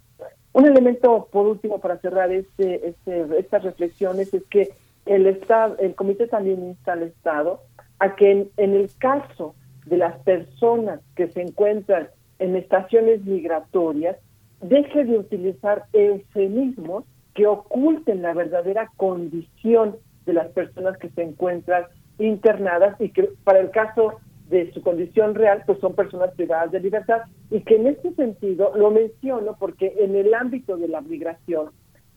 Un 0.53 0.67
elemento, 0.67 1.29
por 1.31 1.47
último, 1.47 1.81
para 1.81 1.99
cerrar 1.99 2.33
este, 2.33 2.89
este, 2.89 3.39
estas 3.39 3.65
reflexiones 3.65 4.33
es 4.33 4.45
que 4.45 4.71
el 5.05 5.27
Estado, 5.27 5.77
el 5.79 5.95
comité 5.95 6.27
también 6.27 6.65
insta 6.65 6.93
al 6.93 7.03
Estado 7.03 7.61
a 7.99 8.17
que 8.17 8.31
en, 8.31 8.51
en 8.57 8.75
el 8.75 8.91
caso 8.99 9.55
de 9.87 9.97
las 9.97 10.19
personas 10.21 11.01
que 11.15 11.29
se 11.29 11.43
encuentran 11.43 12.09
en 12.39 12.57
estaciones 12.57 13.25
migratorias, 13.25 14.17
deje 14.61 15.05
de 15.05 15.19
utilizar 15.19 15.85
eufemismos 15.93 17.05
que 17.37 17.47
oculten 17.47 18.23
la 18.23 18.33
verdadera 18.33 18.91
condición 18.97 19.97
de 20.25 20.33
las 20.33 20.49
personas 20.49 20.97
que 20.97 21.11
se 21.11 21.23
encuentran 21.23 21.85
internadas 22.19 22.99
y 22.99 23.11
que 23.11 23.29
para 23.45 23.61
el 23.61 23.71
caso 23.71 24.15
de 24.49 24.73
su 24.73 24.81
condición 24.81 25.35
real, 25.35 25.63
pues 25.67 25.79
son 25.81 25.95
personas 25.95 26.31
privadas 26.35 26.73
de 26.73 26.81
libertad. 26.81 27.23
Y 27.51 27.61
que 27.61 27.77
en 27.77 27.89
este 27.89 28.15
sentido 28.15 28.73
lo 28.75 28.91
menciono 28.91 29.55
porque 29.59 29.95
en 29.99 30.17
el 30.17 30.33
ámbito 30.33 30.79
de 30.79 30.89
la 30.89 31.03
migración 31.03 31.71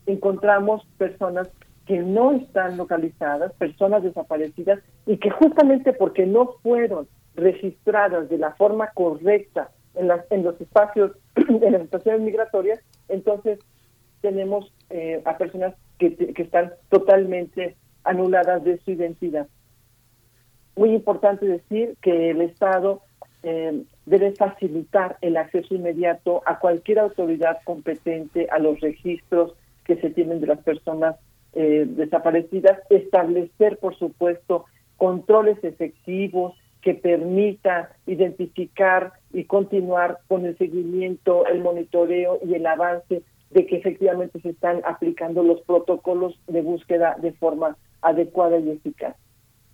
encontramos 0.06 0.86
personas 0.96 1.50
que 1.84 1.98
no 1.98 2.32
están 2.32 2.78
localizadas, 2.78 3.52
personas 3.54 4.02
desaparecidas 4.02 4.80
y 5.06 5.18
que 5.18 5.28
justamente 5.28 5.92
porque 5.92 6.24
no 6.24 6.54
fueron 6.62 7.08
registradas 7.34 8.30
de 8.30 8.38
la 8.38 8.52
forma 8.52 8.90
correcta 8.94 9.70
en, 9.94 10.08
los 10.42 10.58
espacios, 10.60 11.12
en 11.34 11.72
las 11.72 11.82
estaciones 11.82 12.22
migratorias, 12.22 12.80
entonces 13.08 13.58
tenemos 14.20 14.72
eh, 14.90 15.22
a 15.24 15.38
personas 15.38 15.74
que, 15.98 16.16
que 16.16 16.42
están 16.42 16.72
totalmente 16.88 17.76
anuladas 18.04 18.64
de 18.64 18.78
su 18.78 18.92
identidad. 18.92 19.46
Muy 20.76 20.90
importante 20.90 21.46
decir 21.46 21.96
que 22.00 22.30
el 22.30 22.40
Estado 22.40 23.02
eh, 23.42 23.84
debe 24.04 24.32
facilitar 24.32 25.16
el 25.22 25.36
acceso 25.36 25.74
inmediato 25.74 26.42
a 26.46 26.58
cualquier 26.58 26.98
autoridad 26.98 27.58
competente 27.64 28.48
a 28.50 28.58
los 28.58 28.80
registros 28.80 29.54
que 29.84 29.96
se 29.96 30.10
tienen 30.10 30.40
de 30.40 30.46
las 30.46 30.58
personas 30.58 31.16
eh, 31.52 31.84
desaparecidas, 31.88 32.78
establecer, 32.90 33.78
por 33.78 33.96
supuesto, 33.96 34.66
controles 34.96 35.62
efectivos 35.64 36.54
que 36.82 36.94
permitan 36.94 37.88
identificar 38.06 39.12
y 39.32 39.44
continuar 39.44 40.18
con 40.28 40.46
el 40.46 40.56
seguimiento, 40.58 41.46
el 41.46 41.60
monitoreo 41.60 42.38
y 42.44 42.54
el 42.54 42.66
avance 42.66 43.22
de 43.50 43.66
que 43.66 43.76
efectivamente 43.76 44.40
se 44.40 44.50
están 44.50 44.80
aplicando 44.84 45.42
los 45.42 45.60
protocolos 45.62 46.38
de 46.46 46.62
búsqueda 46.62 47.16
de 47.20 47.32
forma 47.32 47.76
adecuada 48.00 48.58
y 48.58 48.70
eficaz. 48.70 49.16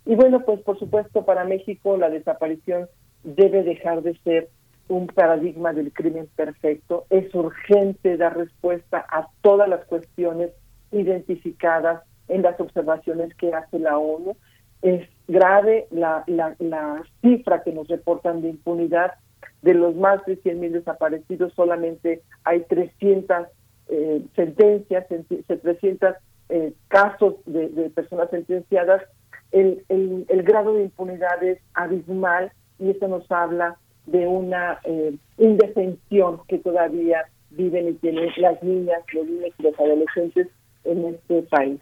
Y 0.05 0.15
bueno, 0.15 0.43
pues 0.45 0.61
por 0.61 0.79
supuesto 0.79 1.25
para 1.25 1.43
México 1.43 1.97
la 1.97 2.09
desaparición 2.09 2.87
debe 3.23 3.63
dejar 3.63 4.01
de 4.01 4.17
ser 4.19 4.49
un 4.87 5.07
paradigma 5.07 5.73
del 5.73 5.91
crimen 5.91 6.27
perfecto. 6.35 7.05
Es 7.09 7.33
urgente 7.35 8.17
dar 8.17 8.37
respuesta 8.37 9.05
a 9.09 9.27
todas 9.41 9.67
las 9.67 9.83
cuestiones 9.85 10.51
identificadas 10.91 12.03
en 12.29 12.41
las 12.41 12.59
observaciones 12.59 13.33
que 13.35 13.53
hace 13.53 13.79
la 13.79 13.97
ONU. 13.97 14.35
Es 14.81 15.07
grave 15.27 15.87
la, 15.91 16.23
la, 16.27 16.55
la 16.59 17.03
cifra 17.21 17.63
que 17.63 17.73
nos 17.73 17.87
reportan 17.87 18.41
de 18.41 18.49
impunidad. 18.49 19.13
De 19.61 19.73
los 19.73 19.95
más 19.95 20.23
de 20.25 20.41
100.000 20.41 20.71
desaparecidos, 20.71 21.53
solamente 21.53 22.21
hay 22.43 22.61
300 22.61 23.47
eh, 23.89 24.21
sentencias, 24.35 25.05
300 25.07 26.15
eh, 26.49 26.73
casos 26.87 27.35
de, 27.45 27.69
de, 27.69 27.89
personas 27.89 28.29
sentenciadas. 28.29 29.03
El, 29.51 29.83
el, 29.89 30.25
el, 30.29 30.43
grado 30.43 30.73
de 30.73 30.83
impunidad 30.83 31.41
es 31.43 31.59
abismal 31.73 32.51
y 32.79 32.91
eso 32.91 33.07
nos 33.07 33.29
habla 33.31 33.77
de 34.05 34.27
una 34.27 34.79
eh, 34.83 35.15
indefensión 35.37 36.41
que 36.47 36.57
todavía 36.59 37.25
viven 37.51 37.89
y 37.89 37.93
tienen 37.93 38.29
las 38.37 38.61
niñas, 38.61 38.99
los 39.13 39.25
niños 39.25 39.51
y 39.57 39.63
los 39.63 39.79
adolescentes 39.79 40.47
en 40.83 41.05
este 41.05 41.43
país. 41.43 41.79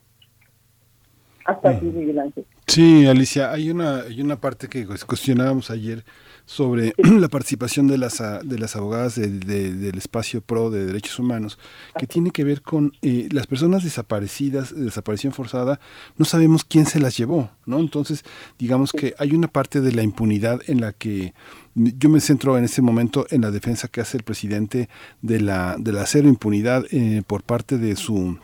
Hasta 1.45 1.69
aquí, 1.69 1.85
Miguel 1.85 2.19
Ángel. 2.19 2.45
Sí, 2.65 3.05
Alicia, 3.05 3.51
hay 3.51 3.69
una, 3.69 4.01
hay 4.01 4.21
una 4.21 4.37
parte 4.37 4.67
que 4.67 4.85
cuestionábamos 4.85 5.69
ayer 5.69 6.03
sobre 6.45 6.93
la 6.97 7.27
participación 7.27 7.87
de 7.87 7.97
las, 7.97 8.21
de 8.43 8.59
las 8.59 8.75
abogadas 8.75 9.15
del 9.15 9.97
espacio 9.97 10.41
PRO 10.41 10.69
de 10.69 10.85
derechos 10.85 11.19
humanos, 11.19 11.57
que 11.97 12.07
tiene 12.07 12.31
que 12.31 12.43
ver 12.43 12.61
con 12.61 12.93
eh, 13.01 13.27
las 13.31 13.47
personas 13.47 13.83
desaparecidas, 13.83 14.75
desaparición 14.75 15.33
forzada, 15.33 15.79
no 16.17 16.25
sabemos 16.25 16.63
quién 16.63 16.85
se 16.85 16.99
las 16.99 17.17
llevó, 17.17 17.49
¿no? 17.65 17.79
Entonces, 17.79 18.23
digamos 18.59 18.91
que 18.91 19.13
hay 19.17 19.33
una 19.33 19.47
parte 19.47 19.81
de 19.81 19.91
la 19.91 20.03
impunidad 20.03 20.61
en 20.67 20.81
la 20.81 20.93
que 20.93 21.33
yo 21.75 22.09
me 22.09 22.21
centro 22.21 22.57
en 22.57 22.63
este 22.63 22.81
momento 22.81 23.27
en 23.29 23.41
la 23.41 23.51
defensa 23.51 23.89
que 23.89 24.01
hace 24.01 24.17
el 24.17 24.23
presidente 24.23 24.89
de 25.21 25.41
la, 25.41 25.75
de 25.77 25.91
la 25.91 26.05
cero 26.05 26.29
impunidad 26.29 26.85
eh, 26.91 27.21
por 27.27 27.43
parte 27.43 27.77
de 27.77 27.95
su 27.95 28.37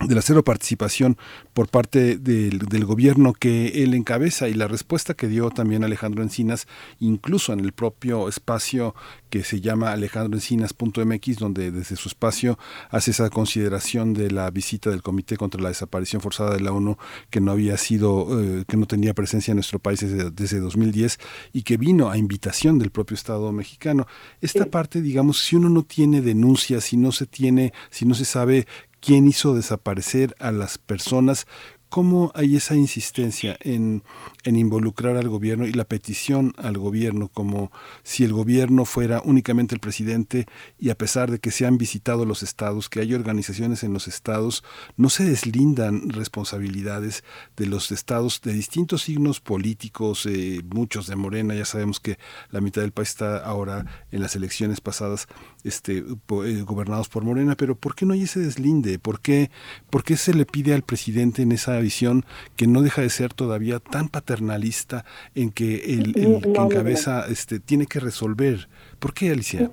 de 0.00 0.14
la 0.14 0.22
cero 0.22 0.42
participación 0.42 1.16
por 1.52 1.68
parte 1.68 2.18
del, 2.18 2.58
del, 2.58 2.84
gobierno 2.84 3.32
que 3.32 3.84
él 3.84 3.94
encabeza 3.94 4.48
y 4.48 4.54
la 4.54 4.66
respuesta 4.66 5.14
que 5.14 5.28
dio 5.28 5.50
también 5.50 5.84
Alejandro 5.84 6.22
Encinas, 6.22 6.66
incluso 6.98 7.52
en 7.52 7.60
el 7.60 7.72
propio 7.72 8.28
espacio 8.28 8.94
que 9.30 9.44
se 9.44 9.60
llama 9.60 9.92
alejandroencinas.mx, 9.92 11.38
donde 11.38 11.70
desde 11.70 11.96
su 11.96 12.08
espacio 12.08 12.58
hace 12.90 13.12
esa 13.12 13.30
consideración 13.30 14.14
de 14.14 14.30
la 14.30 14.50
visita 14.50 14.90
del 14.90 15.02
Comité 15.02 15.36
contra 15.36 15.62
la 15.62 15.68
Desaparición 15.68 16.20
Forzada 16.20 16.54
de 16.54 16.60
la 16.60 16.72
ONU, 16.72 16.98
que 17.30 17.40
no 17.40 17.52
había 17.52 17.76
sido, 17.76 18.40
eh, 18.40 18.64
que 18.66 18.76
no 18.76 18.86
tenía 18.86 19.14
presencia 19.14 19.52
en 19.52 19.56
nuestro 19.56 19.78
país 19.78 20.00
desde, 20.00 20.30
desde, 20.30 20.60
2010 20.60 21.18
y 21.52 21.62
que 21.62 21.76
vino 21.76 22.10
a 22.10 22.18
invitación 22.18 22.78
del 22.78 22.90
propio 22.90 23.14
Estado 23.14 23.50
mexicano. 23.52 24.06
Esta 24.40 24.66
parte, 24.66 25.00
digamos, 25.00 25.40
si 25.40 25.56
uno 25.56 25.68
no 25.68 25.82
tiene 25.82 26.20
denuncias, 26.20 26.84
si 26.84 26.96
no 26.96 27.12
se 27.12 27.26
tiene, 27.26 27.72
si 27.90 28.06
no 28.06 28.14
se 28.14 28.24
sabe 28.24 28.66
quién 29.04 29.28
hizo 29.28 29.54
desaparecer 29.54 30.34
a 30.38 30.50
las 30.50 30.78
personas 30.78 31.46
¿Cómo 31.94 32.32
hay 32.34 32.56
esa 32.56 32.74
insistencia 32.74 33.56
en, 33.60 34.02
involucrar 34.42 35.16
al 35.16 35.28
gobierno 35.28 35.64
y 35.64 35.72
la 35.72 35.84
petición 35.84 36.52
al 36.56 36.76
gobierno 36.76 37.28
como 37.28 37.70
si 38.02 38.24
el 38.24 38.32
gobierno 38.32 38.84
fuera 38.84 39.22
únicamente 39.24 39.76
el 39.76 39.80
presidente 39.80 40.46
y 40.76 40.90
a 40.90 40.98
pesar 40.98 41.30
de 41.30 41.38
que 41.38 41.52
se 41.52 41.66
han 41.66 41.78
visitado 41.78 42.24
los 42.24 42.42
estados, 42.42 42.88
que 42.88 42.98
hay 42.98 43.14
organizaciones 43.14 43.84
en 43.84 43.92
los 43.92 44.08
estados, 44.08 44.64
no 44.96 45.08
se 45.08 45.24
deslindan 45.24 46.10
responsabilidades 46.10 47.22
de 47.56 47.66
los 47.66 47.92
estados 47.92 48.40
de 48.42 48.54
distintos 48.54 49.02
signos 49.02 49.38
políticos, 49.38 50.26
eh, 50.26 50.62
muchos 50.74 51.06
de 51.06 51.14
Morena, 51.14 51.54
ya 51.54 51.64
sabemos 51.64 52.00
que 52.00 52.18
la 52.50 52.60
mitad 52.60 52.82
del 52.82 52.90
país 52.90 53.10
está 53.10 53.36
ahora 53.36 53.86
en 54.10 54.20
las 54.20 54.34
elecciones 54.34 54.80
pasadas 54.80 55.28
este, 55.62 55.98
eh, 55.98 56.62
gobernados 56.66 57.08
por 57.08 57.22
Morena, 57.22 57.54
pero 57.54 57.76
¿por 57.76 57.94
qué 57.94 58.04
no 58.04 58.14
hay 58.14 58.22
ese 58.22 58.40
deslinde? 58.40 58.98
¿Por 58.98 59.20
qué, 59.20 59.52
¿Por 59.90 60.02
qué 60.02 60.16
se 60.16 60.34
le 60.34 60.44
pide 60.44 60.74
al 60.74 60.82
presidente 60.82 61.42
en 61.42 61.52
esa 61.52 61.83
visión 61.84 62.24
que 62.56 62.66
no 62.66 62.82
deja 62.82 63.02
de 63.02 63.10
ser 63.10 63.32
todavía 63.32 63.78
tan 63.78 64.08
paternalista 64.08 65.04
en 65.34 65.50
que 65.50 65.76
el, 65.94 66.18
el 66.18 66.42
que 66.42 66.60
encabeza 66.60 67.26
este 67.28 67.60
tiene 67.60 67.86
que 67.86 68.00
resolver. 68.00 68.68
¿Por 68.98 69.14
qué, 69.14 69.30
Alicia? 69.30 69.70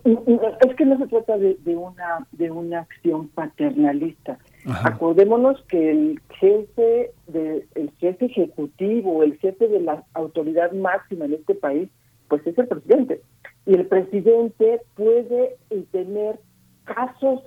Es 0.68 0.76
que 0.76 0.86
no 0.86 0.98
se 0.98 1.08
trata 1.08 1.38
de, 1.38 1.58
de 1.64 1.76
una 1.76 2.28
de 2.32 2.52
una 2.52 2.80
acción 2.82 3.30
paternalista. 3.30 4.38
Ajá. 4.66 4.90
Acordémonos 4.90 5.62
que 5.70 5.92
el 5.92 6.22
jefe 6.40 7.12
de 7.28 7.66
el 7.76 7.92
jefe 8.00 8.26
ejecutivo, 8.26 9.24
el 9.24 9.38
jefe 9.40 9.68
de 9.68 9.80
la 9.80 10.04
autoridad 10.14 10.72
máxima 10.74 11.26
en 11.26 11.34
este 11.34 11.56
país, 11.56 11.90
pues 12.28 12.46
es 12.46 12.58
el 12.58 12.68
presidente. 12.68 13.22
Y 13.66 13.74
el 13.76 13.86
presidente 13.86 14.82
puede 14.96 15.58
tener 15.92 16.40
casos 16.84 17.42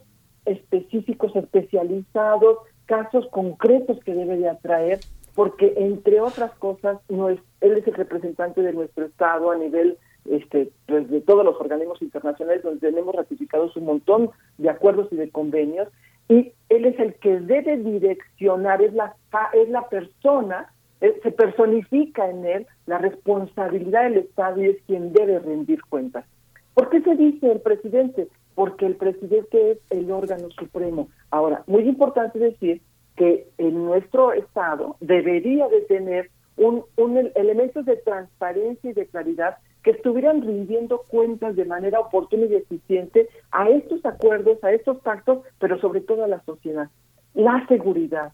específicos, 0.45 1.35
especializados, 1.35 2.59
casos 2.87 3.27
concretos 3.29 3.99
que 4.05 4.15
debe 4.15 4.37
de 4.37 4.49
atraer, 4.49 5.01
porque 5.35 5.75
entre 5.77 6.21
otras 6.21 6.53
cosas, 6.53 6.99
no 7.09 7.29
es, 7.29 7.41
él 7.61 7.77
es 7.77 7.87
el 7.87 7.95
representante 7.95 8.63
de 8.63 8.73
nuestro 8.73 9.07
Estado 9.07 9.51
a 9.51 9.57
nivel 9.57 9.99
este, 10.25 10.71
pues, 10.87 11.11
de 11.11 11.21
todos 11.21 11.45
los 11.45 11.61
organismos 11.61 12.01
internacionales 12.01 12.63
donde 12.63 12.81
tenemos 12.81 13.15
ratificados 13.15 13.77
un 13.77 13.85
montón 13.85 14.31
de 14.59 14.71
acuerdos 14.71 15.09
y 15.11 15.17
de 15.17 15.31
convenios, 15.31 15.89
y 16.29 16.53
él 16.71 16.87
es 16.87 16.99
el 16.99 17.15
que 17.15 17.41
debe 17.41 17.77
direccionar, 17.77 18.81
es 18.81 18.95
la, 18.95 19.15
es 19.53 19.69
la 19.69 19.89
persona, 19.89 20.73
se 21.01 21.31
personifica 21.33 22.31
en 22.31 22.47
él 22.47 22.67
la 22.87 22.97
responsabilidad 22.99 24.05
del 24.05 24.19
Estado 24.19 24.63
y 24.63 24.69
es 24.69 24.77
quien 24.87 25.13
debe 25.13 25.39
rendir 25.39 25.83
cuentas. 25.83 26.25
¿Por 26.73 26.89
qué 26.89 27.03
se 27.03 27.15
dice 27.15 27.53
el 27.53 27.61
presidente? 27.61 28.29
Porque 28.55 28.87
el 28.87 28.97
presidente 28.97 29.73
es 29.73 29.79
el 29.91 30.11
órgano 30.11 30.49
supremo. 30.51 31.09
Ahora, 31.31 31.65
muy 31.67 31.89
importante 31.89 32.39
decir 32.39 32.83
que 33.17 33.49
en 33.59 33.85
nuestro 33.85 34.33
Estado 34.33 34.97
debería 35.01 35.69
de 35.69 35.83
tener 35.83 36.31
un, 36.57 36.85
un 36.97 37.31
elementos 37.35 37.85
de 37.85 37.97
transparencia 37.97 38.91
y 38.91 38.95
de 38.95 39.07
claridad 39.07 39.59
que 39.83 39.91
estuvieran 39.91 40.43
rindiendo 40.43 41.03
cuentas 41.09 41.57
de 41.57 41.65
manera 41.65 42.01
oportuna 42.01 42.47
y 42.47 42.55
eficiente 42.55 43.29
a 43.51 43.69
estos 43.69 44.05
acuerdos, 44.05 44.63
a 44.65 44.73
estos 44.73 44.99
pactos, 45.01 45.41
pero 45.59 45.79
sobre 45.79 46.01
todo 46.01 46.25
a 46.25 46.29
la 46.29 46.43
sociedad. 46.45 46.89
La 47.35 47.67
seguridad, 47.69 48.33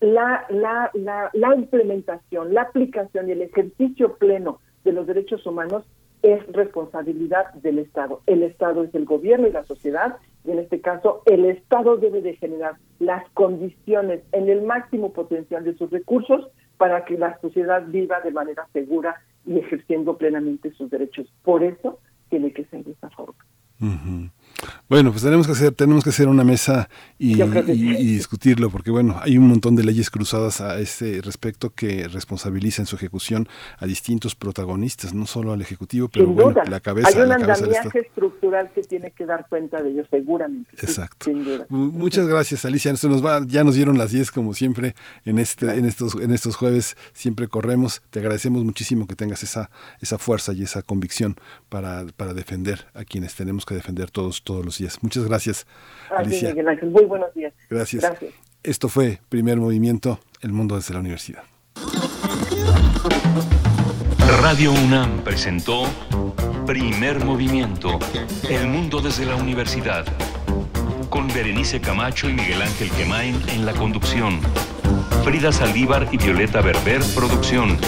la, 0.00 0.46
la, 0.48 0.90
la, 0.94 1.30
la 1.34 1.54
implementación, 1.54 2.54
la 2.54 2.62
aplicación 2.62 3.28
y 3.28 3.32
el 3.32 3.42
ejercicio 3.42 4.16
pleno 4.16 4.60
de 4.84 4.92
los 4.92 5.06
derechos 5.06 5.44
humanos 5.44 5.84
es 6.22 6.46
responsabilidad 6.48 7.52
del 7.54 7.78
Estado. 7.78 8.22
El 8.26 8.42
Estado 8.42 8.84
es 8.84 8.94
el 8.94 9.04
gobierno 9.04 9.46
y 9.46 9.52
la 9.52 9.64
sociedad, 9.64 10.16
y 10.44 10.50
en 10.50 10.58
este 10.58 10.80
caso 10.80 11.22
el 11.26 11.44
Estado 11.44 11.96
debe 11.96 12.22
de 12.22 12.36
generar 12.36 12.76
las 12.98 13.28
condiciones 13.30 14.22
en 14.32 14.48
el 14.48 14.62
máximo 14.62 15.12
potencial 15.12 15.64
de 15.64 15.76
sus 15.76 15.90
recursos 15.90 16.48
para 16.76 17.04
que 17.04 17.18
la 17.18 17.38
sociedad 17.40 17.84
viva 17.86 18.20
de 18.20 18.30
manera 18.30 18.66
segura 18.72 19.20
y 19.46 19.58
ejerciendo 19.58 20.16
plenamente 20.16 20.72
sus 20.72 20.90
derechos. 20.90 21.26
Por 21.42 21.62
eso 21.62 21.98
tiene 22.28 22.52
que 22.52 22.64
ser 22.66 22.84
de 22.84 22.92
esta 22.92 23.10
forma. 23.10 23.44
Bueno, 24.88 25.10
pues 25.10 25.22
tenemos 25.22 25.46
que 25.46 25.52
hacer, 25.52 25.72
tenemos 25.72 26.02
que 26.02 26.10
hacer 26.10 26.28
una 26.28 26.44
mesa 26.44 26.88
y, 27.18 27.40
y, 27.42 27.42
y, 27.72 28.14
discutirlo, 28.14 28.70
porque 28.70 28.90
bueno, 28.90 29.16
hay 29.20 29.36
un 29.36 29.46
montón 29.46 29.76
de 29.76 29.84
leyes 29.84 30.10
cruzadas 30.10 30.60
a 30.60 30.80
este 30.80 31.20
respecto 31.20 31.70
que 31.70 32.08
responsabilizan 32.08 32.86
su 32.86 32.96
ejecución 32.96 33.48
a 33.78 33.86
distintos 33.86 34.34
protagonistas, 34.34 35.12
no 35.14 35.26
solo 35.26 35.52
al 35.52 35.60
ejecutivo, 35.60 36.08
pero 36.08 36.24
Sin 36.24 36.34
bueno, 36.34 36.50
duda. 36.50 36.64
la 36.68 36.80
cabeza. 36.80 37.08
Hay 37.08 37.16
un 37.16 37.32
andamiaje 37.32 38.00
estructural 38.00 38.70
que 38.74 38.82
tiene 38.82 39.10
que 39.10 39.26
dar 39.26 39.46
cuenta 39.48 39.82
de 39.82 39.90
ello, 39.90 40.04
seguramente. 40.10 40.70
Exacto. 40.80 41.26
Sin 41.26 41.44
duda. 41.44 41.66
Muchas 41.68 42.26
gracias, 42.26 42.64
Alicia. 42.64 42.96
Se 42.96 43.08
nos 43.08 43.24
va, 43.24 43.44
ya 43.46 43.64
nos 43.64 43.74
dieron 43.74 43.98
las 43.98 44.10
10 44.10 44.30
como 44.30 44.54
siempre 44.54 44.94
en 45.24 45.38
este, 45.38 45.66
en 45.74 45.84
estos, 45.84 46.14
en 46.14 46.32
estos 46.32 46.56
jueves. 46.56 46.96
Siempre 47.12 47.48
corremos. 47.48 48.02
Te 48.10 48.20
agradecemos 48.20 48.64
muchísimo 48.64 49.06
que 49.06 49.14
tengas 49.14 49.42
esa, 49.42 49.70
esa 50.00 50.18
fuerza 50.18 50.52
y 50.54 50.62
esa 50.62 50.82
convicción 50.82 51.36
para, 51.68 52.06
para 52.16 52.32
defender 52.34 52.86
a 52.94 53.04
quienes 53.04 53.34
tenemos 53.34 53.66
que 53.66 53.74
defender 53.74 54.10
todos, 54.10 54.37
todos 54.42 54.64
los 54.64 54.78
días. 54.78 55.02
Muchas 55.02 55.24
gracias, 55.24 55.66
Alicia. 56.10 56.50
Miguel 56.50 56.68
Ángel. 56.68 56.90
Muy 56.90 57.04
buenos 57.04 57.32
días. 57.34 57.52
Gracias. 57.68 58.02
Gracias. 58.02 58.32
Esto 58.62 58.88
fue 58.88 59.20
Primer 59.28 59.58
Movimiento, 59.58 60.20
El 60.40 60.52
Mundo 60.52 60.76
desde 60.76 60.94
la 60.94 61.00
Universidad. 61.00 61.44
Radio 64.42 64.72
UNAM 64.72 65.22
presentó 65.24 65.84
Primer 66.66 67.24
Movimiento, 67.24 67.98
El 68.48 68.66
Mundo 68.66 69.00
desde 69.00 69.24
la 69.24 69.36
Universidad. 69.36 70.04
Con 71.08 71.28
Berenice 71.28 71.80
Camacho 71.80 72.28
y 72.28 72.34
Miguel 72.34 72.60
Ángel 72.60 72.90
Quemain 72.90 73.40
en 73.48 73.64
la 73.64 73.72
conducción. 73.72 74.40
Frida 75.24 75.50
Saldívar 75.50 76.08
y 76.12 76.18
Violeta 76.18 76.60
Berber, 76.60 77.00
producción. 77.14 77.78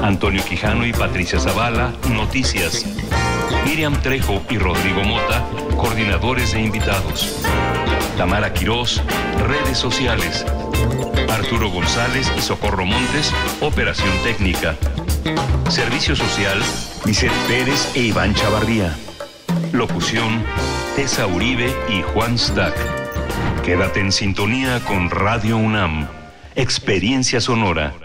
Antonio 0.00 0.42
Quijano 0.44 0.86
y 0.86 0.92
Patricia 0.92 1.40
Zavala, 1.40 1.92
noticias. 2.10 2.84
Miriam 3.64 4.00
Trejo 4.02 4.42
y 4.50 4.58
Rodrigo 4.58 5.02
Mota, 5.02 5.44
coordinadores 5.76 6.54
e 6.54 6.60
invitados. 6.60 7.42
Tamara 8.16 8.52
Quirós, 8.52 9.02
redes 9.46 9.78
sociales. 9.78 10.44
Arturo 11.30 11.70
González 11.70 12.30
y 12.36 12.40
Socorro 12.40 12.84
Montes, 12.84 13.32
operación 13.60 14.12
técnica. 14.22 14.76
Servicio 15.68 16.14
social, 16.14 16.62
Vicente 17.04 17.34
Pérez 17.48 17.90
e 17.94 18.02
Iván 18.02 18.34
Chavarría. 18.34 18.94
Locución, 19.72 20.44
Tessa 20.94 21.26
Uribe 21.26 21.74
y 21.88 22.02
Juan 22.02 22.38
Stack. 22.38 22.74
Quédate 23.64 24.00
en 24.00 24.12
sintonía 24.12 24.80
con 24.86 25.10
Radio 25.10 25.56
UNAM. 25.56 26.06
Experiencia 26.54 27.40
sonora. 27.40 28.03